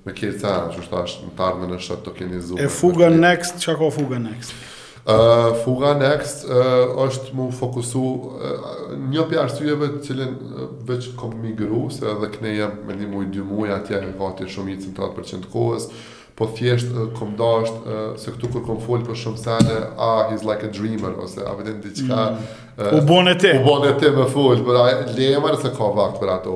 me 0.08 0.14
kërca, 0.18 0.54
ashtu 0.68 0.82
është 0.84 0.92
thash, 0.94 1.18
në 1.28 1.34
tarmën 1.40 1.76
është 1.78 1.94
ato 1.96 2.06
tokenizuar. 2.10 2.64
E 2.66 2.72
fuga 2.80 3.12
me, 3.14 3.20
next, 3.28 3.62
çka 3.64 3.78
ka 3.80 3.92
fuga 4.00 4.18
next? 4.24 4.56
uh, 5.04 5.52
fuga 5.64 5.94
next 6.00 6.46
uh, 6.48 6.96
është 7.06 7.38
më 7.38 7.46
fokusu 7.60 8.02
uh, 8.02 8.66
një 9.14 9.26
pjesë 9.30 9.42
arsyeve 9.44 9.92
të 9.94 10.02
cilën 10.08 10.34
uh, 10.34 10.66
veç 10.90 11.12
kom 11.20 11.38
migru, 11.44 11.86
se 11.94 12.08
edhe 12.16 12.32
këne 12.34 12.56
jem 12.58 12.82
me 12.88 12.98
një 12.98 13.08
muaj, 13.14 13.30
dy 13.38 13.46
muja, 13.52 13.78
atje 13.78 14.02
në 14.08 14.16
vati 14.20 14.50
shumë 14.50 14.74
i 14.78 14.82
100% 14.90 15.48
kohës, 15.54 15.88
po 16.36 16.46
thjesht 16.50 16.86
uh, 16.92 17.10
kom 17.20 17.36
dasht 17.38 17.74
uh, 17.78 17.86
eh, 17.94 18.18
se 18.18 18.32
këtu 18.34 18.50
kur 18.52 18.64
kom 18.66 18.80
fol 18.82 19.04
për 19.06 19.18
shumë 19.24 19.42
sene 19.42 19.76
a 20.02 20.08
he's 20.32 20.46
like 20.48 20.66
a 20.66 20.72
dreamer 20.74 21.14
ose 21.22 21.42
a 21.46 21.56
vetëm 21.60 21.82
diçka 21.86 22.26
mm. 22.30 22.60
Eh, 22.74 22.88
u 22.98 23.04
bonet 23.06 23.44
e 23.46 23.52
u 23.60 23.62
bonet 23.68 24.02
e 24.02 24.10
me 24.16 24.24
fol 24.26 24.56
por 24.66 24.80
ai 24.82 24.96
lemar 25.14 25.54
se 25.62 25.70
ka 25.76 25.90
vakt 25.94 26.16
për 26.18 26.30
ato 26.36 26.56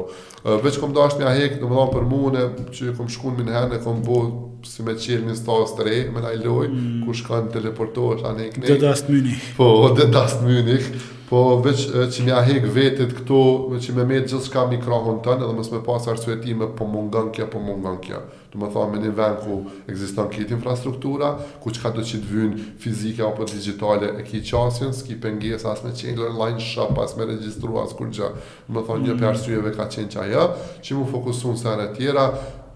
veç 0.63 0.79
kom 0.81 0.89
dasht 0.95 1.19
me 1.19 1.27
a 1.29 1.33
hek 1.37 1.59
do 1.61 1.69
për 1.91 2.07
mua 2.09 2.45
që 2.77 2.95
kom 2.97 3.05
shkuën 3.05 3.35
min 3.37 3.51
herën 3.53 3.75
e 3.77 3.81
kom 3.83 3.99
bo 4.07 4.15
si 4.65 4.81
me 4.87 4.95
qirë 5.03 5.27
një 5.27 5.35
stas 5.37 5.75
të 5.77 5.85
re, 5.85 5.99
me 6.15 6.23
laj 6.25 6.39
loj, 6.41 6.65
mm. 6.71 7.03
ku 7.05 7.13
shkanë 7.15 7.51
teleportohet 7.53 8.23
anë 8.31 8.41
e 8.43 8.47
knej. 8.55 8.65
Dhe 8.71 8.77
dast 8.81 9.07
mynik. 9.13 9.43
Po, 9.59 9.67
dhe 9.97 10.07
dast 10.11 10.41
mynik 10.43 10.87
po 11.27 11.39
veç 11.65 11.81
që 12.15 12.23
mja 12.23 12.37
hek 12.47 12.63
vetit 12.71 13.11
këtu, 13.17 13.39
veç 13.73 13.89
që 13.89 13.95
me 13.97 14.03
me 14.07 14.17
gjithë 14.23 14.39
shka 14.45 14.61
mikrohon 14.71 15.17
tënë, 15.25 15.43
edhe 15.43 15.55
mësë 15.57 15.73
me 15.75 15.79
pas 15.83 16.05
arsuetime 16.11 16.67
ti 16.69 16.77
po 16.79 16.85
mungën 16.87 17.31
kja, 17.35 17.49
po 17.51 17.59
mungën 17.59 17.97
kja. 18.05 18.21
Du 18.53 18.59
më 18.61 18.69
thonë, 18.71 18.93
me 18.93 18.99
një 19.03 19.11
vend 19.17 19.41
ku 19.43 19.55
egziston 19.91 20.29
këtë 20.31 20.55
infrastruktura, 20.55 21.33
ku 21.63 21.73
që 21.75 21.81
ka 21.83 21.91
të 21.97 22.05
që 22.09 22.19
të 22.23 22.31
vynë 22.31 22.67
fizike 22.83 23.25
apo 23.27 23.47
digitale 23.51 24.13
e 24.15 24.23
ki 24.27 24.39
qasjen, 24.49 24.93
s'ki 24.95 25.17
pëngjes, 25.25 25.65
as 25.67 25.83
me 25.83 25.91
qenjë 25.91 26.23
online 26.29 26.63
shop, 26.63 26.95
as 27.03 27.17
me 27.19 27.27
registru, 27.33 27.75
as 27.83 27.91
kur 27.97 28.07
gjë. 28.07 28.29
Du 28.69 28.77
më 28.77 28.85
thonë, 28.87 29.07
një 29.09 29.13
mm. 29.13 29.19
për 29.19 29.31
arsujeve 29.33 29.73
ka 29.75 29.89
qenjë 29.97 30.13
që 30.15 30.21
ajo, 30.29 30.45
që 30.83 30.99
mu 30.99 31.03
fokusu 31.11 31.55
në 31.55 31.59
sene 31.65 31.89
tjera, 31.97 32.29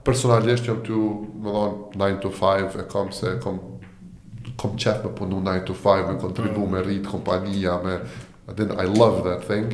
personalisht 0.03 0.67
jam 0.67 0.83
të 0.83 0.99
më 1.45 1.53
thonë, 1.59 2.03
9 2.03 2.19
to 2.27 2.33
5, 2.41 2.75
e 2.83 2.89
kam 2.91 3.15
se, 3.15 3.37
kom 3.47 3.63
kom 4.57 4.75
qef 4.77 5.03
me 5.05 5.09
punu 5.17 5.39
9 5.41 5.63
to 5.69 5.73
5, 5.77 6.05
me 6.11 6.15
kontribu, 6.21 6.67
mm. 6.67 6.73
me 6.75 6.81
rritë 6.85 7.09
kompania, 7.09 7.79
me 7.81 7.95
I 8.47 8.53
didn't 8.53 8.79
I 8.81 8.85
love 8.85 9.23
that 9.23 9.43
thing. 9.47 9.65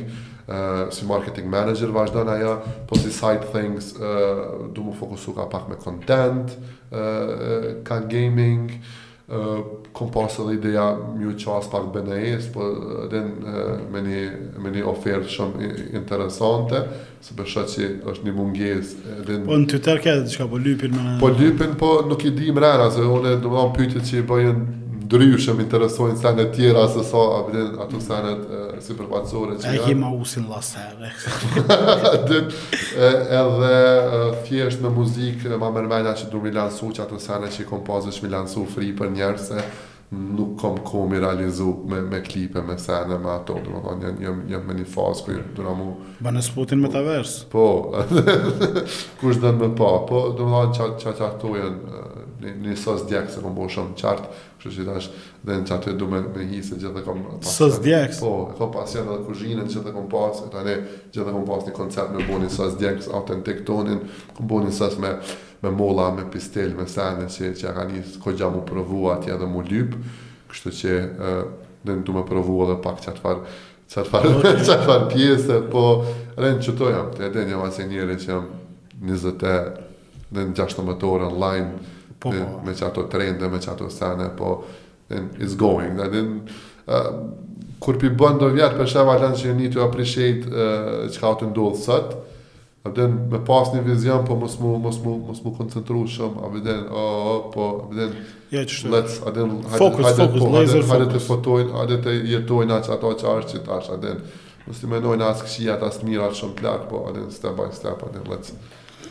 Uh, 0.48 0.88
si 0.96 1.04
marketing 1.04 1.48
manager 1.52 1.92
vazhdojnë 1.92 2.48
po 2.88 2.96
si 2.96 3.10
side 3.12 3.50
things, 3.52 3.90
uh, 4.00 4.70
du 4.72 4.84
mu 4.86 4.94
fokusu 4.96 5.34
ka 5.36 5.44
pak 5.52 5.66
me 5.68 5.76
content, 5.76 6.54
uh, 6.90 6.96
uh 6.96 7.66
ka 7.84 7.98
gaming, 8.08 8.62
uh, 9.28 9.60
kom 9.92 10.08
pas 10.14 10.32
edhe 10.40 10.54
ideja 10.56 10.86
mjë 11.18 11.34
qas 11.44 11.68
pak 11.68 11.90
bne 11.92 12.22
po 12.54 12.64
edhe 13.04 13.20
uh, 13.20 13.44
uh, 13.44 13.76
me, 13.92 14.04
një, 14.06 14.22
me 14.64 14.72
një 14.72 14.86
ofert 14.88 15.28
shumë 15.28 15.68
interesante, 16.00 16.80
se 17.20 17.36
përshë 17.36 17.66
që 17.74 17.90
është 18.14 18.30
një 18.30 18.36
munges. 18.40 18.96
Din, 19.28 19.44
po 19.50 19.60
në 19.60 19.68
Twitter 19.74 20.00
këtë, 20.00 20.32
që 20.32 20.48
po 20.48 20.64
lypin 20.64 20.96
me... 20.96 21.18
Po 21.20 21.28
lypin, 21.34 21.76
po 21.80 21.96
nuk 22.08 22.24
i 22.24 22.32
di 22.32 22.48
më 22.56 22.64
rena, 22.64 22.88
se 22.96 23.04
une, 23.04 23.36
do 23.36 23.52
më 23.52 23.60
dhamë 23.60 23.76
pyti 23.76 24.06
që 24.12 24.22
i 24.22 24.28
ndryshëm 25.08 25.60
interesojnë 25.64 26.16
sene 26.20 26.44
tjera 26.52 26.82
se 26.92 27.00
sa 27.06 27.22
abrin 27.38 27.70
ato 27.80 27.96
sene 28.00 28.34
superpacore 28.84 29.56
që 29.56 29.72
janë. 29.72 29.80
E 29.80 29.84
kema 29.86 30.10
usin 30.12 30.44
lasere. 30.50 31.08
edhe. 32.12 32.42
edhe 33.42 34.22
thjesht 34.46 34.82
me 34.84 34.90
muzikë, 34.92 35.48
me 35.54 35.58
ma 35.62 35.70
mërmenja 35.76 36.12
që 36.22 36.28
du 36.32 36.42
mi 36.44 36.52
lansu 36.54 36.90
që 36.94 37.06
ato 37.06 37.18
sene 37.22 37.48
që 37.52 37.62
i 37.64 37.68
kompozit 37.70 38.18
që 38.18 38.26
mi 38.26 38.34
lansu 38.36 38.66
fri 38.74 38.92
për 38.98 39.14
njerë 39.16 39.48
se 39.48 39.64
nuk 40.10 40.54
kom 40.60 40.78
komi 40.84 41.18
realizu 41.20 41.72
me, 41.88 41.98
me 42.00 42.22
klipe, 42.24 42.62
me 42.64 42.78
sene, 42.80 43.18
me 43.20 43.28
ato, 43.34 43.58
dhe 43.64 43.72
më 43.74 43.82
thonë, 43.84 44.12
jëmë 44.24 44.46
jë, 44.48 44.54
jë 44.72 44.76
një 44.78 44.86
fazë 44.94 45.24
kërë 45.26 45.42
të 45.58 45.66
në 45.66 45.74
mu... 45.80 45.88
Ba 46.24 46.32
në 46.32 46.44
spotin 46.46 46.80
me 46.80 46.88
po, 46.88 46.94
të 46.94 47.02
versë. 47.10 47.42
Po, 47.52 47.66
kush 49.20 49.40
dhe 49.42 49.52
me 49.58 49.68
pa, 49.76 49.90
po, 50.08 50.22
dhe 50.38 50.48
më 50.48 50.62
thonë, 50.78 50.96
që 51.02 51.12
ato 51.28 51.52
një, 52.42 52.52
një 52.64 52.74
sos 52.78 53.04
diaks 53.08 53.34
se 53.34 53.42
kom 53.42 53.54
po 53.56 53.64
bo 53.64 53.68
shumë 53.72 53.94
qartë, 53.98 54.42
kështu 54.58 54.72
që 54.76 54.84
tash 54.88 55.08
dhe 55.46 55.56
në 55.58 55.66
qartë 55.68 55.90
e 55.90 55.94
du 56.00 56.08
me, 56.10 56.20
me 56.34 56.44
hisë, 56.52 56.78
gjithë 56.78 56.92
dhe 56.98 57.02
kom... 57.06 57.22
Pas, 57.42 57.52
sos 57.58 57.78
diaks. 57.84 58.20
Po, 58.22 58.32
e 58.52 58.56
kom 58.58 58.72
pasion 58.74 59.08
dhe 59.10 59.16
kuzhinë, 59.26 59.64
që 59.72 59.82
dhe 59.86 59.94
kom 59.96 60.06
pas, 60.12 60.42
tani 60.52 60.74
gjithë 60.74 61.28
dhe 61.28 61.34
kom 61.36 61.46
pas 61.48 61.66
një 61.68 61.74
koncept 61.76 62.14
me 62.14 62.26
bo 62.28 62.40
një 62.42 62.50
sos 62.54 62.76
diaks 62.80 63.10
autentik 63.20 63.64
tonin, 63.68 64.04
kom 64.38 64.50
bo 64.50 64.60
një 64.64 64.72
sos 64.78 64.98
me, 65.02 65.14
me 65.64 65.72
mola, 65.74 66.10
me 66.18 66.26
pistel, 66.34 66.74
me 66.78 66.86
sene, 66.90 67.26
që, 67.34 67.52
që 67.58 67.74
ka 67.78 67.88
një 67.90 68.04
ko 68.24 68.34
gja 68.38 68.50
mu 68.54 68.62
provu 68.68 69.08
atje 69.14 69.34
edhe 69.34 69.50
mu 69.50 69.64
lyp 69.66 69.98
kështu 70.52 70.76
që 70.82 70.94
e, 70.98 71.34
dhe 71.84 71.98
në 71.98 72.06
du 72.08 72.14
me 72.16 72.22
provu 72.28 72.60
edhe 72.66 72.78
pak 72.84 73.02
qartë 73.08 73.26
farë, 73.26 73.58
po, 74.04 74.96
pjesë, 75.12 75.58
po, 75.72 75.82
rrenë 76.38 76.62
që 76.64 76.74
to 76.78 76.90
jam, 76.94 77.10
edhe 77.28 77.46
një 77.50 77.58
vasë 77.64 77.86
që 77.90 78.30
jam 78.30 78.48
20 78.98 79.38
dhe 80.28 80.42
në 80.68 80.96
orë 81.08 81.28
online, 81.30 81.96
po, 82.18 82.30
po. 82.30 82.60
me 82.66 82.74
që 82.74 82.86
ato 82.86 83.04
trende, 83.10 83.48
me 83.48 83.58
që 83.62 83.70
ato 83.72 83.88
sene, 83.90 84.30
po, 84.36 84.56
it's 85.38 85.56
going. 85.56 85.96
Dhe 85.98 86.08
din, 86.14 86.32
uh, 86.86 87.10
kur 87.80 87.98
pi 88.00 88.10
bën 88.10 88.40
do 88.42 88.50
vjetë, 88.54 88.78
për 88.80 88.90
shemë 88.94 89.14
atë 89.16 89.30
që 89.42 89.54
një 89.58 89.70
të 89.76 89.82
apreshejt 89.84 90.48
uh, 90.48 91.04
që 91.12 91.22
ka 91.22 91.32
të 91.40 91.52
ndodhë 91.52 91.84
sëtë, 91.86 92.24
a 92.86 92.90
vëden 92.92 93.14
me 93.34 93.38
pas 93.46 93.70
një 93.74 93.82
vizion, 93.86 94.22
po 94.28 94.36
mos 94.40 94.56
mu, 94.62 94.74
mos 94.82 94.98
mu, 95.04 95.14
mos 95.28 95.40
mu 95.44 95.52
koncentru 95.58 96.04
shumë, 96.10 96.42
a 96.46 96.50
vëden, 96.56 96.82
o, 96.90 97.06
oh, 97.06 97.30
oh, 97.34 97.40
po, 97.54 97.68
a 97.84 97.86
vëden, 97.92 98.18
let's, 98.94 99.18
a 99.22 99.30
vëden, 99.32 99.54
focus, 99.76 100.10
hajde, 100.12 100.18
focus, 100.24 100.42
po, 100.46 100.50
laser 100.56 100.82
hajde, 100.82 100.90
focus. 100.90 100.90
Fotojn, 100.90 101.14
të 101.14 101.24
fotojnë, 101.28 101.72
hajde 101.80 102.00
të 102.06 102.16
jetojnë 102.34 102.78
atë 102.78 102.90
që 102.90 102.94
ato 102.98 103.14
që 103.22 103.32
arshë 103.36 103.54
që 103.60 103.64
tash, 103.70 103.92
a 103.94 103.98
vëden, 104.02 104.20
mos 104.68 104.82
të 104.82 104.90
menojnë 104.92 105.24
asë 105.32 105.46
këshia, 105.48 105.70
atë 105.78 105.86
asë 105.92 106.08
mirë, 106.10 106.26
atë 106.28 106.42
shumë 106.42 106.58
plakë, 106.62 106.90
po, 106.92 107.04
a 107.08 107.14
vëden, 107.14 107.30
step 107.32 107.56
by 107.62 107.70
step, 107.72 108.02
a 108.06 108.12
vëden, 108.12 108.28
let's, 108.34 108.54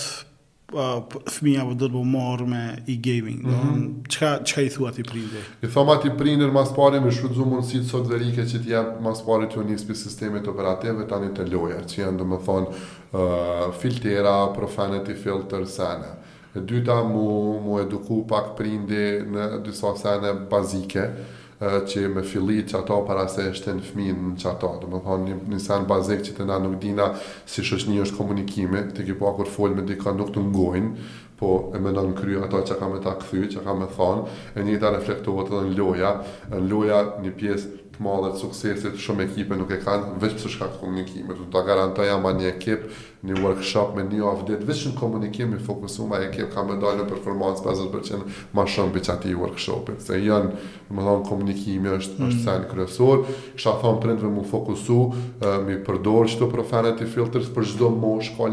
uh, 0.74 1.02
vë 1.06 1.06
po 1.10 1.74
do 1.82 1.88
të 1.90 1.94
po 1.94 2.02
morë 2.08 2.46
me 2.48 2.62
e-gaming, 2.94 3.42
mm 3.44 3.54
-hmm. 3.54 4.42
çka 4.48 4.62
i 4.62 4.70
thua 4.72 4.90
i 4.98 5.04
prindër? 5.10 5.44
I 5.62 5.66
thoma 5.68 5.98
ti 6.02 6.08
prindër 6.18 6.50
mas 6.52 6.72
pari 6.76 7.00
me 7.00 7.10
shrujtëzu 7.10 7.44
mundësit 7.46 7.84
sot 7.84 8.08
dhe 8.08 8.16
rike 8.18 8.42
që 8.42 8.62
ti 8.64 8.70
jetë 8.72 9.00
mas 9.02 9.22
pari 9.22 9.46
të 9.46 9.64
njësë 9.66 9.94
sistemet 9.94 10.48
operative 10.48 11.04
të 11.04 11.32
të 11.36 11.42
loja, 11.52 11.80
që 11.88 11.96
janë 12.02 12.18
dhe 12.18 12.24
më 12.24 12.38
thonë 12.46 12.68
uh, 12.68 13.72
filtera, 13.80 14.52
profanity 14.56 15.14
filter, 15.14 15.66
sene. 15.66 16.10
E 16.56 16.60
dyta 16.60 17.02
mu, 17.04 17.60
mu 17.64 17.78
eduku 17.78 18.26
pak 18.26 18.56
prindi 18.56 19.04
në 19.32 19.62
disa 19.64 19.96
sene 19.96 20.30
bazike, 20.50 21.00
mm 21.06 21.12
-hmm 21.12 21.35
që 21.60 22.08
me 22.12 22.22
filli 22.22 22.64
që 22.68 22.78
ato 22.82 22.98
para 23.06 23.24
se 23.28 23.48
është 23.52 23.76
në 23.78 23.86
fëmin 23.88 24.18
në 24.34 24.40
që 24.42 24.48
ato. 24.50 24.70
Dhe 24.82 24.90
më 24.92 25.00
thonë, 25.06 25.28
një, 25.30 25.36
një 25.54 25.60
sen 25.64 25.86
bazik 25.88 26.24
që 26.26 26.32
të 26.36 26.48
na 26.50 26.58
nuk 26.66 26.78
dina 26.82 27.10
si 27.48 27.64
shështë 27.64 27.92
një 27.94 28.02
është 28.06 28.16
komunikime, 28.18 28.84
të 28.96 29.06
ki 29.08 29.16
po 29.20 29.30
akur 29.30 29.48
folë 29.48 29.78
me 29.80 29.86
dika 29.88 30.12
nuk 30.18 30.34
të 30.36 30.44
ngojnë, 30.50 31.14
po 31.36 31.50
e 31.76 31.80
me 31.84 31.92
nënë 31.92 32.14
kryo 32.16 32.44
ato 32.46 32.60
që 32.64 32.76
ka 32.80 32.86
me 32.88 33.00
ta 33.04 33.12
këthy, 33.20 33.42
që 33.56 33.64
ka 33.66 33.74
me 33.76 33.84
thonë, 33.92 34.36
e 34.56 34.62
një 34.66 34.78
ta 34.80 34.92
reflektuot 34.94 35.50
edhe 35.52 35.64
në 35.70 35.74
loja, 35.80 36.12
në 36.52 36.62
loja 36.70 37.00
një 37.24 37.32
pjesë 37.40 37.85
të 37.96 38.04
madhe 38.04 38.28
të 38.34 38.40
suksesit, 38.42 38.96
shumë 39.00 39.24
ekipe 39.24 39.56
nuk 39.56 39.70
e 39.72 39.78
kanë, 39.80 40.16
veç 40.20 40.34
për 40.36 40.52
shka 40.52 40.66
të 40.74 40.80
komunikime, 40.82 41.32
të 41.38 41.46
ta 41.54 41.62
garantaj 41.64 42.08
ama 42.12 42.32
një 42.36 42.48
ekip, 42.50 42.82
një 43.24 43.38
workshop 43.40 43.94
me 43.96 44.04
një 44.10 44.26
avdet, 44.28 44.64
veç 44.68 44.82
në 44.90 44.98
komunikim, 45.00 45.54
me 45.54 45.60
fokusu 45.64 46.04
ma 46.10 46.20
ekip, 46.26 46.50
ka 46.52 46.62
me 46.68 46.76
dalë 46.82 47.00
në 47.00 47.06
performance 47.08 47.64
50% 47.64 48.52
ma 48.54 48.66
shumë 48.68 48.92
për 48.98 49.06
që 49.08 49.12
ati 49.16 49.32
i 49.32 49.38
workshopit, 49.40 50.04
se 50.04 50.20
janë, 50.20 50.52
më 50.92 51.06
dhonë, 51.08 51.24
komunikimi 51.30 51.94
është, 51.96 52.20
mm 52.20 52.28
është 52.28 52.44
sen 52.44 52.68
kërësor, 52.74 53.24
shka 53.56 53.76
thonë 53.84 54.04
prindve 54.04 54.32
më 54.36 54.44
fokusu, 54.52 55.00
uh, 55.08 55.58
mi 55.66 55.80
përdojnë 55.88 56.34
që 56.34 56.42
të 56.42 56.52
profanity 56.52 57.08
filters 57.16 57.48
për 57.56 57.72
shdo 57.72 57.90
mosh 58.02 58.36
ka 58.36 58.52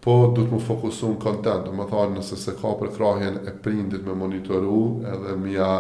po 0.06 0.20
du 0.34 0.44
të 0.44 0.52
më 0.52 0.60
fokusu 0.66 1.14
në 1.16 1.22
content, 1.24 1.64
dhe 1.66 1.80
më 1.80 1.88
thonë 1.90 2.20
nëse 2.20 2.38
se 2.41 2.53
ka 2.60 2.74
përkrahjen 2.82 3.40
e 3.49 3.56
prindit 3.64 4.03
me 4.07 4.18
monitoru, 4.24 4.90
edhe 5.14 5.38
mja 5.45 5.62
ja 5.62 5.78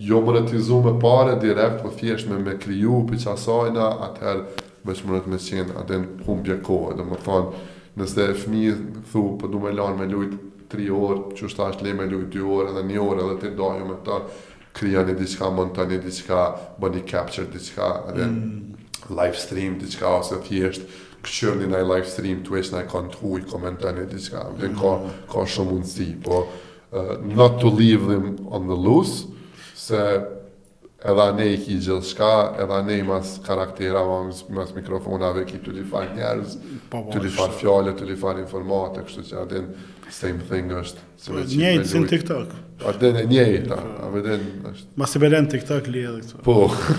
jo 0.00 0.20
monetizu 0.20 0.74
me 0.82 0.94
pare 1.00 1.34
direkt, 1.40 1.82
po 1.82 1.90
thjesht 2.00 2.28
me 2.30 2.38
me 2.38 2.56
kriju 2.58 3.02
për 3.10 3.18
qasajna, 3.24 3.86
atëherë 4.06 4.62
veç 4.88 5.02
mërët 5.04 5.26
me 5.28 5.36
qenë 5.36 5.74
atë 5.82 5.96
në 6.00 6.14
kumë 6.24 6.44
bje 6.46 6.56
kohë, 6.68 6.94
dhe 6.96 7.04
më 7.10 7.16
thonë, 7.24 7.64
nëse 8.00 8.24
e 8.32 8.36
fmi 8.44 8.62
thu 9.10 9.24
për 9.26 9.34
po 9.44 9.50
du 9.52 9.58
me 9.60 9.74
lanë 9.76 9.98
me 10.00 10.06
lujt 10.08 10.38
3 10.72 10.86
orë, 10.96 11.20
që 11.36 11.44
është 11.50 11.66
ashtë 11.66 11.84
le 11.88 11.92
me 12.00 12.06
lujt 12.08 12.32
2 12.32 12.46
orë 12.56 12.72
edhe 12.72 12.84
1 12.86 13.02
orë 13.06 13.24
edhe 13.26 13.36
të 13.42 13.50
dojë 13.60 13.88
me 13.90 13.96
ta, 14.06 14.16
krija 14.80 15.02
një 15.04 15.16
diqka, 15.20 15.50
monta 15.60 15.84
një 15.90 15.98
diqka, 16.08 16.40
bë 16.80 16.92
një 16.94 17.02
capture 17.10 17.50
diqka, 17.52 17.90
edhe 18.14 18.28
mm. 18.28 18.86
live 19.20 19.42
stream 19.42 19.74
diqka, 19.82 20.14
ose 20.22 20.38
thjesht, 20.46 20.88
këqyrë 21.26 21.58
një 21.60 21.68
nëjë 21.74 21.90
live 21.92 22.06
stream, 22.14 22.40
tu 22.46 22.56
eshtë 22.56 22.78
nëjë 22.78 22.88
kanë 22.94 23.12
të 23.12 23.20
hujë, 23.20 23.48
komenta 23.52 23.92
një 23.98 24.08
diqka, 24.14 24.46
dhe 24.62 24.72
mm. 24.72 24.80
ka, 24.80 24.94
ka 25.34 25.44
shumë 25.56 25.74
mundësi, 25.74 26.08
po, 26.24 26.40
uh, 26.94 27.12
not 27.36 27.60
to 27.60 27.68
leave 27.82 28.08
them 28.08 28.32
on 28.48 28.70
the 28.70 28.78
loose, 28.88 29.26
se 29.90 30.06
edhe 31.10 31.26
ne 31.38 31.46
i 31.54 31.58
ki 31.62 31.78
gjithë 31.80 31.96
shka, 32.10 32.30
edhe 32.62 32.80
ne 32.86 32.98
i 33.00 33.04
mas 33.06 33.36
karaktera, 33.46 34.02
mas 34.56 34.74
mikrofonave, 34.76 35.46
ki 35.48 35.62
të 35.64 35.74
li 35.78 35.86
far 35.88 36.10
njerëz, 36.16 36.58
po, 36.90 36.98
po, 36.98 37.06
të 37.14 37.22
li 37.24 37.32
far 37.36 37.54
fjallet, 37.56 37.96
të 37.98 38.08
li 38.10 38.18
far 38.20 38.42
informate, 38.42 39.06
kështu 39.08 39.24
që 39.30 39.38
adin, 39.44 39.70
same 40.10 40.42
thing 40.48 40.72
është, 40.74 41.04
se 41.24 41.32
veqin 41.32 41.40
po, 41.40 41.40
me 41.40 41.44
ljoj. 41.46 41.62
Njejtë 41.62 41.88
sin 41.94 42.08
TikTok. 42.10 42.54
Adin 42.90 43.18
e 43.20 43.24
njejtë, 43.30 43.78
a 44.02 44.10
me 44.12 44.22
është. 44.26 44.88
Mas 45.00 45.16
i 45.16 45.22
beren 45.22 45.48
TikTok 45.52 45.88
li 45.92 46.04
edhe 46.10 46.22
këtu. 46.24 46.42
Po. 46.44 46.56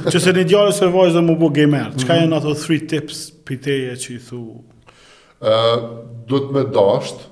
Që 0.07 0.23
se 0.27 0.34
një 0.38 0.47
djarës 0.49 0.81
e 0.85 0.91
vojzë 0.95 1.19
dhe 1.19 1.23
mu 1.27 1.38
bu 1.41 1.51
gamer, 1.57 1.91
që 1.93 2.01
mhm. 2.01 2.09
ka 2.11 2.18
janë 2.23 2.39
ato 2.39 2.55
three 2.63 2.81
tips 2.95 3.27
për 3.47 3.61
teje 3.68 3.97
që 4.05 4.13
i 4.18 4.22
thu? 4.30 4.43
Do 5.41 6.38
të 6.47 6.53
me 6.57 6.65
dashtë, 6.76 7.30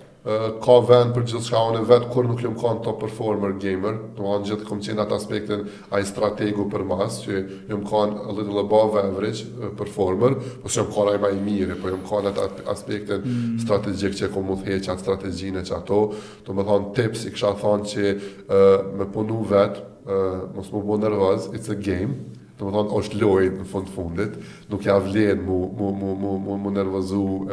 ka 0.64 0.76
vend 0.86 1.14
për 1.16 1.24
gjithë 1.30 1.42
shka 1.48 1.60
onë 1.70 1.82
vetë, 1.90 2.08
kur 2.14 2.28
nuk 2.28 2.42
jëmë 2.44 2.58
ka 2.62 2.72
në 2.76 2.84
top 2.86 2.98
performer 3.02 3.54
gamer, 3.62 3.96
në 4.18 4.32
anë 4.36 4.48
gjithë 4.50 4.68
kom 4.68 4.82
qenë 4.86 5.04
atë 5.04 5.16
aspektin 5.18 5.64
a 5.92 6.02
i 6.02 6.06
strategu 6.08 6.68
për 6.72 6.86
mas, 6.90 7.20
që 7.24 7.36
jëmë 7.72 7.82
ka 7.90 8.02
në 8.12 8.22
a 8.30 8.36
little 8.38 8.62
above 8.64 9.00
average 9.02 9.48
performer, 9.80 10.36
po 10.64 10.70
që 10.70 10.82
jëmë 10.82 10.96
ka 10.98 11.06
në 11.08 11.34
i 11.34 11.42
mire, 11.46 11.78
po 11.82 11.92
jëmë 11.92 12.10
ka 12.12 12.22
në 12.28 12.34
atë 12.46 12.66
aspektin 12.76 13.24
mm. 13.26 13.60
strategik 13.66 14.18
që 14.20 14.28
e 14.30 14.34
kom 14.36 14.50
mund 14.52 14.66
heqë 14.70 14.94
atë 14.94 15.06
strategjine 15.08 15.64
që 15.70 15.78
ato, 15.82 16.02
të 16.46 16.58
më 16.60 16.68
thonë 16.72 16.92
tips, 17.00 17.26
i 17.32 17.36
kësha 17.36 17.56
thonë 17.64 17.92
që 17.96 18.10
uh, 18.10 18.74
me 19.00 19.10
punu 19.16 19.40
vetë, 19.50 19.88
uh, 20.10 20.44
më 20.58 20.68
mu 20.74 20.84
bu 20.90 21.00
nërvëz, 21.08 21.54
it's 21.58 21.74
a 21.74 21.78
game, 21.90 22.20
të 22.60 22.68
më 22.68 22.74
thonë 22.76 22.98
është 23.02 23.20
lojit 23.24 23.54
në 23.56 23.68
fund 23.72 23.88
fundit, 23.96 24.34
nuk 24.70 24.84
ja 24.84 24.98
vlenë 25.00 25.40
mu, 25.48 25.62
mu, 25.80 25.94
mu, 25.96 26.12
mu, 26.20 26.36
mu, 26.44 26.60
mu 26.68 26.76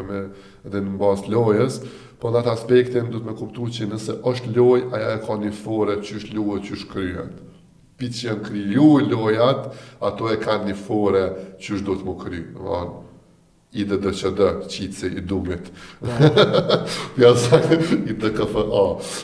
e 0.01 0.07
me 0.09 0.21
dhe 0.67 0.81
në 0.83 0.97
basë 0.99 1.31
lojës, 1.31 1.77
po 2.23 2.31
në 2.33 2.41
atë 2.43 2.53
aspektin 2.53 3.09
du 3.13 3.19
të 3.21 3.29
me 3.31 3.35
kuptu 3.37 3.67
që 3.77 3.89
nëse 3.93 4.19
është 4.31 4.53
loj, 4.57 4.85
aja 4.97 5.11
e 5.17 5.21
ka 5.25 5.37
një 5.43 5.53
fore 5.63 5.99
që 6.03 6.19
është 6.21 6.37
loj, 6.39 6.61
që 6.65 6.77
është 6.79 6.91
kryhet. 6.93 7.43
Pi 7.97 8.11
që 8.13 8.29
janë 8.31 8.45
kryju 8.45 8.89
lojat, 9.11 9.69
ato 10.05 10.29
e 10.33 10.39
ka 10.43 10.59
një 10.65 10.77
fore 10.79 11.27
që 11.61 11.75
është 11.77 11.87
do 11.89 11.97
të 12.01 12.09
më 12.11 12.17
kry. 12.23 12.43
Man 12.63 12.95
i 13.77 13.83
dhe 13.85 13.97
dhe 14.01 14.09
që 14.17 14.31
dhe 14.39 14.47
qitëse 14.73 15.09
i 15.19 15.21
dumit. 15.29 15.69
Ja, 17.21 17.31
sa 17.37 17.59
i 17.67 18.13
dhe 18.17 18.29
këfë 18.37 18.63
a. 18.77 18.83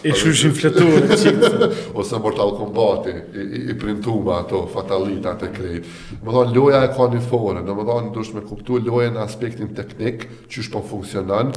I 0.09 0.13
shushin 0.19 0.53
fletur 0.57 0.93
e 0.99 1.07
qitëse. 1.11 1.69
Ose 1.97 2.19
Mortal 2.21 2.53
kombati, 2.59 3.13
i, 3.39 3.63
i 3.73 3.77
printume 3.79 4.33
ato 4.37 4.63
fatalitat 4.73 5.45
e 5.47 5.51
krejt. 5.55 5.89
Më 6.25 6.33
dhonë, 6.35 6.55
loja 6.59 6.81
e 6.87 6.91
ka 6.97 7.09
një 7.15 7.21
fore. 7.31 7.61
Në 7.63 7.77
më 7.79 7.87
dhonë, 7.91 8.09
ndush 8.15 8.33
me 8.37 8.45
kuptu 8.49 8.81
loja 8.87 9.13
në 9.15 9.23
aspektin 9.27 9.73
teknik, 9.79 10.25
që 10.53 10.65
shpo 10.71 10.81
funksionan, 10.91 11.53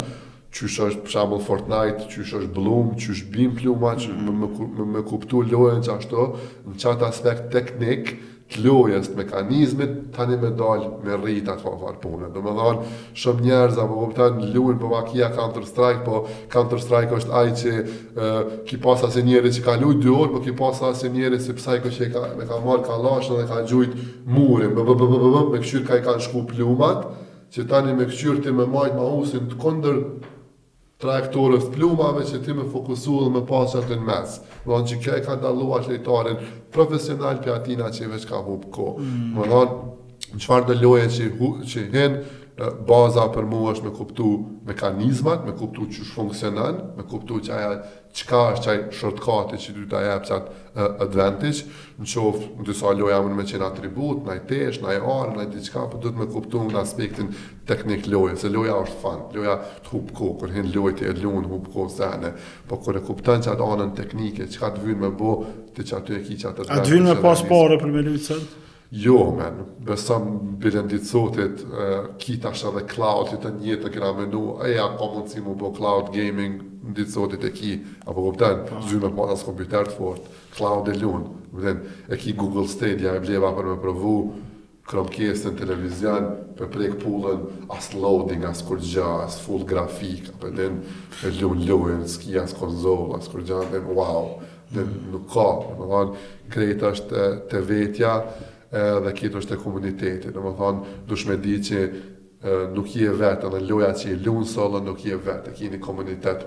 qysh 0.60 0.76
është 0.88 1.00
për 1.04 1.12
shembull 1.14 1.42
Fortnite, 1.44 2.06
qysh 2.12 2.30
është 2.38 2.54
Bloom, 2.56 2.94
qysh 3.00 3.24
bim 3.32 3.54
pluma 3.58 3.94
që 4.00 4.12
mm 4.12 4.40
-hmm. 4.44 4.72
më 4.78 4.84
më 4.94 5.00
kuptoj 5.10 5.42
lojën 5.52 5.80
çka 5.84 5.94
ashtu, 5.98 6.22
në 6.68 6.74
çat 6.82 7.02
aspekt 7.08 7.44
teknik 7.52 8.04
të 8.50 8.58
lojës, 8.66 9.04
të 9.10 9.16
mekanizmit, 9.18 9.92
tani 10.14 10.36
me 10.38 10.50
dal 10.60 10.80
me 11.04 11.12
rrit 11.16 11.48
atë 11.50 11.62
fat 11.82 11.96
punën. 12.02 12.30
Domethënë, 12.36 12.82
shumë 13.20 13.42
njerëz 13.46 13.78
apo 13.82 13.94
kuptojnë 14.04 14.36
në 14.40 14.52
lojën 14.54 14.78
po 14.80 14.88
makia 14.94 15.28
Counter 15.38 15.64
Strike, 15.66 16.04
po 16.06 16.16
Counter 16.54 16.80
Strike 16.86 17.12
është 17.18 17.32
ai 17.40 17.48
që 17.60 17.70
uh, 17.82 18.52
ki 18.68 18.76
pas 18.84 19.02
asë 19.04 19.22
njerëz 19.28 19.58
që 19.58 19.64
kanë 19.66 19.82
luajë 19.82 20.02
dy 20.02 20.10
orë, 20.20 20.32
po 20.32 20.40
ki 20.44 20.52
pas 20.62 20.82
asë 20.90 21.08
njerëz 21.16 21.46
se 21.46 21.52
pse 21.58 21.70
ai 21.74 21.80
që 21.82 22.12
ka 22.14 22.20
me 22.38 22.44
ka 22.46 22.56
marë 22.66 22.86
kallash 22.88 23.28
dhe 23.34 23.44
ka 23.50 23.58
gjujt 23.68 23.92
murin, 24.34 24.72
me 25.52 25.58
këshir 25.58 25.82
ka 25.86 25.96
i 25.98 26.04
kanë 26.06 26.20
shku 26.28 26.46
plumat 26.52 27.04
që 27.52 27.66
tani 27.68 27.92
me 27.98 28.04
këqyrë 28.06 28.52
me 28.52 28.64
majtë 28.66 28.94
ma 28.96 29.04
usin 29.20 29.44
të 29.50 29.56
kondër 29.58 29.96
trajektorët 31.02 31.64
të 31.66 31.72
plumave 31.74 32.22
që 32.28 32.38
ti 32.44 32.54
me 32.56 32.64
fokusu 32.72 33.16
dhe 33.24 33.32
me 33.34 33.42
pasat 33.48 33.84
të 33.90 33.98
në 34.00 34.06
mes. 34.06 34.38
Më 34.64 34.70
dhonë 34.72 34.86
që 34.92 34.98
kja 35.04 35.18
ka 35.26 35.34
dalluar 35.42 35.84
këlletarin 35.84 36.38
profesional 36.72 37.40
për 37.44 37.52
atina 37.56 37.90
që 37.92 38.04
i 38.06 38.10
veç 38.14 38.24
ka 38.30 38.40
hupë 38.46 38.72
ko. 38.76 38.88
Mm. 39.02 39.34
Më 39.36 39.48
dhonë, 39.50 39.76
në 40.32 40.42
qfarë 40.46 40.68
të 40.70 40.78
loje 40.82 41.10
që 41.16 41.28
që 41.72 41.84
hen 41.94 42.18
baza 42.86 43.26
për 43.34 43.44
mua 43.44 43.74
është 43.74 43.84
me 43.84 43.90
kuptu 43.92 44.26
mekanizmat, 44.64 45.42
me 45.44 45.52
kuptu 45.58 45.84
që 45.92 46.02
është 46.06 46.14
funksionan, 46.16 46.78
me 46.96 47.04
kuptu 47.10 47.40
që 47.44 47.52
aja 47.52 47.72
qka 48.16 48.40
është 48.54 48.64
qaj 48.64 48.76
shortkati 48.96 49.58
që 49.60 49.74
du 49.76 49.82
të 49.90 49.98
aja 49.98 50.14
pësat 50.22 50.46
uh, 50.46 50.86
advantage, 51.04 51.66
në 52.00 52.08
qofë 52.08 52.48
në 52.62 52.66
disa 52.70 52.94
loja 52.96 53.18
më 53.26 53.34
në 53.34 53.38
me 53.38 53.44
qenë 53.52 53.66
atribut, 53.68 54.22
në 54.24 54.38
i 54.38 54.42
tesh, 54.48 54.78
në 54.80 54.94
i 54.96 55.00
arë, 55.04 55.34
në 55.36 55.44
i 55.44 55.52
diqka, 55.58 55.84
për 55.84 55.96
po 55.98 56.00
du 56.00 56.08
të 56.14 56.22
me 56.22 56.28
kuptu 56.32 56.64
në 56.72 56.80
aspektin 56.80 57.28
teknik 57.68 58.08
loja, 58.08 58.40
se 58.40 58.48
loja 58.56 58.78
është 58.86 59.02
fan, 59.04 59.22
loja 59.36 59.58
të 59.84 59.92
hupë 59.92 60.16
ko, 60.22 60.30
kërë 60.40 60.56
hinë 60.56 60.74
lojti 60.78 61.04
e 61.04 61.16
lunë, 61.20 61.48
hupë 61.52 61.74
ko, 61.76 61.84
zene, 61.92 62.32
po 62.70 62.80
kërë 62.86 63.02
e 63.04 63.08
kuptan 63.10 63.44
që 63.44 63.52
atë 63.52 63.70
anën 63.74 63.92
teknike, 64.00 64.48
që 64.56 64.72
të 64.78 64.86
vynë 64.88 65.04
me 65.04 65.12
bo, 65.20 65.36
të 65.76 65.90
që 65.90 66.02
e 66.22 66.24
ki 66.24 66.40
që 66.40 66.54
atë 66.54 66.70
të 66.70 66.86
të 66.86 67.82
të 67.82 67.90
të 67.92 68.22
të 68.30 68.64
Jo, 68.92 69.32
men, 69.38 69.64
besëm 69.82 70.28
bilendit 70.62 71.08
sotit, 71.10 71.58
kita 72.22 72.52
është 72.54 72.68
edhe 72.70 72.82
cloud 72.92 73.32
të 73.42 73.50
njëtë 73.58 73.82
të 73.82 73.90
këra 73.96 74.12
menu, 74.14 74.42
e 74.62 74.76
ja 74.76 74.84
ka 74.94 75.08
mundësi 75.10 75.42
mu 75.42 75.56
bo 75.58 75.72
cloud 75.74 76.12
gaming, 76.14 76.60
në 76.86 76.94
ditë 77.00 77.14
sotit 77.16 77.42
e 77.42 77.50
ki, 77.50 77.72
apo 78.04 78.22
ku 78.28 78.34
pëtën, 78.36 78.60
po. 78.70 78.84
zyme 78.86 79.10
pa 79.18 79.26
nësë 79.32 79.46
kompjuter 79.48 79.90
të 79.90 79.96
fort, 79.96 80.30
cloud 80.54 80.92
e 80.92 80.96
lunë, 81.00 81.32
pëtën, 81.56 81.80
e 82.14 82.20
ki 82.22 82.36
Google 82.38 82.68
Stadia, 82.70 83.16
e 83.18 83.24
bleva 83.26 83.50
për 83.58 83.72
me 83.74 83.76
provu, 83.82 84.14
kromkesën, 84.86 85.56
televizion, 85.58 86.28
për 86.54 86.68
prek 86.76 86.98
pullën, 87.02 87.40
as 87.74 87.88
loading, 87.98 88.46
as 88.46 88.62
kërgja, 88.68 89.08
as 89.26 89.40
full 89.42 89.66
grafik, 89.66 90.30
pëtën, 90.44 90.78
e 91.26 91.34
lunë, 91.42 91.66
lunë, 91.72 91.98
s'ki 92.14 92.38
as 92.44 92.54
konzol, 92.54 93.08
as 93.18 93.26
kërgja, 93.34 93.64
dhe 93.74 93.82
wow, 93.90 94.36
dhe 94.70 94.86
nuk 95.10 95.26
ka, 95.34 95.50
në 95.74 95.78
më 95.78 95.94
thonë, 95.96 96.26
krejt 96.54 96.86
është 96.94 97.26
të 97.50 97.64
vetja, 97.72 98.14
edhe 98.76 99.12
kitu 99.14 99.40
është 99.40 99.56
e 99.56 99.62
komuniteti, 99.62 100.32
në 100.34 100.42
më 100.42 100.52
thonë, 100.58 100.92
dush 101.08 101.26
me 101.28 101.36
di 101.40 101.56
që 101.68 101.84
nuk 102.74 102.92
je 102.94 103.12
vetë, 103.22 103.48
edhe 103.48 103.62
loja 103.70 103.92
që 103.96 104.10
i 104.12 104.18
lunë 104.26 104.48
solën 104.50 104.84
nuk 104.86 105.04
je 105.08 105.16
vetë, 105.24 105.50
e 105.50 105.56
ki 105.56 105.70
një 105.74 105.80
komunitet 105.84 106.44